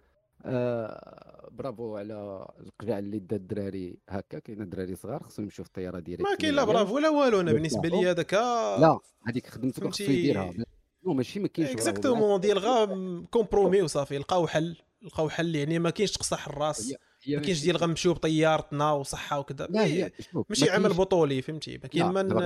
آه 0.45 1.49
برافو 1.53 1.97
على 1.97 2.47
لقجع 2.61 2.99
اللي 2.99 3.19
دا 3.19 3.37
الدراري 3.37 3.99
هكا. 4.09 4.39
كاين 4.39 4.69
دراري 4.69 4.97
صغار 4.97 5.23
خصهم 5.23 5.45
يمشيو 5.45 5.65
في 5.65 5.69
الطيارة 5.69 5.99
direct 5.99 6.31
ما 6.31 6.37
كاين 6.37 6.55
لا 6.55 6.65
برافو 6.65 6.99
لا 6.99 7.09
والو 7.09 7.41
أنا 7.41 7.53
بالنسبة 7.53 7.89
لي 7.89 8.11
هذاك 8.11 8.35
لا 8.35 8.99
هذيك 9.27 9.47
خدمته 9.47 9.91
خصو 9.91 10.05
يديرها. 10.05 10.55
non 11.07 11.13
ماشي 11.13 11.41
ما 11.41 11.49
كاينش 11.49 11.71
exactement 11.71 12.41
ديال 12.41 12.59
غا 12.59 12.87
compromis 13.31 13.83
وصافي 13.83 14.19
لقاو 14.19 14.47
حل 14.47 14.77
لقاو 15.03 15.29
حل 15.29 15.57
يعني 15.57 15.79
ما 15.79 15.91
كاينش 15.91 16.13
تقصح 16.13 16.49
الراس. 16.49 16.95
ما 17.29 17.41
كاينش 17.41 17.63
ديال 17.63 17.77
غنمشيو 17.77 18.15
بطيارتنا 18.15 18.93
وصحة 18.93 19.39
وكذا. 19.39 19.69
ماشي 20.49 20.71
عمل 20.71 20.93
بطولي 20.93 21.43
فهمتي؟ 21.43 21.79
ما 21.79 21.89
كاين 21.89 22.07
من 22.07 22.43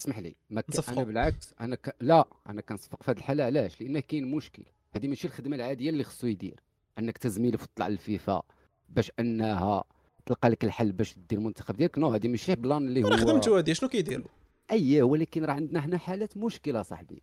اسمح 0.00 0.18
لي. 0.18 0.36
ما 0.50 0.62
أنا 0.88 1.04
بالعكس 1.04 1.54
أنا 1.60 1.76
ك... 1.76 1.96
لا 2.00 2.28
أنا 2.48 2.60
كنصفق 2.60 3.02
في 3.02 3.10
هذه 3.10 3.18
الحالة 3.18 3.44
علاش؟ 3.44 3.80
لأن 3.80 4.00
كاين 4.00 4.30
مشكل. 4.30 4.62
هذه 4.92 5.08
ماشي 5.08 5.26
الخدمة 5.26 5.56
العادية 5.56 5.90
اللي 5.90 6.04
خصو 6.04 6.26
يدير. 6.26 6.60
انك 6.98 7.18
تزميل 7.18 7.58
تطلع 7.58 7.88
للفيفا 7.88 8.42
باش 8.88 9.12
انها 9.20 9.84
تلقى 10.26 10.48
لك 10.48 10.64
الحل 10.64 10.92
باش 10.92 11.14
دير 11.28 11.38
المنتخب 11.38 11.76
ديالك. 11.76 11.98
non 11.98 12.08
هذه 12.08 12.28
ماشي 12.28 12.54
plan 12.54 12.88
اللي 12.88 13.04
هو 13.04 13.10
خدمته 13.10 13.58
هذه 13.58 13.72
شنو 13.72 13.88
كيديروا؟ 13.88 14.26
اييه 14.70 15.02
ولكن 15.02 15.44
راه 15.44 15.52
عندنا 15.52 15.84
هنا 15.84 15.98
حالات 15.98 16.36
مشكلة 16.36 16.82
صاحبي. 16.82 17.22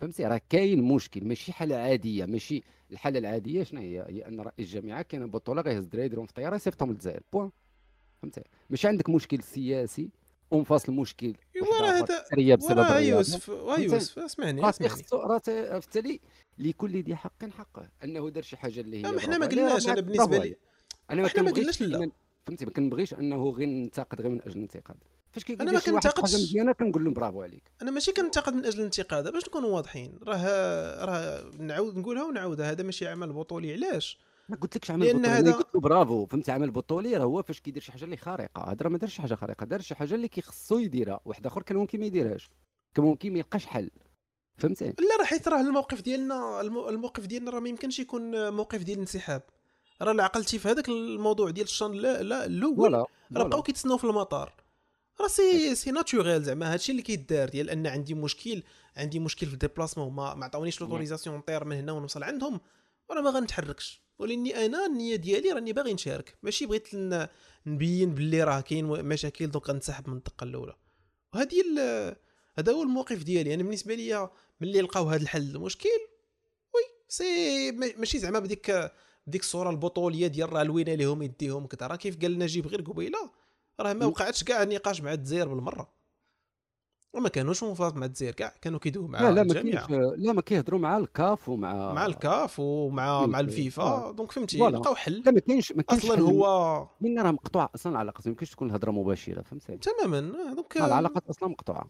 فهمتي؟ 0.00 0.26
راه 0.26 0.40
كاين 0.48 0.82
مشكل 0.82 1.24
ماشي 1.24 1.52
حالة 1.52 1.76
عادية 1.76 2.24
ماشي 2.24 2.62
الحالة 2.90 3.18
العادية 3.18 3.62
شنو 3.62 3.80
هي؟ 3.80 4.04
هي 4.08 4.28
أن 4.28 4.40
رئيس 4.40 4.68
الجامعة 4.74 5.02
كاين 5.02 5.26
بطولة 5.26 5.62
غيهز 5.62 5.84
الدراري 5.84 6.06
يديرهم 6.06 6.26
في 6.26 6.30
الطياره 6.30 6.56
يصيفطهم 6.56 6.90
للجزائر. 6.90 7.22
point. 7.32 7.50
فهمتي؟ 8.22 8.42
ماشي 8.70 8.88
عندك 8.88 9.08
مشكل 9.08 9.42
سياسي 9.42 10.10
ومفاصل 10.50 10.92
مشكل. 10.92 11.34
أيوا 11.56 11.80
راه 11.80 12.04
هذا 12.38 12.54
بسبب 12.54 13.02
يوسف 13.02 13.48
يوسف 13.78 14.18
اسمعني 14.18 14.68
اسمعني. 14.68 15.02
راه 15.12 15.42
بالتالي 15.46 16.20
لكل 16.58 17.02
ذي 17.02 17.16
حق. 17.16 17.44
حقه. 17.58 17.88
أنه 18.04 18.30
دار 18.30 18.42
شي 18.42 18.56
حاجة 18.56 18.80
اللي 18.80 19.02
هي 19.02 19.18
إحنا 19.18 19.38
ما 19.38 19.46
قلناش 19.46 19.88
أنا 19.88 20.00
بالنسبة 20.00 20.38
لي. 20.38 20.56
أنا 21.10 21.22
ما 21.22 21.28
قلناش 21.28 21.82
لا. 21.82 22.10
فهمتي 22.46 22.64
ما 22.64 22.70
كنبغيش 22.70 23.14
أنه 23.14 23.50
غير 23.50 23.68
ننتقد 23.68 24.20
غير 24.20 24.30
من 24.30 24.42
أجل 24.42 24.56
الانتقاد. 24.56 24.96
فاش 25.32 25.44
كيقول 25.44 25.68
أنا 25.68 25.72
ما 25.72 25.80
كنتقدش 25.80 26.34
مزيانة 26.34 26.72
كنقول 26.72 27.04
لهم 27.04 27.14
برافو 27.14 27.42
عليك. 27.42 27.62
أنا 27.82 27.90
ماشي 27.90 28.12
كنتقد 28.12 28.54
من 28.54 28.64
أجل 28.64 28.78
الانتقاد 28.78 29.32
باش 29.32 29.48
نكونوا 29.48 29.70
واضحين. 29.70 30.18
راه 30.22 31.04
راه 31.04 31.50
نعاود 31.58 31.96
نقولها 31.96 32.24
ونعاودها. 32.24 32.70
هذا 32.70 32.82
ماشي 32.82 33.08
عمل 33.08 33.32
بطولي 33.32 33.72
علاش؟ 33.72 34.18
ما 34.48 34.56
قلت 34.56 34.76
لكش 34.76 34.90
عمل 34.90 35.08
بطولي. 35.08 35.28
هذا 35.28 35.52
قلت 35.52 35.74
له 35.74 35.80
برافو. 35.80 36.26
فهمت 36.26 36.50
عمل 36.50 36.70
بطولي 36.70 37.16
راه 37.16 37.24
هو 37.24 37.42
فاش 37.42 37.60
كيدير 37.60 37.82
شي 37.82 37.92
حاجة 37.92 38.04
اللي 38.04 38.16
خارقة. 38.16 38.72
هذا 38.72 38.82
راه 38.82 38.88
ما 38.88 38.98
دارش 38.98 39.14
شي 39.14 39.22
حاجة 39.22 39.34
خارقة. 39.34 39.66
دار 39.66 39.80
شي 39.80 39.94
حاجة 39.94 40.14
اللي 40.14 40.28
كيخصو 40.28 40.78
يديرها. 40.78 41.20
واحد 41.24 41.46
آخر 41.46 41.62
كان 41.62 41.76
ممكن 41.76 42.00
ما 42.00 42.06
يديرهاش. 42.06 42.50
كان 42.94 43.04
ممكن 43.04 43.32
ما 43.32 43.38
يلقاش 43.38 43.66
حل. 43.66 43.90
فهمتي 44.58 44.84
لا 44.84 45.16
راه 45.18 45.24
حيت 45.24 45.48
راه 45.48 45.60
الموقف 45.60 46.00
ديالنا 46.00 46.60
الموقف 46.60 47.26
ديالنا 47.26 47.50
راه 47.50 47.60
ما 47.60 47.68
يمكنش 47.68 47.98
يكون 47.98 48.52
موقف 48.52 48.82
ديال 48.82 48.96
الانسحاب 48.96 49.42
راه 50.02 50.22
عقلتي 50.22 50.58
في 50.58 50.68
هذاك 50.68 50.88
الموضوع 50.88 51.50
ديال 51.50 51.66
الشان 51.66 51.92
لا 51.92 52.22
لا 52.22 52.46
الأول 52.46 52.94
راه 52.94 53.06
بقاو 53.30 53.62
كيتسناو 53.62 53.96
في 53.98 54.04
المطار. 54.04 54.52
راه 55.20 55.28
c'est 55.28 55.74
c'est 55.74 55.90
naturel 55.90 56.42
زعما 56.42 56.72
هادشي 56.72 56.92
اللي 56.92 57.02
كيدار 57.02 57.48
ديال 57.48 57.70
أن 57.70 57.86
عندي 57.86 58.14
مشكل 58.14 58.62
عندي 58.96 59.18
مشكل 59.18 59.46
في 59.46 59.52
ال 59.52 59.57
déplacement 59.57 60.12
ما 60.12 60.34
ما 60.34 60.44
عطاونيش 60.44 60.80
l'autorisation 60.80 61.36
نطير 61.36 61.64
من 61.64 61.76
هنا 61.76 61.92
ونوصل 61.92 62.22
عندهم 62.22 62.60
وأنا 63.08 63.20
ما 63.20 63.30
غنتحركش. 63.30 64.02
ولأني 64.18 64.66
أنا 64.66 64.86
النية 64.86 65.16
ديالي 65.16 65.52
راني 65.52 65.72
باغي 65.72 65.94
نشارك. 65.94 66.38
ماشي 66.42 66.66
بغيت 66.66 66.88
نبين 67.66 68.14
باللي 68.14 68.44
راه 68.44 68.60
كاين 68.60 68.84
مشاكل 68.84 69.50
دوك 69.50 69.70
غنسحب 69.70 70.08
من 70.08 70.16
الدقه 70.16 70.44
الاولى 70.44 70.74
وهذه 71.34 71.62
هذا 72.58 72.72
هو 72.72 72.82
الموقف 72.82 73.22
ديالي. 73.22 73.40
أنا 73.40 73.50
يعني 73.50 73.62
بالنسبة 73.62 73.94
لي 73.94 74.28
ملي 74.60 74.80
لقاو 74.80 75.08
هذا 75.08 75.22
الحل 75.22 75.56
المشكل 75.56 75.88
oui 76.74 76.82
c'est 77.08 77.72
ماشي 77.72 78.18
زعما 78.18 78.38
بديك 78.38 78.90
بديك 79.26 79.40
الصورة 79.40 79.70
البطولية 79.70 80.26
ديال 80.26 80.52
راه 80.52 80.62
لوينا 80.62 80.90
لهم 80.90 81.22
يديهم 81.22 81.66
كذا. 81.66 81.86
راه 81.86 81.96
كيف 81.96 82.22
قال 82.22 82.38
نجيب 82.38 82.66
غير 82.66 82.82
قبيلة؟ 82.82 83.30
راه 83.80 83.92
ما 83.92 84.06
وقعتش 84.06 84.44
كاع 84.44 84.64
نقاش 84.64 85.00
مع 85.00 85.12
الجزائر 85.12 85.48
بالمرة. 85.48 86.02
وما 87.12 87.28
كانوش 87.28 87.62
مفاوضات 87.62 87.96
مع 87.96 88.06
الجزائر 88.06 88.34
كاع 88.34 88.54
كانوا 88.60 88.78
كيدويو 88.78 89.08
مع 89.08 89.20
لا 89.20 89.30
لا 89.30 89.42
ما 89.42 90.14
لا 90.16 90.32
ما 90.32 90.42
كيهضروا 90.42 90.80
مع 90.80 90.96
الكاف 90.96 91.48
ومع 91.48 91.92
مع 91.92 92.06
الكاف 92.06 92.60
ومع 92.60 93.26
مع 93.26 93.40
الفيفا. 93.40 94.10
donc 94.10 94.32
فهمتي 94.32 94.58
لقاو 94.58 94.94
حل. 94.94 95.22
لا 95.26 95.30
ما 95.30 95.40
كاينش 95.40 95.72
ما 95.72 95.82
كاينش 95.82 96.04
أصلا 96.04 96.20
هو 96.20 96.88
من 97.00 97.18
راه 97.18 97.30
مقطوع 97.30 97.70
أصلا 97.74 97.92
العلاقة 97.92 98.22
ما 98.24 98.30
يمكنش 98.30 98.50
تكون 98.50 98.68
الهضرة 98.68 98.90
مباشرة 98.90 99.42
فهمتي 99.42 99.76
تماما. 99.76 100.20
donc 100.54 100.76
العلاقات 100.76 101.28
أصلا 101.28 101.48
مقطوعة. 101.48 101.86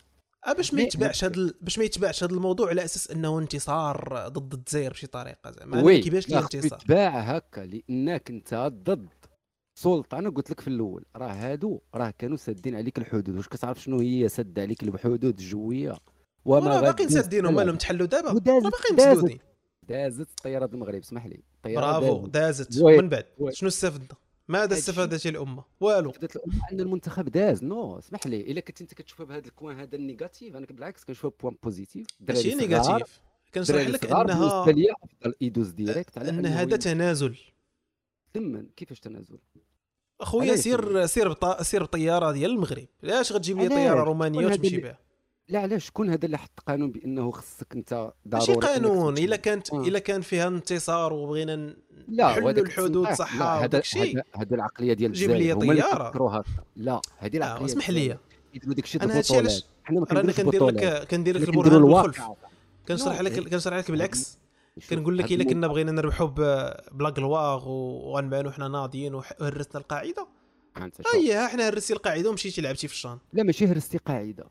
باش 0.56 0.74
ما 0.74 0.82
يتباعش 0.82 1.24
هذا 1.24 1.52
باش 1.60 1.78
ما 1.78 1.84
يتباعش 1.84 2.24
هذا 2.24 2.32
الموضوع 2.32 2.68
على 2.68 2.84
أساس 2.84 3.10
إنه 3.10 3.38
انتصار 3.38 4.28
ضد 4.28 4.54
الجزائر 4.54 4.90
بشي 4.90 5.06
طريقة 5.06 5.50
زعما. 5.50 6.00
كيفاش 6.00 6.28
الانتصار 6.28 6.78
تباع 6.78 7.20
هكا 7.20 7.60
لأنك 7.60 8.30
أنت 8.30 8.72
ضد 8.84 9.08
سلطة. 9.78 10.18
أنا 10.18 10.30
قلت 10.30 10.50
لك 10.50 10.60
في 10.60 10.68
الأول 10.68 11.04
راه 11.16 11.32
هادو 11.32 11.80
راه 11.94 12.14
كانوا 12.18 12.36
سادين 12.36 12.76
عليك 12.76 12.98
الحدود. 12.98 13.36
واش 13.36 13.48
كتعرف 13.48 13.82
شنو 13.82 14.00
هي 14.00 14.28
سد 14.28 14.58
عليك 14.58 14.82
الحدود؟ 14.82 15.24
الجويه 15.24 15.98
وما 16.44 16.80
باقيين 16.80 17.08
سادينهم 17.08 17.54
مالهم 17.54 17.76
تحلوا 17.76 18.06
دابا؟ 18.06 18.32
باقيين 18.32 18.96
مسدودين. 18.96 19.38
دازت 19.88 20.28
طيارة 20.42 20.70
المغرب 20.74 21.00
اسمح 21.00 21.26
لي. 21.26 21.42
برافو 21.64 22.26
دازت. 22.26 22.82
ومن 22.82 23.08
بعد؟ 23.08 23.26
شنو 23.50 23.68
استفدنا 23.68 24.16
ماذا 24.48 24.74
استفادت 24.74 25.26
الأمة؟ 25.26 25.64
والو. 25.80 26.10
استفادت 26.10 26.36
الأمة 26.36 26.60
أن 26.72 26.80
المنتخب 26.80 27.28
داز. 27.28 27.64
non 27.64 27.98
اسمح 27.98 28.26
لي. 28.26 28.40
إلا 28.40 28.60
كنت 28.60 28.80
أنت 28.80 28.94
كتشوفها 28.94 29.26
بهذا 29.26 29.46
ال 29.46 29.53
coin 29.53 29.80
هذا 29.80 29.96
ال 29.96 30.04
négatif 30.04 30.56
أنا 30.56 30.66
بالعكس 30.66 31.04
كنشوفها 31.04 31.38
point 31.42 31.56
positif. 31.62 32.06
ماشي 32.20 32.54
négatif. 32.54 33.20
كنشرح 33.54 33.88
لك 33.88 34.12
أنها 34.12 34.74
يدوز 35.40 35.70
direct 35.70 36.18
على 36.18 36.30
ان 36.30 36.46
هذا 36.46 36.76
تنازل. 36.76 37.38
ثمن 38.34 38.66
كيفاش 38.76 39.00
تنازل؟ 39.00 39.38
أخويا 40.20 40.56
سير 40.56 41.06
سير. 41.06 41.36
سير 41.62 41.82
بطياره 41.82 42.32
ديال 42.32 42.50
المغرب. 42.50 42.86
علاش 43.04 43.32
غتجيب 43.32 43.58
لي 43.58 43.68
طيارة 43.68 44.02
رومانية 44.02 44.46
وتمشي 44.46 44.76
بها؟ 44.76 44.98
لا 45.48 45.60
علاش؟ 45.60 45.86
شكون 45.86 46.10
هذا 46.10 46.26
اللي 46.26 46.38
حط 46.38 46.60
قانون 46.66 46.90
بأنه 46.90 47.30
خصك 47.30 47.66
أنت 47.74 48.12
ضروري 48.28 48.46
ماشي 48.46 48.52
قانون 48.52 49.18
إلا 49.18 49.36
كانت 49.36 49.72
آه. 49.72 49.82
إلا 49.82 49.98
كان 49.98 50.20
فيها 50.20 50.48
انتصار 50.48 51.12
وبغينا 51.12 51.76
لا 52.08 52.28
حلوا 52.28 52.44
وهذاك 52.46 52.66
الحدود 52.66 53.12
صح 53.12 53.42
هذا- 53.42 53.82
هذا 54.34 54.54
العقلية 54.54 54.92
ديال 54.92 55.12
جيب 55.12 55.30
لي 55.30 55.52
هكا 55.52 56.42
لا 56.76 57.00
هذه 57.18 57.36
العقلية 57.36 57.66
اسمح 57.66 57.90
لي. 57.90 58.18
داك 58.64 58.84
الشيء 58.84 59.02
أنا 59.02 59.18
هادشي 59.18 59.36
علاش 59.36 59.64
حنا 59.84 60.00
ما 60.00 60.06
رانا 60.12 60.32
كندير 60.32 60.66
لك 60.66 61.08
كندير 61.08 61.38
لك 61.38 61.48
البرهان 61.48 61.82
بالخلف. 61.82 62.22
كنشرح 62.88 63.20
لك 63.20 63.48
كنشرح 63.48 63.78
لك 63.78 63.90
بالعكس. 63.90 64.38
كنقول 64.90 65.18
لك 65.18 65.32
إلا 65.32 65.44
كنا 65.44 65.66
بغينا 65.66 65.92
نربحوا 65.92 66.26
بلا 66.92 67.10
كلواغ 67.10 67.68
وغنبانوا 67.68 68.50
حنا 68.50 68.68
ناضيين 68.68 69.14
وهرسنا 69.14 69.80
القاعدة. 69.80 70.26
أنت 70.76 70.96
شوف. 70.96 71.14
اي 71.14 71.48
حنا 71.48 71.68
هرستي 71.68 71.92
القاعدة 71.92 72.30
ومشيتي 72.30 72.60
لعبتي 72.60 72.88
في 72.88 72.94
الشان. 72.94 73.18
لا 73.32 73.42
ماشي 73.42 73.66
هرستي 73.66 73.98
قاعدة. 73.98 74.44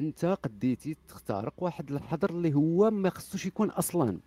انت 0.00 0.38
قديتي 0.42 0.96
تخترق 1.08 1.54
واحد 1.58 1.90
الحظر 1.90 2.30
اللي 2.30 2.54
هو 2.54 2.90
ما 2.90 3.10
خصوش 3.10 3.46
يكون 3.46 3.70
أصلا. 3.70 4.20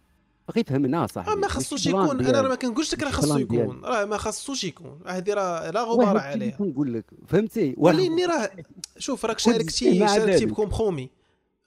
غير 0.55 0.65
فهمنا 0.65 1.07
صاحبي 1.07 1.31
آه، 1.31 1.35
ما 1.35 1.47
خصوش 1.47 1.85
يكون. 1.85 2.19
أنا. 2.19 2.41
راه 2.41 2.49
ما 2.49 2.55
كنقولش 2.55 2.93
لك 2.93 3.03
راه 3.03 3.11
خصو. 3.11 3.37
يكون. 3.37 3.85
راه 3.85 4.05
ما 4.05 4.17
خصوش 4.17 4.63
يكون. 4.63 4.99
هذه 5.07 5.33
راه 5.33 5.71
لا 5.71 5.83
غبار 5.83 6.17
عليها. 6.17 6.57
كنقول 6.57 6.93
لك 6.93 7.05
فهمتي؟ 7.27 7.75
ولأني 7.77 8.25
راه 8.25 8.51
شوف 8.97 9.25
راك 9.25 9.39
شاركتي 9.39 10.07
شاركتي. 10.07 10.45
ب 10.45 10.52
compromis 10.52 11.09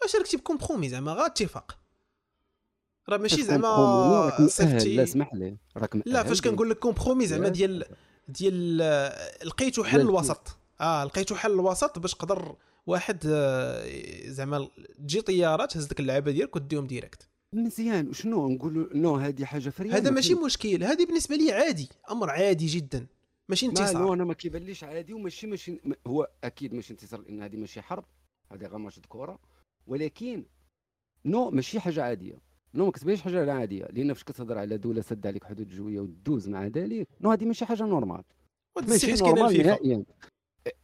شاركتي 0.06 0.36
ب 0.36 0.41
compromis 0.41 0.88
زعما 0.88 1.12
غير 1.12 1.26
اتفاق. 1.26 1.78
راه 3.08 3.16
ماشي 3.16 3.42
زعما 3.42 3.76
مأهل، 4.38 4.96
لا 4.96 5.02
اسمح 5.02 5.34
لي. 5.34 5.56
راك 5.76 6.02
لا 6.06 6.22
فاش 6.22 6.40
كنقول 6.40 6.70
لك 6.70 6.78
compromis 6.78 7.26
زعما 7.26 7.44
يا 7.44 7.50
ديال 7.50 7.84
ديال 8.28 8.78
آه، 8.82 9.44
لقيتو 9.44 9.84
حل 9.84 10.00
الوسط. 10.00 10.56
آه 10.80 11.04
لقيتو 11.04 11.34
حل 11.34 11.52
الوسط 11.52 11.98
باش 11.98 12.14
قدر 12.14 12.56
واحد 12.88 13.26
آه، 13.26 13.86
زعما 14.26 14.68
تجي 14.98 15.20
طيارة 15.20 15.66
تهز 15.66 15.86
ديك 15.86 16.00
اللعبة 16.00 16.30
ديالك 16.30 16.56
وديهم 16.56 16.86
direct. 16.86 17.28
مزيان. 17.54 18.08
وشنو 18.08 18.48
نقولوا؟ 18.48 18.96
non 18.96 19.16
هذه 19.16 19.44
حاجة 19.44 19.68
فريدة. 19.68 19.96
هذا 19.96 20.10
ما 20.10 20.14
ماشي 20.14 20.34
مشكل. 20.34 20.84
هذه 20.84 21.06
بالنسبة 21.06 21.36
لي 21.36 21.52
عادي. 21.52 21.88
أمر 22.10 22.30
عادي 22.30 22.66
جدا. 22.66 23.06
ماشي 23.50 23.66
انتصار. 23.66 24.12
أنا 24.12 24.24
ما 24.24 24.34
كيبانليش 24.34 24.84
عادي. 24.84 25.12
وماشي 25.12 25.46
ماشي 25.46 25.80
هو 26.06 26.28
أكيد 26.44 26.74
ماشي 26.74 26.92
انتصار 26.92 27.20
لأن 27.20 27.42
هذه 27.42 27.56
ماشي 27.56 27.80
حرب. 27.82 28.04
هذه 28.52 28.66
غير 28.66 28.78
ماتش 28.78 29.00
كرة 29.08 29.38
ولكن 29.86 30.44
non 31.24 31.50
ماشي 31.50 31.80
حاجة 31.80 32.02
عادية. 32.02 32.38
non 32.74 32.84
ما 32.84 32.90
كتبانش 32.90 33.20
حاجة 33.20 33.52
عادية. 33.52 33.84
لأن 33.84 34.12
فاش 34.12 34.24
كتهضر 34.24 34.58
على 34.58 34.78
دولة 34.78 35.00
سد 35.00 35.26
عليك 35.26 35.44
حدود 35.44 35.68
جوية 35.68 36.00
وتدوز 36.00 36.48
مع 36.48 36.66
ذلك 36.66 37.08
non 37.20 37.30
هذه 37.30 37.44
ماشي 37.44 37.64
حاجة 37.64 37.82
normal. 37.82 38.22
ماشي 38.88 39.12
normal 39.12 39.66
نهائيا. 39.66 40.04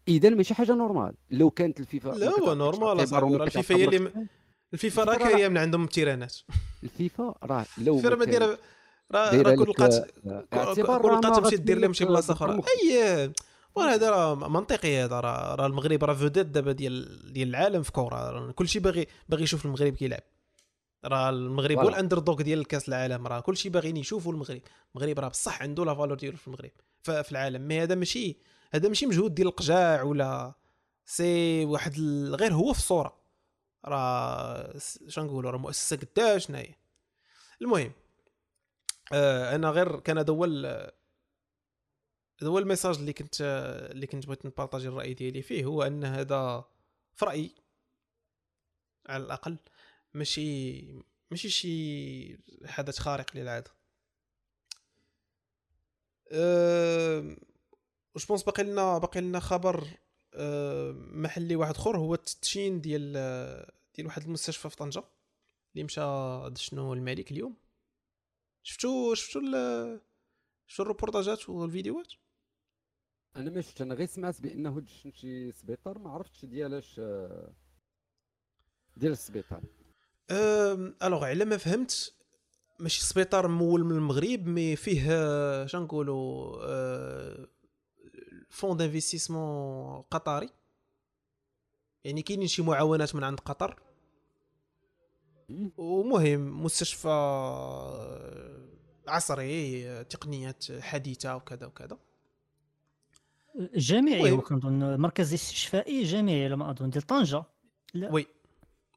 إذا 0.09 0.31
ماشي 0.31 0.55
حاجة 0.55 0.73
normal. 0.73 1.15
لو 1.31 1.51
كانت 1.51 1.81
الفيفا 1.81 2.09
لا، 2.09 2.29
هو 2.29 2.55
normal 2.55 3.01
الفيفا 3.43 3.75
هي 3.75 3.85
اللي. 3.85 4.27
الفيفا 4.75 5.05
راه 5.05 5.17
كاينة 5.17 5.49
من 5.49 5.59
عندهم 5.59 5.85
التيرانات 5.85 6.37
الفيفا 6.83 7.35
راه 7.43 7.67
لو 7.79 7.97
الفيفا 7.97 8.15
ما 8.15 8.17
ما 8.17 8.25
دايرة 8.25 8.59
راه 9.13 9.43
راه 9.43 9.55
كل 9.55 9.71
لقات 9.71 9.95
آه، 10.53 10.75
كل 10.75 10.83
لقات 10.83 11.37
تمشي 11.37 11.57
دير 11.57 11.79
لهم 11.79 11.93
شي 11.93 12.05
بلاصة 12.05 12.33
أخرى. 12.33 12.61
أي 12.83 13.33
وهذا 13.75 14.11
راه 14.11 14.35
منطقي 14.35 14.97
هذا 15.05 15.21
راه 15.21 15.55
راه 15.55 15.67
المغرب 15.67 16.05
راه 16.05 16.15
فوديت 16.15 16.47
دابا 16.47 16.73
ديال 16.73 17.33
ديال 17.33 17.49
العالم 17.49 17.83
في 17.83 17.93
كره 17.93 18.51
كلشي 18.51 18.79
باغي 18.79 19.07
باغي 19.29 19.43
يشوف 19.43 19.65
المغرب 19.65 19.93
كيلعب. 19.95 20.23
راه 21.05 21.31
المغرب 21.31 21.79
هو. 21.79 21.89
الاندر 21.89 22.19
دوغ 22.19 22.43
ديال 22.43 22.67
كأس 22.67 22.89
العالم. 22.89 23.27
راه 23.27 23.41
كلشي 23.41 23.69
باغيين 23.69 23.97
يشوفوا 23.97 24.33
المغرب. 24.33 24.61
المغرب 24.95 25.19
راه 25.19 25.29
بصح 25.29 25.63
عنده 25.63 25.85
لا 25.85 25.95
فالور 25.95 26.17
ديالو 26.17 26.37
في 26.37 26.47
المغرب 26.47 26.71
في 27.03 27.33
العالم. 27.33 27.69
مي 27.69 27.83
هذا 27.83 27.95
ماشي 27.95 28.37
هذا 28.75 28.89
ماشي 28.89 29.07
مجهود 29.07 29.35
ديال 29.35 29.49
القجاع 29.49 30.03
ولا 30.03 30.55
سي 31.05 31.65
واحد 31.65 31.99
غير 32.31 32.55
هو 32.55 32.73
في 32.73 32.79
الصورة. 32.79 33.25
راه 33.85 34.79
شنقولوا 35.09 35.51
راه 35.51 35.59
مؤسسة 35.59 35.97
قداش 35.97 36.51
ناهي 36.51 36.75
المهم 37.63 37.93
آه 39.13 39.55
أنا 39.55 39.71
غير 39.71 40.01
كان 40.01 40.19
هذا 40.19 40.33
هو 40.33 40.45
هذا 42.43 42.51
هو 42.51 42.59
ال 42.59 42.64
message 42.64 42.99
اللي 42.99 43.13
كنت 43.13 43.41
اللي 43.91 44.07
كنت 44.07 44.27
بغيت 44.27 44.47
نبارطاجي 44.47 44.89
الرأي 44.89 45.15
ديالي 45.15 45.43
فيه. 45.43 45.65
هو 45.65 45.83
أن 45.83 46.05
هذا 46.05 46.65
في 47.15 47.25
رأيي 47.25 47.55
على 49.09 49.25
الأقل 49.25 49.57
ماشي 50.15 50.83
ماشي 51.31 51.51
شي 51.51 52.39
حدث 52.67 52.99
خارق 52.99 53.37
للعادة. 53.37 53.71
أه... 56.33 57.37
je 58.16 58.27
pense 58.29 58.43
باقي 58.43 58.62
لنا 58.62 58.99
باقي 58.99 59.20
لنا 59.20 59.41
خبر 59.41 59.86
أه... 60.35 60.93
محلي 60.93 61.57
واحد 61.57 61.74
اخر 61.74 61.97
هو 61.97 62.15
التدشين 62.15 62.81
ديال 62.81 63.12
ديال 63.95 64.07
واحد 64.07 64.23
المستشفى 64.23 64.70
في 64.70 64.77
طنجة 64.77 65.05
اللي 65.73 65.85
مشى 65.85 66.01
دشنو 66.51 66.93
الملك 66.93 67.31
اليوم. 67.31 67.57
شفتوا 68.62 69.15
ال... 69.36 70.01
شفتوا 70.66 70.85
الروبورتاجات 70.85 71.49
والفيديوهات؟ 71.49 72.12
أنا 73.36 73.51
ما 73.51 73.61
شفت 73.61 73.81
أنا 73.81 73.95
غير 73.95 74.07
سمعت 74.07 74.41
بأنه 74.41 74.81
دشن 74.81 75.12
شي 75.12 75.53
سبيطار 75.53 75.99
ما 75.99 76.11
عرفتش 76.11 76.45
ديالاش 76.45 76.97
آه، 76.99 77.53
ديال 78.97 79.12
السبيطار. 79.12 79.62
alors 81.03 81.25
على 81.24 81.45
ما 81.45 81.57
فهمت 81.57 82.15
ماشي 82.78 83.05
سبيطار 83.05 83.49
مول 83.49 83.85
من 83.85 83.97
المغرب 83.97 84.47
mais 84.47 84.77
فيه 84.77 85.07
آه، 85.11 85.66
شنقولوا 85.66 86.57
آه، 86.62 87.49
fonds 88.55 88.77
d'investissement 88.77 90.03
قطري. 90.11 90.51
يعني 92.05 92.23
كاينين 92.23 92.47
شي 92.49 92.63
معاونات 92.63 93.15
من 93.15 93.25
عند 93.25 93.41
قطر. 93.41 93.83
ومهم 95.77 96.65
مستشفى 96.65 97.09
عصري 99.09 100.05
تقنيات 100.05 100.65
حديثة 100.81 101.37
وكذا 101.37 101.67
وكذا. 101.67 101.99
جامعي 103.75 104.37
كنظن 104.37 105.01
مركز 105.01 105.35
استشفائي 105.35 106.03
جامعي 106.03 106.45
على 106.45 106.57
ما 106.57 106.71
أظن. 106.71 106.91
ديال 106.91 107.03
طنجة. 107.03 107.45
لا. 107.95 108.13
وي. 108.13 108.27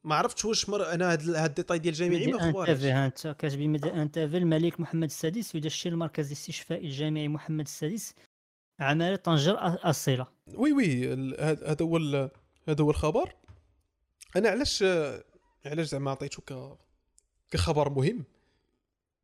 ما 0.04 0.16
عرفتش 0.16 0.46
واش 0.46 0.70
مر... 0.70 0.94
أنا 0.94 1.12
هاد 1.12 1.30
هاد 1.30 1.50
الديتاي 1.50 1.80
ديال 1.80 1.94
جامعي 1.94 2.20
ميدي 2.20 2.32
ما 2.34 2.66
ها 2.68 3.06
أنت 3.06 3.28
كاتبين 3.28 3.72
ميدي 3.72 3.94
ان 3.94 4.12
تافي 4.12 4.38
الملك 4.38 4.80
محمد 4.80 5.04
السادس 5.04 5.56
يدشن 5.56 5.90
المركز 5.90 6.26
الاستشفائي 6.26 6.86
الجامعي 6.86 7.28
محمد 7.28 7.66
السادس. 7.66 8.14
عمالة 8.80 9.16
طنجة 9.16 9.52
الأصيلة 9.52 10.28
oui 10.54 10.72
oui 10.74 11.14
ال- 11.14 11.42
هاد- 11.42 11.64
هذا 11.64 11.86
هو 11.86 11.98
هذا 12.70 12.84
هو 12.84 12.90
الخبر. 12.90 13.36
أنا 14.36 14.50
علاش 14.50 14.84
علاش 15.66 15.88
زعما 15.88 16.12
عطيتو 16.12 16.42
ك 16.42 16.78
كخبر 17.52 17.90
مهم؟ 17.90 18.24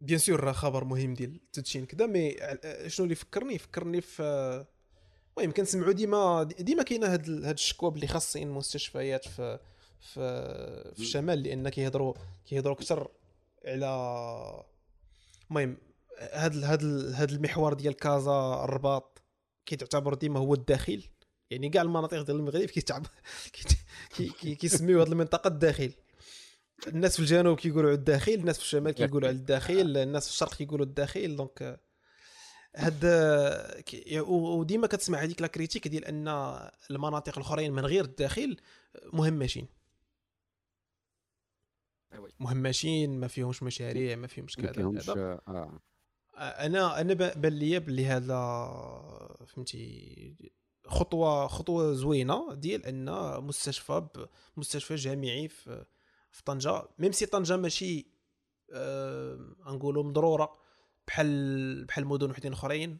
bien 0.02 0.20
sûr 0.20 0.40
راه 0.44 0.52
خبر 0.52 0.84
مهم 0.84 1.14
ديال 1.14 1.36
التدشين 1.36 1.86
كذا 1.86 2.06
mais 2.06 2.36
شنو 2.88 3.04
اللي 3.04 3.16
فكرني 3.16 3.58
فكرني 3.58 4.02
في 4.02 4.24
المهم 5.38 5.52
كنسمعوا 5.54 5.92
ديما 5.92 6.44
ديما 6.44 6.84
كاينة 6.84 7.14
هاد 7.14 7.30
هاد 7.30 7.54
الشكوى 7.54 7.92
بلي 7.92 8.08
خاصين 8.08 8.50
مستشفيات 8.52 9.28
في 9.28 9.60
في 10.00 10.14
في 10.96 11.02
الشمال 11.02 11.44
لأن 11.44 11.70
كيهضروا 11.70 12.14
كيهضروا 12.46 12.76
أكثر 12.76 13.08
على 13.66 13.86
المهم 15.52 15.78
هاد 16.20 16.64
هاد 16.64 16.84
هاد 17.16 17.32
المحور 17.32 17.74
ديال 17.74 17.94
كازا 17.94 18.62
الرباط 18.64 19.13
كيتعتبر 19.66 20.14
ديما 20.14 20.40
هو 20.40 20.54
الداخل. 20.54 21.04
يعني 21.50 21.70
كاع 21.70 21.82
المناطق 21.82 22.22
ديال 22.22 22.38
المغرب 22.38 22.66
كيتعب 22.66 23.06
كي- 23.54 23.76
كي- 24.16 24.30
كي- 24.30 24.56
كيسميو 24.56 25.00
هاد 25.00 25.08
المنطقة 25.12 25.48
الداخل. 25.48 25.92
الناس 26.88 27.14
في 27.16 27.20
الجنوب 27.20 27.58
كيقولوا 27.60 27.90
على 27.90 27.98
الداخل 28.00 28.32
الناس 28.34 28.58
في 28.58 28.64
الشمال 28.64 28.92
كيقولوا 28.92 29.28
على 29.28 29.38
الداخل 29.38 29.98
الناس 29.98 30.26
في 30.28 30.34
الشرق 30.34 30.54
كيقولوا 30.56 30.86
الداخل. 30.86 31.36
donc 31.36 31.62
آه، 31.62 31.80
هاد 32.76 33.00
آه، 33.06 34.22
وديما 34.30 34.88
كتسمع 34.88 35.24
هذيك 35.24 35.42
la 35.42 35.48
critique 35.48 35.88
ديال 35.88 36.06
أن 36.06 36.28
المناطق 36.92 37.38
الأخرين 37.38 37.74
من 37.74 37.86
غير 37.86 38.04
الداخل 38.04 38.58
مهمشين. 39.14 39.68
أيوة. 42.14 42.30
مهمشين 42.40 43.20
ما 43.20 43.28
فيهمش 43.28 43.64
مشاريع 43.64 44.16
ما 44.16 44.28
فيهمش 44.28 44.60
ما 44.60 44.66
كذا 44.66 44.74
كيهمش 44.74 45.06
كذا 45.06 45.42
آه. 45.48 45.80
أنا 46.36 47.02
أنا 47.02 47.14
ليا 47.50 47.80
بلي 47.80 48.06
هذا 48.06 48.36
فهمتي 49.48 50.54
خطوة 50.88 51.48
خطوة 51.48 51.94
زوينة 51.94 52.54
ديال 52.54 52.86
أن 52.86 53.06
مستشفى 53.44 54.08
مستشفى 54.58 54.96
جامعي 54.96 55.48
في 55.48 55.86
في 56.32 56.44
طنجة. 56.44 56.84
ميم 57.00 57.12
سي 57.12 57.26
طنجة 57.26 57.58
ماشي 57.58 58.08
آه 58.74 59.56
نقولوا 59.68 60.04
مضرورة 60.04 60.58
بحال 61.08 61.86
بحال 61.86 62.06
مدن 62.08 62.30
وحدين 62.32 62.54
أخرين. 62.54 62.98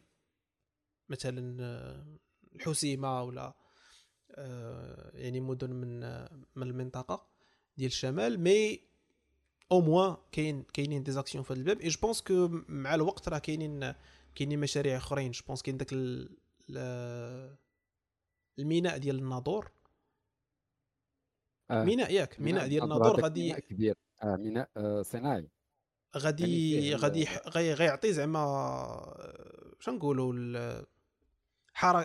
مثلا 1.08 1.56
آه، 1.62 2.18
الحسيمه 2.54 3.22
ولا 3.22 3.54
آه 4.30 5.10
يعني 5.14 5.40
مدن 5.40 5.70
من 5.70 6.00
من 6.56 6.70
المنطقة 6.70 7.26
ديال 7.76 7.90
الشمال. 7.90 8.40
mais 8.40 8.80
au 9.72 9.80
moins 9.80 10.16
كاين 10.32 10.62
كاينين 10.62 11.02
des 11.02 11.12
actions 11.12 11.44
في 11.44 11.52
هذا 11.52 11.60
الباب. 11.60 11.80
اي 11.80 11.88
je 11.88 12.00
pense 12.02 12.22
que 12.22 12.48
مع 12.68 12.94
الوقت 12.94 13.28
راه 13.28 13.38
كاينين 13.38 13.94
كاينين 14.34 14.60
مشاريع 14.60 14.96
أخرين. 14.96 15.30
je 15.30 15.42
pense 15.46 15.62
كاين 15.62 15.76
داك 15.76 15.92
ال- 15.92 16.36
ال- 16.70 17.56
الميناء 18.58 18.98
ديال 18.98 19.18
الناظور. 19.18 19.70
آه. 21.70 21.84
ميناء 21.84 22.12
ياك. 22.12 22.40
ميناء 22.40 22.66
ديال 22.68 22.84
الناظور 22.84 23.20
غادي 23.20 23.42
ميناء 23.42 23.60
كبير. 23.60 23.96
آه 24.22 24.36
ميناء 24.36 24.70
آه 24.76 25.02
صناعي. 25.02 25.48
غادي 26.16 26.44
ال- 26.94 26.96
غادي 27.00 27.24
غي- 27.48 27.72
غيعطي 27.74 28.12
زعما 28.12 28.38
آه، 28.38 29.74
شنو 29.80 29.94
نقولوا 29.94 30.82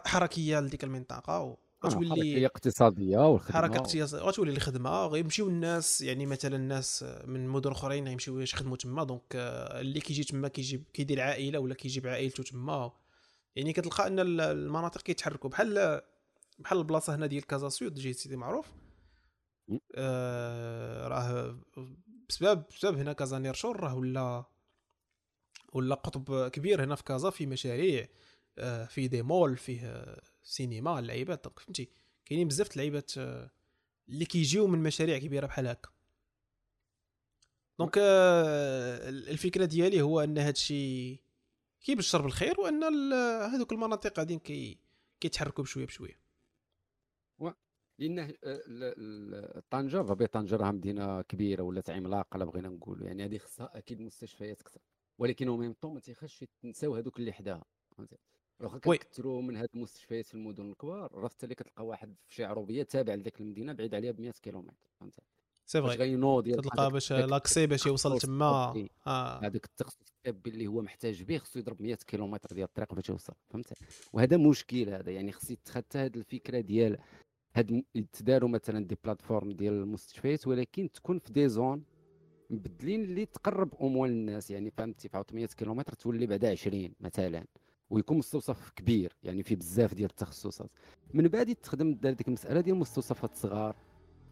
حركية 0.05 0.59
لديك 0.59 0.83
المنطقة 0.83 1.57
و- 1.83 1.87
آه، 1.87 1.89
غتولي 1.89 2.45
اقتصادية 2.45 3.17
والخدمة. 3.17 3.57
حركة 3.61 3.77
اقتصاديه 3.77 4.23
غتولي 4.25 4.51
الخدمة. 4.51 5.05
غيمشيو 5.05 5.49
الناس 5.49 6.01
يعني 6.01 6.25
مثلا 6.25 6.55
الناس 6.55 7.05
من 7.25 7.47
مدن 7.47 7.71
أخرين 7.71 8.07
غيمشيو 8.07 8.39
يخدموا 8.39 8.77
تما. 8.77 9.03
donc 9.03 9.21
آه، 9.35 9.81
اللي 9.81 9.99
كيجي 10.01 10.23
تما 10.23 10.47
كيجيب 10.47 10.83
كيدير 10.93 11.21
عائلة 11.21 11.59
ولا 11.59 11.73
كيجيب 11.75 12.07
عائلته 12.07 12.43
تما. 12.43 12.91
يعني 13.55 13.73
كتلقى 13.73 14.07
أن 14.07 14.19
ال- 14.19 14.41
المناطق 14.41 15.01
كيتحركوا 15.01 15.49
بحال 15.49 16.01
بحال 16.59 16.77
البلاصة 16.77 17.15
هنا 17.15 17.25
ديال 17.25 17.47
Casa 17.47 17.69
Sud 17.69 17.93
جهة 17.93 18.11
سيدي 18.11 18.35
معروف. 18.35 18.65
آه 19.95 21.07
راه 21.07 21.57
بسبب 22.29 22.63
بسبب 22.75 22.97
هنا 22.97 23.13
Casa 23.13 23.39
Nearshore 23.39 23.79
راه 23.79 23.95
ولا 23.95 24.43
ولا 25.73 25.95
قطب 25.95 26.47
كبير 26.47 26.83
هنا 26.83 26.95
في 26.95 27.03
كازا 27.03 27.29
في 27.29 27.45
مشاريع. 27.45 28.07
آه، 28.57 28.85
فيه 28.85 29.07
des 29.07 29.21
malls 29.21 29.57
فيه 29.57 30.05
آه، 30.49 30.51
سينما 30.51 30.99
اللعيبات 30.99 31.43
donc 31.43 31.59
فهمتي؟ 31.59 31.89
كاينين 32.25 32.47
بزاف 32.47 32.71
اللعيبات 32.71 33.17
آه، 33.17 33.51
اللي 34.09 34.25
كيجيو 34.25 34.67
من 34.67 34.83
مشاريع 34.83 35.17
كبيرة 35.17 35.47
بحال 35.47 35.67
هكا. 35.67 35.89
donc 37.79 37.97
آه، 37.97 39.09
الفكرة 39.09 39.65
ديالي 39.65 40.01
هو 40.01 40.19
أن 40.21 40.37
هادشي 40.37 41.15
كيبشر 41.81 42.21
بالخير 42.21 42.59
وأن 42.61 42.83
هذوك 43.53 43.71
المناطق 43.71 44.19
غاديين 44.19 44.39
كي 44.39 44.79
كيتحركوا 45.19 45.63
بشوية 45.63 45.85
بشوية. 45.85 46.19
لأن 47.99 48.19
ال- 48.19 48.37
ال- 48.43 49.69
طنجه 49.69 49.97
ربي 50.01 50.27
طنجة 50.27 50.55
راه 50.55 50.71
مدينة 50.71 51.21
كبيرة 51.21 51.63
ولات 51.63 51.89
عملاقة 51.89 52.37
لا 52.37 52.45
بغينا 52.45 52.69
نقولوا 52.69 53.07
يعني 53.07 53.25
هذه 53.25 53.37
خصها 53.37 53.77
أكيد 53.77 54.01
مستشفيات 54.01 54.61
أكثر 54.61 54.81
ولكن 55.17 55.47
au 55.47 55.57
même 55.57 55.73
temps 55.73 55.93
ما 55.93 55.99
تيخش 55.99 56.45
تنساو 56.61 56.95
هذوك 56.95 57.19
اللي 57.19 57.31
حداها. 57.33 57.65
فهمتي؟ 57.97 58.17
واخا 58.59 58.79
oui. 58.85 58.97
كنكثروا 58.97 59.41
من 59.41 59.57
هاد 59.57 59.69
المستشفيات 59.75 60.25
في 60.25 60.33
المدن 60.33 60.69
الكبار 60.69 61.11
راه 61.13 61.27
حتى 61.27 61.43
اللي 61.43 61.55
كتلقى 61.55 61.85
واحد 61.85 62.15
في 62.27 62.35
شي 62.35 62.43
عروبية 62.43 62.83
تابع 62.83 63.13
لذيك 63.13 63.41
المدينة 63.41 63.73
بعيد 63.73 63.95
عليها 63.95 64.11
ب 64.11 64.21
100 64.21 64.31
كيلومتر 64.31 64.73
فهمتي 64.99 65.21
c'est 65.65 65.81
vrai 65.81 65.95
غينوض 65.95 66.49
تلقى 66.49 66.91
باش 66.91 67.13
لاكسي 67.13 67.67
باش 67.67 67.85
يوصل 67.85 68.13
التخصص 68.13 68.25
تما 68.29 68.89
هذاك 69.43 69.65
التخصص 69.65 69.97
الطبي 70.27 70.49
اللي 70.49 70.67
هو 70.67 70.81
محتاج 70.81 71.23
به 71.23 71.37
خصو 71.37 71.59
يضرب 71.59 71.81
100 71.81 71.95
كيلومتر 71.95 72.55
ديال 72.55 72.67
الطريق 72.67 72.93
باش 72.93 73.09
يوصل 73.09 73.33
فهمت؟ 73.49 73.73
وهذا 74.13 74.37
مشكل 74.37 74.89
هذا 74.89 75.11
يعني 75.11 75.31
خص 75.31 75.51
يتخذ 75.51 75.81
هذه 75.95 76.15
الفكرة 76.15 76.59
ديال 76.59 76.97
هاد 77.55 77.83
يتداروا 77.95 78.49
مثلا 78.49 78.85
des 78.85 78.97
plateformes 79.03 79.51
ديال 79.51 79.73
المستشفيات 79.73 80.47
ولكن 80.47 80.91
تكون 80.91 81.19
في 81.19 81.33
des 81.33 81.49
zones 81.49 81.83
مبدلين 82.49 83.03
اللي 83.03 83.25
تقرب 83.25 83.73
أموال 83.81 84.11
الناس 84.11 84.51
يعني 84.51 84.71
فهمتي؟ 84.71 85.09
في 85.09 85.23
100 85.33 85.45
كيلومتر 85.45 85.93
تولي 85.93 86.25
بعد 86.25 86.45
20 86.45 86.93
مثلا. 86.99 87.45
ويكون 87.89 88.17
مستوصف 88.17 88.69
كبير 88.69 89.13
يعني 89.23 89.43
فيه 89.43 89.55
بزاف 89.55 89.93
ديال 89.93 90.09
التخصصات. 90.09 90.69
من 91.13 91.27
بعد 91.27 91.55
تخدم 91.55 91.93
ديك 91.93 92.27
المسألة 92.27 92.61
ديال 92.61 92.75
المستوصفات 92.75 93.35
صغار 93.35 93.75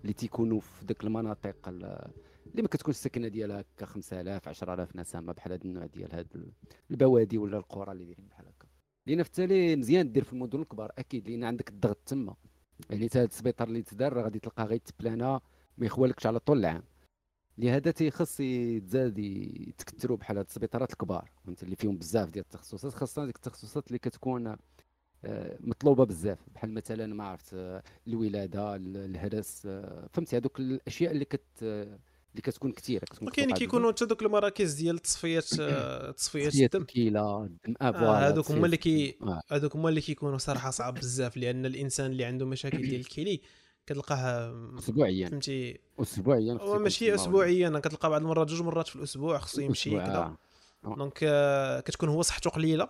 اللي 0.01 0.13
تيكونوا 0.13 0.59
في 0.59 0.85
ديك 0.85 1.03
المناطق 1.03 1.67
ال- 1.67 2.11
اللي 2.51 2.61
ما 2.61 2.67
كتكونش 2.67 2.95
السكنه 2.97 3.27
ديالها 3.27 3.59
هكا 3.75 3.85
5000 3.85 4.47
10000 4.47 4.95
نسمة 4.95 5.33
بحال 5.33 5.51
هذا 5.51 5.65
النوع 5.65 5.85
ديال 5.85 6.15
هاد 6.15 6.27
ال- 6.35 6.51
البوادي 6.91 7.37
ولا 7.37 7.57
القرى 7.57 7.91
اللي 7.91 8.03
دايرين 8.05 8.25
بحال 8.27 8.47
هكا. 8.47 8.67
لأن 9.07 9.23
في 9.23 9.29
التالي 9.29 9.75
مزيان 9.75 10.11
دير 10.11 10.23
في 10.23 10.33
المدن 10.33 10.59
الكبار 10.61 10.91
أكيد 10.97 11.29
لأن 11.29 11.43
عندك 11.43 11.69
الضغط 11.69 11.97
تما. 12.05 12.35
يعني 12.89 13.05
هاد 13.15 13.17
السبيطار 13.29 13.67
اللي 13.67 13.81
تدار 13.81 14.19
غادي 14.23 14.39
تلقاه 14.39 14.65
غيتبلانا 14.65 15.41
ما 15.77 15.85
يخوالكش 15.85 16.25
على 16.25 16.39
طول 16.39 16.59
العام. 16.59 16.83
لهذا 17.57 17.91
تيخص 17.91 18.39
يتزاد 18.39 19.17
يتكثروا 19.19 20.17
بحال 20.17 20.37
هاد 20.37 20.45
السبيطارات 20.45 20.91
الكبار 20.91 21.29
فهمت؟ 21.45 21.63
اللي 21.63 21.75
فيهم 21.75 21.97
بزاف 21.97 22.29
ديال 22.29 22.45
التخصصات 22.45 22.93
خاصة 22.93 23.25
ديك 23.25 23.35
التخصصات 23.35 23.87
اللي 23.87 23.99
كتكون 23.99 24.55
آه، 25.25 25.57
مطلوبة 25.59 26.03
بزاف. 26.05 26.37
بحال 26.55 26.73
مثلا 26.73 27.13
ما 27.13 27.23
عرفت 27.23 27.53
آه، 27.53 27.83
الولادة 28.07 28.75
ال- 28.75 28.97
الهرس 28.97 29.63
آه، 29.65 30.07
فهمتي؟ 30.13 30.37
هذوك 30.37 30.59
الأشياء 30.59 31.11
اللي 31.11 31.25
كت 31.25 31.41
اللي 31.61 32.41
كتكون 32.43 32.71
كثيره 32.71 33.05
كتكون 33.05 33.27
مطلوبة 33.27 33.53
كيكونوا 33.53 33.91
حتى 33.91 34.05
دوك 34.05 34.21
المراكز 34.23 34.73
ديال 34.73 34.99
تصفيات 34.99 35.43
تصفية 36.17 36.65
الدم. 36.65 36.81
الكلى 36.81 37.09
الدم 37.09 37.73
آه، 37.81 38.27
هادوك 38.27 38.51
هما 38.51 38.65
اللي 38.65 38.77
كي. 38.77 39.17
هادوك 39.51 39.75
هما 39.75 39.89
اللي 39.89 40.01
كيكونوا 40.01 40.37
صراحة 40.37 40.71
صعب 40.71 40.93
بزاف 40.93 41.37
لأن 41.37 41.65
الإنسان 41.65 42.11
اللي 42.11 42.25
عنده 42.25 42.45
مشاكل 42.45 42.77
ديال 42.77 42.99
الكلي 43.01 43.41
كتلقاه 43.87 44.53
اسبوعيا. 44.77 45.29
فهمتي؟ 45.29 45.79
اسبوعيا 45.99 46.57
هو 46.61 46.79
ماشي 46.79 47.15
اسبوعيا 47.15 47.79
كتلقى 47.79 48.09
بعض 48.09 48.21
المرات 48.21 48.47
جوج 48.47 48.61
مرات 48.61 48.87
في 48.87 48.95
الأسبوع 48.95 49.37
خصو 49.37 49.61
يمشي 49.61 49.89
كذا 49.89 50.37
آه. 50.85 50.95
donc 50.95 51.19
آه، 51.23 51.79
كتكون 51.79 52.09
هو 52.09 52.21
صحته 52.21 52.49
قليلة 52.49 52.89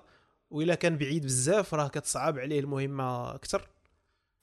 وإلا 0.49 0.75
كان 0.75 0.97
بعيد 0.97 1.25
بزاف 1.25 1.73
راه 1.73 1.87
كتصعب 1.87 2.39
عليه 2.39 2.59
المهمة 2.59 3.35
أكثر 3.35 3.69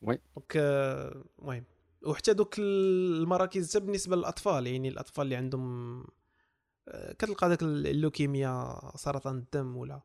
oui. 0.03 0.19
donc 0.37 0.53
آه، 0.57 1.25
المهم. 1.39 1.65
وحتى 2.07 2.35
دوك 2.35 2.55
المراكز 2.59 3.71
حتى 3.71 3.81
بالنسبة 3.81 4.17
للأطفال 4.17 4.67
يعني 4.67 4.89
الأطفال 4.89 5.25
اللي 5.25 5.37
عندهم 5.37 5.99
آه، 6.89 7.13
كتلقى 7.13 7.49
داك 7.49 7.63
ال 7.63 7.76
leucémie 7.76 8.81
سرطان 8.95 9.37
الدم 9.37 9.77
ولا 9.77 10.01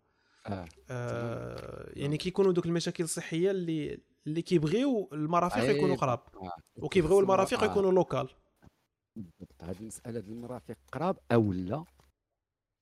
آه. 0.47 0.65
آه، 0.89 1.89
يعني 1.93 2.17
كيكونوا 2.17 2.51
دوك 2.51 2.65
المشاكل 2.65 3.03
الصحية 3.03 3.51
اللي 3.51 3.99
اللي 4.29 4.41
كيبغيو 4.41 5.09
المرافق 5.13 5.63
يكونوا 5.63 5.95
قراب. 5.95 6.19
وكيبغيو 6.75 7.19
المرافق. 7.19 7.63
يكونوا 7.63 7.91
locaux 7.91 8.29
بالضبط 9.15 9.63
هذه 9.63 9.79
المساله 9.79 10.19
ديال 10.19 10.35
المرافق 10.37 10.75
قراب 10.91 11.17
أو 11.31 11.53
لا 11.53 11.83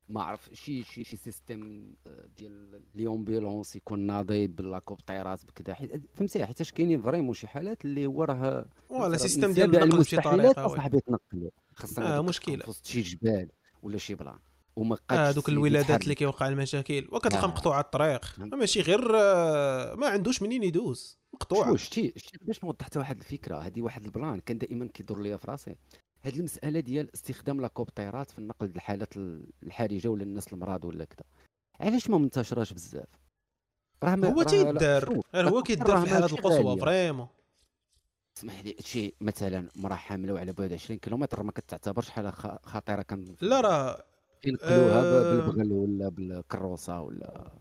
ما 0.09 0.23
عرف 0.23 0.49
شي 0.53 0.83
شي 0.83 1.03
شي 1.03 1.17
système 1.17 1.93
آه، 2.07 2.25
ديال 2.37 2.81
les 2.95 3.14
ambulances 3.14 3.75
يكون 3.75 3.99
ناضي 3.99 4.47
بال 4.47 4.61
hélicoptères 4.61 5.45
بكذا 5.45 5.73
حيت 5.73 5.91
فهمتي 6.15 6.45
حيتاش 6.45 6.71
كاينين 6.71 7.01
vraiment 7.01 7.33
شي 7.33 7.47
حالات 7.47 7.85
اللي 7.85 8.05
هو 8.05 8.23
راه 8.23 8.65
ولا 8.89 9.17
système 9.17 9.51
ديال 9.51 9.75
النقل 9.75 9.99
بشي 9.99 10.17
طريقة. 10.17 10.65
اصاحبي 10.65 10.99
تنقلوا 10.99 11.49
خاصنا 11.75 12.17
آه، 12.17 12.21
مشكلة. 12.21 12.57
في 12.63 12.69
وسط 12.69 12.85
شي 12.85 13.01
جبال 13.01 13.49
ولا 13.83 13.97
شي 13.97 14.15
plan 14.15 14.39
وما 14.77 14.97
آه 15.11 15.31
دوك 15.31 15.49
ي- 15.49 15.51
الولادات. 15.51 16.03
اللي 16.03 16.15
كيوقع 16.15 16.47
المشاكل 16.47 17.07
وكتلقى 17.11 17.43
آه. 17.43 17.47
مقطوعه 17.47 17.79
الطريق. 17.79 18.25
فهمت. 18.25 18.53
ماشي 18.53 18.81
غير 18.81 19.11
آه، 19.15 19.95
ما 19.95 20.07
عندوش 20.07 20.41
منين 20.41 20.63
يدوز. 20.63 21.17
مقطوعه 21.33 21.69
شوف 21.71 21.81
شتي 21.81 22.13
شتي 22.15 22.37
باش 22.41 22.63
نوضح 22.63 22.85
حتى 22.85 22.99
واحد 22.99 23.17
الفكرة. 23.17 23.57
هذه 23.57 23.81
واحد 23.81 24.05
ال 24.05 24.12
plan 24.12 24.39
كان 24.39 24.57
دائما 24.57 24.87
كيدور 24.87 25.21
ليا 25.21 25.37
في 25.37 25.51
راسي. 25.51 25.75
هذه 26.21 26.35
المسألة 26.39 26.79
ديال 26.79 27.13
استخدام 27.13 27.61
les 27.61 27.75
hélicoptères 27.75 28.31
في 28.31 28.39
النقل 28.39 28.71
الحالات 28.75 29.17
ال- 29.17 29.47
الحرجة 29.63 30.07
ولا 30.07 30.23
الناس 30.23 30.53
المرض 30.53 30.85
ولا 30.85 31.05
كذا 31.05 31.23
علاش 31.79 32.09
ما 32.09 32.17
منتشراش 32.17 32.73
بزاف؟ 32.73 33.07
راه 34.03 34.15
هو 34.15 34.43
تيدار 34.43 35.21
غير 35.35 35.49
هو 35.49 35.63
كيدار 35.63 35.97
في 35.97 36.03
الحالات 36.03 36.33
القصوى. 36.33 36.79
vraiment. 36.79 37.27
اسمح 38.37 38.59
لي 38.65 38.75
شي 38.79 39.13
مثلا 39.21 39.69
مراه 39.75 39.95
حاملة 39.95 40.33
وعلى 40.33 40.51
بعد 40.51 40.73
20 40.73 40.99
كيلومتر 40.99 41.43
ما 41.43 41.51
كتعتبرش 41.51 42.09
حاله 42.09 42.31
خطيرة 42.63 43.01
كان 43.01 43.35
لا 43.41 43.61
راه 43.61 44.03
ينقلوها 44.45 45.01
آه. 45.01 45.35
بالبغل 45.35 45.71
ولا 45.73 46.09
بالكروسة 46.09 47.01
ولا 47.01 47.51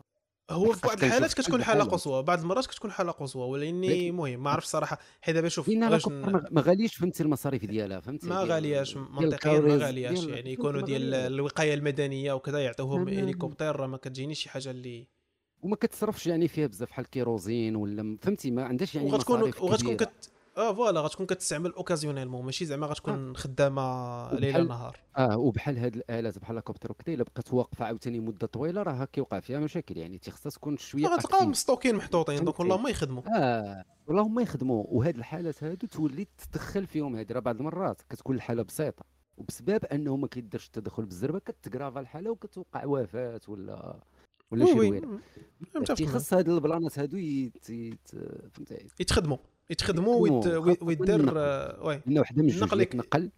هو 0.50 0.72
في 0.72 0.86
بعض 0.86 1.04
الحالات 1.04 1.34
كتكون 1.34 1.64
حاله. 1.64 1.84
قصوى 1.84 2.22
بعض 2.22 2.40
المرات 2.40 2.66
كتكون 2.66 2.90
حاله 2.90 3.12
قصوى 3.12 3.48
ولاني 3.48 4.08
المهم 4.08 4.42
ما 4.42 4.50
عرفتش 4.50 4.68
صراحة 4.70 4.98
حيت 5.20 5.34
دابا 5.34 5.48
شوف 5.48 5.68
لأن 5.68 5.90
باش 5.90 6.06
l'hélicoptère 6.08 6.36
ن- 6.50 6.54
ما- 6.54 6.60
غاليش 6.60 6.94
فهمتي 6.94 7.22
المصاريف 7.22 7.64
ديالها 7.64 8.00
فهمتي 8.00 8.26
ما 8.26 8.42
غالياش 8.44 8.96
منطقيا 8.96 9.60
ما 9.60 9.76
غالياش 9.76 10.24
يعني 10.24 10.52
يكونوا 10.52 10.80
ديال. 10.80 11.14
الوقاية 11.14 11.74
المدنية 11.74 12.32
وكذا 12.32 12.58
يعطوهم 12.58 13.08
لا، 13.08 13.14
لا. 13.14 13.22
hélicoptère 13.22 13.86
ما 13.86 13.96
كتجينيش 13.96 14.38
شي 14.42 14.48
حاجة 14.48 14.70
اللي 14.70 15.06
وما 15.62 15.76
كتصرفش 15.76 16.26
يعني 16.26 16.48
فيها 16.48 16.66
بزاف 16.66 16.88
بحال 16.88 17.04
ال 17.04 17.12
kérosène 17.12 17.76
ولا 17.76 18.16
فهمتي 18.22 18.50
ما 18.50 18.64
عندهاش 18.64 18.94
يعني 18.94 19.10
وغتكون 19.12 19.42
وغتكون. 19.60 19.96
كت 19.96 20.30
آه 20.56 20.74
voilà 20.74 21.00
غتكون 21.00 21.26
كتستعمل 21.26 21.72
occasionnellement 21.72 22.44
ماشي 22.44 22.64
زعما 22.64 22.86
غتكون 22.86 23.36
خدامة 23.36 24.34
ليل 24.34 24.68
نهار. 24.68 24.96
آه 25.16 25.38
وبحال 25.38 25.78
هاد 25.78 25.96
الآلات 25.96 26.38
بحال 26.38 26.58
hélicoptère 26.58 26.90
وكذا 26.90 27.14
إلا 27.14 27.24
بقات 27.24 27.54
واقفة 27.54 27.84
عاوتاني 27.84 28.20
مدة 28.20 28.46
طويلة 28.46 28.82
راه 28.82 29.04
كيوقع 29.04 29.40
فيها 29.40 29.58
مشاكل. 29.58 29.96
يعني 29.96 30.18
تيخصها 30.18 30.50
تكون 30.50 30.76
شوية 30.76 31.06
active. 31.06 31.42
مستوكيين 31.42 31.94
محطوطين 31.94 32.44
donc. 32.44 32.60
اللهم 32.60 32.88
يخدموا. 32.88 33.22
آه 33.38 33.84
والله 34.06 34.22
هما 34.22 34.42
يخدموا. 34.42 34.84
وهاد 34.88 35.16
الحالات 35.16 35.64
هادو 35.64 35.86
تولي 35.86 36.26
تدخل 36.52 36.86
فيهم 36.86 37.16
هادي 37.16 37.34
راه 37.34 37.40
بعض 37.40 37.56
المرات. 37.56 38.02
كتكون 38.10 38.36
الحالة 38.36 38.62
بسيطة. 38.62 39.04
وبسبب 39.36 39.84
أنه 39.84 40.16
ما 40.16 40.26
كيديرش 40.26 40.66
التدخل 40.66 41.04
بالزربة 41.04 41.38
كت 41.38 41.56
grave 41.56 42.00
الحالة 42.00 42.30
وكتوقع 42.30 42.84
وفاة 42.84 43.40
ولا 43.48 44.00
ولا 44.50 44.66
شي 44.66 44.72
oui. 44.72 45.02
تيخص 45.96 46.34
هاد 46.34 46.48
ال 46.48 46.56
plans 46.56 46.98
هادو 46.98 47.16
يت... 47.16 47.70
يت... 47.70 48.10
يتخدموا. 49.00 49.36
يتخدموا 49.70 50.16
ويت- 50.20 50.32
يتخدموا، 50.46 50.66
oui- 50.66 50.76
ويدير 50.82 51.20
النقل. 51.20 51.38
آه، 51.38 51.82
oui 51.84 52.02
وحدة 52.20 52.42
من 52.42 52.48
جوج 52.48 52.82
النقل 52.92 53.30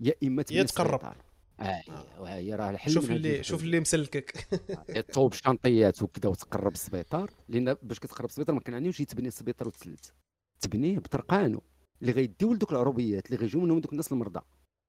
يا 0.00 0.14
إما 0.24 0.40
يتقرب. 0.50 0.64
السبيطار. 0.94 1.16
آه 1.60 1.82
وهي 2.20 2.54
راه 2.54 2.70
الحل 2.70 2.90
شوف 2.92 3.10
اللي. 3.10 3.42
شوف 3.42 3.62
اللي 3.62 3.80
مسلكك 3.80 4.30
تصوب 5.08 5.32
شنطيات 5.32 6.02
وكذا 6.02 6.28
وتقرب 6.30 6.72
السبيطار 6.72 7.30
لأن 7.48 7.76
باش 7.82 7.98
كتقرب 7.98 8.28
السبيطار 8.28 8.54
ما 8.54 8.60
كنعنيوش 8.60 9.00
يتبني 9.00 9.28
السبيطار 9.28 9.68
وتسلت 9.68 10.12
تبنيه 10.60 10.98
بطرقانو 10.98 11.62
اللي 12.02 12.12
غيديو 12.12 12.52
لدوك 12.54 12.72
العربيات 12.72 13.26
اللي 13.26 13.36
غيجيو 13.36 13.60
منهم 13.60 13.80
دوك 13.80 13.92
الناس 13.92 14.12
المرضى 14.12 14.40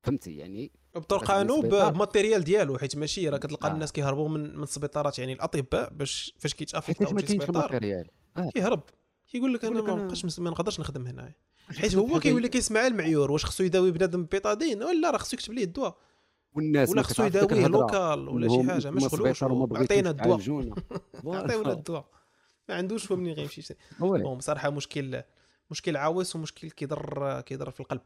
فهمتي 0.03 0.37
يعني 0.37 0.71
بطرقانو. 0.95 1.61
بماتيريال 1.61 2.43
ديالو 2.43 2.77
حيت 2.77 2.95
ماشي 2.97 3.29
راه 3.29 3.37
كتلقى 3.37 3.69
آه. 3.69 3.73
الناس 3.73 3.91
كيهربوا 3.91 4.29
من 4.29 4.55
من 4.57 4.63
السبيطارات 4.63 5.19
يعني 5.19 5.33
الأطباء 5.33 5.93
باش 5.93 6.33
فاش 6.39 6.53
كيتأفق 6.53 6.87
حيتاش 6.87 7.13
ما 7.13 7.21
شي 7.21 7.27
كاينش 7.27 7.43
سبيطار 7.43 7.65
الماتيريال 7.65 8.07
آه 8.37 8.49
كيهرب 8.49 8.83
كيقول 9.35 9.53
لك 9.53 9.65
أنا 9.65 9.81
ما 9.81 9.87
أنا- 9.95 9.99
بقاش 10.05 10.25
مس- 10.25 10.39
ما 10.39 10.49
نقدرش 10.49 10.79
نخدم 10.79 11.07
هنا 11.07 11.33
حيت 11.79 11.95
هو 11.95 12.19
كيولي 12.19 12.49
كيسمع 12.49 12.87
المعيور 12.87 13.31
واش 13.31 13.45
خصو 13.45 13.63
يداوي 13.63 13.91
بنادم 13.91 14.23
ببيطادين 14.23 14.83
ولا 14.83 15.09
راه 15.11 15.17
خصو 15.17 15.35
يكتب 15.37 15.53
ليه 15.53 15.63
الدواء 15.63 15.97
والناس 16.53 16.89
ولا 16.89 17.01
خصو 17.01 17.23
يداويه. 17.23 17.67
لوكال 17.67 18.29
ولا 18.29 18.47
شي 18.49 18.63
حاجة 18.71 18.91
ما 18.91 18.99
شغلوش 19.09 19.43
عطينا 19.43 20.09
الدواء. 20.09 20.37
عطيونا. 20.39 20.75
الدواء 21.73 22.05
ما 22.69 22.75
عندوش 22.75 23.05
فهم 23.05 23.19
منين 23.19 23.33
غيمشي. 23.33 23.73
bon 23.99 24.37
بصراحه 24.37 24.69
مشكل 24.69 25.21
مشكل 25.71 25.97
عاوس 25.97 26.35
ومشكل 26.35 26.71
كيضر 26.71 27.41
كيضر 27.41 27.71
في 27.71 27.79
القلب 27.79 28.01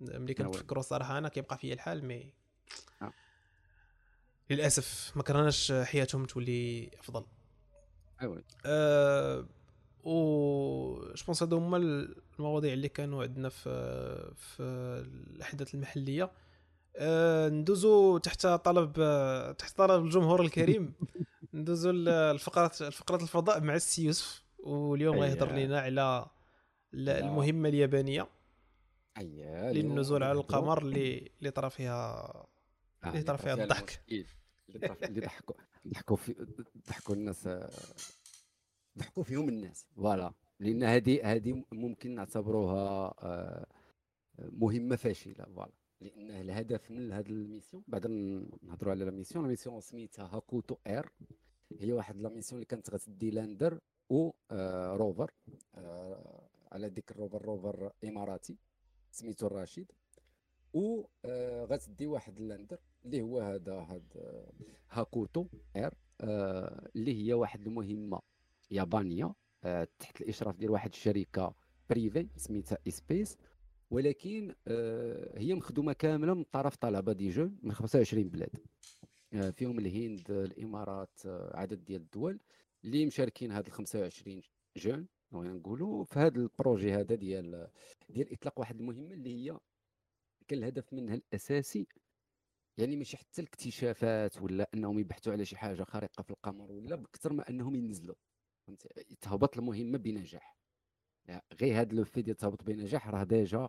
ملي. 0.00 0.34
كنتفكروا 0.34 0.80
الصراحه 0.80 1.18
أنا 1.18 1.28
كيبقى 1.28 1.58
فيا 1.58 1.74
الحال 1.74 2.04
mais 2.04 2.32
آه. 3.02 3.12
للأسف 4.50 5.12
ما 5.16 5.22
كرهناش 5.22 5.72
حياتهم 5.72 6.24
تولي 6.24 6.90
أفضل 7.00 7.24
ايوا 8.22 8.36
أه 8.66 9.46
و 10.04 11.12
je 11.14 11.24
pense 11.26 11.42
هادو 11.42 11.56
هما 11.56 11.76
المواضيع 12.38 12.72
اللي 12.72 12.88
كانوا 12.88 13.22
عندنا 13.22 13.48
في 13.48 13.70
في 14.36 14.62
الأحداث 15.34 15.74
المحلية 15.74 16.30
أه 16.96 17.48
ندوزو 17.48 18.18
تحت 18.18 18.46
طلب 18.46 18.92
تحت 19.58 19.76
طلب 19.78 20.04
الجمهور 20.04 20.40
الكريم 20.42 20.92
ندوزو 21.54 21.90
الفقرة 21.90 22.70
الفقرة 22.80 23.22
الفضاء 23.22 23.60
مع 23.60 23.74
السي 23.74 24.04
يوسف 24.04 24.42
واليوم. 24.58 25.18
غيهضر 25.18 25.52
لنا 25.52 25.80
على 25.80 26.26
ال- 26.94 27.04
لا. 27.04 27.18
المهمة 27.18 27.68
اليابانية 27.68 28.28
اييه 29.18 29.72
للنزول 29.72 30.22
على 30.22 30.38
القمر 30.38 30.82
اللي 30.82 31.30
اللي 31.38 31.50
طرا 31.50 31.68
فيها 31.68 32.18
آه، 33.04 33.08
اللي 33.08 33.22
طرا 33.22 33.36
فيها 33.36 33.54
الضحك. 33.54 34.00
اللي 35.04 35.20
ضحكوا 35.20 35.54
ضحكوا 35.88 36.16
في 36.22 36.34
ضحكوا 36.88 37.14
الناس 37.14 37.46
آه، 37.46 37.70
ضحكوا 38.98 39.22
فيهم 39.22 39.48
الناس. 39.48 39.86
voilà. 39.96 40.32
لأن 40.60 40.82
هذه 40.82 41.32
هذه 41.32 41.64
ممكن 41.72 42.14
نعتبروها 42.14 43.14
آه، 43.22 43.66
مهمة 44.38 44.96
فاشلة 44.96 45.44
voilà. 45.44 45.72
لأن 46.00 46.30
الهدف 46.30 46.90
من 46.90 47.12
هذه 47.12 47.30
la 47.30 47.42
mission 47.42 47.82
بعد 47.88 48.06
نهضروا 48.62 48.92
على 48.92 49.04
la 49.04 49.10
mission 49.10 49.44
la 49.44 49.50
mission 49.50 49.80
سميتها 49.80 50.36
Hakuto-R. 50.36 51.12
هي 51.78 51.92
واحد 51.92 52.16
la 52.16 52.28
mission 52.28 52.58
اللي 52.58 52.66
كانت 52.66 52.90
غتدي 52.90 53.30
lander 53.30 53.80
و 54.10 54.30
آه، 54.50 54.96
rover 54.96 55.30
آه، 55.74 56.48
على 56.72 56.88
ديك 56.88 57.10
ال 57.10 57.15
rover 57.15 57.42
rover 57.42 57.92
إماراتي 58.04 58.56
سميتو 59.10 59.46
الرشيد. 59.46 59.92
و 60.74 61.02
غتدي 61.64 62.06
واحد 62.06 62.38
ال 62.38 62.44
lander 62.44 62.78
اللي 63.04 63.22
هو 63.22 63.40
هذا 63.40 63.72
هاد 63.72 64.04
Hakuto-R 64.90 65.94
اللي 66.96 67.26
هي 67.26 67.32
واحد 67.32 67.66
المهمة 67.66 68.20
يابانية 68.70 69.34
آه، 69.64 69.88
تحت 69.98 70.20
الإشراف 70.20 70.56
ديال 70.56 70.70
واحد 70.70 70.90
الشركة 70.92 71.54
privée 71.90 72.28
سميتها 72.36 72.78
ispace 72.88 73.36
ولكن 73.90 74.54
آه، 74.68 75.38
هي 75.38 75.54
مخدومة 75.54 75.92
كاملة 75.92 76.34
من 76.34 76.44
طرف 76.44 76.76
طلبة 76.76 77.12
des 77.12 77.30
jeunes 77.30 77.58
من 77.62 77.72
25 77.72 78.28
بلاد. 78.28 78.50
آه، 79.32 79.50
فيهم 79.50 79.78
الهند 79.78 80.30
الإمارات 80.30 81.20
عدد 81.54 81.84
ديال 81.84 82.00
الدول 82.00 82.40
اللي 82.84 83.06
مشاركين 83.06 83.52
هاد 83.52 83.66
ال 83.66 83.72
25 83.72 84.42
jeunes 84.76 85.06
نقولوا 85.32 86.04
في 86.04 86.18
هذا 86.18 86.36
ال 86.40 86.47
projet 86.47 86.92
هذا 86.94 87.14
ديال 87.14 87.68
ديال 88.08 88.32
إطلاق 88.32 88.58
واحد 88.60 88.80
المهمة 88.80 89.14
اللي 89.14 89.30
هي 89.50 89.58
كان 90.48 90.58
الهدف 90.58 90.92
منها 90.92 91.14
الأساسي. 91.14 91.86
يعني 92.78 92.96
ماشي 92.96 93.16
حتى 93.16 93.42
الاكتشافات 93.42 94.42
ولا 94.42 94.70
أنهم 94.74 94.98
يبحثوا 94.98 95.32
على 95.32 95.44
شي 95.44 95.56
حاجة 95.56 95.82
خارقة 95.84 96.22
في 96.22 96.30
القمر 96.30 96.72
ولا 96.72 96.96
بكثر 96.96 97.32
ما 97.32 97.48
أنهم 97.50 97.74
ينزلوا. 97.74 98.14
فهمتي؟ 98.68 99.16
تهبط 99.20 99.58
المهمه 99.58 99.98
بنجاح. 99.98 100.58
يعني 101.26 101.42
غير 101.60 101.80
هذا 101.80 101.94
le 101.94 102.04
fait 102.04 102.22
ديال 102.22 102.36
تهبط 102.36 102.62
بنجاح 102.62 103.08
راه 103.08 103.24
déjà 103.24 103.68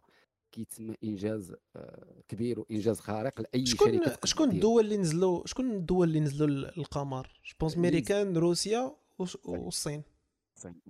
كيتسمى 0.51 0.95
إنجاز 1.03 1.55
آه، 1.75 2.21
كبير 2.27 2.59
وانجاز 2.59 2.99
خارق 2.99 3.41
لأي 3.41 3.65
شكون 3.65 4.03
شركة 4.05 4.27
شكون. 4.27 4.49
الدول 4.51 4.83
اللي 4.83 4.97
نزلوا 4.97 5.47
شكون 5.47 5.71
الدول 5.71 6.07
اللي 6.07 6.19
نزلوا 6.19 6.47
للقمر 6.47 7.41
je 7.45 7.55
pense 7.59 7.75
اللي 7.75 7.87
امريكان 7.87 8.37
روسيا 8.37 8.95
والصين. 9.45 10.03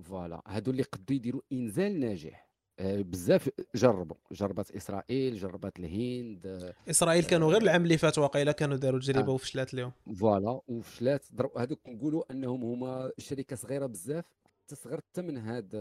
voilà 0.04 0.42
هادو 0.46 0.70
اللي 0.70 0.82
قدوا 0.82 1.16
يديروا 1.16 1.42
إنزال 1.52 2.00
ناجح. 2.00 2.49
بزاف 2.82 3.50
جربوا 3.74 4.16
جربت 4.32 4.70
إسرائيل 4.70 5.36
جربت 5.36 5.78
الهند 5.78 6.46
آه، 6.46 6.74
إسرائيل 6.90 7.24
كانوا 7.24 7.52
غير 7.52 7.62
العام 7.62 7.82
اللي 7.82 7.98
فات 7.98 8.18
واقيلا 8.18 8.52
كانوا 8.52 8.76
داروا 8.76 9.00
تجربة 9.00 9.28
آه. 9.32 9.34
وفشلات 9.34 9.74
لهم 9.74 9.92
voilà 10.20 10.60
وفشلات 10.68 11.26
هذوك 11.56 11.88
نقولوا 11.88 12.32
أنهم 12.32 12.64
هما 12.64 13.12
شركة 13.18 13.56
صغيرة 13.56 13.86
بزاف 13.86 14.24
تصغر 14.68 14.96
حتى 14.96 15.22
من 15.22 15.38
هاد 15.38 15.74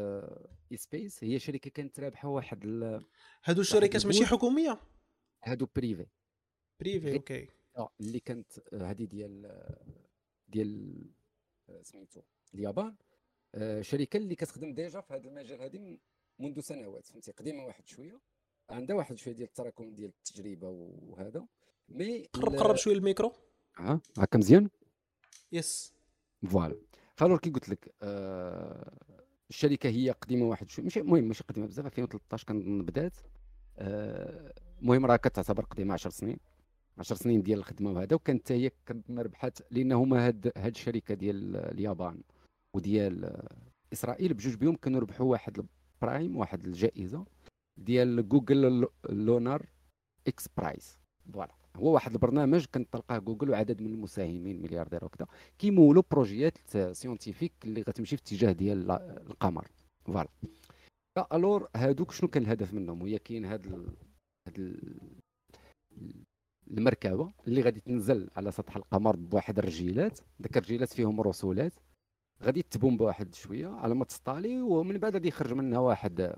ispace 0.71 1.23
هي 1.23 1.39
شركة 1.39 1.69
كانت 1.69 1.99
رابحة 1.99 2.27
واحد 2.29 2.63
ال- 2.65 3.05
هادو 3.43 3.61
الشركات 3.61 4.05
ماشي. 4.05 4.25
حكومية؟ 4.25 4.79
هادو 5.43 5.67
privé 5.75 6.05
privé 6.79 7.13
OK. 7.13 7.47
آه 7.77 7.89
اللي 8.01 8.19
كانت 8.19 8.51
آه، 8.73 8.83
هذه 8.91 9.03
ديال 9.03 9.45
آه، 9.45 9.77
ديال 10.47 10.95
آه، 11.69 11.81
سميتو 11.81 12.21
اليابان. 12.55 12.95
آه، 13.55 13.81
شركة 13.81 14.17
اللي 14.17 14.35
كتخدم 14.35 14.73
déjà 14.73 15.01
في 15.01 15.13
هذا 15.13 15.27
المجال 15.29 15.61
هذه 15.61 15.97
منذ 16.39 16.59
سنوات 16.59 17.05
فهمتي؟ 17.05 17.31
قديمة 17.31 17.65
واحد 17.65 17.87
شوية. 17.87 18.19
عندها 18.69 18.95
واحد 18.95 19.17
شوية 19.17 19.33
ديال 19.33 19.47
التراكم 19.47 19.93
ديال 19.93 20.09
التجربة 20.09 20.67
وهذا. 20.69 21.45
mais 21.89 22.25
قرب 22.33 22.55
قرب 22.55 22.75
شوية 22.75 22.95
الميكرو. 22.95 23.33
آه 23.79 24.01
هكا 24.17 24.37
مزيان؟ 24.37 24.69
yes 25.51 25.93
voilà. 26.47 26.75
ف 27.15 27.19
alors 27.19 27.39
كي 27.39 27.49
قلت 27.49 27.69
لك 27.69 27.93
آه 28.01 28.97
الشركة 29.49 29.89
هي 29.89 30.11
قديمة 30.11 30.45
واحد 30.45 30.69
شوية. 30.69 30.83
ماشي 30.83 30.99
المهم 30.99 31.23
ماشي 31.23 31.43
قديمة 31.43 31.67
بزاف 31.67 31.85
2013 31.85 32.47
كنظن 32.47 32.85
بدات. 32.85 33.13
آه، 33.77 34.53
المهم 34.81 35.05
راه 35.05 35.15
كتعتبر 35.15 35.65
قديمة 35.65 35.93
10 35.93 36.09
سنين. 36.11 36.37
10 36.97 37.15
سنين 37.15 37.41
ديال 37.41 37.59
الخدمة 37.59 37.91
وهذا 37.91 38.15
وكانت 38.15 38.51
هي 38.51 38.71
كنظن 38.87 39.19
ربحت 39.19 39.63
لأن 39.71 39.91
هما 39.91 40.27
هاد 40.27 40.51
هاد 40.57 40.75
الشركة 40.75 41.13
ديال 41.13 41.55
اليابان 41.55 42.21
وديال 42.73 43.25
آه، 43.25 43.47
إسرائيل 43.93 44.33
بجوج 44.33 44.55
بهم 44.55 44.75
كانوا 44.75 44.99
ربحوا 44.99 45.25
واحد 45.31 45.65
ال 46.03 46.09
prime 46.09 46.37
واحد 46.37 46.65
الجائزة 46.65 47.25
ديال 47.77 48.29
Google 48.29 48.87
Lunar 49.09 49.65
X 50.27 50.47
Prize 50.57 50.99
voilà 51.33 51.53
هو 51.75 51.93
واحد 51.93 52.11
البرنامج 52.11 52.65
كنطلقه 52.65 53.17
جوجل 53.17 53.49
وعدد 53.49 53.81
من 53.81 53.93
المساهمين 53.93 54.61
ملياردير 54.61 55.05
وكذا 55.05 55.27
كيمولوا 55.57 56.03
بروجيات 56.11 56.57
scientifiques 56.91 57.53
اللي 57.63 57.81
غتمشي 57.81 58.17
في 58.17 58.23
اتجاه 58.23 58.51
ديال 58.51 58.91
القمر. 58.91 59.67
voilà 60.05 60.29
alors 61.33 61.69
هادوك 61.75 62.11
شنو 62.11 62.29
كان 62.29 62.43
الهدف 62.43 62.73
منهم؟ 62.73 63.01
هي 63.01 63.19
كاين 63.19 63.45
هاد 63.45 63.65
ال... 63.65 63.95
هاد 64.47 64.59
ال... 64.59 64.97
المركبة 66.71 67.33
اللي 67.47 67.61
غادي 67.61 67.79
تنزل 67.79 68.29
على 68.35 68.51
سطح 68.51 68.75
القمر 68.75 69.15
بواحد 69.15 69.59
الرجيلات. 69.59 70.19
داك 70.39 70.57
الرجيلات 70.57 70.93
فيهم 70.93 71.21
ressorات. 71.21 71.73
غادي 72.43 72.61
تبوم 72.61 72.97
بواحد 72.97 73.35
شوية 73.35 73.67
على 73.67 73.95
ما 73.95 74.05
تسطالي 74.05 74.61
ومن 74.61 74.97
بعد 74.97 75.13
غادي 75.13 75.27
يخرج 75.27 75.53
منها 75.53 75.79
واحد 75.79 76.35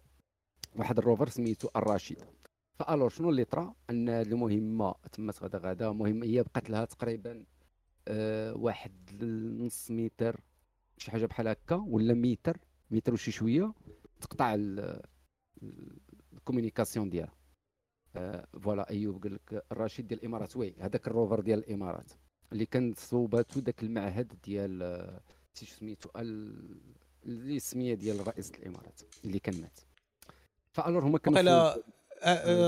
واحد 0.75 0.97
ال 0.97 1.03
rover 1.03 1.29
سميتو 1.29 1.67
الرشيد 1.75 2.23
ف 2.79 2.84
alors 2.84 3.09
شنو 3.09 3.29
اللي 3.29 3.43
طرا؟ 3.45 3.73
أن 3.89 4.09
المهمة 4.09 4.95
تمت 5.11 5.43
غدا 5.43 5.57
غدا 5.57 5.91
مهمة 5.91 6.25
هي 6.25 6.43
بقات 6.43 6.69
لها 6.69 6.85
تقريبا 6.85 7.43
آه 8.07 8.53
واحد 8.53 9.23
نص 9.59 9.91
متر 9.91 10.39
شي 10.97 11.11
حاجة 11.11 11.25
بحال 11.25 11.47
هكا 11.47 11.75
ولا 11.75 12.13
متر 12.13 12.57
متر 12.91 13.13
وشي 13.13 13.31
شوية 13.31 13.73
تقطع 14.21 14.53
ال- 14.53 15.01
ال- 15.63 15.97
ال 16.33 16.39
communication 16.39 17.09
ديالها. 17.09 17.33
آه 18.15 18.47
voilà 18.61 18.89
أيوب 18.89 19.23
قال 19.23 19.33
لك 19.35 19.65
الرشيد 19.71 20.07
ديال 20.07 20.19
الإمارات 20.19 20.57
oui 20.57 20.75
هذاك 20.79 21.07
ال 21.07 21.13
rover 21.13 21.39
ديال 21.39 21.59
الإمارات 21.59 22.11
اللي 22.51 22.65
كان 22.65 22.93
صوباتو 22.97 23.59
داك 23.59 23.83
المعهد 23.83 24.33
ديال 24.43 24.83
آه، 24.83 25.21
نسيت 25.55 25.69
سميتو 25.69 26.09
ال- 26.15 26.81
اللي 27.25 27.55
السميه 27.57 27.93
ديال 27.93 28.27
رئيس 28.27 28.51
الإمارات 28.51 29.01
اللي 29.25 29.39
كان 29.39 29.61
مات. 29.61 29.79
ف 30.71 30.77
alors 30.77 31.03
هما 31.05 31.17
كانوا 31.17 31.37
وقيلا 31.37 31.83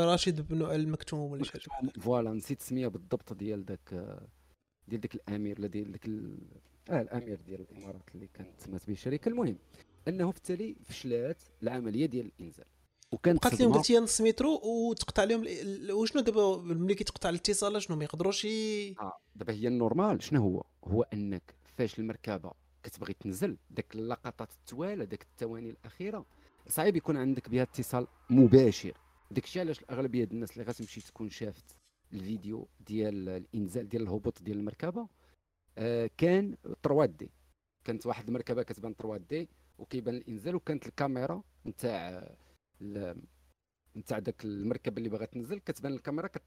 راشد 0.06 0.48
بن 0.48 0.62
المكتوم 0.62 1.32
ولا 1.32 1.44
شي 1.44 1.52
حاجة. 1.52 1.90
voilà 2.00 2.34
نسيت 2.34 2.62
السميه 2.62 2.88
بالضبط 2.88 3.34
ديال 3.34 3.66
داك 3.66 4.18
ديال 4.88 5.02
داك 5.02 5.16
الأمير 5.16 5.60
ولا 5.60 5.68
ديال 5.68 5.92
داك 5.92 6.06
ال... 6.06 6.38
آه 6.90 7.02
الأمير 7.02 7.42
ديال 7.42 7.62
الإمارات 7.62 8.04
اللي 8.16 8.28
كانت 8.28 8.70
مات 8.70 8.88
به 8.88 8.94
الشركة 8.94 9.30
المهم 9.30 9.58
أنه 10.08 10.32
في 10.32 10.38
التالي 10.38 10.76
فشلات 10.86 11.44
العملية 11.64 12.06
ديال 12.06 12.32
الإنزال. 12.40 12.66
وكانت 13.12 13.38
بقات 13.48 13.60
لهم 13.62 13.74
قلتي 13.74 14.00
نص 14.00 14.22
مترو 14.22 14.62
وتقطع 14.64 15.24
لهم 15.24 15.46
وشنو 15.92 16.22
دابا 16.22 16.58
ملي 16.58 16.96
كيتقطع 16.96 17.30
الاتصال؟ 17.30 17.82
شنو 17.82 17.98
ما 17.98 18.04
يقدروش 18.04 18.46
آه 18.46 19.14
دابا 19.36 19.54
هي 19.54 19.68
ال 19.68 19.75
normal. 19.75 20.24
شنو 20.24 20.42
هو؟ 20.42 20.64
هو 20.84 21.02
أنك 21.14 21.56
فاش 21.78 22.00
المركبة 22.00 22.52
كتبغي 22.84 23.14
تنزل 23.14 23.58
داك 23.70 23.96
اللقطات 23.96 24.52
التوالا 24.52 25.06
داك 25.06 25.22
الثواني 25.22 25.70
الأخيرة 25.70 26.26
صعيب 26.68 26.96
يكون 26.96 27.18
عندك 27.18 27.50
بها 27.50 27.64
اتصال 27.64 28.08
مباشر. 28.30 28.98
داكشي 29.32 29.60
علاش 29.60 29.80
الاغلبيه 29.80 30.24
الناس 30.24 30.52
اللي 30.52 30.64
غتمشي 30.64 31.02
تكون 31.02 31.30
شافت 31.30 31.78
الفيديو 32.14 32.68
ديال 32.80 33.30
الإنزال 33.30 33.90
ديال 33.90 34.02
الهبوط 34.04 34.44
ديال 34.44 34.58
المركبة 34.58 35.08
آه 35.78 36.10
كان 36.18 36.58
3D. 36.84 37.30
كانت 37.84 38.06
واحد 38.06 38.28
المركبة 38.28 38.64
كتبان 38.64 38.94
3D 38.94 39.50
وكيبان 39.78 40.16
الإنزال 40.16 40.56
وكانت 40.56 40.88
الكاميرا 40.88 41.44
نتاع 41.66 42.30
نتاع 43.98 44.20
داك 44.20 44.46
المركبة 44.46 44.98
اللي 44.98 45.10
باغا 45.10 45.26
تنزل 45.26 45.60
كتبان 45.60 45.94
الكاميرا 45.94 46.28
كت 46.28 46.44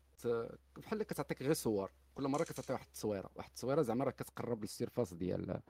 بحال 0.76 1.02
كتعطيك 1.02 1.42
غير 1.42 1.52
صور. 1.52 1.90
كل 2.14 2.28
مرة 2.28 2.44
كتعطي 2.44 2.72
واحد 2.72 2.86
التصويرة. 2.86 3.30
واحد 3.34 3.48
التصويرة 3.48 3.82
زعما 3.82 4.04
راه 4.04 4.10
كتقرب 4.10 4.62
لل 4.62 4.74
surface 4.74 5.14
ديال 5.14 5.60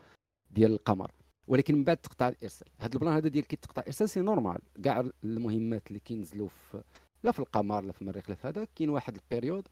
ديال 0.51 0.73
القمر. 0.73 1.11
ولكن 1.47 1.75
من 1.75 1.85
بعد 1.85 1.97
تقطع 1.97 2.29
الإرسال. 2.29 2.69
هذا 2.79 2.95
ال 2.95 2.99
plan 2.99 3.13
هذا 3.15 3.29
ديال 3.29 3.47
كي 3.47 3.57
تقطع 3.57 3.83
الإرسال 3.83 4.09
c'est 4.09 4.21
normal. 4.21 4.59
كاع 4.85 5.11
المهمات 5.25 5.87
اللي 5.87 6.01
كينزلوا 6.01 6.49
في 6.49 6.83
لا 7.25 7.33
في 7.33 7.39
القمر 7.39 7.85
لا 7.85 7.93
في 7.93 8.03
المريخ 8.03 8.31
لا 8.31 8.35
في 8.35 8.49
هذا 8.49 8.67
كاين 8.75 8.91
واحد 8.91 9.17
ال 9.17 9.23
période 9.23 9.69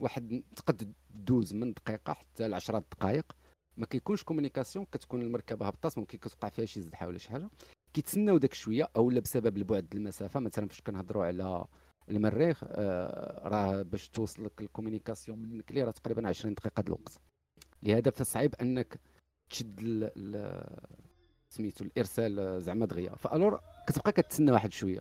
واحد 0.00 0.42
تقد 0.56 0.92
دوز 1.14 1.54
من 1.54 1.72
دقيقة 1.72 2.12
حتى 2.12 2.48
ل 2.48 2.54
10 2.54 2.78
دقائق 2.78 3.32
ما 3.76 3.86
كيكونش 3.86 4.22
communication 4.22 4.84
كتكون 4.84 5.22
المركبة 5.22 5.66
هبطات 5.66 5.98
ممكن 5.98 6.18
كتوقع 6.18 6.48
فيها 6.48 6.64
شي 6.64 6.80
زدحه 6.80 7.06
ولا 7.06 7.18
شي 7.18 7.30
حاجة. 7.30 7.48
كيتسناو 7.94 8.38
داك 8.38 8.54
شوية 8.54 8.88
أو 8.96 9.10
لا 9.10 9.20
بسبب 9.20 9.56
البعد 9.56 9.94
المسافة. 9.94 10.40
مثلا 10.40 10.68
فاش 10.68 10.80
كنهضروا 10.80 11.24
على 11.24 11.64
المريخ 12.08 12.64
آه 12.66 13.48
راه 13.48 13.82
باش 13.82 14.08
توصل 14.08 14.44
لك 14.44 14.60
ال 14.60 14.66
communication 14.66 15.38
من 15.38 15.60
كلي 15.60 15.82
راه 15.82 15.90
تقريبا 15.90 16.28
20 16.28 16.54
دقيقة 16.54 16.80
د 16.80 16.86
الوقت. 16.86 17.20
لهذا 17.82 18.10
فصعيب 18.10 18.54
أنك 18.54 19.00
تشد 19.50 20.10
سميتو 21.50 21.84
الإرسال 21.84 22.62
زعما 22.62 22.86
دغيا. 22.86 23.14
ف 23.14 23.22
alors 23.22 23.60
كتبقى 23.86 24.12
كتسنى 24.12 24.52
واحد 24.52 24.72
شوية. 24.72 25.00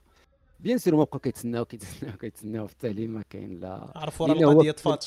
bien 0.59 0.77
sûr 0.77 0.95
ما 0.95 1.03
بقاو 1.03 1.19
كيتسناو 1.19 1.65
كيتسناو 1.65 2.17
كيتسناو 2.21 2.67
في 2.67 2.73
التالي 2.73 3.07
ما 3.07 3.23
كاين 3.29 3.59
لا. 3.59 3.91
عرفوا 3.95 4.27
راه 4.27 4.33
القضية 4.33 4.71
طفات 4.71 5.05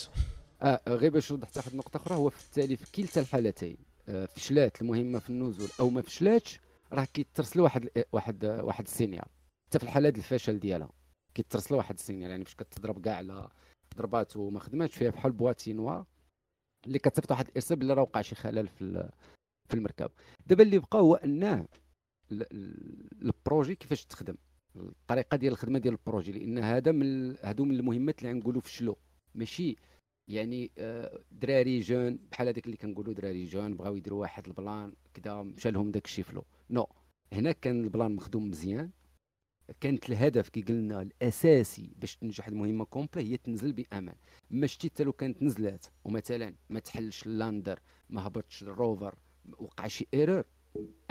آه 0.62 0.80
غير 0.88 1.10
باش 1.10 1.32
نوضح 1.32 1.48
حتى 1.48 1.58
واحد 1.58 1.70
النقطة 1.70 1.96
أخرى 1.96 2.14
هو 2.14 2.30
في 2.30 2.44
التالي 2.44 2.76
في 2.76 2.92
كلتا 2.92 3.20
الحالتين 3.20 3.76
آه 4.08 4.26
فشلات 4.26 4.82
المهمة 4.82 5.18
في 5.18 5.30
النزول 5.30 5.68
أو 5.80 5.90
ما 5.90 6.02
فشلاتش 6.02 6.60
راه 6.92 7.04
كيترسل 7.04 7.60
واحد 7.60 7.88
واحد 8.12 8.44
واحد 8.44 8.84
ال 8.84 8.90
signal 8.90 9.24
حتى 9.68 9.78
في 9.78 9.84
الحاله 9.84 10.08
ديال 10.08 10.24
الفشل 10.24 10.58
ديالها 10.58 10.90
كيترسل 11.34 11.74
واحد 11.74 11.94
ال 11.94 11.99
signal 11.99 12.30
يعني 12.30 12.44
باش 12.44 12.54
كتضرب 12.54 13.00
كاع 13.04 13.16
على 13.16 13.48
ضربات 13.96 14.36
وما 14.36 14.60
خدماتش 14.60 14.94
فيها 14.94 15.10
بحال 15.10 15.32
boîte 15.32 15.72
noire. 15.72 16.04
اللي 16.86 16.98
كتصيفط 16.98 17.30
واحد 17.30 17.48
الإرسال 17.48 17.76
بلي 17.76 17.94
راه 17.94 18.02
وقع 18.02 18.22
شي 18.22 18.34
خلل 18.34 18.68
في 18.68 19.10
في 19.68 19.74
المركب. 19.74 20.10
دابا 20.46 20.62
اللي 20.62 20.78
بقى 20.78 21.00
هو 21.00 21.14
انه 21.14 21.66
ال 23.22 23.30
projet 23.30 23.74
كيفاش 23.74 24.04
تخدم؟ 24.04 24.34
الطريقة 24.76 25.36
ديال 25.36 25.52
الخدمة 25.52 25.78
ديال 25.78 25.94
ال 25.94 26.00
projet 26.00 26.32
لأن 26.32 26.58
هذا 26.58 26.92
من 26.92 27.36
هادو 27.42 27.64
من 27.64 27.74
المهمات 27.76 28.18
اللي 28.18 28.32
غنقولوا 28.32 28.60
فشلوا 28.60 28.94
ماشي 29.34 29.76
يعني 30.28 30.70
آه، 30.78 31.20
دراري 31.32 31.80
jeunes 31.80 32.18
بحال 32.32 32.48
هذاك 32.48 32.66
اللي 32.66 32.76
كنقولوا 32.76 33.14
دراري 33.14 33.44
jeunes 33.44 33.76
بغاو 33.76 33.96
يديروا 33.96 34.20
واحد 34.20 34.46
ال 34.46 34.55
plan 34.55 34.92
كذا 35.14 35.42
مشى 35.42 35.70
لهم 35.70 35.90
داك 35.90 36.04
الشيء 36.04 36.24
فلو 36.24 36.44
non 36.70 36.86
هنا 37.32 37.52
كان 37.52 37.84
ال 37.84 37.90
plan 37.90 38.14
مخدوم 38.16 38.48
مزيان. 38.50 38.90
كانت 39.80 40.08
الهدف 40.08 40.48
كي 40.48 40.62
قلنا 40.62 41.02
الأساسي 41.02 41.90
باش 41.96 42.16
تنجح 42.16 42.48
المهمة 42.48 42.84
complet 42.84 43.32
هي 43.32 43.36
تنزل 43.36 43.72
بأمان. 43.72 44.14
ما 44.50 44.66
شتي 44.66 44.88
حتى 44.88 45.04
لو 45.04 45.12
كانت 45.12 45.42
نزلات 45.42 45.86
ومثلا 46.04 46.54
ما 46.70 46.80
تحلش 46.80 47.26
ال 47.26 47.34
lander 47.34 47.80
ما 48.10 48.26
هبطش 48.26 48.62
ال 48.62 48.71
rover 48.71 49.14
وقع 49.58 49.86
شي 49.86 50.06
error 50.14 50.44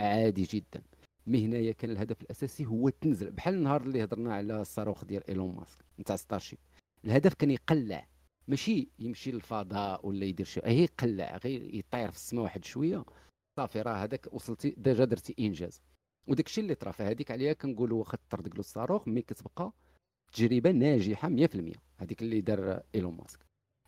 عادي 0.00 0.42
جدا. 0.42 0.82
mais 1.26 1.46
هنايا 1.46 1.72
كان 1.72 1.90
الهدف 1.90 2.22
الأساسي 2.22 2.66
هو 2.66 2.88
تنزل. 2.88 3.30
بحال 3.30 3.54
النهار 3.54 3.82
اللي 3.82 4.04
هضرنا 4.04 4.34
على 4.34 4.60
الصاروخ 4.60 5.04
ديال 5.04 5.28
إيلون 5.28 5.54
ماسك 5.54 5.78
نتاع 6.00 6.16
Starship 6.16 6.58
الهدف 7.04 7.34
كان 7.34 7.50
يقلع. 7.50 8.06
ماشي 8.48 8.88
يمشي 8.98 9.30
للفضاء 9.32 10.06
ولا 10.06 10.24
يدير 10.24 10.46
شي 10.46 10.60
هي 10.64 10.82
يقلع 10.82 11.36
غير 11.44 11.74
يطير 11.74 12.10
في 12.10 12.16
السماء 12.16 12.44
واحد 12.44 12.64
شوية. 12.64 13.04
صافي 13.56 13.82
راه 13.82 13.94
هذاك 14.04 14.28
وصلتي 14.32 14.74
déjà 14.78 15.04
درتي 15.04 15.34
إنجاز. 15.38 15.80
وداك 16.26 16.46
الشيء 16.46 16.64
اللي 16.64 16.74
طرا 16.74 16.92
فهذيك 16.92 17.30
عليها 17.30 17.52
كنقولوا 17.52 17.98
واخا 17.98 18.16
تطردق 18.28 18.54
له 18.54 18.60
الصاروخ 18.60 19.08
mais 19.08 19.22
كتبقى 19.22 19.72
تجربة 20.32 20.70
ناجحة 20.70 21.28
100% 21.28 21.76
هذيك 21.98 22.22
اللي 22.22 22.40
دار 22.40 22.82
إيلون 22.94 23.16
ماسك. 23.16 23.38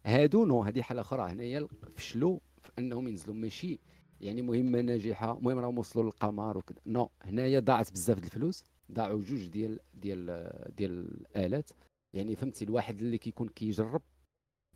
هادو 0.04 0.44
non 0.44 0.62
هذه 0.62 0.82
حالة 0.82 1.00
أخرى. 1.00 1.32
هنايا 1.32 1.68
فشلوا 1.96 2.38
في 2.62 2.70
أنهم 2.78 3.08
ينزلوا 3.08 3.34
ماشي 3.34 3.78
يعني 4.20 4.42
مهمة 4.42 4.80
ناجحة 4.80 5.38
المهم 5.38 5.58
راهم 5.58 5.78
وصلوا 5.78 6.04
للقمر 6.04 6.58
وكذا. 6.58 6.78
non 6.86 7.10
هنايا 7.22 7.60
ضاعت 7.60 7.92
بزاف 7.92 8.18
الفلوس 8.18 8.64
ضاعوا 8.92 9.20
جوج 9.22 9.46
ديال 9.46 9.78
ديال 9.94 10.50
ديال 10.76 10.90
الآلات. 11.36 11.70
يعني 12.14 12.36
فهمتي 12.36 12.64
الواحد 12.64 13.00
اللي 13.00 13.18
كيكون 13.18 13.48
كيجرب 13.48 14.02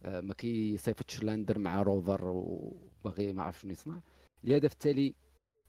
آه، 0.05 0.21
ما 0.21 0.35
كيصيفطش 0.35 1.23
lander 1.23 1.59
مع 1.59 1.83
rover 1.83 2.24
وباغي 2.25 3.33
ما 3.33 3.43
عرف 3.43 3.61
شنو 3.61 3.73
يصنع. 3.73 4.01
لهذا 4.45 4.69
في 4.69 4.75
التالي 4.75 5.15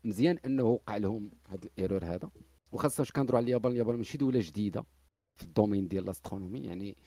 مزيان 0.05 0.37
انه 0.45 0.63
وقع 0.63 0.97
لهم 0.97 1.31
هذا 1.49 1.65
ال 1.65 1.72
error 1.72 2.05
هذا. 2.05 2.29
وخاصة 2.71 3.01
واش 3.01 3.11
كنهضروا 3.11 3.37
على 3.37 3.43
اليابان 3.43 3.71
اليابان 3.71 3.95
ماشي 3.95 4.17
دولة 4.17 4.39
جديدة 4.43 4.85
في 5.39 5.43
ال 5.43 5.49
domaine 5.49 5.87
ديال 5.87 6.03
ال 6.03 6.08
astronomie. 6.08 6.59
يعني 6.59 6.97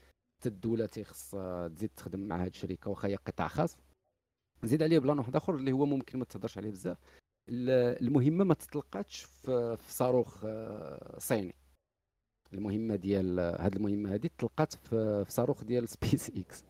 حتى 0.41 0.49
الدولة 0.49 0.87
تيخص 0.87 1.31
تزيد 1.75 1.91
تخدم 1.97 2.21
مع 2.21 2.43
هذه 2.43 2.49
الشركة 2.49 2.91
واخا 2.91 3.09
هي 3.09 3.17
قطاع 3.17 3.49
خاص. 3.49 3.77
نزيد 4.65 4.83
عليه 4.83 4.99
plan 4.99 5.19
واحد 5.19 5.37
آخر 5.37 5.55
اللي 5.55 5.73
هو 5.73 5.87
ممكن 5.87 6.19
ما 6.19 6.25
تهضرش 6.25 6.59
عليه 6.59 6.71
بزاف. 6.71 6.99
المهمة 7.49 8.45
ما 8.45 8.55
تطلقاتش 8.55 9.23
في, 9.23 9.77
صاروخ 9.89 10.45
آه، 10.45 11.19
صيني. 11.19 11.55
المهمة 12.53 12.97
ديال 12.97 13.41
هذه 13.41 13.77
المهمة 13.77 14.15
هذه 14.15 14.27
تطلقات 14.27 14.75
في, 14.75 15.25
صاروخ 15.29 15.65
ديال 15.65 15.89
سبيس 15.95 16.31
إكس. 16.31 16.65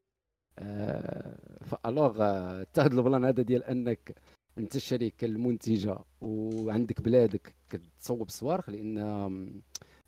آه 0.58 1.38
في 1.64 1.81
alors 1.81 2.22
آه، 2.22 2.60
حتى 2.60 2.80
هذا 2.80 2.94
البلان 2.94 3.24
هذا 3.24 3.42
ديال 3.42 3.64
أنك 3.64 4.16
انت 4.58 4.76
الشركة 4.76 5.24
المنتجه 5.24 5.98
وعندك 6.20 7.00
بلادك 7.00 7.54
كتصوب 7.70 8.28
صواريخ 8.28 8.70
لأن 8.70 9.62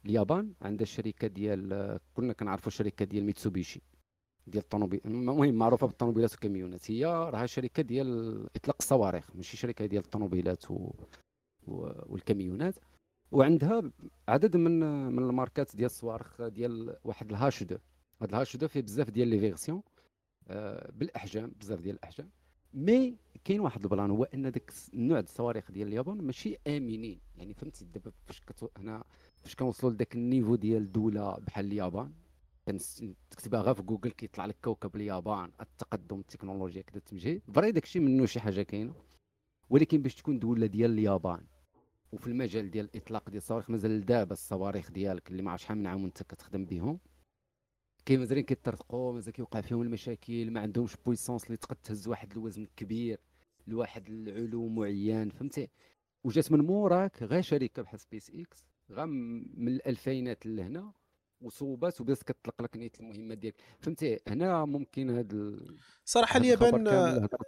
اليابان 0.07 0.53
عندها 0.63 0.83
الشركة 0.83 1.27
ديال 1.29 1.99
كلنا 2.15 2.33
كنعرفوا 2.33 2.67
الشركة 2.69 3.05
ديال 3.05 3.25
ميتسوبيشي 3.25 3.81
ديال 4.47 4.63
الطوموبيل 4.63 5.01
المهم 5.05 5.55
معروفة 5.55 5.87
بالطوموبيلات 5.87 6.31
والكاميونات 6.33 6.91
هي 6.91 7.05
راها 7.07 7.47
شركة 7.47 7.83
ديال 7.83 8.47
إطلاق 8.57 8.77
الصواريخ 8.81 9.37
ماشي 9.37 9.57
شركة 9.57 9.87
ديال 9.87 10.05
الطوموبيلات 10.05 10.71
و... 10.71 10.75
و... 10.75 11.91
والكاميونات 12.07 12.75
وعندها 13.33 13.83
عدد 14.29 14.57
من 14.57 14.81
من 15.13 15.19
الماركات 15.19 15.77
ديال 15.77 15.87
الصواريخ 15.87 16.43
ديال 16.43 16.97
واحد 17.05 17.31
ال 17.31 17.63
H2 17.63 17.77
هاد 18.23 18.29
ال 18.29 18.57
H2 18.57 18.69
فيه 18.69 18.81
بزاف 18.81 19.11
ديال 19.11 19.29
les 19.29 19.39
versions 19.41 19.83
آه 20.49 20.91
بالأحجام 20.93 21.53
بزاف 21.61 21.81
ديال 21.81 21.95
الأحجام 21.97 22.31
mais 22.75 23.17
كاين 23.49 23.61
واحد 23.61 23.83
البلان 23.83 24.11
هو 24.11 24.25
إن 24.25 24.51
داك 24.51 24.73
النوع 24.95 25.19
الصواريخ 25.19 25.71
ديال 25.71 25.89
اليابان 25.89 26.17
ماشي 26.23 26.57
آمنين. 26.67 27.21
يعني 27.37 27.55
فهمتي 27.55 27.85
دابا 27.85 28.13
فاش 28.27 28.41
كتو... 28.41 28.69
هنا 28.77 29.05
فاش 29.37 29.55
كنوصلوا 29.55 29.93
لذاك 29.93 30.15
ال 30.15 30.20
niveau 30.20 30.55
ديال 30.55 30.93
دوله 30.93 31.39
بحال 31.39 31.67
اليابان 31.67 32.13
تكتبها 33.31 33.61
غير 33.61 33.75
في 33.75 33.83
جوجل 33.83 34.11
كيطلع 34.11 34.47
لك 34.47 34.57
كوكب 34.65 34.97
اليابان 34.97 35.53
التقدم 35.61 36.21
التكنولوجيا 36.21 36.83
كذا 36.83 37.01
تمشي 37.01 37.41
vrai 37.41 37.73
داكشي 37.73 38.01
منه 38.01 38.27
شي 38.27 38.41
حاجة 38.41 38.63
كاينة. 38.63 38.95
ولكن 39.71 40.03
باش 40.03 40.15
تكون 40.15 40.39
دولة 40.39 40.67
ديال 40.67 40.91
اليابان 40.91 41.45
وفي 42.13 42.27
المجال 42.27 42.71
ديال 42.71 42.85
الإطلاق 42.85 43.31
ديال 43.31 43.43
الصواريخ 43.43 43.71
مازال 43.71 44.05
دابا 44.07 44.33
الصواريخ 44.33 44.91
ديالك 44.91 45.31
اللي 45.31 45.43
ما 45.43 45.51
عرفت 45.51 45.65
شحال 45.65 45.79
من 45.79 45.87
عام 45.87 46.03
وانت 46.03 46.23
كتخدم 46.23 46.65
بهم 46.65 46.99
كاين 48.07 48.19
مازالين 48.21 48.45
كيطرقوا 48.45 49.13
مازال 49.13 49.33
كيوقع 49.33 49.61
فيهم 49.61 49.83
المشاكل 49.83 50.51
ما 50.51 50.61
عندهمش 50.61 50.97
puissance 51.07 51.45
اللي 51.45 51.57
تقد 51.57 51.77
تهز 51.77 52.09
واحد 52.09 52.33
الوزن 52.33 52.67
كبير. 52.77 53.21
لواحد 53.69 54.09
العلو 54.09 54.69
معين 54.69 55.31
فهمتي؟ 55.31 55.69
وجات 56.25 56.53
من 56.53 56.61
موراك 56.61 57.23
غير 57.23 57.43
شركة 57.43 57.83
بحال 57.83 58.01
سبيس 58.01 58.31
إكس 58.31 58.65
غير 58.91 59.07
من 59.07 59.69
الألفينات 59.69 60.47
لهنا 60.47 60.93
وصوبات 61.41 62.01
وبدات 62.01 62.23
كتطلق 62.23 62.63
لك 62.63 62.77
نية 62.77 62.91
المهمة 63.01 63.35
ديالك. 63.35 63.57
فهمتي؟ 63.81 64.19
هنا 64.29 64.65
ممكن 64.65 65.11
هذا 65.11 65.35
ال... 65.35 65.77
صراحة 66.05 66.39
اليابان 66.39 66.89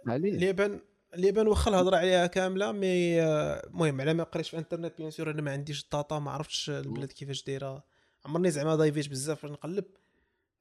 اليابان 0.09 0.79
اليابان 1.13 1.47
واخا 1.47 1.71
الهضرة 1.71 1.97
عليها 1.97 2.27
كاملة 2.27 2.71
mais 2.71 3.23
المهم 3.23 4.01
على 4.01 4.13
ما 4.13 4.23
قريت 4.23 4.45
في 4.45 4.53
الإنترنت 4.53 4.97
bien 4.97 5.11
sûr 5.11 5.31
أنا 5.31 5.41
ما 5.41 5.51
عنديش 5.51 5.83
les 5.83 5.94
détails 5.94 6.19
ما 6.19 6.31
عرفتش 6.31 6.69
البلاد 6.69 7.11
كيفاش 7.11 7.43
دايرة. 7.43 7.83
عمرني 8.25 8.51
زعما 8.51 8.75
ضايفيت 8.75 9.09
بزاف 9.09 9.41
باش 9.41 9.51
نقلب. 9.51 9.85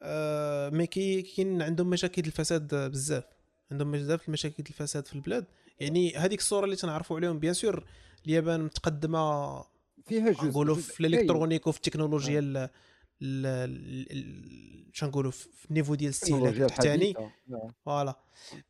آه 0.03 0.71
mais 0.71 0.87
كاين 0.87 1.63
عندهم 1.63 1.91
مشاكل 1.91 2.23
الفساد 2.27 2.75
بزاف. 2.75 3.25
عندهم 3.71 3.93
بزاف 3.93 4.29
المشاكل 4.29 4.65
الفساد 4.71 5.07
في 5.07 5.15
البلاد. 5.15 5.45
يعني 5.81 6.17
هذيك 6.17 6.41
الصورة 6.41 6.65
اللي 6.65 6.77
تنعرفوا 6.77 7.17
عليهم 7.17 7.39
bien 7.39 7.55
sûr 7.55 7.85
اليابان 8.27 8.61
متقدمة 8.61 9.65
فيها 10.07 10.31
جزء 10.31 10.45
نقولوا 10.45 10.77
في 10.77 11.01
ال 11.01 11.06
électronique 11.06 11.67
وفي 11.67 11.77
التكنولوجيا 11.79 12.71
شنقولوا 14.93 15.31
في 15.31 15.67
ال 15.71 15.74
niveau 15.74 15.95
ديال 15.95 16.11
الاستهلاك 16.11 16.55
التحتاني 16.55 17.15
voilà. 17.85 18.19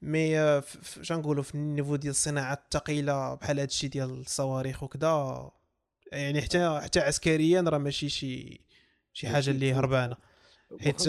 mais 0.02 0.62
شنقولوا 1.02 1.42
في 1.42 1.54
ال 1.54 1.60
niveau 1.60 1.96
ديال 1.96 2.10
الصناعة 2.10 2.52
الثقيلة 2.52 3.34
بحال 3.34 3.56
هذا 3.56 3.66
الشيء 3.68 3.90
ديال 3.90 4.20
الصواريخ 4.20 4.82
وكذا 4.82 5.50
يعني 6.12 6.42
حتى 6.42 6.80
حتى 6.82 7.00
عسكريا 7.00 7.60
راه 7.60 7.78
ماشي 7.78 8.08
شي 8.08 8.60
شي 9.12 9.28
حاجة 9.28 9.50
اللي 9.50 9.72
هربانة. 9.72 10.16
حيت 10.80 11.08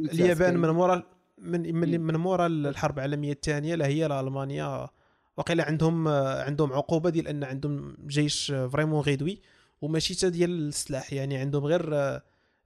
اليابان 0.00 0.56
من 0.56 0.70
مورا 0.70 1.17
من 1.40 1.74
من, 1.74 2.00
من 2.00 2.16
مورا 2.16 2.46
الحرب 2.46 2.98
العالمية 2.98 3.32
الثانية 3.32 3.74
لا 3.74 3.86
هي 3.86 4.08
لا 4.08 4.20
ألمانيا. 4.20 4.88
وقيلا 5.36 5.64
عندهم 5.64 6.08
عندهم 6.08 6.72
عقوبة 6.72 7.10
ديال 7.10 7.28
أن 7.28 7.44
عندهم 7.44 7.96
جيش 8.06 8.52
فريمون 8.52 9.00
غيدوي 9.00 9.40
وماشي 9.82 10.14
حتى 10.14 10.30
ديال 10.30 10.68
السلاح 10.68 11.12
يعني 11.12 11.36
عندهم 11.36 11.64
غير 11.64 11.94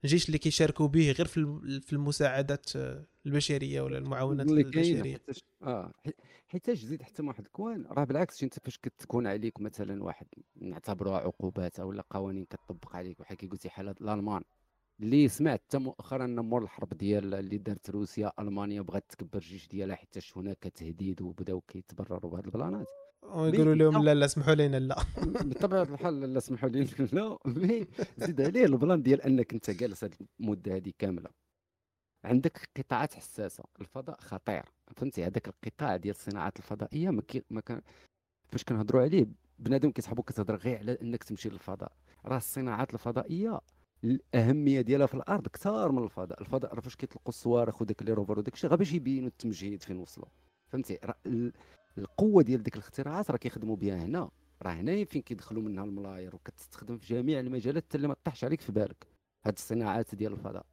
الجيش 0.03 0.25
اللي 0.27 0.37
كيشاركوا 0.37 0.87
به 0.87 1.11
غير 1.11 1.27
في 1.81 1.93
المساعدات 1.93 2.69
البشرية 3.25 3.81
ولا 3.81 3.97
المعاونات 3.97 4.47
البشرية. 4.47 5.21
آه 5.63 5.91
حيتاش 6.47 6.79
زيد 6.79 7.01
حتى 7.01 7.23
واحد 7.23 7.45
الكوان؟ 7.45 7.85
راه 7.91 8.03
بالعكس 8.03 8.43
انت 8.43 8.59
فاش 8.59 8.77
كتكون 8.77 9.27
عليك 9.27 9.61
مثلا 9.61 10.03
واحد 10.03 10.27
نعتبروها 10.55 11.17
عقوبات 11.17 11.79
ولا 11.79 12.03
قوانين 12.09 12.45
كتطبق 12.45 12.95
عليك 12.95 13.19
بحال 13.19 13.37
كي 13.37 13.47
قلتي 13.47 13.69
حال 13.69 13.89
الألمان. 13.89 14.41
اللي 14.99 15.27
سمعت 15.27 15.61
حتى 15.67 15.77
مؤخرا 15.77 16.27
مور 16.27 16.63
الحرب 16.63 16.89
ديال 16.89 17.33
اللي 17.33 17.57
دارت 17.57 17.89
روسيا 17.89 18.31
ألمانيا 18.39 18.81
بغات 18.81 19.05
تكبر 19.09 19.39
الجيش 19.39 19.67
ديالها 19.67 19.95
حتى 19.95 20.19
هناك 20.35 20.57
تهديد 20.57 21.21
وبداو 21.21 21.61
كيتبرروا 21.61 22.31
بهذه 22.31 22.45
البلانات. 22.45 22.87
ويقولوا 23.23 23.75
لهم 23.75 24.03
لا 24.03 24.13
لا 24.13 24.27
سمحوا 24.27 24.55
لنا 24.55 24.79
لا. 24.79 25.03
بطبيعة 25.23 25.83
الحال 25.83 26.33
لا 26.33 26.39
سمحوا 26.39 26.69
لنا 26.69 26.87
لا. 27.11 27.37
mais 27.45 27.87
زيد 28.17 28.41
عليه 28.41 28.65
البلان 28.65 29.03
ديال 29.03 29.21
إنك 29.21 29.53
أنت 29.53 29.69
جالس 29.69 30.03
هذه 30.03 30.13
المدة 30.39 30.75
هذه 30.75 30.93
كاملة. 30.99 31.29
عندك 32.23 32.69
قطاعات 32.77 33.13
حساسة. 33.13 33.63
الفضاء 33.81 34.19
خطير. 34.21 34.63
فهمتي؟ 34.95 35.23
هذاك 35.25 35.47
القطاع 35.47 35.97
ديال 35.97 36.15
الصناعات 36.15 36.57
الفضائية 36.57 37.09
ما, 37.09 37.21
كي 37.21 37.43
ما 37.49 37.61
كان 37.61 37.81
فاش 38.51 38.63
كنهضروا 38.63 39.01
عليه 39.01 39.27
بنادم 39.59 39.91
كيصحابو 39.91 40.23
كتهضر 40.23 40.55
غير 40.55 40.77
على 40.77 40.97
إنك 41.01 41.23
تمشي 41.23 41.49
للفضاء. 41.49 41.91
راه 42.25 42.37
الصناعات 42.37 42.93
الفضائية 42.93 43.61
الأهمية 44.03 44.81
ديالها 44.81 45.07
في 45.07 45.13
الأرض 45.13 45.47
كثار 45.47 45.91
من 45.91 46.03
الفضاء. 46.03 46.41
الفضاء 46.41 46.73
راه 46.73 46.81
فاش 46.81 46.95
كيطلقوا 46.95 47.29
الصواريخ 47.29 47.81
وداك 47.81 48.03
لي 48.03 48.13
روفر 48.13 48.39
وداك 48.39 48.53
الشيء 48.53 48.69
غير 48.69 48.79
باش 48.79 48.93
يبينوا 48.93 49.27
التمجيد 49.27 49.83
فين 49.83 49.97
وصلوا. 49.97 50.27
فهمتي؟ 50.67 50.99
القوة 51.97 52.43
ديال 52.43 52.63
ديك 52.63 52.75
الاختراعات 52.75 53.31
راه 53.31 53.37
كيخدموا 53.37 53.75
بها 53.75 53.95
هنا. 54.05 54.29
راه 54.61 54.71
هنا 54.71 55.05
فين 55.05 55.21
كيدخلوا 55.21 55.63
منها 55.63 55.83
الملاير 55.83 56.35
وكتستخدم 56.35 56.97
في 56.97 57.13
جميع 57.13 57.39
المجالات 57.39 57.83
حتى 57.83 57.97
اللي 57.97 58.07
ما 58.07 58.15
طيحش 58.23 58.43
عليك 58.43 58.61
في 58.61 58.71
بالك. 58.71 59.07
هاد 59.45 59.53
الصناعات 59.53 60.15
ديال 60.15 60.33
الفضاء. 60.33 60.65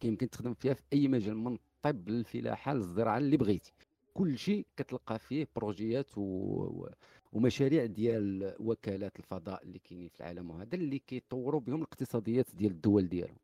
كيمكن 0.00 0.30
تخدم 0.30 0.54
فيها 0.54 0.74
في 0.74 0.82
أي 0.92 1.08
مجال 1.08 1.36
من 1.36 1.54
الطب 1.54 2.08
للفلاحة 2.08 2.74
للزراعة 2.74 3.18
اللي 3.18 3.36
بغيتي. 3.36 3.72
كل 4.14 4.38
شيء 4.38 4.66
كتلقى 4.76 5.18
فيه 5.18 5.48
projet 5.56 5.97
يات 5.97 6.10
و... 6.18 6.88
ومشاريع 7.36 7.86
ديال 7.86 8.54
وكالات 8.60 9.18
الفضاء 9.18 9.62
اللي 9.62 9.78
كاينين 9.78 10.08
في 10.08 10.20
العالم 10.20 10.50
وهذا 10.50 10.74
اللي 10.74 10.98
كيطوروا 10.98 11.60
بهم 11.60 11.76
الاقتصاديات 11.76 12.46
ديال 12.54 12.72
الدول 12.72 13.08
ديالهم. 13.08 13.36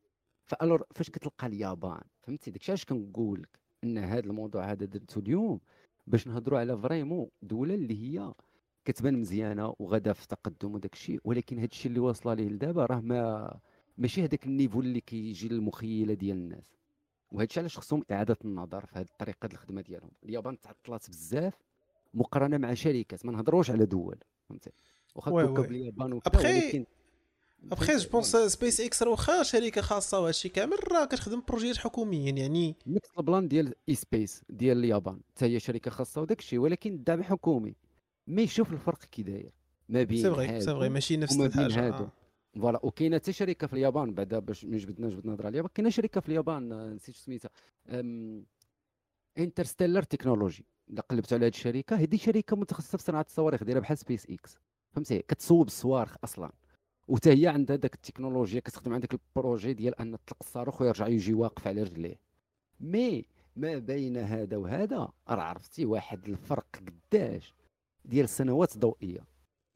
فالور 0.45 0.85
فاش 0.95 1.11
كتلقى 1.11 1.47
اليابان 1.47 2.01
فهمتي؟ 2.23 2.51
داكشي 2.51 2.73
علاش 2.73 2.85
كنقول 2.85 3.41
لك 3.43 3.59
إن 3.85 3.99
هذا 3.99 4.27
الموضوع 4.27 4.71
هذا 4.73 4.87
درتو 4.87 5.21
اليوم 5.21 5.61
باش 6.07 6.27
نهضروا 6.27 6.59
على 6.59 6.79
vraiment 6.79 7.29
دولة 7.43 7.75
اللي 7.75 8.19
هي 8.19 8.33
كتبان 8.85 9.21
مزيانة 9.21 9.75
وغدا 9.79 10.13
في 10.13 10.29
تقدم 10.29 10.75
وداك 10.75 10.93
الشيء 10.93 11.21
ولكن 11.25 11.59
هذا 11.59 11.69
الشيء 11.73 11.89
اللي 11.89 12.01
واصلة 12.01 12.35
ليه 12.35 12.49
لدابا 12.49 12.87
راه 12.87 13.01
ما 13.01 13.59
ماشي 13.99 14.25
هذاك 14.25 14.47
ال 14.47 14.52
niveau 14.52 14.81
اللي 14.81 15.01
كيجي 15.01 15.49
للمخيلة 15.49 16.15
ديال 16.15 16.37
الناس. 16.37 16.79
وهذا 17.33 17.45
الشيء 17.45 17.61
علاش 17.61 17.79
خصهم 17.79 18.03
إعادة 18.11 18.37
النظر 18.45 18.87
في 18.87 18.99
هذه 18.99 19.07
الطريقة 19.13 19.47
الخدمة 19.47 19.81
ديالهم. 19.81 20.11
اليابان 20.25 20.61
تعطلات 20.61 21.11
بزاف 21.11 21.72
مقارنة 22.15 22.59
مع 22.59 22.75
شركات 22.75 23.27
ما 23.27 23.33
نهضروش 23.33 23.71
على 23.71 23.87
دول 23.87 24.17
فهمتي؟ 24.49 24.71
واخا 25.15 25.31
كوكب 25.31 25.71
اليابان 25.71 26.13
ولكن 26.13 26.85
ابخي 27.73 27.97
جو 27.97 28.11
بونس 28.11 28.37
سبيس 28.37 28.81
إكس 28.81 29.03
راه 29.03 29.11
واخا 29.11 29.43
شركة 29.43 29.81
خاصة 29.81 30.21
وهادشي 30.21 30.49
كامل 30.49 30.93
راه 30.93 31.05
كتخدم 31.05 31.43
بروجيات 31.49 31.77
حكوميين 31.77 32.39
يعني 32.39 32.77
نفس 32.87 33.09
البلان 33.19 33.49
ديال 33.49 33.75
اي 33.89 33.95
سبيس 33.95 34.43
ديال 34.49 34.79
اليابان. 34.79 35.21
حتى 35.37 35.45
هي 35.45 35.61
شركة 35.61 35.91
خاصة 35.91 36.21
وداك 36.21 36.39
الشيء 36.39 36.59
ولكن 36.59 36.93
الدعم 36.93 37.23
حكومي. 37.23 37.77
مي 38.27 38.47
شوف 38.47 38.73
الفرق 38.73 39.05
كي 39.05 39.23
داير. 39.23 39.53
ما 39.89 40.03
بين 40.03 40.23
سي 40.23 40.31
فغي 40.31 40.61
سي 40.61 40.67
فغي 40.67 40.89
ماشي 40.89 41.17
نفس 41.17 41.37
الحاجة 41.37 41.89
آه. 41.89 42.13
voilà 42.61 42.81
وكاينة 42.87 43.17
حتى 43.17 43.33
شركة 43.33 43.67
في 43.67 43.73
اليابان 43.73 44.15
بعدا 44.15 44.39
باش 44.39 44.65
ما 44.65 44.77
جبدناش 44.77 45.15
بدنا 45.15 45.33
نهضر 45.33 45.49
اليابان 45.49 45.71
كاينة 45.75 45.91
شركة 45.91 46.21
في 46.21 46.29
اليابان 46.29 46.73
آه، 46.73 46.93
نسيت 46.93 47.15
سميتها. 47.15 47.51
Interstellar 49.39 50.03
Technologies 50.03 50.65
الا 50.91 51.01
قلبت 51.01 51.33
على 51.33 51.47
هذه 51.47 51.51
الشركة 51.51 51.97
هذه 51.97 52.17
شركة 52.17 52.57
متخصصة 52.57 52.99
في 52.99 53.05
صناعة 53.05 53.27
الصواريخ 53.29 53.65
دايرة 53.65 53.81
بحال 53.81 53.99
سبيس 53.99 54.27
إكس 54.31 54.59
فهمتي؟ 54.93 55.19
كتصوب 55.19 55.67
الصواريخ 55.67 56.17
أصلا. 56.25 56.53
وتا 57.09 57.31
هي 57.31 57.47
عندها 57.47 57.77
داك 57.77 57.95
التكنولوجيا 57.95 58.61
كتخدم 58.61 58.95
عندك 58.95 59.15
ال 59.15 59.23
projet 59.23 59.73
ديال 59.73 60.01
أن 60.01 60.13
تطلق 60.13 60.37
الصاروخ 60.41 60.83
ويرجع 60.83 61.07
يجي 61.07 61.35
واقف 61.35 61.67
على 61.67 61.83
رجليه. 61.83 62.17
mais 62.81 63.25
ما 63.57 63.79
بين 63.79 64.17
هذا 64.17 64.57
وهذا 64.57 64.97
راه 65.29 65.43
عرفتي 65.43 65.87
واحد 65.87 66.29
الفرق 66.29 66.67
قداش 67.13 67.55
ديال 68.05 68.25
السنوات 68.25 68.75
الضوئية. 68.75 69.25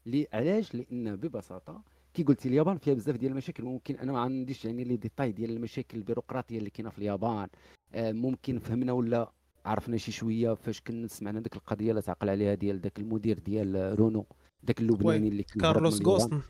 لي 0.07 0.27
علاش؟ 0.33 0.75
لأن 0.75 1.17
ببساطة 1.17 1.83
كي 2.15 2.23
قلتي 2.23 2.49
اليابان 2.49 2.79
فيها 2.79 2.95
بزاف 2.95 3.17
ديال 3.17 3.33
المشاكل. 3.33 3.65
ممكن 3.65 3.95
أنا 3.97 4.13
ما 4.13 4.21
عنديش 4.21 4.65
يعني 4.65 4.85
les 4.85 4.97
détails 4.97 5.33
ديال 5.33 5.51
المشاكل 5.51 5.99
البيروقراطية 5.99 6.59
اللي 6.59 6.71
كاينة 6.71 6.91
في 6.91 6.99
اليابان. 6.99 7.49
آه، 7.95 8.13
ممكن 8.13 8.59
فهمنا 8.59 8.93
ولا 8.93 9.33
عرفنا 9.67 9.97
شي 9.97 10.13
شوية 10.13 10.55
فاش 10.55 10.81
كنا 10.81 11.07
سمعنا 11.07 11.41
ديك 11.41 11.57
القضية 11.57 11.91
اللي 11.91 12.03
تعقل 12.03 12.29
عليها 12.29 12.55
ديال 12.55 12.81
داك 12.81 12.99
المدير 12.99 13.39
ديال 13.39 13.99
رونو 13.99 14.27
داك 14.63 14.81
اللبناني 14.81 15.29
اللي 15.29 15.43
كان 15.43 15.61
كارلوس 15.61 16.03
غصن. 16.03 16.41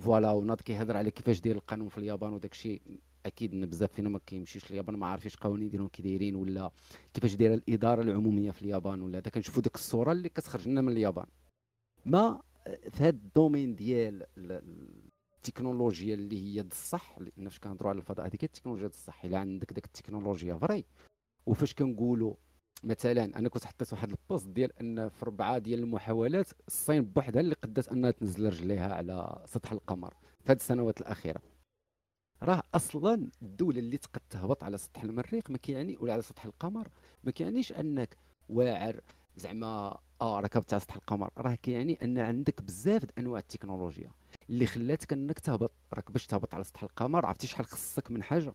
voilà 0.00 0.32
وناض 0.32 0.60
كيهضر 0.60 0.96
على 0.96 1.10
كيفاش 1.10 1.40
داير 1.40 1.56
القانون 1.56 1.88
في 1.88 1.98
اليابان 1.98 2.32
وداك 2.32 2.52
الشيء. 2.52 2.82
أكيد 3.26 3.52
إن 3.54 3.66
بزاف 3.66 3.92
فينا 3.92 4.08
ما 4.08 4.20
كيمشيش 4.26 4.70
اليابان 4.70 4.96
ما 4.96 5.06
عارفينش 5.06 5.34
القوانين 5.34 5.68
ديالهم 5.68 5.88
كي 5.88 6.02
دايرين 6.02 6.34
ولا 6.34 6.70
كيفاش 7.14 7.34
دايرة 7.34 7.54
الإدارة 7.54 8.02
العمومية 8.02 8.50
في 8.50 8.62
اليابان 8.62 9.00
ولا. 9.00 9.18
هذا 9.18 9.30
كنشوفوا 9.30 9.62
ديك 9.62 9.74
الصورة 9.74 10.12
اللي 10.12 10.28
كتخرج 10.28 10.68
لنا 10.68 10.80
من 10.80 10.92
اليابان. 10.92 11.26
mais 12.04 12.40
في 12.64 13.02
هذا 13.02 13.08
ال 13.08 13.16
domaine 13.16 13.74
ديال 13.74 14.26
التكنولوجيا 15.36 16.14
اللي 16.14 16.42
هي 16.44 16.60
الصح 16.60 17.18
لأن 17.18 17.48
فاش 17.48 17.58
كنهضروا 17.58 17.90
على 17.90 17.98
الفضاء 17.98 18.26
هذيك 18.26 18.44
التكنولوجيا 18.44 18.86
الصح. 18.86 19.24
إلا 19.24 19.38
عندك 19.38 19.72
ديك 19.72 19.84
التكنولوجيا 19.84 20.54
vrai. 20.54 20.84
وفاش 21.46 21.74
كنقولوا 21.74 22.34
مثلا 22.84 23.24
أنا 23.38 23.48
كنت 23.48 23.64
حطيت 23.64 23.92
واحد 23.92 24.10
ال 24.10 24.17
post 24.17 24.46
ديال 24.46 24.78
أن 24.80 25.08
في 25.08 25.22
اربعه 25.22 25.58
ديال 25.58 25.80
المحاولات 25.80 26.46
الصين 26.68 27.04
بوحدها 27.04 27.40
اللي 27.40 27.54
قدات 27.54 27.88
أنها 27.88 28.10
تنزل 28.10 28.46
رجليها 28.46 28.94
على 28.94 29.42
سطح 29.46 29.72
القمر 29.72 30.14
في 30.44 30.52
هذه 30.52 30.56
السنوات 30.56 31.00
الأخيرة. 31.00 31.40
راه 32.42 32.62
أصلا 32.74 33.28
الدولة 33.42 33.78
اللي 33.78 33.96
تقد 33.96 34.20
تهبط 34.30 34.64
على 34.64 34.78
سطح 34.78 35.02
المريخ 35.02 35.50
ما 35.50 35.58
كيعني 35.58 35.96
ولا 36.00 36.12
على 36.12 36.22
سطح 36.22 36.44
القمر 36.44 36.88
ما 37.24 37.30
كيعنيش 37.30 37.72
أنك 37.72 38.16
واعر 38.48 39.00
زعما 39.36 39.98
آه 40.20 40.40
ركبت 40.40 40.72
على 40.72 40.80
سطح 40.80 40.94
القمر. 40.96 41.30
راه 41.38 41.54
كيعني 41.54 41.98
أن 42.02 42.18
عندك 42.18 42.62
بزاف 42.62 43.02
أنواع 43.18 43.38
التكنولوجيا 43.40 44.10
اللي 44.50 44.66
خلاتك 44.66 45.12
أنك 45.12 45.38
تهبط. 45.38 45.72
راك 45.94 46.10
باش 46.12 46.26
تهبط 46.26 46.54
على 46.54 46.64
سطح 46.64 46.82
القمر 46.82 47.26
عرفتي 47.26 47.46
شحال 47.46 47.66
خصك 47.66 48.10
من 48.10 48.22
حاجة؟ 48.22 48.54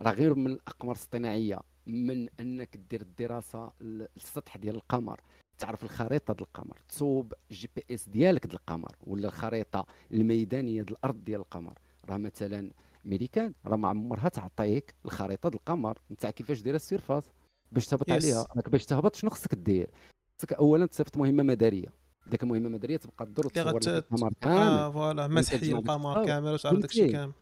راه 0.00 0.12
غير 0.12 0.34
من 0.34 0.46
الأقمار 0.46 0.94
الاصطناعيه 0.94 1.60
من 1.86 2.28
أنك 2.40 2.76
دير 2.90 3.00
الدراسة 3.00 3.72
للسطح 3.80 4.56
ديال 4.56 4.74
القمر. 4.74 5.20
تعرف 5.58 5.84
الخريطة 5.84 6.34
ديال 6.34 6.46
القمر. 6.48 6.78
تصوب 6.88 7.32
GPS 7.50 8.08
ديالك 8.08 8.46
ديال 8.46 8.54
القمر 8.54 8.96
ولا 9.06 9.28
الخريطة 9.28 9.86
الميدانية 10.12 10.82
ديال 10.82 10.96
الأرض 10.98 11.24
ديال 11.24 11.40
القمر. 11.40 11.72
راه 12.08 12.16
مثلا 12.16 12.70
ميريكان 13.04 13.52
راه 13.66 13.76
ما 13.76 13.88
عمرها 13.88 14.28
تعطيك 14.28 14.94
الخريطة 15.04 15.48
ديال 15.48 15.60
القمر. 15.60 15.98
نتاع 16.10 16.30
كيفاش 16.30 16.60
دايره 16.60 16.76
ال 16.76 16.81
surface؟ 16.81 17.24
باش 17.72 17.86
تهبط 17.86 18.10
عليها. 18.10 18.46
راك 18.56 18.68
باش 18.68 18.84
تهبط 18.84 19.16
شنو 19.16 19.30
خصك 19.30 19.54
دير؟ 19.54 19.90
خصك 20.38 20.52
اولا 20.52 20.86
تصيفط 20.86 21.16
مهمة 21.16 21.42
مدارية. 21.42 21.88
ديك 22.26 22.42
المهمة 22.42 22.66
المدارية 22.66 22.96
تبقى 22.96 23.26
تدور 23.26 23.44
تصور 23.44 23.80
القمر 23.86 24.32
كامل. 24.40 24.56
آه 24.56 24.90
voilà 24.90 25.28
مسح 25.28 25.62
القمر 25.62 26.26
كامل 26.26 26.48
وتعرف 26.52 26.78
داكشي 26.78 27.08
كامل. 27.08 27.32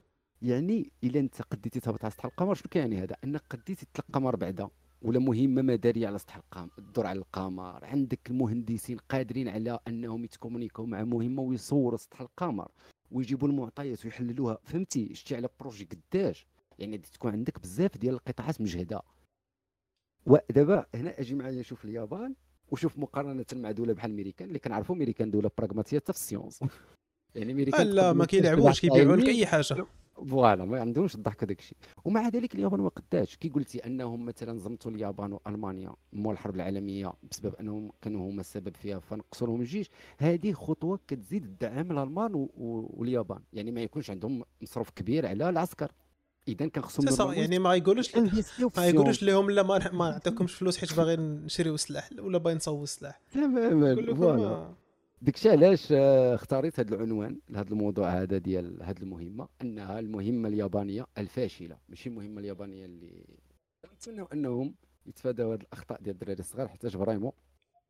يعني 0.43 0.91
إلا 1.05 1.21
أنت 1.21 1.43
قديتي 1.43 1.81
تهبط 1.81 2.05
على 2.05 2.11
سطح 2.11 2.25
القمر 2.25 2.55
شنو 2.55 2.69
كيعني 2.71 3.03
هذا؟ 3.03 3.17
أنك 3.25 3.43
قديتي 3.51 3.87
تطلق 3.87 4.07
قمر 4.13 4.37
بعدا 4.37 4.69
ولا 5.03 5.19
مهمة 5.19 5.63
مداريه 5.63 6.07
على 6.07 6.19
سطح 6.19 6.37
القمر 6.37 6.71
الدور 6.79 7.07
على 7.07 7.19
القمر 7.19 7.85
عندك 7.85 8.31
المهندسين 8.31 8.99
قادرين 8.99 9.49
على 9.49 9.79
أنهم 9.89 10.25
يت 10.25 10.35
communiqu 10.35 10.82
او 10.82 10.87
مع 10.87 11.05
مهمة 11.05 11.43
ويصوروا 11.43 11.99
سطح 11.99 12.21
القمر 12.21 12.69
ويجيبوا 13.11 13.49
المعطيات 13.49 14.05
ويحللوها. 14.05 14.59
فهمتي؟ 14.65 15.15
شتي 15.15 15.37
على 15.37 15.49
projet 15.61 15.89
قداش؟ 16.13 16.47
يعني 16.79 16.99
تكون 16.99 17.33
عندك 17.33 17.61
بزاف 17.61 17.99
ديال 17.99 18.15
القطاعات 18.15 18.61
مجهده 18.61 19.03
ودابا 20.27 20.87
هنا 20.95 21.21
أجي 21.21 21.35
معايا 21.35 21.61
نشوف 21.61 21.85
اليابان 21.85 22.35
وشوف 22.71 22.99
مقارنة 22.99 23.45
مع 23.55 23.71
دولة 23.71 23.93
بحال 23.93 24.11
الميريكان 24.11 24.49
اللي 24.49 24.59
كنعرفوا 24.59 24.97
ميريكان 24.97 25.31
دولة 25.31 25.51
براغماتيه 25.59 25.99
حتى 25.99 26.13
في 26.13 26.19
ال 26.19 26.24
science 26.24 26.61
يعني 27.35 27.55
ميريكان 27.55 27.87
لا 27.87 28.13
ما 28.13 28.25
كيلعبوش 28.25 28.81
كيبيعوا 28.81 29.17
لك 29.17 29.29
أي 29.29 29.47
حاجة. 29.47 29.87
voilà 30.15 30.65
ما 30.65 30.81
عندهمش 30.81 31.15
الضحك 31.15 31.45
هذاك 31.45 31.59
الشيء. 31.59 31.79
ومع 32.05 32.29
ذلك 32.29 32.55
اليابان 32.55 32.81
ما 32.81 32.89
قداش. 32.89 33.37
كي 33.37 33.49
قلتي 33.49 33.87
أنهم 33.87 34.25
مثلا 34.25 34.59
زمتوا 34.59 34.91
اليابان 34.91 35.33
وألمانيا 35.33 35.95
مول 36.13 36.33
الحرب 36.33 36.57
العالمية 36.57 37.13
بسبب 37.31 37.55
أنهم 37.55 37.91
كانوا 38.03 38.31
هما 38.31 38.41
السبب 38.41 38.77
فيها 38.77 38.99
فنقصوا 38.99 39.47
لهم 39.47 39.61
الجيش 39.61 39.91
هذه 40.19 40.53
خطوة 40.53 41.01
كتزيد 41.09 41.45
الدعم 41.45 41.93
الالمان 41.93 42.49
واليابان. 42.55 43.41
يعني 43.53 43.71
ما 43.71 43.83
يكونش 43.83 44.11
عندهم 44.11 44.43
مصروف 44.63 44.91
كبير 44.91 45.27
على 45.27 45.49
العسكر. 45.49 45.93
اذا 46.49 46.67
كان 46.67 46.85
خصهم 46.85 47.33
يعني 47.33 47.59
ما 47.59 47.75
يقولوش 47.75 48.17
ما 48.17 48.87
يقولوش. 48.87 49.23
لهم 49.23 49.51
لا 49.51 49.63
ما 49.63 50.11
نعطيكمش 50.11 50.55
فلوس 50.55 50.79
حيت 50.79 50.97
باغي 50.97 51.17
نشريو 51.17 51.75
السلاح 51.75 52.11
ولا 52.19 52.39
باغي 52.39 52.57
نصوبوا 52.57 52.83
السلاح 52.83 53.21
تماما 53.33 54.15
voilà. 54.15 54.75
داكشي 55.25 55.51
علاش 55.51 55.93
آه، 55.93 56.35
اختاريت 56.35 56.81
هذا 56.81 56.95
العنوان 56.95 57.41
لهذا 57.51 57.71
الموضوع 57.71 58.09
هذا 58.09 58.39
ديال 58.39 58.83
هذه 58.83 58.99
المهمة؟ 58.99 59.49
أنها 59.63 59.99
المهمة 59.99 60.49
اليابانية 60.49 61.07
الفاشلة 61.19 61.79
ماشي 61.89 62.09
المهمة 62.09 62.41
اليابانية 62.41 62.85
اللي 62.85 63.25
نتمنوا 63.93 64.27
أنهم 64.33 64.75
يتفادوا 65.07 65.55
هذه 65.55 65.61
الأخطاء 65.61 66.03
ديال 66.03 66.15
الدراري 66.15 66.41
الصغار 66.41 66.69
حيت 66.69 66.87
vraiment 66.87 67.33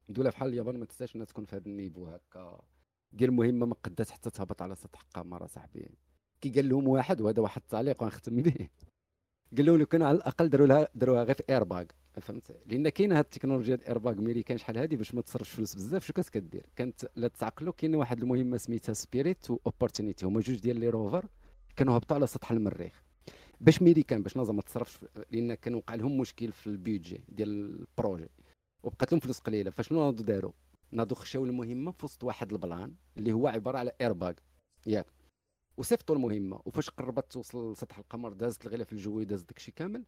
دوله 0.09 0.31
بحال 0.31 0.49
اليابان 0.49 0.79
ما 0.79 0.85
تستاهلش 0.85 1.17
إنها 1.17 1.27
تكون 1.27 1.45
في 1.45 1.57
هذا 1.57 1.67
ال 1.67 1.72
niveau 1.72 2.07
هكا 2.07 2.61
ديال 3.13 3.31
المهمة 3.31 3.67
ما 3.67 3.75
قدات 3.75 4.11
حتى 4.11 4.31
تهبط 4.31 4.63
على 4.63 4.75
سطح 4.75 5.01
قمر 5.15 5.47
صاحبي 5.47 5.91
كي 6.41 6.51
قال 6.51 6.69
لهم 6.69 6.89
واحد 6.89 7.21
وهذا 7.21 7.43
واحد 7.43 7.61
التعليق 7.61 8.03
وغنختم 8.03 8.37
به. 8.37 8.69
قال 9.57 9.67
لهم 9.67 9.77
لو 9.77 9.87
كانوا 9.87 10.07
على 10.07 10.17
الأقل 10.17 10.49
داروا 10.49 10.67
لها 10.67 10.89
داروها 10.95 11.25
غير 11.25 11.35
في 11.35 11.43
ايرباغ 11.51 11.85
فهمت؟ 12.21 12.57
لأن 12.67 12.89
كاينة 12.89 13.19
هاد 13.19 13.25
التكنولوجيا 13.25 13.77
ديال 13.77 13.89
ايرباغ 13.89 14.21
ميريكان 14.21 14.59
شحال 14.59 14.79
هادي 14.79 14.97
باش 14.97 15.15
ما 15.15 15.23
تصرفش 15.23 15.51
فلوس 15.51 15.75
بزاف 15.75 16.07
شو 16.07 16.13
كانت 16.13 16.29
كدير؟ 16.29 16.67
كانت 16.77 17.11
لا 17.17 17.29
تعقلوا 17.29 17.73
كاين 17.73 17.95
واحد 17.95 18.23
المهمة 18.23 18.57
سميتها 18.57 18.93
Spirit 18.93 19.51
و 19.51 19.57
Opportunity 19.57 20.27
هما 20.27 20.41
جوج 20.41 20.59
ديال 20.59 20.81
les 20.81 20.89
rovers 20.89 21.27
كانوا 21.77 21.97
هبطوا 21.97 22.17
على 22.17 22.27
سطح 22.27 22.51
المريخ. 22.51 23.03
باش 23.61 23.83
ميريكان 23.83 24.23
باش 24.23 24.37
نظام 24.37 24.57
ما 24.57 24.63
تصرفش 24.63 24.99
لأن 25.31 25.55
كان 25.55 25.75
وقع 25.75 25.95
لهم 25.95 26.19
مشكل 26.19 26.53
في 26.53 26.67
ال 26.67 26.74
budget 26.74 27.21
ديال 27.29 27.49
ال 27.49 27.59
projet. 27.59 28.29
وبقات 28.83 29.13
لهم 29.13 29.21
فلوس 29.21 29.39
قليلة 29.39 29.71
فشنو 29.71 30.01
ناضوا 30.01 30.25
داروا 30.25 30.53
ناضوا 30.93 31.17
خشاو 31.17 31.45
المهمة 31.45 31.91
في 31.91 32.05
وسط 32.05 32.25
واحد 32.25 32.53
ال 32.53 32.61
plan 32.61 32.95
اللي 33.17 33.33
هو 33.33 33.47
عبارة 33.49 33.79
على 33.79 33.93
ايرباغ 34.01 34.33
ياك. 34.87 35.07
وصيفطوا 35.77 36.17
المهمة 36.17 36.61
وفاش 36.65 36.91
قربت 36.91 37.33
توصل 37.33 37.73
لسطح 37.73 37.99
القمر 37.99 38.33
دازت 38.33 38.67
الغلاف 38.67 38.93
الجوي 38.93 39.25
داز 39.25 39.43
داكشي 39.43 39.73
كامل 39.73 40.05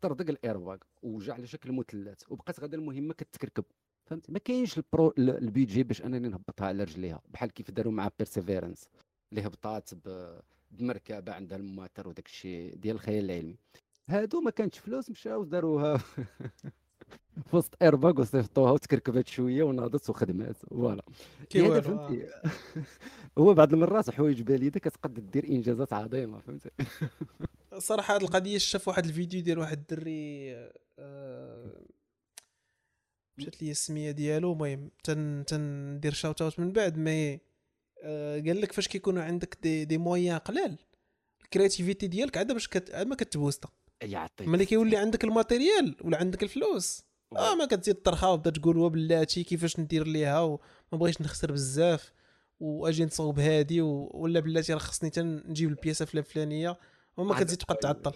طردق 0.00 0.30
الايرباغ 0.30 0.76
وجا 1.02 1.32
على 1.32 1.46
شكل 1.46 1.72
مثلث 1.72 2.22
وبقات 2.28 2.60
غادا 2.60 2.78
المهمه 2.78 3.14
كتكركب. 3.14 3.64
فهمت 4.06 4.30
ما 4.30 4.38
كاينش 4.38 4.78
البرو 4.78 5.14
ال- 5.18 5.30
ال 5.38 5.44
budget 5.44 5.82
باش 5.82 6.02
انني 6.02 6.28
نهبطها 6.28 6.66
على 6.66 6.84
رجليها 6.84 7.20
بحال 7.28 7.50
كيف 7.50 7.70
داروا 7.70 7.92
مع 7.92 8.10
Perseverance 8.18 8.88
اللي 9.32 9.46
هبطات 9.46 9.90
بمركبة 10.70 11.32
عندها 11.32 11.58
المواتر 11.58 12.08
وداك 12.08 12.26
الشيء 12.26 12.74
ديال 12.76 12.94
الخيال 12.96 13.24
العلمي. 13.24 13.56
هادو 14.08 14.40
ما 14.40 14.50
كانتش 14.50 14.78
فلوس 14.78 15.10
مشاو 15.10 15.44
داروها 15.44 15.96
في 15.96 16.24
وسط 17.56 17.74
ايرباغ 17.82 18.20
وصيفطوها 18.20 18.72
وتكركبت 18.72 19.28
شوية 19.28 19.62
وناضت 19.62 20.10
وخدمات. 20.10 20.56
voilà. 20.56 21.02
هذا. 21.56 21.80
فهمتي؟ 21.80 22.26
هو 23.38 23.54
بعض 23.54 23.72
المرات 23.72 24.10
حوايج 24.10 24.42
باليده 24.42 24.80
كتقد 24.80 25.30
دير 25.30 25.48
إنجازات 25.48 25.92
عظيمة 25.92 26.38
فهمتي؟ 26.40 26.70
صراحة 27.80 28.16
هذه 28.16 28.22
القضية 28.22 28.58
شاف 28.58 28.88
واحد 28.88 29.04
الفيديو 29.04 29.40
ديال 29.42 29.58
واحد 29.58 29.78
الدري 29.78 30.54
آه، 30.98 31.86
مشات 33.38 33.62
لي 33.62 33.70
السمية 33.70 34.10
ديالو 34.10 34.52
المهم 34.52 34.90
تن 35.04 35.44
تندير 35.46 36.12
shout 36.12 36.42
out 36.42 36.60
من 36.60 36.72
بعد 36.72 36.98
mais 36.98 37.40
آه، 38.02 38.40
قال 38.40 38.60
لك 38.60 38.72
فاش 38.72 38.88
كيكونوا 38.88 39.22
عندك 39.22 39.58
des, 39.62 39.84
des 39.84 39.98
moyens 39.98 40.38
قلال 40.38 40.78
ال 41.44 41.50
créativité 41.50 42.06
ديالك 42.06 42.36
عاد 42.36 42.52
باش 42.52 42.68
كت... 42.68 42.94
ما 42.94 43.14
كتبوستا. 43.14 43.68
يعطيك 44.02 44.48
ملي 44.48 44.66
كيولي 44.66 44.96
عندك 44.96 45.24
ال 45.24 45.32
matériel 45.32 45.96
ولا 46.04 46.16
عندك 46.16 46.42
الفلوس 46.42 47.02
آه 47.36 47.54
ما 47.54 47.66
كتزيد 47.66 48.02
ترخى 48.02 48.26
وتبدا 48.26 48.50
تقول 48.50 48.78
وبلاتي 48.78 49.44
كيفاش 49.44 49.80
ندير 49.80 50.06
ليها 50.06 50.40
وما 50.40 50.58
بغيتش 50.92 51.20
نخسر 51.20 51.52
بزاف 51.52 52.12
واجي 52.60 53.04
نصوب 53.04 53.38
هادي 53.38 53.80
و... 53.80 54.10
ولا 54.14 54.40
بلاتي 54.40 54.72
راه 54.72 54.78
خصني 54.78 55.10
تنجيب 55.10 55.68
البياسة 55.68 56.04
فلان 56.04 56.24
فلانية 56.24 56.78
وما 57.20 57.34
كتزيد 57.34 57.58
تبقى 57.58 57.76
تعطل. 57.76 58.14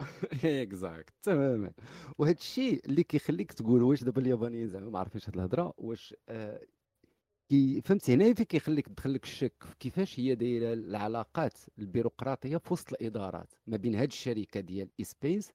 exact 0.44 1.14
تماما. 1.22 1.72
وهذا 2.18 2.38
الشيء 2.38 2.86
اللي 2.86 3.02
كيخليك 3.02 3.52
تقول 3.52 3.82
واش 3.82 4.04
دابا 4.04 4.22
اليابانيين 4.22 4.68
زعما 4.68 4.90
ما 4.90 4.98
عارفينش 4.98 5.28
هاد 5.28 5.34
الهضرة 5.34 5.74
واش 5.78 6.14
آه 6.28 6.60
كي 7.48 7.80
فهمتي 7.80 8.14
هنا 8.14 8.34
فين 8.34 8.44
كيخليك 8.44 8.88
تدخلك 8.88 9.24
الشك؟ 9.24 9.64
في 9.64 9.74
كيفاش 9.80 10.20
هي 10.20 10.34
دايرة 10.34 10.72
العلاقات 10.72 11.52
البيروقراطية 11.78 12.56
في 12.56 12.72
وسط 12.72 12.92
الإدارات 12.92 13.52
ما 13.66 13.76
بين 13.76 13.94
هاد 13.94 14.08
الشركة 14.08 14.60
ديال 14.60 14.88
ispace 15.00 15.52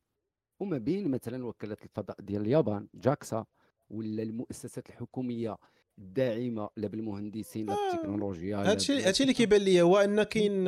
وما 0.59 0.77
بين 0.77 1.11
مثلا 1.11 1.45
وكالة 1.45 1.77
الفضاء 1.83 2.21
ديال 2.21 2.41
اليابان 2.41 2.87
JAXA 2.95 3.45
ولا 3.89 4.23
المؤسسات 4.23 4.89
الحكومية 4.89 5.57
الداعمة 5.97 6.69
لا 6.77 6.87
بالمهندسين 6.87 7.65
لا 7.65 7.73
آه، 7.73 7.91
بالتكنولوجيا 7.91 8.57
هادشي 8.57 9.01
هادشي 9.01 9.23
اللي 9.23 9.33
كيبان 9.33 9.61
ليا 9.61 9.83
هو 9.83 9.97
أن 9.97 10.23
كاين 10.23 10.67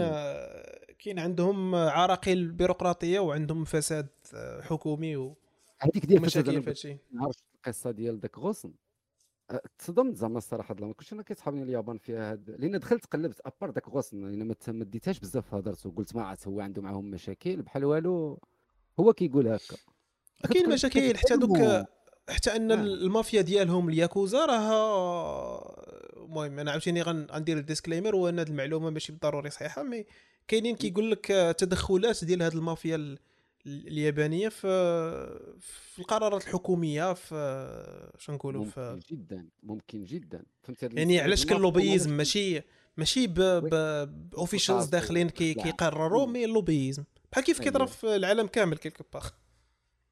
كاين 1.01 1.19
عندهم 1.19 1.75
عراقيل 1.75 2.51
بيروقراطيه 2.51 3.19
وعندهم 3.19 3.63
فساد 3.65 4.07
آه، 4.33 4.61
حكومي 4.61 5.15
و- 5.17 5.37
هذيك 5.79 6.05
ديال 6.05 6.25
فساد 6.25 6.49
عرفت 7.15 7.43
القصة 7.55 7.91
ديال 7.91 8.19
داك 8.19 8.37
غصن 8.37 8.73
أه، 9.51 9.61
تصدمت 9.79 10.15
زعما 10.15 10.37
الصراحة 10.37 10.75
ما 10.79 10.93
كنتش 10.93 11.13
أنا 11.13 11.23
كيصحابني 11.23 11.63
اليابان 11.63 11.97
فيها 11.97 12.31
هاد 12.31 12.49
لأن 12.59 12.79
دخلت 12.79 13.05
قلبت 13.05 13.41
à 13.45 13.50
part 13.50 13.69
داك 13.69 13.89
غصن 13.89 14.25
لأن 14.25 14.47
ما 14.67 14.83
ديتهاش 14.85 15.19
بزاف 15.19 15.49
في 15.49 15.55
هضرته 15.55 15.91
قلت 15.95 16.15
ما 16.15 16.23
عرفت 16.23 16.47
هو 16.47 16.59
عنده 16.61 16.81
معاهم 16.81 17.05
مشاكل 17.11 17.61
بحال 17.61 17.85
والو 17.85 18.39
هو 18.99 19.13
كيقول 19.13 19.47
هكا 19.47 19.75
كاين 20.53 20.69
مشاكل 20.69 21.17
حتى 21.17 21.37
دوك. 21.37 21.57
حتى 22.29 22.55
أن 22.55 22.67
نعم. 22.67 22.79
المافيا 22.79 23.41
ديالهم 23.41 23.89
الياكوزا 23.89 24.45
راه 24.45 25.83
المهم 26.17 26.59
أنا 26.59 26.71
عاوتاني 26.71 27.01
غن- 27.01 27.27
غندير 27.31 27.59
disclaimer 27.59 28.15
وأن 28.15 28.39
هذه 28.39 28.47
المعلومة 28.49 28.89
ماشي 28.89 29.11
بالضروري 29.11 29.49
صحيحة 29.49 29.83
mais 29.83 30.05
كاينين 30.47 30.75
كيقول 30.75 31.11
لك 31.11 31.25
تدخلات 31.57 32.23
ديال 32.25 32.43
هذه 32.43 32.53
المافيا 32.53 32.95
ال- 32.95 33.19
ال- 33.65 33.87
اليابانية 33.87 34.49
في 34.49 34.67
في 35.59 35.99
القرارات 35.99 36.41
الحكومية 36.47 37.13
في 37.13 38.13
شنو 38.17 38.35
نقولوا 38.35 38.61
ممكن 38.65 38.71
في 38.99 38.99
جدا 39.15 39.49
ممكن 39.63 40.03
جدا. 40.03 40.43
فهمت 40.63 40.83
يعني 40.83 41.19
علاش 41.19 41.45
كان 41.45 41.61
lobbyisme؟ 41.61 42.17
ماشي 42.17 42.61
ماشي 42.97 43.27
ب 43.27 43.39
officials 44.37 44.77
متعصب 44.77 44.91
داخلين 44.91 45.29
كي. 45.29 45.53
كيقرروا. 45.53 46.25
mais 46.25 46.45
lobbyisme. 46.45 47.03
بحال 47.31 47.43
كيف 47.43 47.59
كيضرب 47.59 47.81
أيوه. 47.87 47.91
في 47.97 48.15
العالم 48.15 48.47
كامل 48.47 48.77
quelque 48.77 49.03
part 49.13 49.29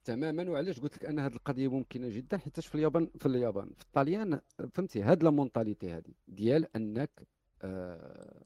تماما. 0.05 0.49
وعلاش 0.49 0.79
قلت 0.79 0.95
لك 0.95 1.05
أن 1.05 1.19
هذه 1.19 1.33
القضية 1.33 1.67
ممكنة 1.67 2.09
جدا؟ 2.09 2.37
حيتاش 2.37 2.67
في 2.67 2.75
اليابان 2.75 3.09
في 3.19 3.25
اليابان 3.25 3.69
في 3.77 3.81
الطليان 3.83 4.39
فهمتي؟ 4.73 5.01
هاد 5.01 5.23
la 5.23 5.29
mentalité 5.29 5.91
هذه 5.91 6.13
ديال 6.27 6.75
أنك 6.75 7.27
آه 7.61 8.43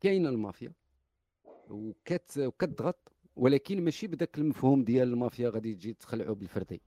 كاينة 0.00 0.28
المافيا 0.28 0.72
وكت 1.72 2.38
وكتضغط 2.38 3.12
ولكن 3.36 3.84
ماشي 3.84 4.06
بداك 4.06 4.38
المفهوم 4.38 4.84
ديال 4.84 5.08
المافيا 5.08 5.48
غادي 5.48 5.74
تجي 5.74 5.92
تخلعوا 5.94 6.34
بالفردي. 6.34 6.80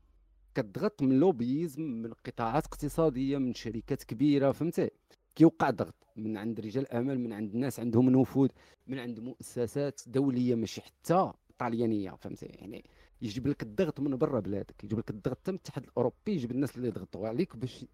كتضغط 0.56 1.02
من 1.02 1.20
لوبيزم 1.20 1.82
من 1.82 2.14
قطاعات 2.14 2.66
اقتصادية 2.66 3.38
من 3.38 3.54
شركات 3.54 4.04
كبيرة 4.04 4.52
فهمتي؟ 4.52 4.90
كيوقع 5.36 5.70
ضغط 5.70 5.96
من 6.16 6.38
عند 6.38 6.60
رجال 6.60 6.92
أعمال 6.92 7.20
من 7.20 7.34
عند 7.34 7.56
ناس 7.56 7.80
عندهم 7.80 8.10
نفوذ 8.10 8.50
من 8.88 9.00
عند 9.00 9.20
مؤسسات 9.20 10.02
دولية 10.08 10.56
ماشي 10.56 10.82
حتى 10.82 11.32
طليانية 11.58 12.12
فهمتي؟ 12.12 12.46
يعني 12.46 12.86
يجيب 13.22 13.48
لك 13.48 13.64
الضغط 13.64 14.00
من 14.00 14.16
برا 14.18 14.40
بلادك 14.40 14.84
يجيب 14.84 15.00
لك 15.00 15.10
الضغط 15.10 15.38
حتى 15.38 15.52
من 15.52 15.58
الاتحاد 15.58 15.84
الأوروبي 15.84 16.16
يجيب 16.28 16.52
الناس 16.52 16.76
اللي 16.78 16.88
يضغطوا 16.88 17.28
عليك 17.28 17.56
باش 17.56 17.86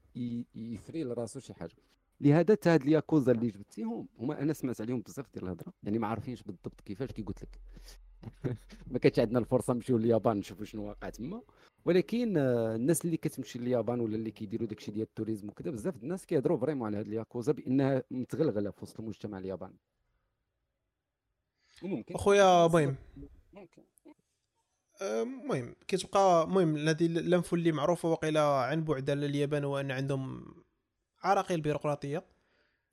يفري 0.56 1.04
لراسو 1.04 1.40
شي 1.40 1.54
حاجة. 1.54 1.76
لهذا 2.22 2.56
تا 2.56 2.74
هاد 2.74 2.82
الياكوزا 2.82 3.32
اللي 3.32 3.52
جبتيهم 3.52 4.08
هما 4.20 4.42
أنا 4.42 4.54
سمعت 4.54 4.82
عليهم 4.82 5.02
بزاف 5.02 5.26
ديال 5.34 5.44
الهضرة. 5.46 5.74
يعني 5.84 6.00
ما 6.00 6.08
عارفينش 6.08 6.44
بالضبط 6.44 6.82
كيفاش 6.82 7.12
كي 7.12 7.22
قلت 7.22 7.44
لك 7.44 7.60
ما 8.92 9.00
كانتش 9.00 9.20
عندنا 9.20 9.40
الفرصة 9.40 9.74
نمشيو 9.74 9.98
لليابان 9.98 10.38
نشوفوا 10.38 10.66
شنو 10.66 10.88
واقع 10.88 11.10
تما. 11.10 11.42
ولكن 11.86 12.38
آه، 12.38 12.76
الناس 12.76 13.06
اللي 13.06 13.18
كتمشي 13.18 13.60
لليابان 13.60 14.00
ولا 14.00 14.16
اللي 14.16 14.32
كيديروا 14.32 14.68
داكشي 14.68 14.92
ديال 14.92 15.04
ال 15.04 15.09
tourisme 15.09 15.50
وكذا 15.50 15.72
بزاف 15.72 16.04
الناس 16.04 16.26
كيهضروا 16.26 16.58
vraiment 16.58 16.88
على 16.88 16.98
هاد 16.98 17.08
الياكوزا 17.08 17.52
بأنها 17.52 18.04
متغلغلة 18.12 18.72
في 18.72 18.84
وسط 18.84 19.00
المجتمع 19.00 19.38
الياباني. 19.38 19.78
وممكن. 21.84 22.16
أخويا 22.16 22.66
المهم 22.66 22.96
ممكن. 23.54 23.84
آه، 25.02 25.24
المهم 25.24 25.76
كتبقى 25.88 26.44
المهم 26.44 26.76
الذي 26.76 27.06
الأنف 27.06 27.54
اللي 27.54 27.72
معروفة 27.72 28.10
وقيلا 28.10 28.42
عن 28.42 28.84
بعد 28.84 29.10
على 29.10 29.26
اليابان 29.26 29.64
هو 29.64 29.80
ان 29.80 29.92
عندهم 29.92 30.56
عراقيل 31.24 31.62
بيروقراطية. 31.62 32.24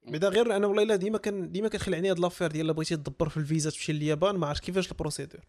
بعدا 0.06 0.28
غير 0.28 0.56
أنا 0.56 0.66
والله 0.66 0.82
إلا 0.82 0.96
ديما 0.96 1.18
كان 1.18 1.52
ديما 1.52 1.68
كتخلعني 1.68 2.10
هاد 2.10 2.18
l'affaire 2.18 2.50
ديال 2.50 2.74
بغيتي 2.74 2.96
تدبر 2.96 3.28
في 3.28 3.36
الفيزا 3.36 3.70
تمشي 3.70 3.92
لليابان 3.92 4.36
ما 4.36 4.46
عرفتش 4.46 4.66
كيفاش 4.66 4.92
ال 4.92 4.97
procédure. 4.97 5.40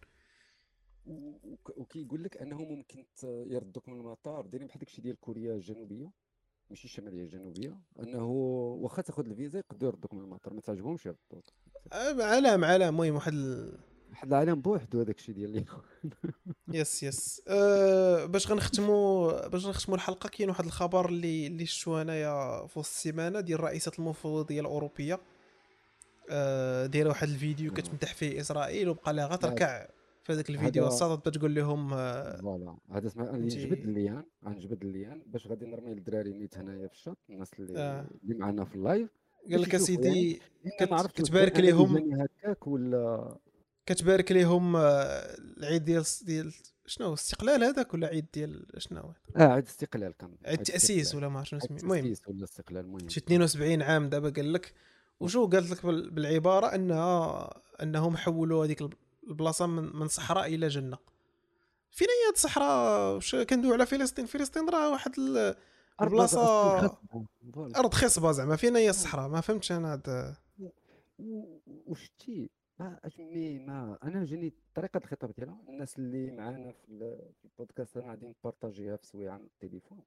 وكيقول 1.76 2.24
لك 2.24 2.36
أنه 2.36 2.58
ممكن 2.58 3.04
يردوك 3.24 3.88
من 3.88 4.00
المطار 4.00 4.46
دايرين 4.46 4.68
بحال 4.68 4.78
داكشي 4.80 5.02
ديال 5.02 5.20
كوريا 5.20 5.54
الجنوبية 5.54 6.10
ماشي 6.70 6.84
الشمالية 6.84 7.22
الجنوبية 7.22 7.80
أنه 8.00 8.24
واخا 8.80 9.02
تاخذ 9.02 9.26
الفيزا 9.26 9.58
يقدروا 9.58 9.92
يردوك 9.92 10.14
من 10.14 10.20
المطار 10.20 10.54
ما 10.54 10.60
تعجبهمش 10.60 11.06
يردوك. 11.06 11.44
آه، 11.92 12.22
علام 12.22 12.64
علام 12.64 12.94
المهم 12.94 13.14
واحد. 13.14 13.34
واحد 14.10 14.28
العالم 14.28 14.60
بوحدو 14.60 15.00
هذاك 15.00 15.18
الشيء 15.18 15.34
ديال 15.34 15.50
اليوم 15.50 15.66
yes 16.80 17.02
yes 17.02 17.42
أه 17.48 18.24
باش 18.24 18.50
غنختموا 18.50 19.46
باش 19.48 19.66
نختموا 19.66 19.96
الحلقة 19.96 20.28
كاين 20.28 20.48
واحد 20.48 20.64
الخبر 20.64 21.08
اللي 21.08 21.46
اللي 21.46 21.66
شفتو 21.66 22.00
انايا 22.00 22.66
في 22.66 22.78
وسط 22.78 22.90
السيمانة 22.90 23.40
ديال 23.40 23.60
رئيسه 23.60 23.92
المفوضيه 23.98 24.60
الأوروبية 24.60 25.20
أه 26.30 26.86
دايره 26.86 27.08
واحد 27.08 27.28
الفيديو 27.28 27.70
مم. 27.70 27.76
كتمدح 27.76 28.14
فيه 28.14 28.40
إسرائيل 28.40 28.88
وبقى 28.88 29.12
لها 29.12 29.24
غا 29.26 29.30
لا. 29.30 29.36
تركع 29.36 29.88
في 30.22 30.32
هذاك 30.32 30.50
الفيديو 30.50 30.82
هذا- 30.84 30.92
الساط 30.94 31.28
تقول 31.28 31.54
لهم 31.54 31.92
آه، 31.94 32.36
فوالا 32.40 32.76
هذا 32.90 33.06
اسمع؟ 33.06 33.30
نجبد 33.30 33.78
الليان 33.78 34.24
غنجبد 34.46 34.84
الليان 34.84 35.22
باش 35.26 35.46
غادي 35.46 35.66
نرمي 35.66 35.94
للدراري 35.94 36.32
نيت 36.32 36.58
هنايا 36.58 36.86
في 36.88 36.94
الشط 36.94 37.18
الناس 37.30 37.50
اللي 37.58 37.78
آه. 37.78 38.06
اللي 38.24 38.34
معنا 38.34 38.64
في 38.64 38.74
اللايف 38.74 39.08
قال 39.50 39.62
لك 39.62 39.72
باش 39.72 39.72
يعني. 39.72 39.84
اسيدي 39.84 40.40
عرفتش 40.80 41.22
كتبارك 41.22 41.60
إيماني 41.60 42.24
هكاك 42.24 42.66
ولا 42.66 43.36
كتبارك 43.86 44.32
ليهم 44.32 44.76
آه، 44.76 44.80
العيد 45.56 45.84
ديال 45.84 46.04
ديال 46.22 46.52
شنو 46.86 47.08
الاستقلال 47.08 47.64
هذاك 47.64 47.94
ولا 47.94 48.06
عيد 48.06 48.26
ديال 48.34 48.66
شنو 48.78 49.12
آه 49.36 49.42
عيد 49.42 49.66
استقلال 49.66 50.16
كان. 50.16 50.36
عيد 50.46 50.58
التأسيس 50.58 51.14
ولا 51.14 51.28
ما 51.28 51.38
عرفت 51.38 51.48
شنو 51.50 51.60
عيد 51.60 51.68
سمي 51.70 51.80
المهم 51.80 51.98
التأسيس 52.04 52.28
ولا 52.28 52.44
استقلال 52.44 52.84
المهم. 52.84 53.08
شي 53.08 53.20
72 53.20 53.82
عام 53.82 54.08
دابا 54.08 54.30
قال 54.30 54.52
لك. 54.52 54.74
وشو 55.20 55.46
قالت 55.46 55.70
لك 55.70 55.86
بال- 55.86 56.10
بالعبارة؟ 56.10 56.66
أنها 56.74 57.50
أنهم 57.82 58.16
حولوا 58.16 58.64
هذيك 58.64 58.82
الب- 58.82 58.94
البلاصة 59.28 59.66
من 59.66 59.96
من 59.96 60.08
صحراء 60.08 60.46
إلى 60.54 60.68
جنة. 60.68 60.98
فين 61.90 62.08
هي 62.08 62.28
هاد 62.28 62.34
الصحراء؟ 62.34 63.14
واش 63.14 63.34
كندويو 63.36 63.74
على 63.74 63.86
فلسطين؟ 63.86 64.26
فلسطين 64.26 64.68
راه 64.68 64.90
واحد 64.92 65.12
البلاصة. 66.02 66.98
أرض 67.76 67.94
خصبة 67.94 68.32
زعما. 68.32 68.56
فين 68.56 68.76
هي 68.76 68.90
الصحراء؟ 68.90 69.28
ما 69.28 69.40
فهمتش 69.40 69.72
أنا 69.72 69.92
هاد 69.92 70.34
وشتي؟ 71.86 72.50
ما 72.80 73.00
ما 73.58 73.98
أنا 74.02 74.24
جاني 74.24 74.52
طريقة 74.74 74.98
الخطاب 74.98 75.32
ديالها. 75.32 75.60
الناس 75.68 75.98
اللي 75.98 76.30
معانا 76.30 76.72
في 76.72 76.88
ال- 76.88 77.32
في 77.34 77.44
البودكاست 77.44 77.96
أنا 77.96 78.10
غادي 78.10 78.26
نبارطاجيها 78.26 78.96
في 78.96 79.06
سويعه 79.06 79.38
من 79.38 79.44
التليفون. 79.44 80.02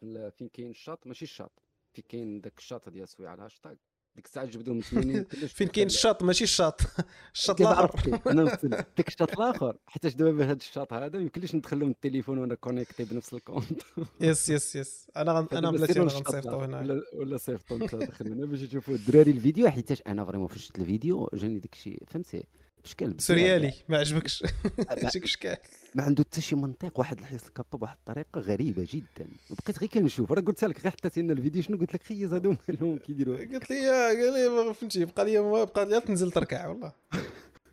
في 0.00 0.02
ال- 0.06 0.32
فين 0.32 0.48
كاين 0.48 0.70
الشاط؟ 0.70 1.06
ماشي 1.06 1.24
الشاط. 1.24 1.62
فين 1.92 2.04
كاين 2.08 2.40
داك 2.40 2.58
الشاط 2.58 2.88
ديال 2.88 3.08
سويعه 3.08 3.34
الهاشتاغ. 3.34 3.74
ديك 4.16 4.26
الساعة 4.26 4.46
جبدهم 4.46 4.78
مسمينين 4.78 5.24
فين 5.24 5.68
كاين 5.68 5.86
الشاط؟ 5.86 6.22
ماشي 6.22 6.44
ال 6.44 6.50
chat. 6.50 6.80
ال 7.34 7.39
chat 7.39 7.60
الآخر. 7.60 8.20
أنا 8.30 8.42
نفصل 8.42 8.68
ديك 8.96 9.08
الشاط 9.08 9.40
الآخر. 9.40 9.76
حيتاش 9.86 10.14
دابا 10.14 10.44
هذا 10.44 10.52
الشاط 10.52 10.92
هذا 10.92 11.18
ما 11.18 11.22
يمكنليش 11.22 11.54
ندخل 11.54 11.78
له 11.80 11.84
من 11.86 11.90
التليفون 11.92 12.38
وأنا 12.38 12.54
connecté 12.54 13.04
بنفس 13.04 13.34
ال 13.34 13.40
compte. 13.40 13.82
yes 14.20 14.48
yes 14.48 14.76
yes 14.76 15.06
أنا 15.16 15.32
غن... 15.32 15.46
أنا 15.52 15.70
بلاتي 15.70 16.00
أنا 16.00 16.10
غنصيفطو 16.10 16.60
هنا 16.60 16.80
ولا 16.80 17.02
ولا 17.14 17.36
صيفطوا 17.36 17.76
انت 17.76 17.94
دخل 17.94 18.32
هنا 18.32 18.46
باش 18.46 18.60
يشوفوا 18.60 18.94
الدراري 18.94 19.30
الفيديو 19.30 19.70
حيتاش 19.70 20.02
أنا 20.06 20.24
vraiment 20.24 20.48
فاش 20.48 20.64
شفت 20.64 20.78
الفيديو 20.78 21.30
جاني 21.34 21.58
داك 21.58 21.72
الشيء 21.72 22.02
فهمتي. 22.06 22.44
بشكل 22.84 23.06
بزاف. 23.06 23.20
سوريالي 23.22 23.72
ما 23.88 23.98
عجبكش. 23.98 24.44
شيك 25.12 25.26
شكال 25.26 25.56
ما 25.94 26.02
عنده 26.02 26.24
حتى 26.24 26.40
شي 26.40 26.56
منطق 26.56 26.98
واحد 26.98 27.18
الحس 27.18 27.46
الكابا 27.48 27.78
بواحد 27.78 27.96
الطريقة 27.96 28.40
غريبة 28.40 28.86
جدا. 28.90 29.28
وبقيت 29.50 29.78
غير 29.78 29.88
كنشوف. 29.90 30.32
راه 30.32 30.40
قلت 30.40 30.64
لك 30.64 30.80
غير 30.84 30.92
حتى 30.92 31.20
لنا 31.20 31.32
الفيديو 31.32 31.62
شنو 31.62 31.76
قلت 31.78 31.94
لك؟ 31.94 32.02
خيز 32.02 32.32
هادو 32.32 32.54
مالهم 32.68 32.98
كيديروا. 33.06 33.36
قلت 33.36 33.70
لي 33.70 33.88
قال 33.90 34.32
لي 34.32 34.48
ما 34.64 34.72
فهمتي 34.72 35.04
بقى 35.04 35.24
لي 35.24 35.40
بقى 35.64 35.86
لي 35.86 36.00
تنزل 36.00 36.30
تركع 36.32 36.66
والله. 36.66 36.92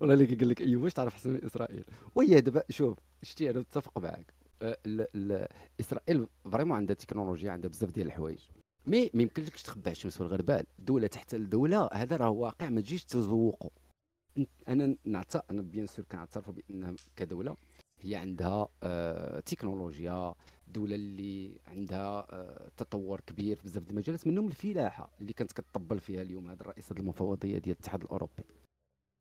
والله 0.00 0.14
اللي 0.14 0.34
قال 0.34 0.48
لك 0.48 0.60
أيوه 0.60 0.82
واش 0.84 0.92
تعرف 0.94 1.14
حسن 1.14 1.30
من 1.30 1.44
إسرائيل؟ 1.44 1.84
وهي 2.14 2.40
دابا 2.40 2.62
شوف 2.70 2.98
شتي 3.22 3.50
أنا 3.50 3.58
متفق 3.60 3.98
معاك. 3.98 4.34
ال- 4.62 5.46
إسرائيل 5.80 6.26
فريمون 6.52 6.76
عندها 6.76 6.94
تكنولوجيا 6.96 7.50
عندها 7.50 7.70
بزاف 7.70 7.90
ديال 7.90 8.06
الحوايج. 8.06 8.38
مي 8.86 9.10
ما 9.14 9.22
يمكنلكش 9.22 9.62
تخبع 9.62 9.90
الشمس 9.90 10.20
والغربال. 10.20 10.64
دولة 10.78 11.06
تحت 11.06 11.34
الدولة 11.34 11.88
هذا 11.92 12.16
راه 12.16 12.30
واقع 12.30 12.68
ما 12.68 12.80
تجيش 12.80 13.04
تزوقه 13.04 13.70
أنا 14.68 14.96
نعترف 15.04 15.42
أنا 15.50 15.62
bien 15.62 15.86
sûr 15.86 16.04
كنعترف 16.04 16.50
بأنها 16.50 16.94
كدولة 17.16 17.56
هي 18.00 18.14
عندها 18.16 18.68
آه 18.82 19.40
تكنولوجيا 19.40 20.34
دولة 20.68 20.94
اللي 20.94 21.56
عندها 21.66 22.26
آه 22.30 22.68
تطور 22.76 23.20
كبير 23.20 23.56
في 23.56 23.62
بزاف 23.64 23.90
المجالات 23.90 24.26
منهم 24.26 24.46
الفلاحة 24.46 25.10
اللي 25.20 25.32
كانت 25.32 25.52
كتطبل 25.52 26.00
فيها 26.00 26.22
اليوم 26.22 26.50
هذا 26.50 26.60
الرئيس 26.60 26.92
المفوضية 26.92 27.58
ديال 27.58 27.74
الاتحاد 27.76 28.02
الأوروبي. 28.02 28.42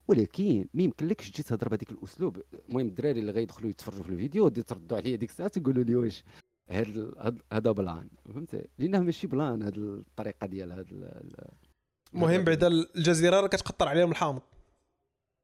ولكن 0.08 0.68
ما 0.74 0.84
يمكنلكش 0.84 1.32
تجي 1.32 1.44
تهضر 1.44 1.70
بهذيك 1.70 1.92
الأسلوب. 1.92 2.42
المهم 2.70 2.86
الدراري 2.88 3.20
اللي 3.20 3.32
غيدخلوا 3.32 3.70
يتفرجوا 3.70 4.04
في 4.04 4.10
الفيديو 4.10 4.48
تردوا 4.48 4.98
عليا 4.98 5.16
ديك 5.16 5.30
الساعة 5.30 5.50
تقولوا 5.50 5.84
لي 5.84 5.96
واش 5.96 6.24
هاد- 6.70 7.42
هذا 7.54 7.72
plan. 7.72 8.10
فهمتي؟ 8.34 8.68
لأنه 8.80 9.00
ماشي 9.00 9.28
plan 9.28 9.62
هاد 9.64 9.78
الطريقة 9.78 10.48
ديال 10.48 10.72
ال- 10.72 11.48
المهم 12.14 12.44
بعدا 12.44 12.68
الجزيرة 12.68 13.40
راه 13.40 13.48
كتقطر 13.48 13.88
عليهم 13.88 14.12
الحامض. 14.12 14.42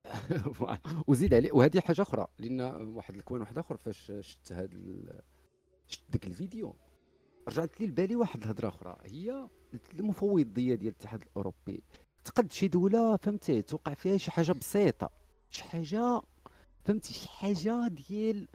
وزيد 1.07 1.33
عليه 1.33 1.51
وهذه 1.51 1.79
حاجة 1.79 2.01
أخرى 2.01 2.27
لأن 2.39 2.61
واحد 2.95 3.15
الكوان 3.15 3.41
واحد 3.41 3.57
آخر 3.57 3.77
فاش 3.77 4.11
شفت 4.21 4.51
هذا 4.51 5.21
شفت 5.87 6.11
ذاك 6.11 6.27
الفيديو. 6.27 6.75
رجعت 7.47 7.81
لي 7.81 7.87
لبالي 7.87 8.15
واحد 8.15 8.43
الهضرة 8.43 8.67
أخرى 8.67 8.97
هي 9.01 9.47
المفوضيه 9.93 10.43
ديال 10.75 10.81
الاتحاد 10.81 11.21
الأوروبي. 11.21 11.83
تقد 12.25 12.51
شي 12.51 12.67
دولة 12.67 13.15
فهمتي 13.15 13.61
توقع 13.61 13.93
فيها 13.93 14.17
شي 14.17 14.31
حاجة 14.31 14.51
بسيطة 14.51 15.09
شي 15.49 15.63
حاجة 15.63 16.21
فهمتي 16.85 17.13
شي 17.13 17.29
حاجة 17.29 17.87
ديال 17.87 18.47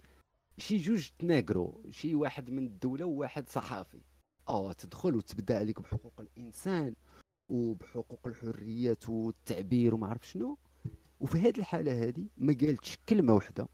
شي 0.59 0.77
جوج 0.77 1.11
تناقروا 1.19 1.73
شي 1.91 2.15
واحد 2.15 2.51
من 2.51 2.67
الدولة 2.67 3.05
وواحد 3.07 3.49
صحافي. 3.49 4.01
آه 4.49 4.73
تدخل 4.73 5.15
وتبدأ 5.17 5.59
عليك 5.59 5.81
بحقوق 5.81 6.21
الإنسان 6.21 6.95
وبحقوق 7.49 8.21
الحريات 8.27 9.09
والتعبير 9.09 9.95
وما 9.95 10.07
عرف 10.07 10.29
شنو. 10.29 10.59
وفي 11.23 11.39
هذه 11.39 11.59
الحالة 11.59 12.03
هذه 12.09 12.27
ما 12.37 12.57
قالتش 12.61 12.99
كلمة 13.09 13.35
واحدة 13.35 13.69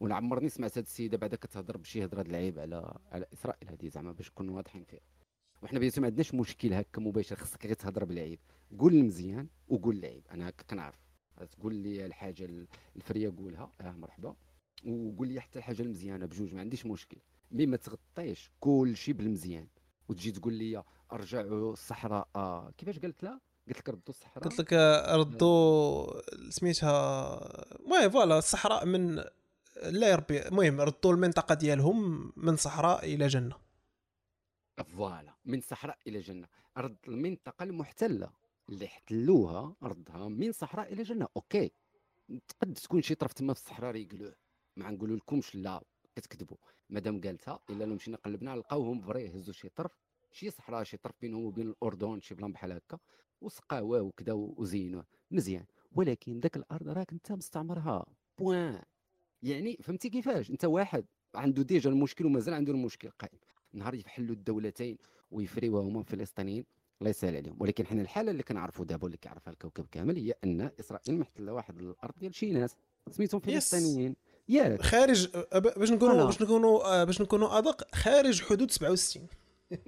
وأنا 0.00 0.14
عمرني 0.14 0.48
سمعت 0.48 0.78
هذه 0.78 0.84
السيدة 0.84 1.16
بعدا 1.18 1.36
كتهضر 1.36 1.76
بشي 1.76 2.04
هضرة 2.04 2.22
العيب 2.22 2.58
على 2.58 2.98
على 3.12 3.26
إسرائيل 3.32 3.70
هذه 3.70 3.88
زعما 3.88 4.12
باش 4.12 4.30
نكونوا 4.30 4.56
واضحين 4.56 4.84
فيها. 4.84 5.00
وحنا 5.62 5.78
بيتو 5.78 6.00
ما 6.00 6.06
عندناش 6.06 6.34
مشكل 6.34 6.72
هكا 6.74 7.00
مباشر 7.00 7.36
خصك 7.36 7.66
غير 7.66 7.74
تهضر 7.74 8.04
بالعيب. 8.04 8.38
قول 8.78 8.94
المزيان 8.94 9.48
وقول 9.68 9.96
العيب. 9.96 10.22
أنا 10.30 10.48
هكا 10.48 10.64
كنعرف. 10.64 10.98
تقول 11.50 11.74
لي 11.74 12.06
الحاجة 12.06 12.44
ال- 12.44 12.68
الفرية 12.96 13.32
قولها. 13.38 13.72
آه 13.80 13.92
مرحبا. 13.92 14.36
وقول 14.86 15.28
لي 15.28 15.40
حتى 15.40 15.58
الحاجة 15.58 15.82
المزيانة 15.82 16.26
بجوج 16.26 16.54
ما 16.54 16.60
عنديش 16.60 16.86
مشكل. 16.86 17.16
mais 17.50 17.66
ما 17.66 17.76
تغطيش 17.76 18.50
كل 18.60 18.96
شيء 18.96 19.14
بالمزيان. 19.14 19.66
وتجي 20.08 20.32
تقول 20.32 20.52
لي 20.52 20.84
أرجعوا 21.12 21.72
الصحراء. 21.72 22.28
آه. 22.36 22.70
كيفاش 22.70 22.98
قالت 22.98 23.22
لها 23.22 23.40
قلت 23.68 23.78
لك 23.78 23.88
ردوا 23.88 24.08
الصحراء 24.08 24.44
قلت 24.44 24.60
لك 24.60 24.72
ردوا 25.08 26.50
سميتها 26.50 27.38
المهم 27.80 28.10
voilà 28.10 28.38
الصحراء 28.38 28.86
من 28.86 29.16
لا 29.82 30.08
يا 30.08 30.16
ربي 30.16 30.48
المهم 30.48 30.80
ردوا 30.80 31.12
المنطقة 31.12 31.54
ديالهم 31.54 32.32
من 32.36 32.56
صحراء 32.56 33.04
إلى 33.04 33.26
جنة. 33.26 33.56
voilà 34.96 35.34
من 35.44 35.60
صحراء 35.60 35.98
إلى 36.06 36.20
جنة. 36.20 36.48
رد 36.76 36.96
المنطقة 37.08 37.62
المحتلة 37.62 38.30
اللي 38.68 38.86
احتلوها 38.86 39.76
ردها 39.82 40.28
من 40.28 40.52
صحراء 40.52 40.92
إلى 40.92 41.02
جنة. 41.02 41.28
OK 41.36 41.72
تقد 42.48 42.74
تكون 42.74 43.02
شي 43.02 43.14
طرف 43.14 43.32
تما 43.32 43.54
في 43.54 43.60
الصحراء 43.60 43.90
راه 43.90 43.98
يقولوه 43.98 44.34
ما 44.76 44.90
نقولوا 44.90 45.16
لكمش 45.16 45.54
لا 45.54 45.82
كتكذبوا. 46.16 46.56
مادام 46.90 47.20
قالتها 47.20 47.60
إلا 47.70 47.84
لو 47.84 47.94
مشينا 47.94 48.16
قلبنا 48.16 48.56
لقاوهم 48.56 49.00
vrai 49.00 49.28
هزوا 49.28 49.54
شي 49.54 49.68
طرف 49.68 49.92
شي 50.32 50.50
صحراء 50.50 50.84
شي 50.84 50.96
طرف 50.96 51.14
بينهم 51.20 51.44
وبين 51.44 51.68
الأردن 51.68 52.20
شي 52.20 52.34
plan 52.34 52.52
بحال 52.52 52.72
هكا. 52.72 52.98
وسقاوه 53.40 54.00
وكذا 54.00 54.32
وزينوه 54.32 55.04
مزيان. 55.30 55.64
ولكن 55.92 56.40
ذاك 56.40 56.56
الأرض 56.56 56.88
راك 56.88 57.12
انت 57.12 57.32
مستعمرها. 57.32 58.06
point. 58.38 58.82
يعني 59.42 59.76
فهمتي 59.82 60.08
كيفاش؟ 60.10 60.50
انت 60.50 60.64
واحد 60.64 61.04
عنده 61.34 61.62
déjà 61.62 61.90
المشكل 61.90 62.26
ومازال 62.26 62.54
عنده 62.54 62.72
المشكل 62.72 63.10
قائم. 63.10 63.38
نهار 63.72 63.94
يحلوا 63.94 64.34
الدولتين 64.34 64.98
ويفريوها 65.30 65.82
هما 65.82 66.00
الفلسطينيين. 66.00 66.64
الله 67.00 67.10
يسهل 67.10 67.36
عليهم. 67.36 67.56
ولكن 67.60 67.86
حنا 67.86 68.02
الحالة 68.02 68.30
اللي 68.30 68.42
كنعرفوا 68.42 68.84
دابا 68.84 69.04
واللي 69.04 69.16
كيعرفها 69.16 69.52
الكوكب 69.52 69.86
كامل 69.92 70.16
هي 70.16 70.34
أن 70.44 70.70
إسرائيل 70.80 71.18
محتلة 71.18 71.52
واحد 71.52 71.78
الأرض 71.78 72.14
ديال 72.18 72.34
شي 72.34 72.52
ناس. 72.52 72.76
سميتهم. 73.10 73.40
فلسطينيين. 73.40 74.16
ياك. 74.48 74.82
خارج 74.82 75.28
باش 75.52 75.90
نكونوا. 75.90 76.24
باش 76.24 76.42
نكونوا 76.42 76.84
آه، 76.84 77.04
باش 77.04 77.20
نكونوا 77.20 77.58
أدق 77.58 77.94
خارج 77.94 78.42
حدود 78.42 78.70
67 78.70 79.26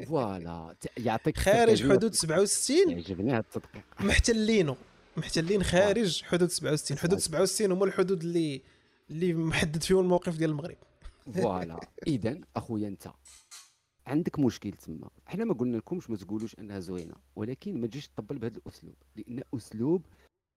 voilà. 0.06 0.76
يعطيك 0.96 1.38
خارج. 1.38 1.92
حدود 1.92 2.14
67 2.14 2.90
يعجبني 2.90 3.32
هذا 3.32 3.38
التدقيق 3.38 3.84
محتلينه 4.00 4.76
محتلين 5.16 5.62
خارج 5.62 6.22
حدود 6.22 6.50
67 6.50 6.98
حدود 6.98 7.18
67 7.18 7.72
هما 7.72 7.84
الحدود 7.84 8.22
اللي 8.22 8.62
اللي 9.10 9.34
محدد 9.34 9.82
فيهم 9.82 10.00
الموقف 10.00 10.36
ديال 10.36 10.50
المغرب. 10.50 10.76
voilà. 11.34 11.80
اذا 12.06 12.40
أخويا 12.56 12.88
أنت 12.88 13.08
عندك 14.06 14.38
مشكل 14.38 14.72
تما. 14.72 15.10
حنا 15.26 15.44
ما 15.44 15.54
قلنا 15.54 15.76
لكمش 15.76 16.10
ما 16.10 16.16
تقولوش 16.16 16.58
أنها 16.58 16.80
زوينة 16.80 17.14
ولكن 17.36 17.80
ما 17.80 17.86
تجيش 17.86 18.08
تطبل 18.08 18.38
بهذا 18.38 18.56
الأسلوب 18.56 18.94
لأن 19.16 19.42
أسلوب 19.54 20.06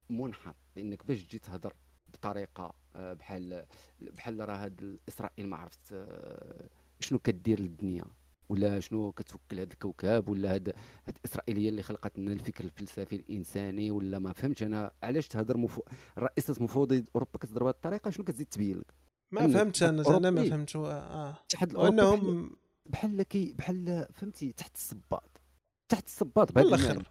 منحط 0.09 0.55
لأنك 0.75 1.05
باش 1.07 1.23
تجي 1.23 1.39
تهضر 1.39 1.73
بطريقة 2.13 2.73
آه، 2.95 3.13
بحال 3.13 3.65
بحال 4.01 4.49
راه 4.49 4.65
هاد 4.65 4.99
إسرائيل 5.09 5.47
ما 5.47 5.57
عرفت 5.57 5.93
آه، 5.93 6.69
شنو 6.99 7.19
كدير 7.19 7.59
للدنيا. 7.59 8.05
ولا 8.51 8.79
شنو 8.79 9.11
كتوكل 9.11 9.59
هذا 9.59 9.73
الكوكب 9.73 10.29
ولا 10.29 10.53
هاد 10.53 10.73
هاد 11.07 11.17
اسرائيل 11.25 11.57
هي 11.57 11.69
اللي 11.69 11.83
خلقت 11.83 12.19
لنا 12.19 12.33
الفكر 12.33 12.63
الفلسفي 12.63 13.15
الإنساني 13.15 13.91
ولا 13.91 14.19
ما 14.19 14.33
فهمتش 14.33 14.63
أنا 14.63 14.91
علاش 15.03 15.27
تهضر 15.27 15.57
مفو... 15.57 15.81
رئيسة 16.17 16.55
مفوضيه 16.59 17.05
أوروبا 17.15 17.39
كتهضر 17.39 17.63
بهذه 17.63 17.73
الطريقة؟ 17.73 18.09
شنو 18.09 18.25
كتزيد 18.25 18.47
تبين 18.47 18.77
لك؟ 18.77 18.93
ما 19.31 19.45
أن 19.45 19.51
فهمتش 19.51 19.83
أنا 19.83 20.17
أنا 20.17 20.29
ما 20.29 20.49
فهمتش 20.49 20.75
آه. 20.75 21.29
الاتحاد 21.29 21.69
الأوروبي 21.69 22.01
وأنهم 22.01 22.55
بحال 22.85 23.23
كي 23.23 23.53
بحال 23.53 24.07
فهمتي 24.13 24.51
تحت 24.51 24.75
الصباط 24.75 25.41
تحت 25.89 26.07
الصباط 26.07 26.51
بهذا 26.51 26.75
المعنى 26.75 27.03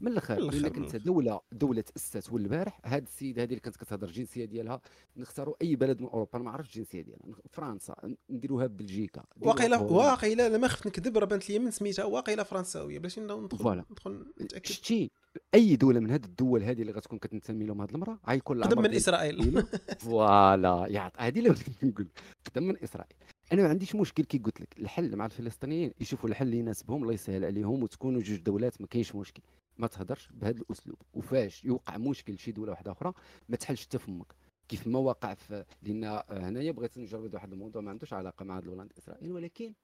من 0.00 0.12
الأخر 0.12 0.38
أنت 0.42 0.54
الآخر. 0.54 0.98
دولة 0.98 1.40
دولة 1.52 1.80
تاسست 1.80 2.32
والبارح 2.32 2.80
هاد 2.84 3.02
السيده 3.02 3.42
هذه 3.42 3.48
اللي 3.48 3.60
كانت 3.60 3.76
كتهضر 3.76 4.08
الجنسية 4.08 4.44
ديالها 4.44 4.80
نختاروا 5.16 5.54
أي 5.62 5.76
بلد 5.76 6.00
من 6.00 6.08
أوروبا 6.08 6.30
أنا 6.34 6.44
ما 6.44 6.50
عرفتش 6.50 6.76
الجنسية 6.76 7.02
ديالها 7.02 7.36
فرنسا 7.50 7.96
نديروها 8.30 8.66
ببلجيكا 8.66 9.24
واقيلا. 9.40 9.78
واقيلا 9.78 10.48
لا 10.48 10.58
ما 10.58 10.68
خفت 10.68 10.86
نكذب 10.86 11.18
راه 11.18 11.26
بانت 11.26 11.50
لي 11.50 11.58
من 11.58 11.70
سميتها 11.70 12.04
واقيلا 12.04 12.42
فرنساوية 12.42 12.98
باش 12.98 13.18
ندخل 13.18 13.58
voilà. 13.58 13.84
ندخل 13.90 14.26
نتأكد 14.40 14.66
شتي 14.66 15.10
أي 15.54 15.76
دولة 15.76 16.00
من 16.00 16.10
هاد 16.10 16.24
الدول 16.24 16.62
هذه 16.62 16.80
اللي 16.80 16.92
غتكون 16.92 17.18
كتنتمي 17.18 17.64
لهم 17.64 17.80
هاد 17.80 17.90
المرأة 17.90 18.18
غيكون 18.28 18.64
قدم 18.64 18.82
من 18.82 18.94
إسرائيل. 18.94 19.62
voilà 20.04 20.86
يعط 20.88 21.12
هذه 21.16 21.38
اللي 21.38 21.48
بغيت 21.48 21.84
نقول 21.84 22.08
قدام 22.46 22.68
من 22.68 22.76
إسرائيل 22.82 23.16
أنا 23.52 23.62
ما 23.62 23.68
عنديش 23.68 23.94
مشكل 23.94 24.24
كي 24.24 24.38
قلت 24.38 24.60
لك 24.60 24.78
الحل 24.78 25.16
مع 25.16 25.26
الفلسطينيين 25.26 25.92
يشوفوا 26.00 26.28
الحل 26.28 26.46
اللي 26.46 26.58
يناسبهم 26.58 27.02
الله 27.02 27.12
يسهل 27.14 27.44
عليهم 27.44 27.82
وتكونوا 27.82 28.20
جوج 28.20 28.38
دولات 28.38 28.80
ما 28.80 28.86
كاينش 28.86 29.14
مشكل. 29.14 29.42
ما 29.78 29.86
تهضرش 29.86 30.28
بهذا 30.32 30.60
الأسلوب. 30.60 30.98
وفاش 31.14 31.64
يوقع 31.64 31.96
مشكل 31.96 32.38
شي 32.38 32.52
دولة 32.52 32.70
واحدة 32.72 32.92
أخرى 32.92 33.12
ما 33.48 33.56
تحلش 33.56 33.84
حتى 33.84 33.98
فمك. 33.98 34.34
كيف 34.68 34.86
ما 34.86 34.98
وقع 34.98 35.34
في 35.34 35.64
لأن 35.82 36.22
هنايا 36.30 36.72
بغيت 36.72 36.98
نجرب 36.98 37.34
واحد 37.34 37.52
الموضوع 37.52 37.82
ما 37.82 37.90
عندوش 37.90 38.12
علاقة 38.12 38.44
مع 38.44 38.60
ديال 38.60 38.98
إسرائيل 38.98 39.32
ولكن 39.32 39.74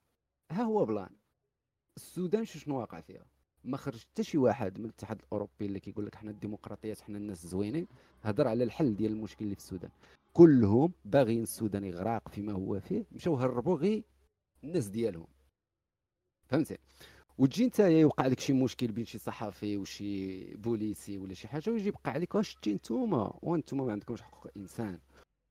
ها 0.51 0.63
هو 0.63 0.85
بلان. 0.85 1.17
السودان 1.97 2.45
شو 2.45 2.59
شنو 2.59 2.79
واقع 2.79 3.01
فيها؟ 3.01 3.27
ما 3.65 3.77
خرج 3.77 4.01
حتى 4.01 4.23
شي 4.23 4.39
واحد 4.39 4.79
من 4.79 4.85
الاتحاد 4.85 5.21
الأوروبي 5.23 5.67
اللي 5.67 5.81
كيقول 5.81 6.07
لك 6.07 6.15
حنا 6.15 6.31
الديمقراطيات 6.31 7.01
حنا 7.01 7.19
الناس 7.19 7.47
زوينين 7.47 7.87
هضر 8.23 8.49
على 8.49 8.65
الحل 8.65 8.97
ديال 8.97 9.13
المشكل 9.13 9.45
اللي 9.45 9.55
في 9.55 9.61
السودان. 9.61 9.91
كلهم 10.33 10.93
باغيين 11.05 11.43
السودان 11.43 11.85
يغرق 11.85 12.29
فيما 12.29 12.53
هو 12.53 12.81
فيه 12.81 13.05
مشاو 13.13 13.35
هربوا 13.37 13.77
غير 13.77 14.03
الناس 14.65 14.87
ديالهم. 14.87 15.27
فهمتي؟ 16.49 16.79
وتجي 17.39 17.65
انت 17.65 17.79
يوقع 17.81 18.27
لك 18.27 18.41
شي 18.41 18.53
مشكل 18.53 18.93
بين 18.93 19.05
شي 19.05 19.19
صحفي 19.19 19.77
وشي 19.77 20.45
بوليسي 20.57 21.19
ولا 21.19 21.35
شي 21.35 21.49
حاجة 21.49 21.71
ويجي 21.71 21.89
يبقى 21.89 22.11
عليك 22.11 22.35
واش 22.35 22.49
شتي 22.49 22.75
نتوما؟ 22.75 23.39
وانتوما 23.43 23.85
ما 23.85 23.93
عندكمش 23.93 24.23
حقوق 24.23 24.47
إنسان. 24.57 24.99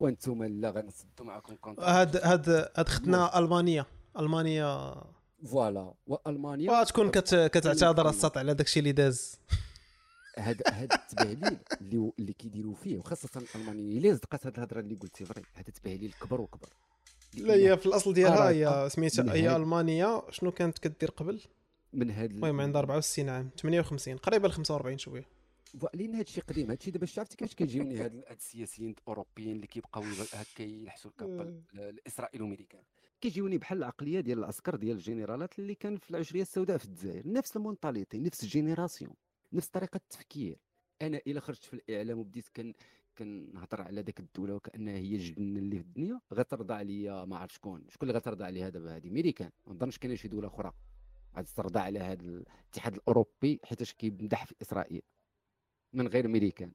وانتوما 0.02 0.46
لا 0.46 0.70
غنسدوا 0.72 1.26
معكم 1.26 1.56
contrat 1.56 1.86
هاد 1.86 2.18
هاد 2.18 2.50
هاد 2.50 2.90
ختنا 2.90 3.40
المانيا 3.40 3.86
المانيا 4.20 4.94
voilà. 5.46 5.94
وألمانيا 6.08 6.82
وتكون 6.82 7.12
كت 7.12 7.36
كتعتذر 7.36 8.10
السط 8.10 8.38
على 8.38 8.54
داكشي 8.54 8.80
اللي 8.80 8.92
داز. 8.92 9.40
هذا 10.38 10.62
هذا 10.72 10.96
التبهليل 10.96 11.58
اللي 11.82 12.12
اللي 12.20 12.34
كيديروا 12.34 12.76
فيه 12.76 12.98
وخاصة 12.98 13.30
الألمانيين. 13.56 13.98
إلا 14.06 14.16
صدقات 14.16 14.46
هاد 14.46 14.56
الهضرة 14.58 14.80
اللي 14.80 14.96
قلتي 14.96 15.26
vrai 15.26 15.42
هذا 15.54 15.68
التبهليل 15.68 16.14
كبر 16.22 16.42
وكبر. 16.42 16.70
لا 17.34 17.54
هي 17.54 17.78
في 17.78 17.86
الأصل 17.86 18.14
ديالها 18.14 18.50
هي 18.50 18.90
سميتها 18.90 19.34
هي 19.34 19.48
هاد- 19.48 19.62
ألمانيا. 19.62 20.22
شنو 20.30 20.52
كانت 20.52 20.78
كدير 20.78 21.10
قبل؟ 21.12 21.42
من 21.94 22.12
هاد 22.12 22.32
المهم 22.32 22.62
عندها 22.62 22.80
64 22.82 23.30
عام. 23.30 23.50
58 23.62 24.18
قريبة 24.18 24.48
ل 24.48 24.52
45 24.52 24.98
شوية. 24.98 25.26
لأن 25.94 26.14
هذا 26.16 26.22
الشيء 26.22 26.44
قديم. 26.44 26.66
هذا 26.66 26.74
الشيء 26.80 26.94
دابا 26.94 27.08
عرفتي 27.18 27.36
كيفاش 27.38 27.56
كيجيوني 27.56 27.98
هاد 27.98 28.16
هاد 28.16 28.38
السياسيين 28.38 28.96
الأوروبيين 29.02 29.56
اللي 29.56 29.68
كيبقاو 29.68 30.04
هكا 30.34 30.64
يلحسوا 30.64 31.12
الكابا 31.12 31.62
لإسرائيل 31.74 32.42
والأمريكان. 32.42 32.82
كيجيوني 33.22 33.58
بحال 33.58 33.78
العقلية 33.78 34.20
ديال 34.20 34.40
العسكر 34.40 34.76
ديال 34.76 34.98
الجنرالات 34.98 35.60
اللي 35.60 35.76
كان 35.76 35.98
في 35.98 36.12
العشرية 36.12 36.42
السوداء 36.42 36.78
في 36.78 36.86
الجزائر. 36.86 37.28
نفس 37.28 37.58
ال 37.58 37.64
mentalité 37.64 38.20
نفس 38.20 38.44
ال 38.44 38.50
génération 38.50 39.14
نفس 39.54 39.68
طريقة 39.68 39.98
التفكير. 39.98 40.60
أنا 41.02 41.22
إلا 41.28 41.40
خرجت 41.40 41.64
في 41.64 41.74
الإعلام 41.74 42.20
وبديت 42.20 42.50
كن 42.56 42.74
كنهضر 43.18 43.82
على 43.82 44.02
ديك 44.02 44.20
الدولة 44.20 44.56
وكانها 44.56 44.94
هي 44.94 45.16
الجنة 45.16 45.60
اللي 45.60 45.76
في 45.76 45.82
الدنيا 45.82 46.22
غترضى 46.34 46.74
عليا 46.74 47.26
ما 47.26 47.38
عرف 47.38 47.54
شكون. 47.54 47.86
شكون 47.90 48.10
اللي 48.10 48.20
غترضى 48.20 48.44
عليها 48.44 48.70
دابا؟ 48.70 48.96
هذه 48.96 49.10
ميريكان 49.10 49.52
ما 49.68 49.74
نظنش 49.74 49.98
كاينة 49.98 50.16
شي 50.16 50.28
دولة 50.28 50.48
أخرى. 50.48 50.74
غترضى 51.38 51.80
على 51.80 52.00
هذا 52.00 52.22
الاتحاد 52.24 52.94
الأوروبي 52.94 53.60
حيتاش 53.64 53.94
كيمدح 53.94 54.46
في 54.46 54.56
إسرائيل. 54.62 55.02
من 55.94 56.08
غير 56.08 56.28
ميريكان 56.28 56.72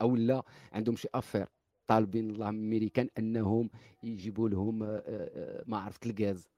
أو 0.00 0.16
لا 0.16 0.42
عندهم 0.72 0.96
شي 0.96 1.08
affaires 1.14 1.48
طالبين 1.86 2.30
الله 2.30 2.50
من 2.50 2.70
ميريكان 2.70 3.08
أنهم 3.18 3.70
يجيبوا 4.02 4.48
لهم 4.48 4.82
آه، 4.82 5.02
آه، 5.06 5.64
ما 5.66 5.78
عرفت 5.78 6.06
الغاز. 6.06 6.48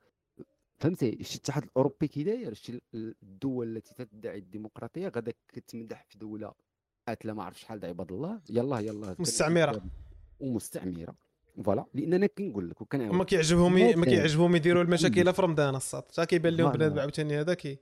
فهمتي؟ 0.78 1.24
شي 1.24 1.34
الاتحاد 1.34 1.64
الأوروبي 1.64 2.08
كي 2.08 2.22
داير 2.22 2.54
شي 2.54 2.80
الدول 2.94 3.76
التي 3.76 4.04
تدعي 4.04 4.38
الديمقراطية 4.38 5.08
غادا 5.08 5.32
كتمدح 5.52 6.04
في 6.08 6.18
دولة 6.18 6.52
قاتلة 7.08 7.32
ما 7.32 7.44
عرف 7.44 7.60
شحال 7.60 7.84
عباد 7.84 8.12
الله. 8.12 8.40
يلا 8.50 8.78
يلا 8.78 9.16
مستعمرة. 9.18 9.82
ومستعمرة. 10.40 11.14
فوالا. 11.64 11.84
لأن 11.94 12.12
أنا 12.12 12.26
كنقول 12.26 12.70
لك 12.70 12.80
وكنعاود 12.80 13.14
ما 13.14 13.24
كيعجبهم 13.24 13.72
ما. 13.72 14.04
كيعجبهم 14.04 14.56
يديروا 14.56 14.82
المشاكل 14.82 15.34
في 15.34 15.42
رمضان 15.42 15.74
الصاد. 15.74 16.02
تا 16.02 16.24
كيبان 16.24 16.54
لهم. 16.54 16.72
بنادم 16.72 16.98
عاوتاني 16.98 17.40
هذا 17.40 17.54
كي 17.54 17.78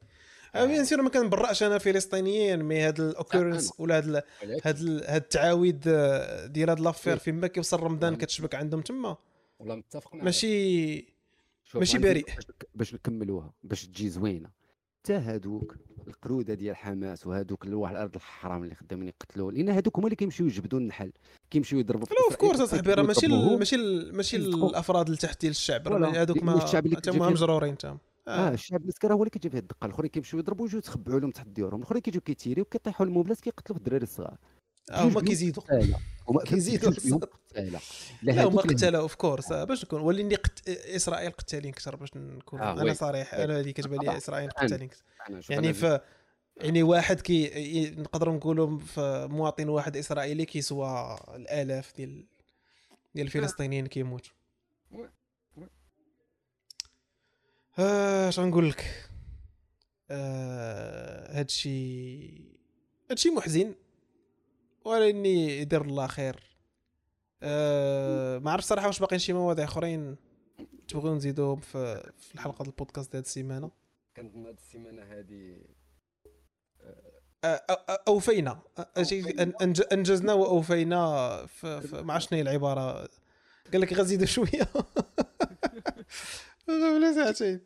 بيان 0.54 0.84
سير 0.84 1.02
ما 1.02 1.08
كنبرأش 1.10 1.62
أنا 1.62 1.74
الفلسطينيين 1.74 2.62
مي 2.62 2.80
هاد 2.80 3.00
الاوكورنس. 3.00 3.72
ولا 3.78 3.98
هاد 3.98 4.22
هاد 4.64 4.78
ال- 4.78 5.04
هاد 5.06 5.22
التعاويد 5.22 5.84
آه، 5.88 6.46
ديال 6.46 6.70
هاد 6.70 6.80
لافير 6.80 7.12
إيه. 7.12 7.18
فيما 7.18 7.46
كيوصل 7.46 7.80
رمضان. 7.80 8.16
كتشبك 8.16 8.54
عندهم 8.54 8.80
تما 8.80 9.16
والله 9.58 9.74
متفق 9.74 10.14
ماشي 10.14 11.14
ماشي 11.74 11.98
بريء. 11.98 12.24
باش 12.24 12.46
نك- 12.50 12.66
باش 12.74 12.94
نكملوها 12.94 13.52
باش 13.62 13.86
تجي 13.86 14.08
زوينة 14.10 14.48
حتى 15.02 15.12
هادوك 15.12 15.76
القرودة 16.08 16.54
ديال 16.54 16.76
حماس 16.76 17.26
وهادوك 17.26 17.64
اللي 17.64 17.76
واحد 17.76 17.94
الأرض 17.94 18.14
الحرام 18.16 18.62
اللي 18.64 18.74
خدامين 18.74 19.08
يقتلوا 19.08 19.52
لأن 19.52 19.68
هادوك 19.68 19.96
هما 19.98 20.06
اللي 20.06 20.16
كيمشيو 20.16 20.46
يجبدوا 20.46 20.78
النحل 20.78 21.12
كيمشيو 21.50 21.78
يضربوا 21.78 22.06
في 22.06 22.14
of 22.24 22.36
course 22.36 22.60
أصاحبي 22.60 22.92
راه 22.94 23.02
ماشي. 23.02 23.26
ماشي 23.28 23.76
ماشي. 24.12 24.36
الأفراد 24.36 25.06
اللي 25.06 25.18
تحت 25.18 25.40
ديال 25.40 25.50
الشعب. 25.50 25.88
هذوك 25.92 26.36
لأن 26.36 26.46
ما 26.46 26.64
الشعب 26.64 26.86
اللي 26.86 27.00
تما 27.00 27.28
مجرورين 27.28 27.78
تما 27.78 27.98
آه 28.28 28.48
آه. 28.48 28.50
الشعب 28.52 28.82
المسكين 28.82 29.10
راه 29.10 29.16
هو 29.16 29.22
اللي 29.22 29.30
كيجي 29.30 29.50
فيه 29.50 29.58
الدقة 29.58 29.86
الأخرين 29.86 30.10
كيمشيو 30.10 30.38
يضربوا 30.38 30.66
يجيو 30.66 30.78
يتخبعوا 30.78 31.20
لهم 31.20 31.30
تحت 31.30 31.46
ديورهم 31.46 31.78
الأخرين 31.80 32.02
كيجيو 32.02 32.20
كيتيريو 32.20 32.64
كيطيحوا 32.64 33.06
الموبلات 33.06 33.40
كيقتلوا 33.40 33.78
في 33.78 33.84
الدراري 33.84 34.02
الصغار 34.02 34.36
آه، 34.90 35.02
هما 35.02 35.20
كيزيدوا. 35.20 35.62
هما 36.28 36.44
كيزيدوا. 36.50 36.92
لا 38.22 38.44
هما 38.44 38.62
اللي- 38.62 38.74
قتالة 38.74 38.98
of 38.98 39.14
course 39.14 39.52
باش 39.52 39.84
نكون 39.84 40.00
وليني 40.00 40.34
قت... 40.34 40.68
إسرائيل 40.68 41.30
قتالين 41.30 41.72
أكثر 41.72 41.96
باش 41.96 42.16
نكون 42.16 42.60
آه، 42.60 42.82
أنا. 42.82 42.94
صريح. 42.94 43.34
أنا 43.34 43.60
هذه 43.60 43.70
كتبان 43.70 44.00
لي. 44.00 44.16
إسرائيل. 44.16 44.50
قتالين 44.50 44.90
شوف 45.40 45.50
يعني 45.50 45.72
ف 45.72 46.00
يعني 46.56 46.82
واحد 46.82 47.20
كي 47.20 47.90
نقدروا 47.90 48.34
نقولوا 48.34 48.78
في 48.78 49.28
مواطن 49.30 49.68
واحد 49.68 49.96
إسرائيلي 49.96 50.44
كيسوى 50.44 51.18
الآلاف 51.34 51.96
ديال 51.96 52.26
ديال 53.14 53.26
الفلسطينيين 53.26 53.86
كيموت 53.86 54.30
oui. 54.92 55.10
oui. 55.56 55.68
آه 57.78 58.28
اش 58.28 58.38
غنقول 58.38 58.70
لك 58.70 59.10
آه 60.10 61.38
هادشي 61.38 62.28
هادشي 63.10 63.30
محزن. 63.30 63.74
ولاني 64.84 65.58
يدير 65.58 65.82
الله 65.82 66.06
خير. 66.06 66.40
آه 67.42 68.38
ما 68.38 68.50
عرفت 68.50 68.66
صراحة 68.68 68.86
واش 68.86 68.98
باقيين 69.00 69.18
شي 69.18 69.32
مواضيع 69.32 69.64
أخرين 69.64 70.16
تبغيو 70.88 71.14
نزيدوهم 71.14 71.60
في 71.60 72.10
في 72.18 72.34
الحلقة 72.34 72.56
ديال 72.58 72.68
البودكاست 72.68 73.10
ديال 73.12 73.18
هاد 73.20 73.24
السيمانة؟ 73.24 73.70
كنظن 74.16 74.46
هاد 74.46 74.56
السيمانة 74.58 75.02
هذه 75.02 75.56
آه، 77.44 78.02
أوفينا. 78.08 78.58
أنج- 79.62 79.92
أنجزنا 79.92 80.32
وأوفينا 80.32 81.46
في 81.46 81.80
في- 81.80 82.02
ما 82.02 82.12
عرفت 82.14 82.28
شنو 82.28 82.36
هي 82.38 82.42
العبارة. 82.42 83.08
قال 83.72 83.80
لك 83.80 83.92
غنزيدوا 83.92 84.26
شوية. 84.26 84.68
ولا 86.68 87.12
ساعتين. 87.14 87.60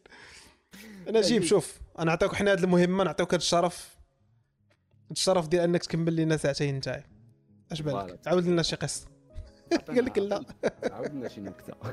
نجيب 1.08 1.42
شوف 1.42 1.78
أنا 1.98 2.04
نعطيك 2.04 2.34
حنا 2.34 2.52
هذه 2.52 2.64
المهمة 2.64 3.04
نعطيوك 3.04 3.28
هذا 3.34 3.36
الشرف. 3.42 3.96
الشرف 5.10 5.48
ديال 5.48 5.62
أنك 5.62 5.82
تكمل 5.82 6.16
لنا 6.16 6.36
ساعتين 6.36 6.76
نتاعي. 6.76 7.04
أش 7.72 7.82
بالك. 7.82 8.20
عاود 8.26 8.46
لنا 8.46 8.62
شي 8.62 8.76
قصة. 8.76 9.06
قال 9.88 10.04
لك 10.04 10.18
لا. 10.18 10.44
عاودنا 10.92 11.28
شي 11.28 11.40
نكتة. 11.40 11.74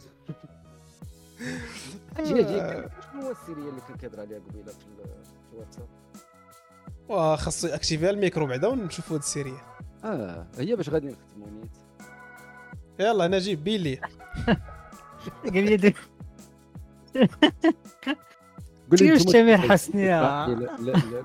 جي 2.19 2.33
جي 2.33 2.43
شنو 3.11 3.21
هو 3.21 3.31
ال 3.31 3.38
série 3.38 3.69
اللي 3.69 3.81
كان 3.87 3.97
كيهضر 3.97 4.19
عليها 4.19 4.39
قبيلة 4.39 4.71
في 4.71 4.85
ال- 4.87 5.23
في 5.23 5.53
الواتساب؟ 5.53 5.87
وخاصو 7.09 7.67
activer 7.67 8.09
ال 8.09 8.15
micro 8.15 8.45
بعدا 8.47 8.67
ونشوفوا 8.67 9.15
هاد 9.15 9.21
ال 9.21 9.28
série 9.28 9.63
آه 10.03 10.47
هي 10.57 10.75
باش 10.75 10.89
غادي 10.89 11.07
نختموا 11.07 11.47
نيت. 11.49 11.71
يلا 12.99 13.27
نجيب 13.27 13.63
بيلي. 13.63 13.99
قال 15.53 15.81
لي 15.81 15.93
قول 18.91 19.19
تامر 19.19 19.55
كيفاش- 19.57 19.71
حسني 19.71 20.07
لا. 20.07 20.47
لا 20.47 20.55
لا 20.79 20.91
لا. 20.91 21.23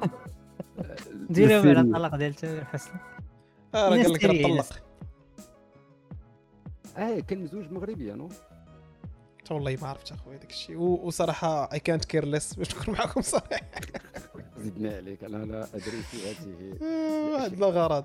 ديرها 1.31 1.57
ال 1.59 1.61
série. 1.61 1.78
على 1.79 1.81
الطلاق 1.81 2.17
ديال 2.17 2.35
تامر 2.35 2.65
حسني. 2.65 3.01
آه 3.75 3.89
راه 3.89 4.03
قال 4.03 4.12
لك 4.12 4.25
راه 4.25 4.43
طلق 4.43 4.67
آه 6.97 7.21
كان 7.21 7.39
مزوج 7.43 7.73
مغربي 7.73 8.12
non 8.12 8.28
والله 9.51 9.79
ما 9.83 9.89
عرفت 9.89 10.12
اخويا 10.12 10.37
داك 10.37 10.51
الشيء. 10.51 10.77
وصراحة 10.79 11.73
I 11.73 11.78
couldn't 11.81 12.05
care 12.05 12.24
less 12.24 12.55
باش 12.55 12.77
نكون 12.77 12.95
معكم 12.95 13.23
صريح 13.23 13.61
زدنا 14.59 14.97
عليك. 14.97 15.25
أنا 15.25 15.37
لا 15.37 15.65
أدري 15.75 16.03
في 16.03 16.17
هذه. 16.31 16.75
آه، 17.37 17.43
عندنا 17.43 17.67
غرض. 17.67 18.05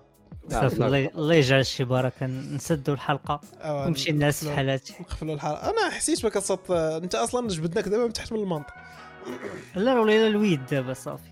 صافي 0.49 1.09
الله 1.15 1.35
يجعل 1.35 1.65
شي 1.65 1.83
بركه 1.83 2.25
نسدوا 2.25 2.93
الحلقة 2.93 3.41
ونمشي 3.65 4.09
الناس 4.11 4.45
في 4.45 4.55
حالاتي. 4.55 4.95
نقفلوا 4.99 5.35
الحلقة. 5.35 5.69
أنا 5.69 5.89
حسيت 5.89 6.23
ما 6.23 6.29
كتصط 6.29 6.71
أنت 6.71 7.15
أصلا 7.15 7.47
جبدناك 7.47 7.87
دابا 7.87 8.05
من 8.05 8.13
تحت 8.13 8.33
من 8.33 8.39
المنطق 8.39 8.73
لا 9.75 9.93
راه 9.93 10.01
ولا 10.01 10.27
الويد 10.27 10.65
دابا 10.65 10.93
صافي. 10.93 11.29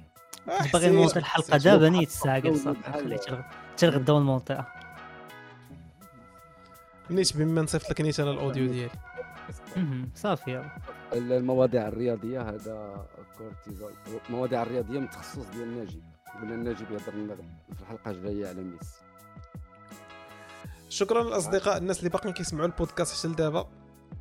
آه، 0.48 0.52
باغي 0.52 0.69
حسين، 0.69 0.94
نمونتي 0.94 1.19
الحلقة. 1.19 1.57
دابا 1.57 1.90
نيت 1.90 2.07
الساعة 2.10 2.41
قال 2.41 2.52
بحال- 2.52 2.60
صافي 2.64 2.91
خلي 2.94 3.18
حتى 3.73 3.88
الغدا 3.88 4.14
ونمونتيها 4.14 4.73
نيت 7.10 7.38
بما 7.38 7.61
نصيفط 7.61 7.90
لك 7.90 8.02
نيت 8.02 8.19
أنا 8.19 8.31
الأوديو 8.31 8.68
ديالي. 8.68 8.90
صافي 10.15 10.52
يلا. 10.52 10.72
المواضيع 11.14 11.88
الرياضية 11.88 12.41
هذا 12.41 13.06
كورتيزول. 13.38 13.91
المواضيع 14.30 14.61
الرياضية 14.61 14.99
من 14.99 15.03
التخصص 15.06 15.45
ديال 15.56 15.77
ناجي. 15.77 16.02
قلنا 16.42 16.56
ناجي 16.56 16.84
يهضر 16.84 17.14
لنا 17.14 17.36
في 17.76 17.82
الحلقة 17.82 18.12
الجاية 18.12 18.48
على 18.48 18.62
ميسي 18.64 19.02
شكرا 20.90 21.24
للأصدقاء 21.24 21.78
الناس 21.78 22.00
اللي 22.00 22.10
باقيين 22.10 22.34
كيسمعوا 22.34 22.66
البودكاست 22.66 23.20
حتى 23.20 23.28
لدابا 23.28 23.70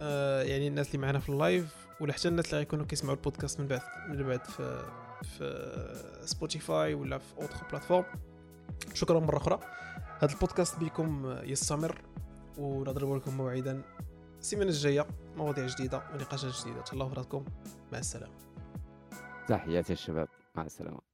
آه 0.02 0.42
يعني 0.42 0.68
الناس 0.68 0.86
اللي 0.86 0.98
معنا 0.98 1.18
في 1.18 1.28
ال 1.28 1.40
live 1.40 1.86
ولا 2.00 2.12
حتى 2.12 2.28
الناس 2.28 2.46
اللي 2.46 2.58
غيكونوا 2.58 2.86
كيسمعوا 2.86 3.16
البودكاست 3.16 3.60
من 3.60 3.66
بعد 3.66 3.80
من 4.08 4.22
بعد 4.22 4.44
في 4.46 4.84
في 5.22 6.22
سبوتيفاي 6.24 6.94
ولا 6.94 7.18
في 7.18 7.36
autres 7.36 7.68
plateformes 7.70 8.04
شكرا 8.94 9.20
مرة 9.20 9.36
أخرى. 9.36 9.60
هذا 10.18 10.32
البودكاست 10.32 10.78
بكم 10.78 11.36
يستمر 11.42 12.02
ونضرب 12.58 13.16
لكم 13.16 13.36
موعدا 13.36 13.82
السيمانة 14.38 14.70
الجاية 14.70 15.06
مواضيع 15.36 15.66
جديدة 15.66 16.02
ونقاشات 16.14 16.62
جديدة. 16.62 16.82
تهلاو 16.82 17.08
في 17.08 17.14
راسكم 17.14 17.44
مع 17.92 17.98
السلامة. 17.98 18.34
تحياتي 19.48 19.92
الشباب 19.92 20.28
مع 20.54 20.64
السلامة. 20.64 21.11